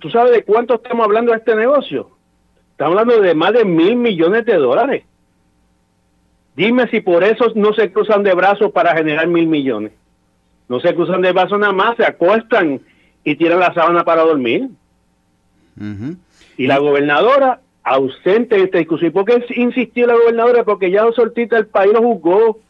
¿Tú, 0.00 0.10
sabes, 0.10 0.32
de 0.32 0.44
cuánto 0.44 0.74
estamos 0.74 1.04
hablando 1.04 1.32
de 1.32 1.38
este 1.38 1.54
negocio? 1.54 2.10
Estamos 2.72 2.98
hablando 2.98 3.22
de 3.22 3.34
más 3.34 3.52
de 3.52 3.64
mil 3.64 3.96
millones 3.96 4.44
de 4.46 4.54
dólares. 4.54 5.04
Dime 6.56 6.88
si 6.88 7.00
por 7.00 7.22
eso 7.24 7.52
no 7.54 7.72
se 7.72 7.92
cruzan 7.92 8.22
de 8.22 8.34
brazos 8.34 8.72
para 8.72 8.96
generar 8.96 9.26
mil 9.26 9.46
millones. 9.46 9.92
No 10.68 10.80
se 10.80 10.94
cruzan 10.94 11.22
de 11.22 11.32
brazos 11.32 11.58
nada 11.58 11.72
más, 11.72 11.96
se 11.96 12.04
acuestan 12.04 12.80
y 13.24 13.36
tiran 13.36 13.60
la 13.60 13.74
sábana 13.74 14.04
para 14.04 14.22
dormir. 14.22 14.68
Y 16.56 16.66
la 16.66 16.78
gobernadora 16.78 17.60
ausente 17.90 18.54
en 18.56 18.62
esta 18.62 18.78
discusión. 18.78 19.10
¿Por 19.10 19.24
qué 19.24 19.44
insistió 19.56 20.06
la 20.06 20.14
gobernadora? 20.14 20.62
Porque 20.62 20.92
ya 20.92 21.02
José 21.02 21.22
Ortiz 21.22 21.50
el 21.50 21.66
país 21.66 21.92
lo 21.92 22.00
juzgó. 22.00 22.60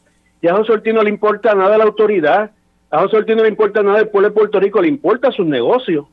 Ya 0.40 0.54
José 0.54 0.72
Ortiz 0.72 0.94
no 0.94 1.02
le 1.02 1.10
importa 1.10 1.54
nada 1.54 1.74
a 1.74 1.78
la 1.78 1.84
autoridad. 1.84 2.52
A 2.90 3.00
José 3.02 3.18
Ortiz 3.18 3.36
no 3.36 3.42
le 3.42 3.50
importa 3.50 3.82
nada 3.82 3.98
al 3.98 4.08
pueblo 4.08 4.30
de 4.30 4.34
Puerto 4.34 4.58
Rico. 4.58 4.80
Le 4.80 4.88
importa 4.88 5.30
sus 5.30 5.46
negocios 5.46 6.06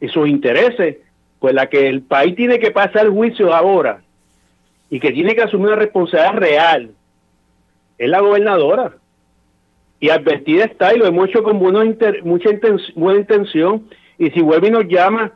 y 0.00 0.08
sus 0.08 0.26
intereses. 0.28 0.96
Pues 1.38 1.52
la 1.52 1.68
que 1.68 1.88
el 1.88 2.00
país 2.00 2.34
tiene 2.36 2.58
que 2.58 2.70
pasar 2.70 3.04
el 3.04 3.10
juicio 3.10 3.54
ahora 3.54 4.00
y 4.88 4.98
que 4.98 5.12
tiene 5.12 5.34
que 5.34 5.42
asumir 5.42 5.66
una 5.68 5.76
responsabilidad 5.76 6.38
real 6.38 6.90
es 7.98 8.08
la 8.08 8.20
gobernadora. 8.20 8.92
Y 10.00 10.08
advertida 10.08 10.64
está, 10.64 10.94
y 10.94 10.98
lo 10.98 11.06
hemos 11.06 11.28
hecho 11.28 11.42
con 11.42 11.58
buena, 11.58 11.84
mucha 12.24 12.48
buena 12.94 13.20
intención. 13.20 13.86
Y 14.16 14.30
si 14.30 14.40
vuelve 14.40 14.68
y 14.68 14.70
nos 14.70 14.88
llama 14.88 15.32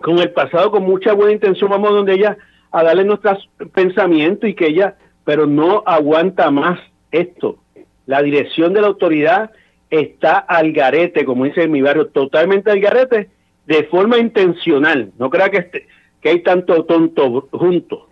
con 0.00 0.18
el 0.18 0.30
pasado 0.30 0.70
con 0.70 0.84
mucha 0.84 1.12
buena 1.12 1.32
intención 1.32 1.70
vamos 1.70 1.90
donde 1.90 2.14
ella 2.14 2.36
a 2.70 2.82
darle 2.82 3.04
nuestros 3.04 3.48
pensamientos 3.74 4.48
y 4.48 4.54
que 4.54 4.68
ella, 4.68 4.96
pero 5.24 5.46
no 5.46 5.82
aguanta 5.86 6.50
más 6.50 6.80
esto. 7.10 7.58
La 8.06 8.22
dirección 8.22 8.72
de 8.72 8.80
la 8.80 8.88
autoridad 8.88 9.50
está 9.90 10.38
al 10.38 10.72
garete, 10.72 11.24
como 11.24 11.44
dice 11.44 11.64
en 11.64 11.70
mi 11.70 11.82
barrio, 11.82 12.06
totalmente 12.08 12.70
al 12.70 12.80
garete, 12.80 13.28
de 13.66 13.84
forma 13.84 14.18
intencional. 14.18 15.12
No 15.18 15.28
crea 15.28 15.50
que, 15.50 15.58
este, 15.58 15.86
que 16.20 16.30
hay 16.30 16.42
tanto 16.42 16.84
tonto 16.84 17.48
juntos. 17.52 18.04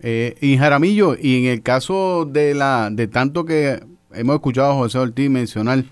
Eh, 0.00 0.36
y 0.40 0.56
Jaramillo, 0.56 1.16
y 1.20 1.44
en 1.44 1.52
el 1.52 1.62
caso 1.62 2.24
de 2.24 2.54
la 2.54 2.90
de 2.90 3.06
tanto 3.06 3.44
que 3.44 3.80
hemos 4.14 4.34
escuchado 4.36 4.72
a 4.72 4.74
José 4.74 4.98
Ortiz 4.98 5.30
mencionar 5.30 5.84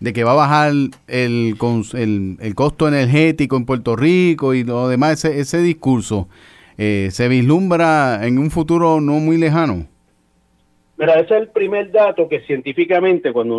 de 0.00 0.12
que 0.12 0.24
va 0.24 0.32
a 0.32 0.34
bajar 0.34 0.70
el, 0.70 0.90
el, 1.08 2.36
el 2.40 2.54
costo 2.54 2.88
energético 2.88 3.56
en 3.56 3.66
Puerto 3.66 3.96
Rico 3.96 4.54
y 4.54 4.64
lo 4.64 4.88
demás, 4.88 5.24
ese, 5.24 5.40
ese 5.40 5.58
discurso, 5.58 6.28
eh, 6.78 7.08
¿se 7.10 7.28
vislumbra 7.28 8.26
en 8.26 8.38
un 8.38 8.50
futuro 8.50 9.00
no 9.00 9.14
muy 9.14 9.38
lejano? 9.38 9.86
Mira, 10.98 11.14
ese 11.20 11.34
es 11.34 11.42
el 11.42 11.48
primer 11.48 11.90
dato 11.92 12.28
que 12.28 12.40
científicamente, 12.40 13.32
cuando 13.32 13.58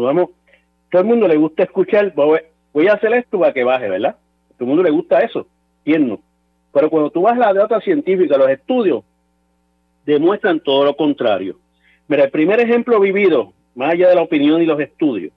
todo 0.90 1.02
el 1.02 1.08
mundo 1.08 1.28
le 1.28 1.38
gusta 1.38 1.64
escuchar, 1.64 2.14
voy 2.16 2.88
a 2.88 2.94
hacer 2.94 3.14
esto 3.14 3.40
para 3.40 3.54
que 3.54 3.64
baje, 3.64 3.90
¿verdad? 3.90 4.16
todo 4.58 4.66
el 4.66 4.68
mundo 4.68 4.84
le 4.84 4.90
gusta 4.90 5.20
eso, 5.20 5.48
¿quién 5.86 6.08
no? 6.08 6.20
Pero 6.74 6.90
cuando 6.90 7.12
tú 7.12 7.22
vas 7.22 7.36
a 7.36 7.40
la 7.40 7.54
data 7.54 7.80
científica, 7.80 8.38
los 8.38 8.50
estudios 8.50 9.04
demuestran 10.06 10.60
todo 10.60 10.86
lo 10.86 10.96
contrario. 10.96 11.60
Mira, 12.08 12.24
el 12.24 12.32
primer 12.32 12.60
ejemplo 12.60 13.00
vivido, 13.00 13.54
más 13.76 13.94
allá 13.94 14.10
de 14.10 14.16
la 14.16 14.22
opinión 14.22 14.62
y 14.62 14.66
los 14.66 14.80
estudios, 14.80 15.32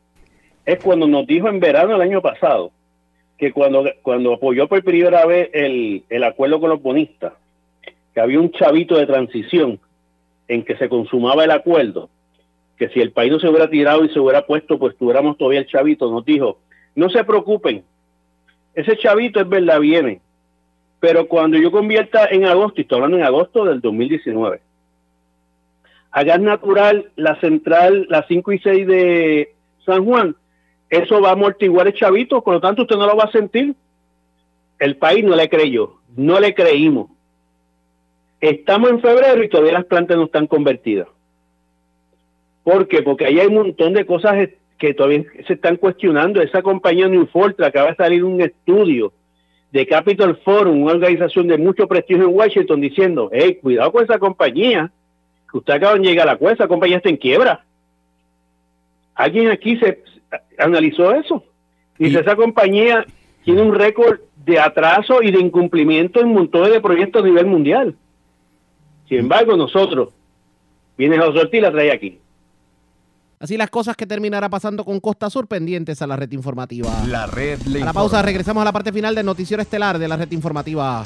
es 0.65 0.79
cuando 0.83 1.07
nos 1.07 1.27
dijo 1.27 1.49
en 1.49 1.61
verano 1.61 1.93
del 1.93 2.03
año 2.03 2.23
pasado 2.23 2.71
que 3.39 3.53
cuando, 3.53 3.85
cuando 4.03 4.35
apoyó 4.35 4.69
por 4.69 4.85
primera 4.85 5.25
vez 5.25 5.51
el, 5.53 6.05
el 6.09 6.25
acuerdo 6.25 6.61
con 6.61 6.71
los 6.71 6.83
bonistas, 6.83 7.33
que 8.13 8.21
había 8.21 8.39
un 8.39 8.51
chavito 8.53 8.99
de 8.99 9.07
transición 9.07 9.81
en 10.49 10.65
que 10.65 10.77
se 10.77 10.89
consumaba 10.89 11.45
el 11.45 11.51
acuerdo, 11.51 12.11
que 12.77 12.89
si 12.89 13.01
el 13.01 13.13
país 13.13 13.33
no 13.33 13.41
se 13.41 13.49
hubiera 13.49 13.71
tirado 13.71 14.05
y 14.05 14.09
se 14.11 14.19
hubiera 14.19 14.47
puesto, 14.47 14.79
pues 14.79 14.97
tuviéramos 14.97 15.39
todavía 15.39 15.61
el 15.61 15.67
chavito, 15.67 16.11
nos 16.11 16.25
dijo, 16.25 16.59
no 16.95 17.09
se 17.09 17.25
preocupen, 17.25 17.85
ese 18.75 18.97
chavito 18.97 19.41
es 19.41 19.49
verdad, 19.49 19.81
viene, 19.81 20.21
pero 20.99 21.27
cuando 21.29 21.57
yo 21.57 21.71
convierta 21.71 22.27
en 22.31 22.45
agosto, 22.45 22.81
y 22.81 22.83
estoy 22.83 22.97
hablando 22.97 23.17
en 23.17 23.25
agosto 23.25 23.65
del 23.65 23.81
2019, 23.81 24.61
a 26.11 26.25
gas 26.25 26.41
natural, 26.41 27.11
la 27.17 27.39
central, 27.41 28.07
la 28.09 28.25
5 28.27 28.53
y 28.53 28.59
6 28.59 28.87
de 28.87 29.55
San 29.87 30.05
Juan, 30.05 30.37
eso 30.91 31.21
va 31.21 31.31
a 31.31 31.33
amortiguar 31.33 31.87
el 31.87 31.95
chavito, 31.95 32.43
por 32.43 32.55
lo 32.55 32.61
tanto 32.61 32.83
usted 32.83 32.97
no 32.97 33.07
lo 33.07 33.17
va 33.17 33.25
a 33.25 33.33
sentir. 33.33 33.75
El 34.79 34.97
país 34.97 35.25
no 35.25 35.37
le 35.37 35.49
creyó, 35.49 35.95
no 36.17 36.41
le 36.41 36.53
creímos. 36.53 37.11
Estamos 38.41 38.91
en 38.91 39.01
febrero 39.01 39.43
y 39.43 39.49
todavía 39.49 39.73
las 39.73 39.85
plantas 39.85 40.17
no 40.17 40.25
están 40.25 40.47
convertidas. 40.47 41.07
¿Por 42.65 42.89
qué? 42.89 43.03
Porque 43.03 43.27
ahí 43.27 43.39
hay 43.39 43.47
un 43.47 43.55
montón 43.55 43.93
de 43.93 44.05
cosas 44.05 44.49
que 44.79 44.95
todavía 44.95 45.25
se 45.47 45.53
están 45.53 45.77
cuestionando. 45.77 46.43
Esa 46.43 46.63
compañía 46.63 47.07
Newfortra 47.07 47.69
acaba 47.69 47.91
de 47.91 47.97
salir 47.97 48.25
un 48.25 48.41
estudio 48.41 49.13
de 49.71 49.87
Capital 49.87 50.37
Forum, 50.45 50.83
una 50.83 50.93
organización 50.93 51.47
de 51.47 51.59
mucho 51.59 51.87
prestigio 51.87 52.25
en 52.25 52.35
Washington, 52.35 52.81
diciendo, 52.81 53.31
hey, 53.33 53.59
cuidado 53.63 53.93
con 53.93 54.03
esa 54.03 54.19
compañía, 54.19 54.91
que 55.51 55.59
usted 55.59 55.75
acaba 55.75 55.95
de 55.95 56.01
llegar 56.01 56.29
a 56.29 56.33
la 56.33 56.39
cuesta, 56.39 56.65
esa 56.65 56.69
compañía 56.69 56.97
está 56.97 57.09
en 57.09 57.17
quiebra. 57.17 57.65
Alguien 59.15 59.51
aquí 59.51 59.77
se, 59.77 60.03
analizó 60.61 61.13
eso. 61.13 61.45
Y, 61.99 62.15
esa 62.17 62.37
compañía 62.37 63.05
tiene 63.45 63.63
un 63.63 63.75
récord 63.75 64.21
de 64.45 64.59
atraso 64.59 65.23
y 65.23 65.31
de 65.31 65.41
incumplimiento 65.41 66.21
en 66.21 66.33
montones 66.33 66.73
de 66.73 66.81
proyectos 66.81 67.23
a 67.23 67.27
nivel 67.27 67.47
mundial. 67.47 67.97
Sin 69.09 69.19
embargo, 69.19 69.57
nosotros, 69.57 70.11
viene 70.97 71.19
José 71.19 71.41
Ortiz 71.41 71.59
y 71.59 71.61
la 71.61 71.73
trae 71.73 71.93
aquí. 71.93 72.19
Así 73.41 73.57
las 73.57 73.71
cosas 73.71 73.97
que 73.97 74.07
terminará 74.07 74.51
pasando 74.51 74.85
con 74.85 75.01
Costa 75.01 75.31
Sur 75.31 75.47
pendientes 75.47 76.03
a 76.03 76.07
la 76.07 76.15
red 76.15 76.31
informativa. 76.33 76.91
La 77.09 77.27
red 77.27 77.61
le 77.63 77.81
A 77.81 77.87
la 77.87 77.93
pausa 77.93 78.21
regresamos 78.21 78.61
a 78.61 78.65
la 78.67 78.73
parte 78.73 78.93
final 78.93 79.15
del 79.15 79.25
noticiero 79.25 79.63
estelar 79.63 79.99
de 79.99 80.09
la 80.09 80.19
red 80.19 80.31
informativa. 80.31 81.05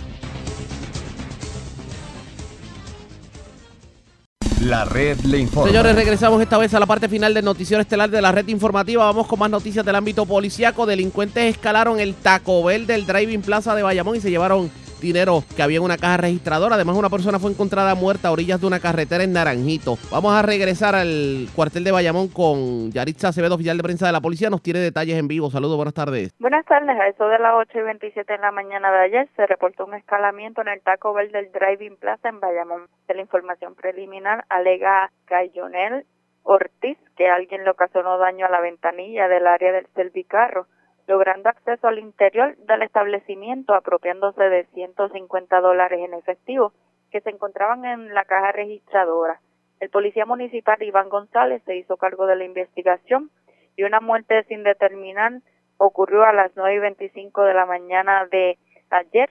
La 4.65 4.86
red 4.86 5.20
le 5.27 5.39
informa. 5.39 5.69
Señores, 5.69 5.95
regresamos 5.95 6.41
esta 6.41 6.57
vez 6.57 6.73
a 6.73 6.81
la 6.81 6.86
parte 6.86 7.07
final 7.07 7.35
del 7.35 7.45
noticiero 7.45 7.82
estelar 7.82 8.09
de 8.09 8.23
la 8.23 8.32
red 8.32 8.49
informativa. 8.49 9.05
Vamos 9.05 9.27
con 9.27 9.39
más 9.39 9.51
noticias 9.51 9.85
del 9.85 9.95
ámbito 9.95 10.24
policiaco. 10.24 10.86
Delincuentes 10.86 11.55
escalaron 11.55 12.01
el 12.01 12.15
Taco 12.15 12.65
Bell 12.65 12.86
del 12.86 13.05
Driving 13.05 13.43
Plaza 13.43 13.74
de 13.74 13.82
Bayamón 13.82 14.16
y 14.16 14.20
se 14.23 14.31
llevaron 14.31 14.70
dinero 15.05 15.44
que 15.55 15.62
había 15.62 15.78
en 15.78 15.85
una 15.85 15.98
caja 15.98 16.16
registradora. 16.16 16.74
Además, 16.74 16.97
una 16.97 17.10
persona 17.10 17.39
fue 17.39 17.51
encontrada 17.51 17.94
muerta 17.94 18.28
a 18.28 18.32
orillas 18.32 18.60
de 18.60 18.66
una 18.66 18.81
carretera 18.81 19.22
en 19.22 19.32
Naranjito. 19.32 19.97
Vamos 20.10 20.32
a 20.32 20.43
regresar 20.43 20.94
al 20.94 21.47
cuartel 21.55 21.85
de 21.85 21.93
Bayamón 21.93 22.28
con 22.28 22.90
Yaritza 22.90 23.28
Acevedo, 23.28 23.55
oficial 23.55 23.76
de 23.76 23.82
prensa 23.82 24.06
de 24.06 24.12
la 24.12 24.20
policía. 24.20 24.51
Nos 24.51 24.62
tiene 24.62 24.81
detalles 24.81 25.18
en 25.18 25.28
vivo. 25.28 25.51
Saludos, 25.51 25.76
buenas 25.76 25.94
tardes. 25.94 26.35
Buenas 26.40 26.64
tardes. 26.64 26.98
A 26.98 27.09
eso 27.09 27.28
de 27.28 27.39
las 27.39 27.55
8 27.55 27.78
y 27.78 27.82
27 27.82 28.35
en 28.35 28.40
la 28.40 28.51
mañana 28.51 28.90
de 28.90 28.98
ayer 29.05 29.28
se 29.36 29.47
reportó 29.47 29.85
un 29.85 29.94
escalamiento 29.94 30.62
en 30.62 30.68
el 30.68 30.81
Taco 30.81 31.12
Bell 31.12 31.31
del 31.31 31.52
Driving 31.52 31.97
Plaza 31.97 32.28
en 32.28 32.40
Bayamón. 32.40 32.89
De 33.06 33.14
la 33.14 33.20
información 33.20 33.74
preliminar 33.74 34.44
alega 34.48 35.10
Cayonel 35.26 36.06
Ortiz 36.43 36.98
que 37.16 37.28
alguien 37.28 37.64
le 37.64 37.70
ocasionó 37.70 38.18
daño 38.18 38.47
a 38.47 38.51
la 38.51 38.60
ventanilla 38.60 39.28
del 39.28 39.47
área 39.47 39.72
del 39.72 39.86
servicarro 39.94 40.66
logrando 41.06 41.48
acceso 41.48 41.89
al 41.89 41.98
interior 41.98 42.56
del 42.56 42.82
establecimiento 42.82 43.74
apropiándose 43.74 44.43
de 44.43 44.64
150 44.66 45.60
dólares 45.60 46.01
en 46.01 46.14
efectivo 46.14 46.72
que 47.10 47.20
se 47.20 47.31
encontraban 47.31 47.85
en 47.85 48.14
la 48.14 48.24
caja 48.24 48.52
registradora. 48.52 49.40
El 49.81 49.90
policía 49.90 50.26
municipal 50.26 50.82
Iván 50.82 51.09
González 51.09 51.62
se 51.64 51.76
hizo 51.76 51.97
cargo 51.97 52.26
de 52.26 52.36
la 52.36 52.44
investigación 52.44 53.31
y 53.76 53.85
una 53.85 54.01
muerte 54.01 54.44
sin 54.44 54.62
determinar 54.62 55.40
ocurrió 55.76 56.24
a 56.24 56.32
las 56.32 56.52
9 56.56 56.74
y 56.74 56.78
25 56.78 57.43
de 57.43 57.55
la 57.55 57.66
mañana 57.66 58.26
de 58.26 58.59
ayer 58.90 59.31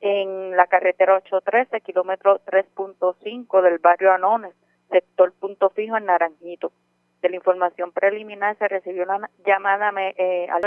en 0.00 0.56
la 0.56 0.66
carretera 0.66 1.16
813, 1.16 1.80
kilómetro 1.80 2.40
3.5 2.44 3.62
del 3.62 3.78
barrio 3.78 4.12
Anones, 4.12 4.54
sector 4.90 5.32
Punto 5.40 5.70
Fijo 5.70 5.96
en 5.96 6.04
Naranjito 6.04 6.70
de 7.22 7.30
la 7.30 7.36
información 7.36 7.92
preliminar 7.92 8.56
se 8.58 8.68
recibió 8.68 9.02
una 9.02 9.30
llamada 9.44 9.92
eh, 10.16 10.46
al 10.50 10.62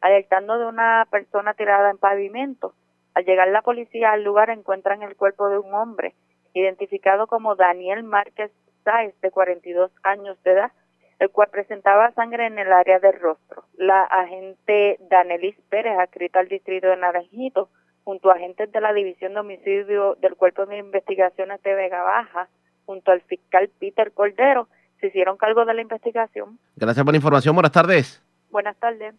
alertando 0.00 0.58
de 0.58 0.66
una 0.66 1.06
persona 1.10 1.54
tirada 1.54 1.90
en 1.90 1.98
pavimento 1.98 2.74
Al 3.14 3.24
llegar 3.24 3.48
la 3.48 3.62
policía 3.62 4.12
al 4.12 4.24
lugar 4.24 4.50
encuentran 4.50 5.02
el 5.02 5.16
cuerpo 5.16 5.48
de 5.48 5.58
un 5.58 5.74
hombre 5.74 6.14
identificado 6.54 7.26
como 7.26 7.54
Daniel 7.54 8.02
Márquez 8.02 8.50
Sáez, 8.84 9.14
de 9.20 9.30
42 9.30 9.90
años 10.02 10.42
de 10.42 10.52
edad, 10.52 10.72
el 11.18 11.30
cual 11.30 11.48
presentaba 11.50 12.12
sangre 12.12 12.46
en 12.46 12.58
el 12.58 12.72
área 12.72 12.98
del 12.98 13.20
rostro. 13.20 13.64
La 13.76 14.02
agente 14.02 14.98
Danelis 15.10 15.56
Pérez, 15.68 15.98
adscrita 15.98 16.40
al 16.40 16.48
distrito 16.48 16.88
de 16.88 16.96
Naranjito, 16.96 17.68
junto 18.04 18.30
a 18.30 18.34
agentes 18.34 18.72
de 18.72 18.80
la 18.80 18.92
División 18.92 19.34
de 19.34 19.40
Homicidio 19.40 20.16
del 20.16 20.34
Cuerpo 20.34 20.66
de 20.66 20.78
Investigaciones 20.78 21.62
de 21.62 21.74
Vega 21.74 22.02
Baja, 22.02 22.48
junto 22.86 23.12
al 23.12 23.20
fiscal 23.20 23.70
Peter 23.78 24.12
Cordero, 24.12 24.66
se 24.98 25.08
hicieron 25.08 25.36
cargo 25.36 25.64
de 25.64 25.74
la 25.74 25.82
investigación. 25.82 26.58
Gracias 26.76 27.04
por 27.04 27.12
la 27.12 27.18
información. 27.18 27.54
Buenas 27.54 27.72
tardes. 27.72 28.29
Buenas 28.50 28.76
tardes. 28.78 29.14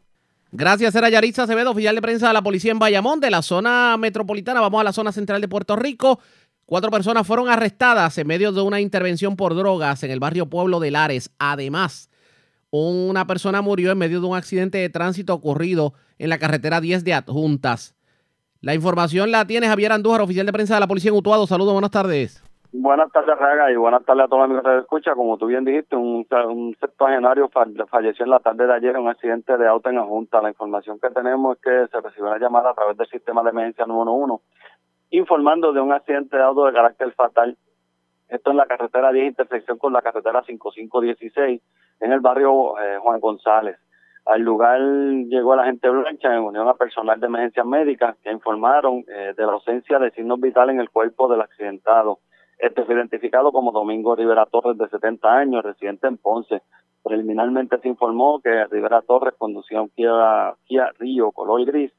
Gracias, 0.52 0.94
era 0.96 1.10
Yaritza 1.10 1.44
Acevedo, 1.44 1.72
oficial 1.72 1.96
de 1.96 2.02
prensa 2.02 2.28
de 2.28 2.34
la 2.34 2.42
policía 2.42 2.72
en 2.72 2.80
Bayamón, 2.80 3.22
de 3.22 3.32
la 3.32 3.42
zona 3.42 3.96
metropolitana. 3.98 4.60
Vamos 4.60 4.82
a 4.82 4.84
la 4.84 4.92
zona 4.92 5.14
central 5.14 5.40
de 5.40 5.48
Puerto 5.48 5.78
Rico. 5.78 6.20
Cuatro 6.66 6.92
personas 6.92 7.26
fueron 7.26 7.50
arrestadas 7.50 8.18
en 8.18 8.28
medio 8.28 8.52
de 8.52 8.62
una 8.62 8.82
intervención 8.82 9.38
por 9.38 9.56
drogas 9.56 10.04
en 10.04 10.12
el 10.12 10.20
barrio 10.20 10.48
Pueblo 10.48 10.80
de 10.82 10.92
Lares. 10.92 11.32
Además, 11.40 12.10
una 12.70 13.28
persona 13.28 13.62
murió 13.62 13.92
en 13.92 13.98
medio 13.98 14.20
de 14.20 14.28
un 14.28 14.36
accidente 14.36 14.78
de 14.78 14.90
tránsito 14.90 15.34
ocurrido 15.34 15.94
en 16.18 16.30
la 16.30 16.38
carretera 16.38 16.82
10 16.82 17.04
de 17.04 17.14
Adjuntas. 17.14 17.96
La 18.60 18.76
información 18.76 19.32
la 19.32 19.48
tiene 19.48 19.68
Javier 19.68 19.92
Andújar, 19.92 20.22
oficial 20.22 20.46
de 20.46 20.54
prensa 20.54 20.76
de 20.76 20.82
la 20.82 20.88
policía 20.88 21.10
en 21.10 21.18
Utuado. 21.18 21.48
Saludos, 21.48 21.74
buenas 21.74 21.92
tardes. 21.92 22.44
Buenas 22.74 23.12
tardes, 23.12 23.38
Raga, 23.38 23.72
y 23.72 23.76
buenas 23.76 24.06
tardes 24.06 24.26
a 24.26 24.28
todos 24.28 24.40
los 24.42 24.46
amigos 24.46 24.64
que 24.64 24.80
escucha. 24.80 25.14
Como 25.14 25.38
tú 25.38 25.48
bien 25.48 25.66
dijiste, 25.66 25.96
un, 25.96 26.26
un 26.30 26.76
septuagenario 26.80 27.50
falleció 27.50 28.24
en 28.24 28.32
la 28.32 28.40
tarde 28.40 28.66
de 28.66 28.74
ayer 28.74 28.96
en 28.96 29.02
un 29.02 29.10
accidente 29.10 29.58
de 29.58 29.68
auto 29.68 29.90
en 29.90 29.98
Adjunta. 29.98 30.42
La 30.42 30.50
información 30.50 31.00
que 31.00 31.10
tenemos 31.10 31.58
es 31.58 31.62
que 31.62 31.88
se 31.92 32.02
recibió 32.02 32.30
una 32.30 32.40
llamada 32.40 32.72
a 32.72 32.74
través 32.74 32.98
del 32.98 33.08
sistema 33.08 33.44
de 33.44 33.50
emergencia 33.50 33.86
911 33.86 34.44
informando 35.12 35.74
de 35.74 35.82
un 35.82 35.92
accidente 35.92 36.38
de 36.38 36.44
auto 36.44 36.66
de 36.66 36.74
carácter 36.74 37.12
fatal. 37.14 37.58
Esto 38.30 38.52
en 38.52 38.58
la 38.58 38.66
carretera 38.66 39.12
10, 39.12 39.28
intersección 39.28 39.78
con 39.78 39.94
la 39.94 40.02
carretera 40.02 40.42
5516, 40.44 41.62
en 42.00 42.12
el 42.12 42.22
barrio 42.22 42.80
eh, 42.80 42.98
Juan 43.02 43.20
González. 43.20 43.78
Al 44.26 44.42
lugar 44.42 44.80
llegó 44.80 45.56
la 45.56 45.66
gente 45.66 45.90
blanca 45.90 46.34
en 46.34 46.44
unión 46.44 46.68
a 46.68 46.76
personal 46.76 47.20
de 47.20 47.28
emergencias 47.28 47.66
médicas 47.66 48.16
que 48.24 48.32
informaron 48.32 49.04
eh, 49.08 49.34
de 49.36 49.46
la 49.46 49.54
ausencia 49.54 50.00
de 50.00 50.12
signos 50.12 50.40
vitales 50.40 50.76
en 50.76 50.80
el 50.80 50.90
cuerpo 50.90 51.28
del 51.28 51.42
accidentado. 51.42 52.20
Este 52.62 52.86
fue 52.86 52.94
identificado 52.94 53.52
como 53.52 53.72
Domingo 53.72 54.16
Rivera 54.16 54.46
Torres, 54.46 54.78
de 54.78 54.88
70 54.88 55.28
años, 55.28 55.64
residente 55.64 56.06
en 56.06 56.18
Ponce. 56.18 56.62
Preliminarmente 57.04 57.80
se 57.80 57.88
informó 57.88 58.40
que 58.40 58.66
Rivera 58.66 59.02
Torres 59.02 59.34
conducía 59.36 59.82
un 59.82 59.90
Kia, 59.90 60.54
Kia 60.66 60.92
Río 61.00 61.32
color 61.32 61.66
gris 61.66 61.92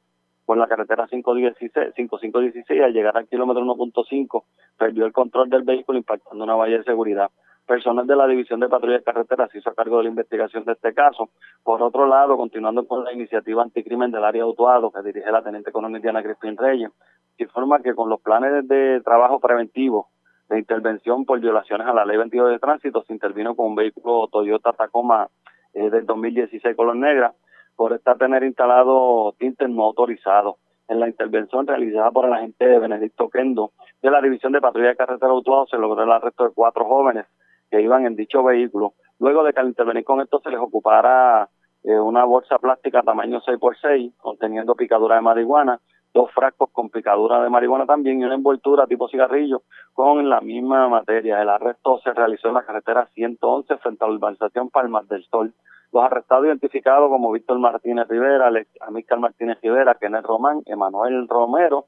por 0.47 0.57
la 0.57 0.69
carretera 0.69 1.09
516, 1.09 1.95
5516 1.97 2.81
al 2.81 2.93
llegar 2.93 3.17
al 3.17 3.27
kilómetro 3.27 3.65
1.5 3.65 4.45
perdió 4.79 5.05
el 5.05 5.13
control 5.13 5.51
del 5.51 5.65
vehículo 5.65 5.99
impactando 5.99 6.45
una 6.45 6.55
valla 6.55 6.79
de 6.79 6.85
seguridad 6.85 7.29
personal 7.67 8.07
de 8.07 8.15
la 8.15 8.29
División 8.29 8.61
de 8.61 8.69
Patrulla 8.69 8.99
de 8.99 9.03
Carreteras 9.03 9.51
se 9.51 9.59
hizo 9.59 9.75
cargo 9.75 9.97
de 9.97 10.05
la 10.05 10.11
investigación 10.11 10.65
de 10.65 10.73
este 10.73 10.95
caso. 10.95 11.31
Por 11.65 11.83
otro 11.83 12.07
lado, 12.07 12.37
continuando 12.37 12.87
con 12.87 13.03
la 13.03 13.13
iniciativa 13.13 13.63
anticrimen 13.65 14.13
del 14.13 14.25
área 14.25 14.45
de 14.45 14.49
Utuado, 14.51 14.93
que 14.93 15.03
dirige 15.03 15.31
la 15.33 15.43
Teniente 15.43 15.73
Coronel 15.73 16.03
Diana 16.03 16.23
Crispín 16.23 16.57
Reyes, 16.57 16.91
se 17.37 17.45
informa 17.45 17.81
que 17.81 17.95
con 17.95 18.09
los 18.09 18.21
planes 18.21 18.69
de 18.69 19.01
trabajo 19.05 19.41
preventivo 19.41 20.09
de 20.53 20.59
intervención 20.59 21.25
por 21.25 21.41
violaciones 21.41 21.87
a 21.87 21.95
la 21.95 22.05
Ley 22.05 22.19
22 22.19 22.51
de 22.51 22.59
Tránsito, 22.59 23.03
se 23.05 23.13
intervino 23.13 23.57
con 23.57 23.69
un 23.69 23.75
vehículo 23.75 24.29
Toyota 24.29 24.73
Tacoma 24.73 25.29
eh, 25.73 25.89
del 25.89 26.05
2016 26.05 26.77
color 26.77 26.97
negra 26.97 27.33
por 27.75 27.95
estar 27.95 28.19
tener 28.19 28.45
instalado 28.45 29.35
tintes 29.39 29.69
no 29.71 29.85
autorizados. 29.85 30.57
En 30.89 31.01
la 31.01 31.09
intervención 31.09 31.67
realizada 31.67 32.11
por 32.11 32.27
el 32.27 32.35
agente 32.35 32.79
Benedicto 32.79 33.31
Kendo 33.31 33.73
de 34.03 34.11
la 34.11 34.21
División 34.21 34.53
de 34.53 34.61
Patrulla 34.61 34.89
de 34.89 34.97
Carretera 34.97 35.33
de 35.33 35.39
Utuado 35.39 35.67
se 35.67 35.79
logró 35.79 36.03
el 36.03 36.13
arresto 36.13 36.45
de 36.45 36.51
cuatro 36.55 36.85
jóvenes 36.85 37.25
que 37.71 37.81
iban 37.81 38.05
en 38.05 38.15
dicho 38.15 38.43
vehículo. 38.43 38.93
Luego 39.19 39.43
de 39.45 39.55
que 39.55 39.61
al 39.61 39.69
intervenir 39.69 40.05
con 40.05 40.21
esto 40.21 40.41
se 40.41 40.51
les 40.51 40.61
ocupara 40.61 41.49
eh, 41.83 41.99
una 41.99 42.25
bolsa 42.25 42.59
plástica 42.59 43.03
tamaño 43.03 43.41
6x6 43.41 44.17
conteniendo 44.19 44.75
picadura 44.75 45.15
de 45.15 45.23
marihuana, 45.23 45.81
dos 46.15 46.31
frascos 46.33 46.71
con 46.71 46.91
picadura 46.91 47.43
de 47.43 47.49
marihuana 47.49 47.87
también 47.87 48.21
y 48.21 48.25
una 48.25 48.35
envoltura 48.35 48.87
tipo 48.87 49.09
cigarrillo 49.09 49.63
con 49.95 50.29
la 50.29 50.41
misma 50.41 50.89
materia. 50.89 51.41
El 51.41 51.49
arresto 51.49 52.01
se 52.05 52.13
realizó 52.13 52.49
en 52.49 52.55
la 52.55 52.65
carretera 52.65 53.07
111 53.15 53.77
frente 53.79 54.05
a 54.05 54.09
la 54.09 54.15
urbanización 54.15 54.71
Palmas 54.71 55.09
del 55.09 55.25
Sol. 55.25 55.53
Los 55.93 56.05
arrestados 56.05 56.47
identificados 56.47 57.09
como 57.11 57.33
Víctor 57.33 57.59
Martínez 57.59 58.09
Rivera, 58.09 58.51
Amílcar 58.81 59.19
Martínez 59.19 59.59
Rivera, 59.63 59.95
Kenneth 59.95 60.25
Román, 60.25 60.63
Emanuel 60.67 61.29
Romero, 61.29 61.87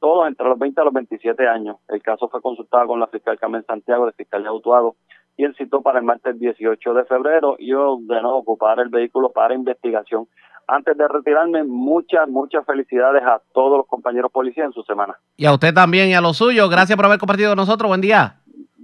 todos 0.00 0.26
entre 0.26 0.48
los 0.48 0.58
20 0.58 0.80
a 0.80 0.84
los 0.84 0.92
27 0.92 1.46
años. 1.46 1.76
El 1.88 2.02
caso 2.02 2.28
fue 2.28 2.40
consultado 2.40 2.88
con 2.88 3.00
la 3.00 3.06
fiscal 3.06 3.38
Carmen 3.38 3.64
Santiago 3.64 4.06
de 4.06 4.12
Fiscalía 4.12 4.48
Autuado 4.48 4.96
y 5.36 5.44
él 5.44 5.54
citó 5.56 5.82
para 5.82 6.00
el 6.00 6.04
martes 6.04 6.38
18 6.38 6.94
de 6.94 7.04
febrero 7.04 7.56
y 7.58 7.72
ordenó 7.72 8.36
ocupar 8.36 8.80
el 8.80 8.88
vehículo 8.88 9.30
para 9.30 9.54
investigación. 9.54 10.26
Antes 10.68 10.98
de 10.98 11.08
retirarme, 11.08 11.64
muchas, 11.64 12.28
muchas 12.28 12.64
felicidades 12.66 13.22
a 13.22 13.40
todos 13.54 13.78
los 13.78 13.86
compañeros 13.86 14.30
policías 14.30 14.66
en 14.66 14.72
su 14.72 14.82
semana. 14.82 15.18
Y 15.38 15.46
a 15.46 15.52
usted 15.54 15.72
también 15.72 16.10
y 16.10 16.14
a 16.14 16.20
los 16.20 16.36
suyos. 16.36 16.68
Gracias 16.68 16.94
por 16.94 17.06
haber 17.06 17.18
compartido 17.18 17.50
con 17.50 17.56
nosotros. 17.56 17.88
Buen 17.88 18.02
día. 18.02 18.36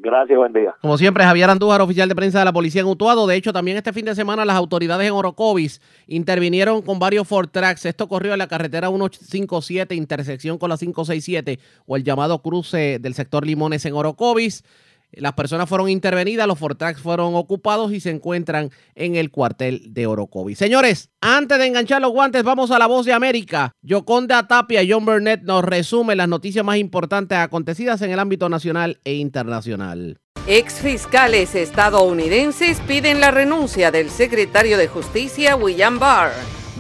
Gracias, 0.05 0.37
buen 0.37 0.53
día. 0.53 0.75
Como 0.83 0.99
siempre, 0.99 1.25
Javier 1.25 1.49
Andújar, 1.49 1.81
oficial 1.81 2.09
de 2.09 2.15
prensa 2.15 2.39
de 2.39 2.45
la 2.45 2.53
policía 2.53 2.83
en 2.83 2.87
Utuado. 2.87 3.27
De 3.27 3.37
hecho, 3.37 3.53
también 3.55 3.77
este 3.79 3.93
fin 3.93 4.05
de 4.05 4.15
semana 4.15 4.45
las 4.45 4.57
autoridades 4.57 5.07
en 5.07 5.15
Orocovis 5.15 5.81
intervinieron 6.07 6.83
con 6.83 6.99
varios 6.99 7.27
Ford 7.27 7.49
Tracks. 7.51 7.87
Esto 7.87 8.05
ocurrió 8.05 8.33
en 8.33 8.39
la 8.39 8.47
carretera 8.47 8.89
157, 8.89 9.95
intersección 9.95 10.59
con 10.59 10.71
la 10.71 10.77
567 10.77 11.59
o 11.87 11.97
el 11.97 12.05
llamado 12.05 12.41
cruce 12.43 12.99
del 12.99 13.15
sector 13.15 13.47
Limones 13.47 13.85
en 13.87 13.95
Orocovis. 13.95 14.63
Las 15.19 15.35
personas 15.35 15.69
fueron 15.69 15.89
intervenidas, 15.89 16.47
los 16.47 16.59
Fortrax 16.59 17.01
fueron 17.01 17.35
ocupados 17.35 17.93
y 17.93 18.01
se 18.01 18.11
encuentran 18.11 18.71
en 18.95 19.17
el 19.17 19.31
cuartel 19.31 19.83
de 19.93 20.07
Orocovi. 20.07 20.55
Señores, 20.55 21.11
antes 21.21 21.59
de 21.59 21.67
enganchar 21.67 22.01
los 22.01 22.13
guantes, 22.13 22.43
vamos 22.43 22.71
a 22.71 22.79
la 22.79 22.87
voz 22.87 23.07
de 23.07 23.13
América. 23.13 23.73
Yoconda 23.83 24.47
Tapia 24.47 24.83
y 24.83 24.91
John 24.91 25.05
Burnett 25.05 25.43
nos 25.43 25.65
resumen 25.65 26.19
las 26.19 26.29
noticias 26.29 26.65
más 26.65 26.77
importantes 26.77 27.39
acontecidas 27.39 28.03
en 28.03 28.11
el 28.11 28.19
ámbito 28.19 28.49
nacional 28.49 29.01
e 29.05 29.15
internacional. 29.15 30.19
Ex 30.47 30.75
fiscales 30.75 31.55
estadounidenses 31.55 32.81
piden 32.81 33.21
la 33.21 33.31
renuncia 33.31 33.91
del 33.91 34.11
secretario 34.11 34.77
de 34.77 34.89
Justicia 34.89 35.57
William 35.57 35.99
Barr. 35.99 36.33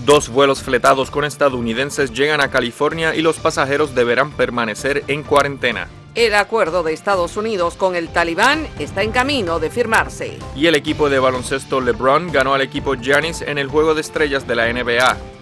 Dos 0.04 0.28
vuelos 0.28 0.62
fletados 0.62 1.10
con 1.10 1.24
estadounidenses 1.24 2.12
llegan 2.12 2.42
a 2.42 2.50
California 2.50 3.14
y 3.14 3.22
los 3.22 3.38
pasajeros 3.38 3.94
deberán 3.94 4.32
permanecer 4.32 5.02
en 5.08 5.22
cuarentena. 5.22 5.88
El 6.14 6.36
acuerdo 6.36 6.84
de 6.84 6.92
Estados 6.92 7.36
Unidos 7.36 7.74
con 7.74 7.96
el 7.96 8.08
talibán 8.08 8.68
está 8.78 9.02
en 9.02 9.10
camino 9.10 9.58
de 9.58 9.68
firmarse. 9.68 10.38
Y 10.54 10.66
el 10.66 10.76
equipo 10.76 11.10
de 11.10 11.18
baloncesto 11.18 11.80
LeBron 11.80 12.30
ganó 12.30 12.54
al 12.54 12.60
equipo 12.60 12.94
Giannis 12.94 13.42
en 13.42 13.58
el 13.58 13.66
Juego 13.66 13.96
de 13.96 14.02
Estrellas 14.02 14.46
de 14.46 14.54
la 14.54 14.72
NBA. 14.72 15.33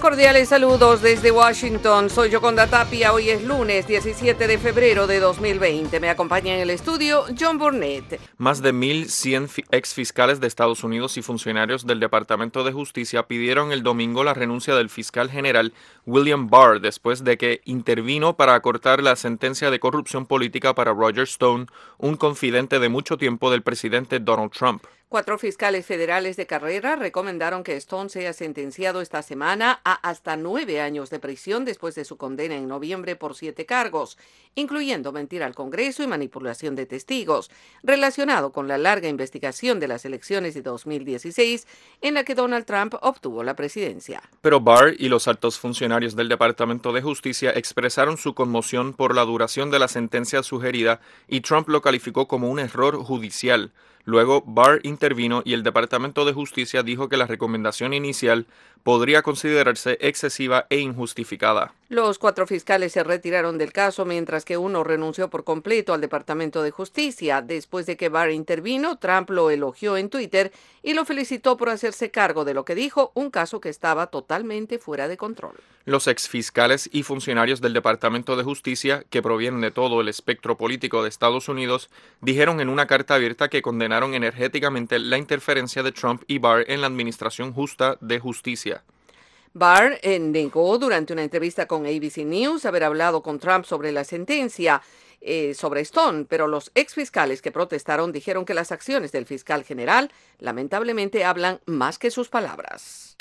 Cordiales 0.00 0.48
saludos 0.48 1.02
desde 1.02 1.30
Washington. 1.30 2.08
Soy 2.08 2.30
Yoconda 2.30 2.66
Tapia. 2.66 3.12
Hoy 3.12 3.28
es 3.28 3.44
lunes 3.44 3.86
17 3.86 4.46
de 4.46 4.56
febrero 4.56 5.06
de 5.06 5.20
2020. 5.20 6.00
Me 6.00 6.08
acompaña 6.08 6.54
en 6.54 6.60
el 6.60 6.70
estudio 6.70 7.24
John 7.38 7.58
Burnett. 7.58 8.18
Más 8.38 8.62
de 8.62 8.72
1.100 8.72 9.66
ex 9.70 9.92
fiscales 9.92 10.40
de 10.40 10.46
Estados 10.46 10.84
Unidos 10.84 11.18
y 11.18 11.22
funcionarios 11.22 11.86
del 11.86 12.00
Departamento 12.00 12.64
de 12.64 12.72
Justicia 12.72 13.24
pidieron 13.24 13.72
el 13.72 13.82
domingo 13.82 14.24
la 14.24 14.32
renuncia 14.32 14.74
del 14.74 14.88
fiscal 14.88 15.30
general 15.30 15.74
William 16.06 16.48
Barr 16.48 16.80
después 16.80 17.22
de 17.22 17.36
que 17.36 17.60
intervino 17.66 18.36
para 18.36 18.54
acortar 18.54 19.02
la 19.02 19.16
sentencia 19.16 19.70
de 19.70 19.80
corrupción 19.80 20.24
política 20.24 20.74
para 20.74 20.94
Roger 20.94 21.24
Stone, 21.24 21.66
un 21.98 22.16
confidente 22.16 22.78
de 22.78 22.88
mucho 22.88 23.18
tiempo 23.18 23.50
del 23.50 23.62
presidente 23.62 24.18
Donald 24.18 24.52
Trump. 24.52 24.82
Cuatro 25.10 25.38
fiscales 25.38 25.86
federales 25.86 26.36
de 26.36 26.46
carrera 26.46 26.94
recomendaron 26.94 27.64
que 27.64 27.74
Stone 27.74 28.08
sea 28.10 28.32
sentenciado 28.32 29.00
esta 29.00 29.22
semana 29.22 29.80
a 29.84 29.94
hasta 30.08 30.36
nueve 30.36 30.80
años 30.80 31.10
de 31.10 31.18
prisión 31.18 31.64
después 31.64 31.96
de 31.96 32.04
su 32.04 32.16
condena 32.16 32.54
en 32.54 32.68
noviembre 32.68 33.16
por 33.16 33.34
siete 33.34 33.66
cargos, 33.66 34.16
incluyendo 34.54 35.10
mentir 35.10 35.42
al 35.42 35.56
Congreso 35.56 36.04
y 36.04 36.06
manipulación 36.06 36.76
de 36.76 36.86
testigos, 36.86 37.50
relacionado 37.82 38.52
con 38.52 38.68
la 38.68 38.78
larga 38.78 39.08
investigación 39.08 39.80
de 39.80 39.88
las 39.88 40.04
elecciones 40.04 40.54
de 40.54 40.62
2016 40.62 41.66
en 42.02 42.14
la 42.14 42.22
que 42.22 42.36
Donald 42.36 42.64
Trump 42.64 42.94
obtuvo 43.00 43.42
la 43.42 43.56
presidencia. 43.56 44.22
Pero 44.42 44.60
Barr 44.60 44.94
y 44.96 45.08
los 45.08 45.26
altos 45.26 45.58
funcionarios 45.58 46.14
del 46.14 46.28
Departamento 46.28 46.92
de 46.92 47.02
Justicia 47.02 47.50
expresaron 47.50 48.16
su 48.16 48.34
conmoción 48.34 48.92
por 48.92 49.16
la 49.16 49.24
duración 49.24 49.72
de 49.72 49.80
la 49.80 49.88
sentencia 49.88 50.44
sugerida 50.44 51.00
y 51.26 51.40
Trump 51.40 51.68
lo 51.68 51.82
calificó 51.82 52.28
como 52.28 52.48
un 52.48 52.60
error 52.60 52.94
judicial. 53.02 53.72
Luego, 54.04 54.42
Barr 54.46 54.80
intervino 54.82 55.42
y 55.44 55.52
el 55.52 55.62
Departamento 55.62 56.24
de 56.24 56.32
Justicia 56.32 56.82
dijo 56.82 57.08
que 57.08 57.16
la 57.16 57.26
recomendación 57.26 57.92
inicial 57.92 58.46
podría 58.82 59.22
considerarse 59.22 59.98
excesiva 60.00 60.66
e 60.70 60.78
injustificada. 60.78 61.72
Los 61.90 62.18
cuatro 62.18 62.46
fiscales 62.46 62.92
se 62.92 63.02
retiraron 63.02 63.58
del 63.58 63.72
caso 63.72 64.04
mientras 64.04 64.44
que 64.44 64.56
uno 64.56 64.84
renunció 64.84 65.28
por 65.28 65.42
completo 65.42 65.92
al 65.92 66.00
Departamento 66.00 66.62
de 66.62 66.70
Justicia. 66.70 67.42
Después 67.42 67.84
de 67.86 67.96
que 67.96 68.08
Barr 68.08 68.30
intervino, 68.30 68.96
Trump 68.98 69.30
lo 69.30 69.50
elogió 69.50 69.96
en 69.96 70.08
Twitter 70.08 70.52
y 70.84 70.94
lo 70.94 71.04
felicitó 71.04 71.56
por 71.56 71.68
hacerse 71.68 72.12
cargo 72.12 72.44
de 72.44 72.54
lo 72.54 72.64
que 72.64 72.76
dijo 72.76 73.10
un 73.14 73.30
caso 73.30 73.60
que 73.60 73.68
estaba 73.70 74.06
totalmente 74.06 74.78
fuera 74.78 75.08
de 75.08 75.16
control. 75.16 75.56
Los 75.84 76.06
exfiscales 76.06 76.88
y 76.92 77.02
funcionarios 77.02 77.60
del 77.60 77.72
Departamento 77.72 78.36
de 78.36 78.44
Justicia, 78.44 79.02
que 79.10 79.22
provienen 79.22 79.62
de 79.62 79.72
todo 79.72 80.00
el 80.00 80.08
espectro 80.08 80.56
político 80.56 81.02
de 81.02 81.08
Estados 81.08 81.48
Unidos, 81.48 81.90
dijeron 82.20 82.60
en 82.60 82.68
una 82.68 82.86
carta 82.86 83.14
abierta 83.14 83.48
que 83.48 83.62
condenaron 83.62 84.14
energéticamente 84.14 85.00
la 85.00 85.18
interferencia 85.18 85.82
de 85.82 85.90
Trump 85.90 86.22
y 86.28 86.38
Barr 86.38 86.66
en 86.68 86.82
la 86.82 86.86
administración 86.86 87.52
justa 87.52 87.96
de 88.00 88.20
justicia. 88.20 88.79
Barr 89.52 89.98
eh, 90.02 90.18
negó 90.20 90.78
durante 90.78 91.12
una 91.12 91.24
entrevista 91.24 91.66
con 91.66 91.84
ABC 91.84 92.18
News 92.18 92.64
haber 92.64 92.84
hablado 92.84 93.22
con 93.22 93.40
Trump 93.40 93.64
sobre 93.64 93.90
la 93.90 94.04
sentencia 94.04 94.80
eh, 95.20 95.54
sobre 95.54 95.80
Stone, 95.80 96.26
pero 96.28 96.46
los 96.46 96.70
ex 96.74 96.94
fiscales 96.94 97.42
que 97.42 97.50
protestaron 97.50 98.12
dijeron 98.12 98.44
que 98.44 98.54
las 98.54 98.70
acciones 98.70 99.10
del 99.12 99.26
fiscal 99.26 99.64
general 99.64 100.12
lamentablemente 100.38 101.24
hablan 101.24 101.60
más 101.66 101.98
que 101.98 102.12
sus 102.12 102.28
palabras. 102.28 103.16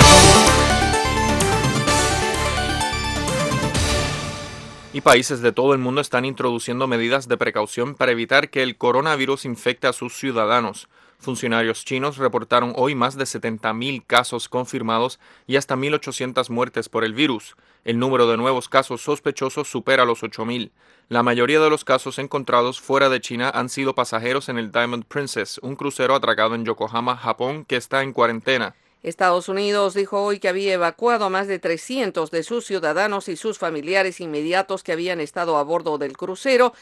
Y 4.94 5.02
países 5.02 5.42
de 5.42 5.52
todo 5.52 5.74
el 5.74 5.80
mundo 5.80 6.02
están 6.02 6.26
introduciendo 6.26 6.88
medidas 6.88 7.28
de 7.28 7.38
precaución 7.38 7.96
para 7.96 8.12
evitar 8.12 8.50
que 8.50 8.64
el 8.64 8.78
coronavirus 8.78 9.46
infecte 9.46 9.88
a 9.88 9.94
sus 9.94 10.16
ciudadanos. 10.18 10.90
Funcionarios 11.20 11.84
chinos 11.84 12.16
reportaron 12.16 12.72
hoy 12.78 12.96
más 12.96 13.18
de 13.18 13.26
70.000 13.26 14.06
casos 14.08 14.48
confirmados 14.48 15.20
y 15.48 15.58
hasta 15.58 15.76
1.800 15.76 16.50
muertes 16.50 16.88
por 16.88 17.04
el 17.04 17.14
virus. 17.14 17.58
El 17.84 18.00
número 18.00 18.26
de 18.26 18.38
nuevos 18.38 18.70
casos 18.70 19.02
sospechosos 19.02 19.70
supera 19.70 20.06
los 20.06 20.24
8.000. 20.24 20.72
La 21.10 21.22
mayoría 21.22 21.60
de 21.60 21.70
los 21.70 21.84
casos 21.84 22.20
encontrados 22.20 22.80
fuera 22.80 23.10
de 23.10 23.20
China 23.20 23.52
han 23.54 23.68
sido 23.68 23.96
pasajeros 23.96 24.48
en 24.48 24.58
el 24.58 24.72
Diamond 24.72 25.04
Princess, 25.04 25.60
un 25.62 25.76
crucero 25.76 26.16
atracado 26.16 26.56
en 26.56 26.64
Yokohama, 26.64 27.18
Japón, 27.18 27.66
que 27.66 27.76
está 27.76 28.02
en 28.02 28.14
cuarentena. 28.14 28.76
Estados 29.04 29.50
Unidos 29.50 29.94
dijo 29.96 30.22
hoy 30.22 30.40
que 30.40 30.50
había 30.50 30.74
evacuado 30.74 31.26
a 31.26 31.30
más 31.30 31.48
de 31.48 31.60
300 31.60 32.32
de 32.32 32.44
sus 32.44 32.66
ciudadanos 32.66 33.28
y 33.28 33.36
sus 33.36 33.58
familiares 33.58 34.20
inmediatos 34.22 34.84
que 34.84 34.92
habían 34.92 35.20
estado 35.20 35.58
a 35.58 35.64
bordo 35.64 35.98
del 35.98 36.18
crucero 36.18 36.74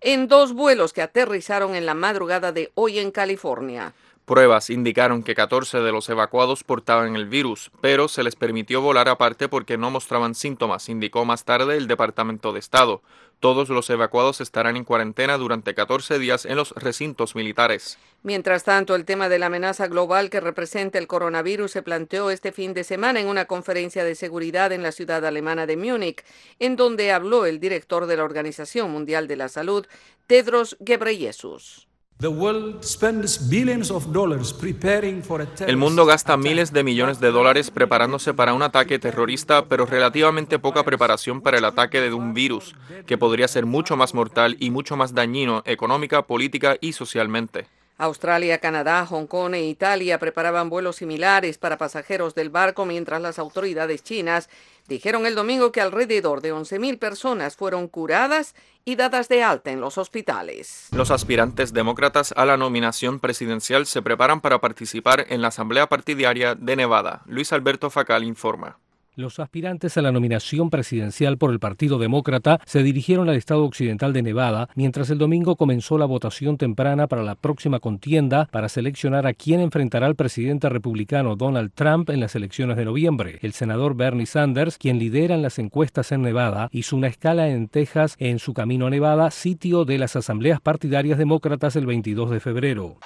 en 0.00 0.28
dos 0.28 0.52
vuelos 0.52 0.92
que 0.92 1.02
aterrizaron 1.02 1.74
en 1.74 1.86
la 1.86 1.94
madrugada 1.94 2.52
de 2.52 2.70
hoy 2.74 2.98
en 2.98 3.10
California. 3.10 3.94
Pruebas 4.26 4.70
indicaron 4.70 5.22
que 5.22 5.36
14 5.36 5.78
de 5.78 5.92
los 5.92 6.08
evacuados 6.08 6.64
portaban 6.64 7.14
el 7.14 7.26
virus, 7.26 7.70
pero 7.80 8.08
se 8.08 8.24
les 8.24 8.34
permitió 8.34 8.80
volar 8.80 9.08
aparte 9.08 9.48
porque 9.48 9.78
no 9.78 9.92
mostraban 9.92 10.34
síntomas, 10.34 10.88
indicó 10.88 11.24
más 11.24 11.44
tarde 11.44 11.76
el 11.76 11.86
Departamento 11.86 12.52
de 12.52 12.58
Estado. 12.58 13.02
Todos 13.38 13.68
los 13.68 13.88
evacuados 13.88 14.40
estarán 14.40 14.76
en 14.76 14.82
cuarentena 14.82 15.38
durante 15.38 15.76
14 15.76 16.18
días 16.18 16.44
en 16.44 16.56
los 16.56 16.72
recintos 16.72 17.36
militares. 17.36 17.98
Mientras 18.24 18.64
tanto, 18.64 18.96
el 18.96 19.04
tema 19.04 19.28
de 19.28 19.38
la 19.38 19.46
amenaza 19.46 19.86
global 19.86 20.28
que 20.28 20.40
representa 20.40 20.98
el 20.98 21.06
coronavirus 21.06 21.70
se 21.70 21.82
planteó 21.82 22.30
este 22.30 22.50
fin 22.50 22.74
de 22.74 22.82
semana 22.82 23.20
en 23.20 23.28
una 23.28 23.44
conferencia 23.44 24.02
de 24.02 24.16
seguridad 24.16 24.72
en 24.72 24.82
la 24.82 24.90
ciudad 24.90 25.24
alemana 25.24 25.66
de 25.66 25.76
Múnich, 25.76 26.24
en 26.58 26.74
donde 26.74 27.12
habló 27.12 27.46
el 27.46 27.60
director 27.60 28.06
de 28.06 28.16
la 28.16 28.24
Organización 28.24 28.90
Mundial 28.90 29.28
de 29.28 29.36
la 29.36 29.48
Salud, 29.48 29.86
Tedros 30.26 30.76
Ghebreyesus. 30.80 31.86
El 35.66 35.76
mundo 35.76 36.06
gasta 36.06 36.38
miles 36.38 36.72
de 36.72 36.82
millones 36.82 37.20
de 37.20 37.30
dólares 37.30 37.70
preparándose 37.70 38.32
para 38.32 38.54
un 38.54 38.62
ataque 38.62 38.98
terrorista, 38.98 39.66
pero 39.66 39.84
relativamente 39.84 40.58
poca 40.58 40.82
preparación 40.82 41.42
para 41.42 41.58
el 41.58 41.64
ataque 41.66 42.00
de 42.00 42.14
un 42.14 42.32
virus, 42.32 42.74
que 43.06 43.18
podría 43.18 43.48
ser 43.48 43.66
mucho 43.66 43.98
más 43.98 44.14
mortal 44.14 44.56
y 44.58 44.70
mucho 44.70 44.96
más 44.96 45.12
dañino 45.12 45.62
económica, 45.66 46.22
política 46.22 46.78
y 46.80 46.94
socialmente. 46.94 47.66
Australia, 47.98 48.58
Canadá, 48.58 49.06
Hong 49.06 49.26
Kong 49.26 49.54
e 49.54 49.66
Italia 49.66 50.18
preparaban 50.18 50.68
vuelos 50.68 50.96
similares 50.96 51.56
para 51.56 51.78
pasajeros 51.78 52.34
del 52.34 52.50
barco 52.50 52.84
mientras 52.84 53.22
las 53.22 53.38
autoridades 53.38 54.02
chinas 54.02 54.50
dijeron 54.86 55.26
el 55.26 55.34
domingo 55.34 55.72
que 55.72 55.80
alrededor 55.80 56.42
de 56.42 56.52
11.000 56.52 56.98
personas 56.98 57.56
fueron 57.56 57.88
curadas 57.88 58.54
y 58.84 58.96
dadas 58.96 59.28
de 59.28 59.42
alta 59.42 59.70
en 59.70 59.80
los 59.80 59.98
hospitales. 59.98 60.88
Los 60.92 61.10
aspirantes 61.10 61.72
demócratas 61.72 62.32
a 62.36 62.44
la 62.44 62.56
nominación 62.56 63.18
presidencial 63.18 63.86
se 63.86 64.02
preparan 64.02 64.40
para 64.40 64.60
participar 64.60 65.26
en 65.30 65.42
la 65.42 65.48
Asamblea 65.48 65.88
Partidaria 65.88 66.54
de 66.54 66.76
Nevada. 66.76 67.22
Luis 67.26 67.52
Alberto 67.52 67.90
Facal 67.90 68.22
informa. 68.22 68.78
Los 69.18 69.38
aspirantes 69.38 69.96
a 69.96 70.02
la 70.02 70.12
nominación 70.12 70.68
presidencial 70.68 71.38
por 71.38 71.50
el 71.50 71.58
Partido 71.58 71.98
Demócrata 71.98 72.60
se 72.66 72.82
dirigieron 72.82 73.30
al 73.30 73.36
estado 73.36 73.64
occidental 73.64 74.12
de 74.12 74.20
Nevada, 74.20 74.68
mientras 74.74 75.08
el 75.08 75.16
domingo 75.16 75.56
comenzó 75.56 75.96
la 75.96 76.04
votación 76.04 76.58
temprana 76.58 77.06
para 77.06 77.22
la 77.22 77.34
próxima 77.34 77.80
contienda 77.80 78.46
para 78.52 78.68
seleccionar 78.68 79.26
a 79.26 79.32
quién 79.32 79.60
enfrentará 79.60 80.04
al 80.04 80.16
presidente 80.16 80.68
republicano 80.68 81.34
Donald 81.34 81.72
Trump 81.74 82.10
en 82.10 82.20
las 82.20 82.34
elecciones 82.34 82.76
de 82.76 82.84
noviembre. 82.84 83.38
El 83.40 83.54
senador 83.54 83.96
Bernie 83.96 84.26
Sanders, 84.26 84.76
quien 84.76 84.98
lidera 84.98 85.34
en 85.34 85.40
las 85.40 85.58
encuestas 85.58 86.12
en 86.12 86.20
Nevada, 86.20 86.68
hizo 86.70 86.94
una 86.94 87.06
escala 87.06 87.48
en 87.48 87.68
Texas 87.68 88.16
en 88.18 88.38
su 88.38 88.52
camino 88.52 88.86
a 88.86 88.90
Nevada, 88.90 89.30
sitio 89.30 89.86
de 89.86 89.96
las 89.96 90.14
asambleas 90.16 90.60
partidarias 90.60 91.16
demócratas 91.16 91.74
el 91.76 91.86
22 91.86 92.32
de 92.32 92.40
febrero. 92.40 92.98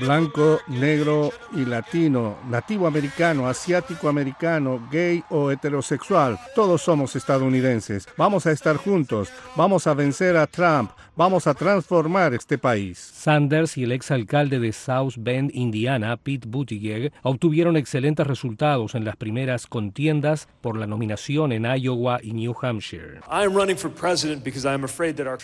Blanco, 0.00 0.60
negro 0.68 1.32
y 1.52 1.64
latino, 1.66 2.38
nativo 2.48 2.86
americano, 2.86 3.09
asiático 3.46 4.08
americano, 4.08 4.80
gay 4.90 5.22
o 5.30 5.50
heterosexual, 5.50 6.38
todos 6.54 6.82
somos 6.82 7.16
estadounidenses. 7.16 8.06
Vamos 8.16 8.46
a 8.46 8.52
estar 8.52 8.76
juntos, 8.76 9.30
vamos 9.56 9.86
a 9.86 9.94
vencer 9.94 10.36
a 10.36 10.46
Trump, 10.46 10.90
vamos 11.16 11.46
a 11.46 11.54
transformar 11.54 12.32
este 12.34 12.56
país. 12.56 12.98
Sanders 12.98 13.76
y 13.76 13.84
el 13.84 13.92
exalcalde 13.92 14.58
de 14.58 14.72
South 14.72 15.14
Bend, 15.18 15.50
Indiana, 15.54 16.16
Pete 16.16 16.48
Buttigieg, 16.48 17.12
obtuvieron 17.22 17.76
excelentes 17.76 18.26
resultados 18.26 18.94
en 18.94 19.04
las 19.04 19.16
primeras 19.16 19.66
contiendas 19.66 20.48
por 20.60 20.76
la 20.76 20.86
nominación 20.86 21.52
en 21.52 21.66
Iowa 21.66 22.20
y 22.22 22.32
New 22.32 22.54
Hampshire. 22.62 23.20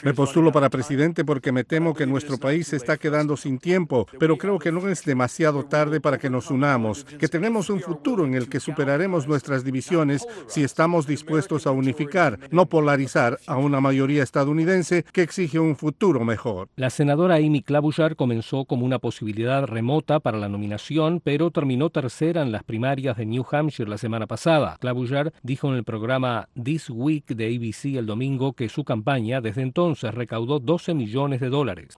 Me 0.02 0.14
postulo 0.14 0.52
para 0.52 0.70
presidente 0.70 1.24
porque 1.24 1.52
me 1.52 1.64
temo 1.64 1.94
que 1.94 2.06
nuestro 2.06 2.38
país 2.38 2.68
se 2.68 2.76
está 2.76 2.96
quedando 2.96 3.36
sin 3.36 3.58
tiempo, 3.58 4.06
pero 4.18 4.38
creo 4.38 4.58
que 4.58 4.72
no 4.72 4.88
es 4.88 5.04
demasiado 5.04 5.64
tarde 5.64 6.00
para 6.00 6.18
que 6.18 6.30
nos 6.30 6.50
unamos, 6.50 7.04
que 7.04 7.28
tenemos 7.28 7.55
un 7.56 7.80
futuro 7.80 8.26
en 8.26 8.34
el 8.34 8.50
que 8.50 8.60
superaremos 8.60 9.26
nuestras 9.26 9.64
divisiones 9.64 10.26
si 10.46 10.62
estamos 10.62 11.06
dispuestos 11.06 11.66
a 11.66 11.70
unificar, 11.70 12.38
no 12.50 12.66
polarizar 12.66 13.38
a 13.46 13.56
una 13.56 13.80
mayoría 13.80 14.22
estadounidense 14.22 15.04
que 15.12 15.22
exige 15.22 15.58
un 15.58 15.74
futuro 15.76 16.22
mejor. 16.24 16.68
La 16.76 16.90
senadora 16.90 17.36
Amy 17.36 17.62
Klobuchar 17.62 18.14
comenzó 18.14 18.66
como 18.66 18.84
una 18.84 18.98
posibilidad 18.98 19.64
remota 19.64 20.20
para 20.20 20.36
la 20.36 20.50
nominación, 20.50 21.20
pero 21.24 21.50
terminó 21.50 21.88
tercera 21.88 22.42
en 22.42 22.52
las 22.52 22.62
primarias 22.62 23.16
de 23.16 23.24
New 23.24 23.46
Hampshire 23.50 23.88
la 23.88 23.98
semana 23.98 24.26
pasada. 24.26 24.76
Klobuchar 24.78 25.32
dijo 25.42 25.68
en 25.68 25.76
el 25.76 25.84
programa 25.84 26.48
This 26.62 26.90
Week 26.90 27.26
de 27.26 27.46
ABC 27.56 27.96
el 27.96 28.06
domingo 28.06 28.52
que 28.52 28.68
su 28.68 28.84
campaña 28.84 29.40
desde 29.40 29.62
entonces 29.62 30.14
recaudó 30.14 30.58
12 30.58 30.92
millones 30.92 31.40
de 31.40 31.48
dólares. 31.48 31.96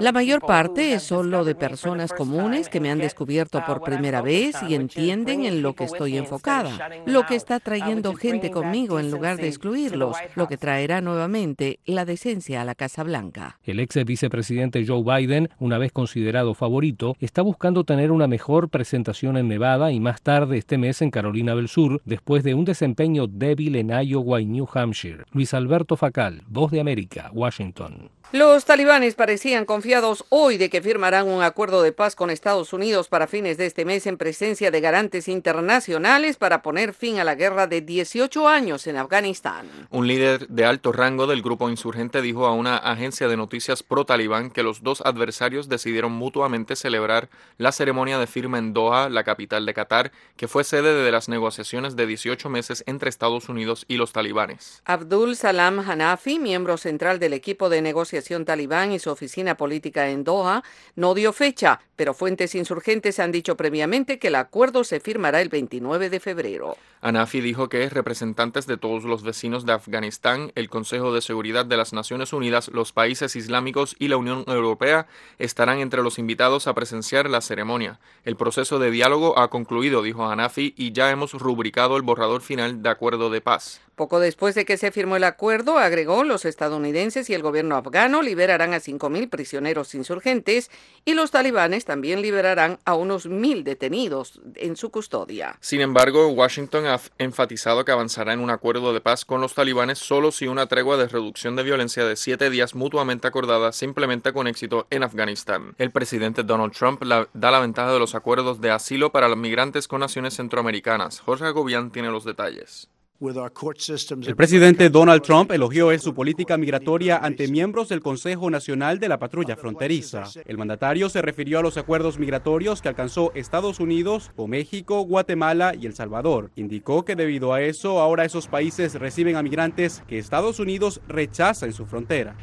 La 0.00 0.12
mayor 0.12 0.40
parte 0.40 0.94
es 0.94 1.04
solo 1.04 1.44
de 1.44 1.54
personas 1.54 2.12
comunes 2.12 2.68
que 2.68 2.80
me 2.80 2.90
han 2.90 2.98
descubierto 2.98 3.62
por 3.66 3.82
primera 3.94 4.22
vez 4.22 4.56
y 4.68 4.74
entienden 4.74 5.44
en 5.44 5.62
lo 5.62 5.74
que 5.74 5.84
estoy 5.84 6.16
enfocada, 6.16 6.90
lo 7.06 7.26
que 7.26 7.34
está 7.34 7.60
trayendo 7.60 8.14
gente 8.14 8.50
conmigo 8.50 8.98
en 8.98 9.10
lugar 9.10 9.36
de 9.36 9.48
excluirlos, 9.48 10.16
lo 10.34 10.48
que 10.48 10.56
traerá 10.56 11.00
nuevamente 11.00 11.78
la 11.84 12.04
decencia 12.04 12.60
a 12.60 12.64
la 12.64 12.74
Casa 12.74 13.02
Blanca. 13.02 13.58
El 13.64 13.80
ex 13.80 14.02
vicepresidente 14.04 14.84
Joe 14.86 15.02
Biden, 15.02 15.48
una 15.58 15.78
vez 15.78 15.92
considerado 15.92 16.54
favorito, 16.54 17.16
está 17.20 17.42
buscando 17.42 17.84
tener 17.84 18.10
una 18.10 18.26
mejor 18.26 18.68
presentación 18.68 19.36
en 19.36 19.48
Nevada 19.48 19.92
y 19.92 20.00
más 20.00 20.22
tarde 20.22 20.58
este 20.58 20.78
mes 20.78 21.02
en 21.02 21.10
Carolina 21.10 21.54
del 21.54 21.68
Sur, 21.68 22.00
después 22.04 22.42
de 22.44 22.54
un 22.54 22.64
desempeño 22.64 23.26
débil 23.26 23.76
en 23.76 23.90
Iowa 23.90 24.40
y 24.40 24.46
New 24.46 24.68
Hampshire. 24.72 25.24
Luis 25.32 25.54
Alberto 25.54 25.96
Facal, 25.96 26.42
Voz 26.48 26.70
de 26.70 26.80
América, 26.80 27.30
Washington. 27.32 28.10
Los 28.32 28.64
talibanes 28.64 29.14
parecían 29.14 29.66
confiados 29.66 30.24
hoy 30.30 30.56
de 30.56 30.70
que 30.70 30.80
firmarán 30.80 31.28
un 31.28 31.42
acuerdo 31.42 31.82
de 31.82 31.92
paz 31.92 32.16
con 32.16 32.30
Estados 32.30 32.72
Unidos 32.72 33.08
para 33.08 33.26
fines 33.26 33.58
de 33.58 33.66
este 33.66 33.84
mes 33.84 34.06
en 34.06 34.16
presencia 34.16 34.70
de 34.70 34.80
garantes 34.80 35.28
internacionales 35.28 36.38
para 36.38 36.62
poner 36.62 36.94
fin 36.94 37.18
a 37.18 37.24
la 37.24 37.34
guerra 37.34 37.66
de 37.66 37.82
18 37.82 38.48
años 38.48 38.86
en 38.86 38.96
Afganistán. 38.96 39.66
Un 39.90 40.06
líder 40.06 40.48
de 40.48 40.64
alto 40.64 40.92
rango 40.92 41.26
del 41.26 41.42
grupo 41.42 41.68
insurgente 41.68 42.22
dijo 42.22 42.46
a 42.46 42.54
una 42.54 42.78
agencia 42.78 43.28
de 43.28 43.36
noticias 43.36 43.82
pro-talibán 43.82 44.50
que 44.50 44.62
los 44.62 44.82
dos 44.82 45.02
adversarios 45.02 45.68
decidieron 45.68 46.12
mutuamente 46.12 46.74
celebrar 46.74 47.28
la 47.58 47.70
ceremonia 47.70 48.18
de 48.18 48.26
firma 48.26 48.56
en 48.56 48.72
Doha, 48.72 49.10
la 49.10 49.24
capital 49.24 49.66
de 49.66 49.74
Qatar, 49.74 50.10
que 50.38 50.48
fue 50.48 50.64
sede 50.64 50.94
de 50.94 51.12
las 51.12 51.28
negociaciones 51.28 51.96
de 51.96 52.06
18 52.06 52.48
meses 52.48 52.82
entre 52.86 53.10
Estados 53.10 53.50
Unidos 53.50 53.84
y 53.88 53.98
los 53.98 54.12
talibanes. 54.12 54.80
Abdul 54.86 55.36
Salam 55.36 55.80
Hanafi, 55.80 56.38
miembro 56.38 56.78
central 56.78 57.18
del 57.18 57.34
equipo 57.34 57.68
de 57.68 57.82
negociación 57.82 58.21
organización 58.22 58.44
talibán 58.44 58.92
y 58.92 58.98
su 58.98 59.10
oficina 59.10 59.56
política 59.56 60.08
en 60.08 60.24
Doha, 60.24 60.62
no 60.94 61.14
dio 61.14 61.32
fecha, 61.32 61.80
pero 61.96 62.14
fuentes 62.14 62.54
insurgentes 62.54 63.18
han 63.18 63.32
dicho 63.32 63.56
previamente 63.56 64.18
que 64.18 64.28
el 64.28 64.36
acuerdo 64.36 64.84
se 64.84 65.00
firmará 65.00 65.40
el 65.40 65.48
29 65.48 66.08
de 66.08 66.20
febrero. 66.20 66.76
Anafi 67.04 67.40
dijo 67.40 67.68
que 67.68 67.88
representantes 67.88 68.68
de 68.68 68.76
todos 68.76 69.02
los 69.02 69.24
vecinos 69.24 69.66
de 69.66 69.72
Afganistán, 69.72 70.52
el 70.54 70.68
Consejo 70.68 71.12
de 71.12 71.20
Seguridad 71.20 71.66
de 71.66 71.76
las 71.76 71.92
Naciones 71.92 72.32
Unidas, 72.32 72.68
los 72.68 72.92
países 72.92 73.34
islámicos 73.34 73.96
y 73.98 74.06
la 74.06 74.16
Unión 74.16 74.44
Europea 74.46 75.08
estarán 75.40 75.80
entre 75.80 76.04
los 76.04 76.20
invitados 76.20 76.68
a 76.68 76.74
presenciar 76.74 77.28
la 77.28 77.40
ceremonia. 77.40 77.98
El 78.22 78.36
proceso 78.36 78.78
de 78.78 78.92
diálogo 78.92 79.36
ha 79.36 79.50
concluido, 79.50 80.00
dijo 80.02 80.26
Hanafi, 80.26 80.74
y 80.76 80.92
ya 80.92 81.10
hemos 81.10 81.32
rubricado 81.32 81.96
el 81.96 82.02
borrador 82.02 82.40
final 82.40 82.84
de 82.84 82.90
acuerdo 82.90 83.30
de 83.30 83.40
paz. 83.40 83.80
Poco 83.96 84.20
después 84.20 84.54
de 84.54 84.64
que 84.64 84.78
se 84.78 84.90
firmó 84.90 85.16
el 85.16 85.24
acuerdo, 85.24 85.76
agregó, 85.76 86.24
los 86.24 86.46
estadounidenses 86.46 87.28
y 87.28 87.34
el 87.34 87.42
gobierno 87.42 87.76
afgano 87.76 88.22
liberarán 88.22 88.72
a 88.72 88.78
5.000 88.78 89.28
prisioneros 89.28 89.94
insurgentes 89.94 90.70
y 91.04 91.12
los 91.12 91.30
talibanes 91.30 91.84
también 91.84 92.22
liberarán 92.22 92.78
a 92.86 92.94
unos 92.94 93.28
1.000 93.28 93.64
detenidos 93.64 94.40
en 94.54 94.76
su 94.76 94.90
custodia. 94.90 95.58
Sin 95.60 95.82
embargo, 95.82 96.28
Washington 96.28 96.86
ha 96.92 97.00
enfatizado 97.18 97.84
que 97.84 97.92
avanzará 97.92 98.32
en 98.32 98.40
un 98.40 98.50
acuerdo 98.50 98.92
de 98.92 99.00
paz 99.00 99.24
con 99.24 99.40
los 99.40 99.54
talibanes 99.54 99.98
solo 99.98 100.32
si 100.32 100.46
una 100.46 100.66
tregua 100.66 100.96
de 100.96 101.08
reducción 101.08 101.56
de 101.56 101.62
violencia 101.62 102.04
de 102.04 102.16
siete 102.16 102.50
días 102.50 102.74
mutuamente 102.74 103.26
acordada 103.26 103.72
se 103.72 103.84
implementa 103.84 104.32
con 104.32 104.46
éxito 104.46 104.86
en 104.90 105.02
Afganistán. 105.02 105.74
El 105.78 105.90
presidente 105.90 106.42
Donald 106.42 106.72
Trump 106.72 107.02
da 107.02 107.50
la 107.50 107.60
ventaja 107.60 107.92
de 107.92 107.98
los 107.98 108.14
acuerdos 108.14 108.60
de 108.60 108.70
asilo 108.70 109.10
para 109.10 109.28
los 109.28 109.38
migrantes 109.38 109.88
con 109.88 110.00
naciones 110.00 110.34
centroamericanas. 110.34 111.20
Jorge 111.20 111.46
Agobián 111.46 111.90
tiene 111.90 112.10
los 112.10 112.24
detalles. 112.24 112.91
El 113.24 114.34
presidente 114.34 114.90
Donald 114.90 115.22
Trump 115.22 115.52
elogió 115.52 115.92
en 115.92 116.00
su 116.00 116.12
política 116.12 116.56
migratoria 116.56 117.18
ante 117.18 117.46
miembros 117.46 117.88
del 117.88 118.00
Consejo 118.00 118.50
Nacional 118.50 118.98
de 118.98 119.08
la 119.08 119.20
Patrulla 119.20 119.54
Fronteriza. 119.54 120.24
El 120.44 120.58
mandatario 120.58 121.08
se 121.08 121.22
refirió 121.22 121.60
a 121.60 121.62
los 121.62 121.76
acuerdos 121.76 122.18
migratorios 122.18 122.82
que 122.82 122.88
alcanzó 122.88 123.30
Estados 123.36 123.78
Unidos 123.78 124.32
con 124.34 124.50
México, 124.50 125.02
Guatemala 125.02 125.72
y 125.80 125.86
El 125.86 125.94
Salvador. 125.94 126.50
Indicó 126.56 127.04
que 127.04 127.14
debido 127.14 127.52
a 127.52 127.62
eso 127.62 128.00
ahora 128.00 128.24
esos 128.24 128.48
países 128.48 128.94
reciben 128.94 129.36
a 129.36 129.42
migrantes 129.44 130.02
que 130.08 130.18
Estados 130.18 130.58
Unidos 130.58 131.00
rechaza 131.06 131.66
en 131.66 131.74
su 131.74 131.86
frontera. 131.86 132.36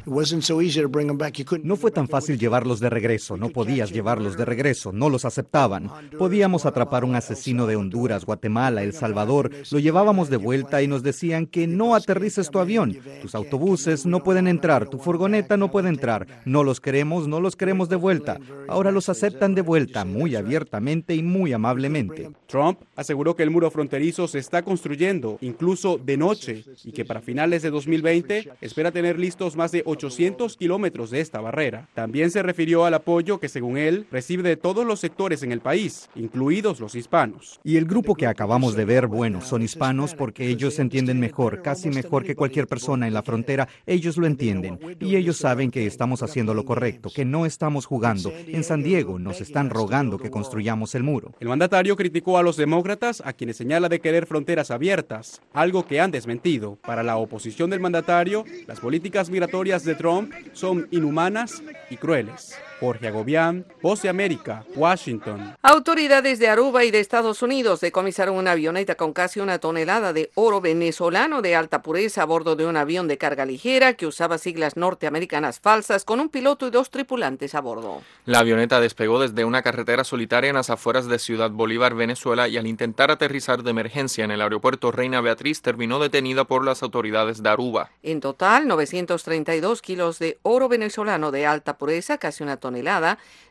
No 1.62 1.76
fue 1.76 1.90
tan 1.90 2.08
fácil 2.08 2.38
llevarlos 2.38 2.80
de 2.80 2.88
regreso, 2.88 3.36
no 3.36 3.50
podías 3.50 3.92
llevarlos 3.92 4.38
de 4.38 4.46
regreso, 4.46 4.92
no 4.92 5.10
los 5.10 5.26
aceptaban. 5.26 5.90
Podíamos 6.18 6.64
atrapar 6.64 7.04
un 7.04 7.16
asesino 7.16 7.66
de 7.66 7.76
Honduras, 7.76 8.24
Guatemala, 8.24 8.82
El 8.82 8.94
Salvador, 8.94 9.50
lo 9.70 9.78
llevábamos 9.78 10.30
de 10.30 10.38
vuelta 10.38 10.69
y 10.78 10.86
nos 10.86 11.02
decían 11.02 11.46
que 11.46 11.66
no 11.66 11.94
aterrices 11.94 12.50
tu 12.50 12.58
avión, 12.58 12.96
tus 13.22 13.34
autobuses 13.34 14.06
no 14.06 14.22
pueden 14.22 14.46
entrar, 14.46 14.88
tu 14.88 14.98
furgoneta 14.98 15.56
no 15.56 15.70
puede 15.70 15.88
entrar, 15.88 16.26
no 16.44 16.62
los 16.62 16.80
queremos, 16.80 17.26
no 17.26 17.40
los 17.40 17.56
queremos 17.56 17.88
de 17.88 17.96
vuelta. 17.96 18.38
Ahora 18.68 18.90
los 18.90 19.08
aceptan 19.08 19.54
de 19.54 19.62
vuelta 19.62 20.04
muy 20.04 20.36
abiertamente 20.36 21.14
y 21.14 21.22
muy 21.22 21.52
amablemente. 21.52 22.30
Trump 22.46 22.80
aseguró 22.96 23.34
que 23.34 23.42
el 23.42 23.50
muro 23.50 23.70
fronterizo 23.70 24.28
se 24.28 24.38
está 24.38 24.62
construyendo, 24.62 25.38
incluso 25.40 25.98
de 25.98 26.16
noche, 26.16 26.64
y 26.84 26.92
que 26.92 27.04
para 27.04 27.20
finales 27.20 27.62
de 27.62 27.70
2020 27.70 28.50
espera 28.60 28.92
tener 28.92 29.18
listos 29.18 29.56
más 29.56 29.72
de 29.72 29.82
800 29.86 30.56
kilómetros 30.56 31.10
de 31.10 31.20
esta 31.20 31.40
barrera. 31.40 31.88
También 31.94 32.30
se 32.30 32.42
refirió 32.42 32.84
al 32.84 32.94
apoyo 32.94 33.40
que, 33.40 33.48
según 33.48 33.76
él, 33.76 34.06
recibe 34.10 34.48
de 34.48 34.56
todos 34.56 34.86
los 34.86 35.00
sectores 35.00 35.42
en 35.42 35.52
el 35.52 35.60
país, 35.60 36.08
incluidos 36.14 36.80
los 36.80 36.94
hispanos. 36.94 37.60
Y 37.64 37.76
el 37.76 37.86
grupo 37.86 38.14
que 38.14 38.26
acabamos 38.26 38.74
de 38.74 38.84
ver, 38.84 39.06
bueno, 39.06 39.40
son 39.40 39.62
hispanos 39.62 40.14
porque 40.14 40.48
ellos 40.48 40.59
entienden 40.68 41.18
mejor, 41.18 41.62
casi 41.62 41.88
mejor 41.88 42.24
que 42.24 42.36
cualquier 42.36 42.66
persona 42.66 43.06
en 43.06 43.14
la 43.14 43.22
frontera. 43.22 43.68
Ellos 43.86 44.16
lo 44.16 44.26
entienden 44.26 44.78
y 45.00 45.16
ellos 45.16 45.38
saben 45.38 45.70
que 45.70 45.86
estamos 45.86 46.22
haciendo 46.22 46.54
lo 46.54 46.64
correcto, 46.64 47.10
que 47.14 47.24
no 47.24 47.46
estamos 47.46 47.86
jugando. 47.86 48.32
En 48.46 48.62
San 48.62 48.82
Diego 48.82 49.18
nos 49.18 49.40
están 49.40 49.70
rogando 49.70 50.18
que 50.18 50.30
construyamos 50.30 50.94
el 50.94 51.02
muro. 51.02 51.32
El 51.40 51.48
mandatario 51.48 51.96
criticó 51.96 52.38
a 52.38 52.42
los 52.42 52.56
demócratas, 52.56 53.22
a 53.24 53.32
quienes 53.32 53.56
señala 53.56 53.88
de 53.88 54.00
querer 54.00 54.26
fronteras 54.26 54.70
abiertas, 54.70 55.40
algo 55.52 55.86
que 55.86 56.00
han 56.00 56.10
desmentido. 56.10 56.76
Para 56.76 57.02
la 57.02 57.16
oposición 57.16 57.70
del 57.70 57.80
mandatario, 57.80 58.44
las 58.66 58.80
políticas 58.80 59.30
migratorias 59.30 59.84
de 59.84 59.94
Trump 59.94 60.32
son 60.52 60.88
inhumanas 60.90 61.62
y 61.90 61.96
crueles. 61.96 62.54
Jorge 62.80 63.08
Agobián, 63.08 63.66
Voz 63.82 64.00
de 64.00 64.08
América, 64.08 64.64
Washington. 64.74 65.54
Autoridades 65.60 66.38
de 66.38 66.48
Aruba 66.48 66.82
y 66.84 66.90
de 66.90 66.98
Estados 66.98 67.42
Unidos 67.42 67.80
decomisaron 67.80 68.36
una 68.36 68.52
avioneta 68.52 68.94
con 68.94 69.12
casi 69.12 69.38
una 69.38 69.58
tonelada 69.58 70.14
de 70.14 70.30
oro 70.34 70.62
venezolano 70.62 71.42
de 71.42 71.54
alta 71.54 71.82
pureza 71.82 72.22
a 72.22 72.24
bordo 72.24 72.56
de 72.56 72.64
un 72.64 72.78
avión 72.78 73.06
de 73.06 73.18
carga 73.18 73.44
ligera 73.44 73.92
que 73.92 74.06
usaba 74.06 74.38
siglas 74.38 74.78
norteamericanas 74.78 75.60
falsas 75.60 76.06
con 76.06 76.20
un 76.20 76.30
piloto 76.30 76.66
y 76.66 76.70
dos 76.70 76.90
tripulantes 76.90 77.54
a 77.54 77.60
bordo. 77.60 78.00
La 78.24 78.38
avioneta 78.38 78.80
despegó 78.80 79.20
desde 79.20 79.44
una 79.44 79.60
carretera 79.60 80.02
solitaria 80.02 80.48
en 80.48 80.56
las 80.56 80.70
afueras 80.70 81.06
de 81.06 81.18
Ciudad 81.18 81.50
Bolívar, 81.50 81.94
Venezuela, 81.94 82.48
y 82.48 82.56
al 82.56 82.66
intentar 82.66 83.10
aterrizar 83.10 83.62
de 83.62 83.70
emergencia 83.70 84.24
en 84.24 84.30
el 84.30 84.40
aeropuerto 84.40 84.90
Reina 84.90 85.20
Beatriz 85.20 85.60
terminó 85.60 85.98
detenida 85.98 86.44
por 86.44 86.64
las 86.64 86.82
autoridades 86.82 87.42
de 87.42 87.50
Aruba. 87.50 87.90
En 88.02 88.20
total, 88.20 88.66
932 88.66 89.82
kilos 89.82 90.18
de 90.18 90.38
oro 90.42 90.68
venezolano 90.68 91.30
de 91.30 91.44
alta 91.44 91.76
pureza, 91.76 92.16
casi 92.16 92.42
una 92.42 92.56
tonelada, 92.56 92.69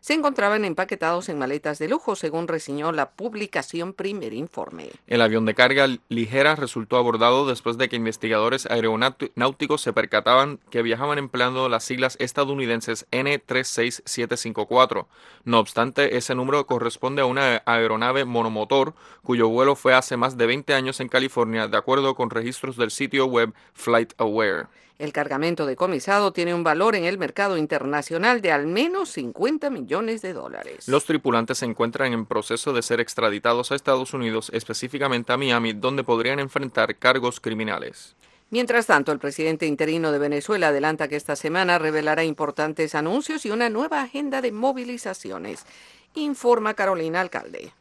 se 0.02 0.14
encontraban 0.14 0.66
empaquetados 0.66 1.30
en 1.30 1.38
maletas 1.38 1.80
de 1.80 1.88
lujo, 1.88 2.16
según 2.16 2.48
reseñó 2.48 2.92
la 2.92 3.12
publicación 3.12 3.94
Primer 3.94 4.34
Informe. 4.34 4.90
El 5.08 5.22
avión 5.22 5.46
de 5.46 5.56
carga 5.56 5.88
ligera 6.08 6.56
resultó 6.56 6.98
abordado 6.98 7.48
después 7.48 7.78
de 7.78 7.90
que 7.90 7.96
investigadores 7.96 8.66
aeronáuticos 8.66 9.82
se 9.82 9.94
percataban 9.94 10.60
que 10.70 10.82
viajaban 10.82 11.18
empleando 11.18 11.68
las 11.70 11.84
siglas 11.84 12.16
estadounidenses 12.20 13.08
N36754. 13.12 15.06
No 15.44 15.60
obstante, 15.60 16.18
ese 16.18 16.36
número 16.36 16.66
corresponde 16.66 17.22
a 17.22 17.26
una 17.26 17.62
aeronave 17.66 18.26
monomotor 18.26 18.94
cuyo 19.24 19.50
vuelo 19.50 19.76
fue 19.76 19.94
hace 19.94 20.18
más 20.18 20.38
de 20.38 20.46
20 20.46 20.74
años 20.74 21.00
en 21.00 21.10
California, 21.10 21.68
de 21.68 21.78
acuerdo 21.78 22.16
con 22.16 22.30
registros 22.30 22.78
del 22.78 22.92
sitio 22.92 23.26
web 23.26 23.54
FlightAware. 23.74 24.68
El 25.00 25.14
cargamento 25.14 25.66
decomisado 25.66 26.34
tiene 26.34 26.54
un 26.54 26.66
valor 26.66 26.94
en 26.94 27.06
el 27.06 27.18
mercado 27.18 27.56
internacional 27.56 28.42
de 28.42 28.52
al 28.52 28.68
menos 28.68 29.08
50 29.14 29.70
millones 29.70 30.22
de 30.22 30.34
dólares. 30.34 30.90
Los 30.90 31.06
tripulantes 31.06 31.60
se 31.60 31.66
encuentran 31.66 32.12
en 32.12 32.26
proceso 32.26 32.74
de 32.74 32.82
ser 32.82 33.00
extraditados 33.00 33.72
a 33.72 33.76
Estados 33.76 34.14
Unidos, 34.14 34.52
específicamente 34.54 35.32
a 35.32 35.38
Miami, 35.38 35.72
donde 35.72 36.04
podrían 36.04 36.40
enfrentar 36.40 36.98
cargos 36.98 37.40
criminales. 37.40 38.18
Mientras 38.50 38.88
tanto, 38.88 39.14
el 39.14 39.20
presidente 39.20 39.68
interino 39.68 40.12
de 40.12 40.20
Venezuela 40.20 40.68
adelanta 40.68 41.08
que 41.08 41.16
esta 41.16 41.38
semana 41.38 41.80
revelará 41.80 42.26
importantes 42.26 42.94
anuncios 42.94 43.46
y 43.46 43.52
una 43.52 43.70
nueva 43.70 44.02
agenda 44.02 44.42
de 44.42 44.52
movilizaciones. 44.52 45.66
Informa 46.14 46.74
Carolina 46.74 47.22
Alcalde. 47.22 47.72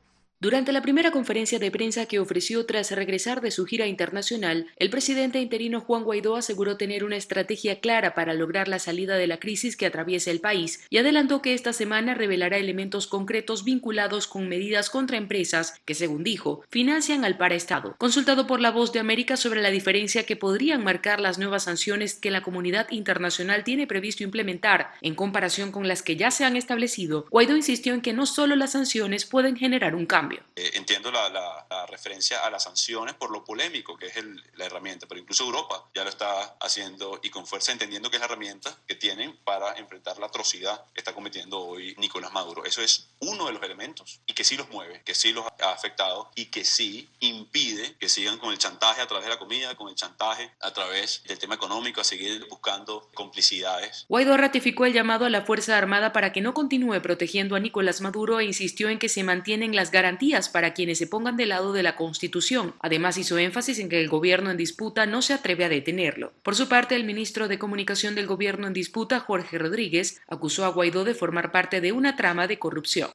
Durante 0.41 0.71
la 0.71 0.83
primera 0.83 1.11
conferencia 1.11 1.59
de 1.59 1.73
prensa 1.73 2.07
que 2.07 2.21
ofreció 2.21 2.65
tras 2.65 2.93
regresar 2.93 3.41
de 3.41 3.51
su 3.51 3.67
gira 3.67 3.89
internacional, 3.89 4.69
el 4.77 4.89
presidente 4.89 5.41
interino 5.41 5.81
Juan 5.81 6.05
Guaidó 6.05 6.37
aseguró 6.37 6.77
tener 6.77 7.03
una 7.03 7.17
estrategia 7.17 7.81
clara 7.81 8.15
para 8.15 8.35
lograr 8.35 8.69
la 8.69 8.79
salida 8.79 9.17
de 9.17 9.27
la 9.27 9.41
crisis 9.41 9.77
que 9.77 9.85
atraviesa 9.85 10.31
el 10.31 10.39
país 10.39 10.87
y 10.91 10.99
adelantó 10.99 11.43
que 11.43 11.55
esta 11.55 11.73
semana 11.73 12.15
revelará 12.15 12.57
elementos 12.57 13.09
concretos 13.09 13.65
vinculados 13.65 14.29
con 14.29 14.49
medidas 14.49 14.91
contra 14.91 15.17
empresas 15.17 15.75
que, 15.85 15.95
según 15.95 16.23
dijo, 16.23 16.63
financian 16.69 17.25
al 17.25 17.37
paraestado. 17.37 17.97
Consultado 17.99 18.47
por 18.47 18.61
la 18.61 18.71
Voz 18.71 18.93
de 18.93 19.01
América 19.01 19.37
sobre 19.37 19.61
la 19.61 19.71
diferencia 19.71 20.25
que 20.25 20.37
podrían 20.37 20.85
marcar 20.85 21.19
las 21.19 21.39
nuevas 21.41 21.65
sanciones 21.65 22.15
que 22.15 22.31
la 22.31 22.43
comunidad 22.43 22.87
internacional 22.93 23.65
tiene 23.65 23.89
previsto 23.89 24.23
implementar 24.23 24.93
en 25.03 25.17
comparación 25.17 25.73
con 25.73 25.89
las 25.89 26.05
que 26.05 26.15
ya 26.15 26.31
se 26.31 26.45
han 26.45 26.57
establecido, 26.57 27.27
Guaidó 27.29 27.57
insistió 27.57 27.93
en 27.93 28.03
que 28.03 28.13
no 28.13 28.25
solo 28.25 28.55
las 28.55 28.71
sanciones 28.71 29.25
pueden 29.25 29.57
generar 29.57 29.97
un 29.97 30.07
cambio, 30.07 30.28
eh, 30.35 30.71
entiendo 30.75 31.11
la, 31.11 31.67
referencia 31.89 32.45
a 32.45 32.51
las 32.51 32.65
sanciones 32.65 33.15
por 33.15 33.31
lo 33.31 33.45
polémico 33.45 33.97
que 33.97 34.07
es 34.07 34.15
la 34.57 34.67
herramienta, 34.67 35.07
pero 35.07 35.21
incluso 35.21 35.45
Europa 35.45 35.85
ya 35.95 36.05
lo 36.05 36.11
está 36.11 36.57
haciendo 36.61 37.19
y 37.23 37.31
con 37.31 37.47
fuerza 37.47 37.73
entendiendo 37.73 38.11
que 38.11 38.17
es 38.17 38.21
la 38.21 38.27
herramienta 38.27 38.77
que 38.87 38.95
tienen 38.95 39.37
para 39.45 39.75
enfrentar 39.79 40.19
la 40.19 40.27
atrocidad 40.27 40.85
que 40.93 41.01
está 41.01 41.15
cometiendo 41.15 41.61
hoy 41.61 41.95
Nicolás 41.99 42.33
Maduro. 42.33 42.65
Eso 42.65 42.83
es 42.83 43.09
uno 43.21 43.47
de 43.47 43.53
los 43.53 43.63
elementos 43.63 44.21
y 44.27 44.35
que 44.35 44.45
sí 44.45 44.57
los 44.57 44.69
mueve, 44.71 45.03
que 45.05 45.15
sí 45.15 45.33
los 45.33 45.47
ha 45.47 45.73
afectado 45.73 46.31
y 46.35 46.47
que 46.47 46.65
sí 46.65 47.09
impide 47.21 47.97
que 47.99 48.09
sigan 48.09 48.39
con 48.39 48.53
el 48.53 48.59
chantaje 48.59 49.01
a 49.01 49.07
través 49.07 49.25
de 49.25 49.31
la 49.31 49.39
comida, 49.39 49.75
con 49.77 49.89
el 49.89 49.95
chantaje 49.95 50.53
a 50.61 50.73
través 50.73 51.23
del 51.25 51.39
tema 51.39 51.55
económico, 51.55 52.01
a 52.01 52.05
seguir 52.05 52.47
buscando 52.49 53.09
complicidades. 53.15 54.05
Guaidó 54.09 54.37
ratificó 54.37 54.85
el 54.85 54.93
llamado 54.93 55.25
a 55.25 55.31
la 55.31 55.43
Fuerza 55.43 55.77
Armada 55.77 56.13
para 56.13 56.33
que 56.33 56.41
no 56.41 56.55
continúe 56.55 57.01
protegiendo 57.01 57.57
a 57.57 57.61
Nicolás 57.61 58.01
Maduro 58.01 58.41
e 58.41 58.45
insistió 58.45 58.89
en 58.89 58.99
que 58.99 59.09
se 59.09 59.25
mantienen 59.25 59.75
las 59.75 59.91
garantías 59.91 60.18
para 60.53 60.75
quienes 60.75 60.99
se 60.99 61.07
pongan 61.07 61.37
del 61.37 61.51
lado 61.51 61.73
de 61.73 61.83
la 61.83 61.97
Constitución. 61.97 62.75
Además 62.81 63.17
hizo 63.19 63.39
énfasis 63.39 63.79
en 63.79 63.89
que 63.89 64.01
el 64.01 64.09
gobierno 64.09 64.51
en 64.51 64.57
disputa 64.57 65.07
no 65.07 65.23
se 65.23 65.33
atreve 65.33 65.65
a 65.65 65.69
detenerlo. 65.69 66.33
Por 66.43 66.57
su 66.57 66.69
parte, 66.69 66.97
el 66.97 67.05
ministro 67.05 67.47
de 67.49 67.59
Comunicación 67.59 68.15
del 68.15 68.27
gobierno 68.27 68.67
en 68.67 68.73
disputa, 68.73 69.21
Jorge 69.21 69.59
Rodríguez, 69.59 70.21
acusó 70.29 70.65
a 70.65 70.69
Guaidó 70.69 71.05
de 71.05 71.15
formar 71.15 71.53
parte 71.53 71.81
de 71.81 71.93
una 71.93 72.17
trama 72.17 72.47
de 72.47 72.59
corrupción. 72.59 73.11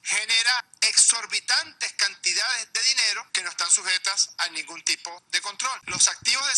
Dinero 2.84 3.26
que 3.31 3.43
no 3.43 3.49
están 3.49 3.69
a 4.38 4.49
ningún 4.49 4.81
tipo 4.84 5.23
de 5.31 5.41
control. 5.41 5.80
Los 5.85 6.07
activos 6.07 6.45
de 6.47 6.53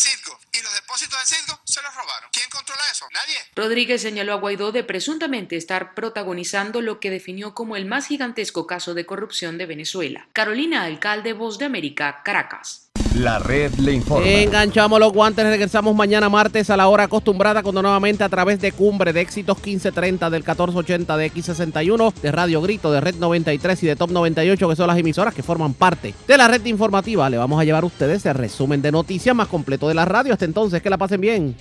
y 0.52 0.62
los 0.62 0.74
depósitos 0.74 1.18
de 1.18 1.36
se 1.64 1.82
los 1.82 1.94
robaron. 1.94 2.30
¿Quién 2.32 2.48
controla 2.50 2.82
eso? 2.90 3.06
Nadie. 3.12 3.36
Rodríguez 3.54 4.02
señaló 4.02 4.32
a 4.32 4.36
Guaidó 4.36 4.72
de 4.72 4.84
presuntamente 4.84 5.56
estar 5.56 5.94
protagonizando 5.94 6.80
lo 6.80 7.00
que 7.00 7.10
definió 7.10 7.54
como 7.54 7.76
el 7.76 7.86
más 7.86 8.06
gigantesco 8.06 8.66
caso 8.66 8.94
de 8.94 9.06
corrupción 9.06 9.58
de 9.58 9.66
Venezuela. 9.66 10.28
Carolina 10.32 10.84
Alcalde, 10.84 11.32
Voz 11.32 11.58
de 11.58 11.64
América, 11.66 12.22
Caracas. 12.24 12.85
La 13.16 13.38
red 13.38 13.72
le 13.76 13.94
informa. 13.94 14.28
Enganchamos 14.28 15.00
los 15.00 15.10
guantes, 15.10 15.46
regresamos 15.46 15.96
mañana 15.96 16.28
martes 16.28 16.68
a 16.68 16.76
la 16.76 16.86
hora 16.88 17.04
acostumbrada 17.04 17.62
cuando 17.62 17.80
nuevamente 17.80 18.22
a 18.22 18.28
través 18.28 18.60
de 18.60 18.72
Cumbre 18.72 19.14
de 19.14 19.22
Éxitos 19.22 19.56
1530 19.56 20.28
del 20.28 20.42
1480 20.42 21.16
de 21.16 21.32
X61, 21.32 22.12
de 22.12 22.30
Radio 22.30 22.60
Grito, 22.60 22.92
de 22.92 23.00
Red 23.00 23.14
93 23.14 23.82
y 23.84 23.86
de 23.86 23.96
Top 23.96 24.10
98 24.10 24.68
que 24.68 24.76
son 24.76 24.86
las 24.86 24.98
emisoras 24.98 25.32
que 25.32 25.42
forman 25.42 25.72
parte 25.72 26.14
de 26.28 26.36
la 26.36 26.46
red 26.46 26.62
informativa. 26.66 27.30
Le 27.30 27.38
vamos 27.38 27.58
a 27.58 27.64
llevar 27.64 27.84
a 27.84 27.86
ustedes 27.86 28.26
el 28.26 28.34
resumen 28.34 28.82
de 28.82 28.92
noticias 28.92 29.34
más 29.34 29.48
completo 29.48 29.88
de 29.88 29.94
la 29.94 30.04
radio. 30.04 30.34
Hasta 30.34 30.44
entonces, 30.44 30.82
que 30.82 30.90
la 30.90 30.98
pasen 30.98 31.22
bien. 31.22 31.56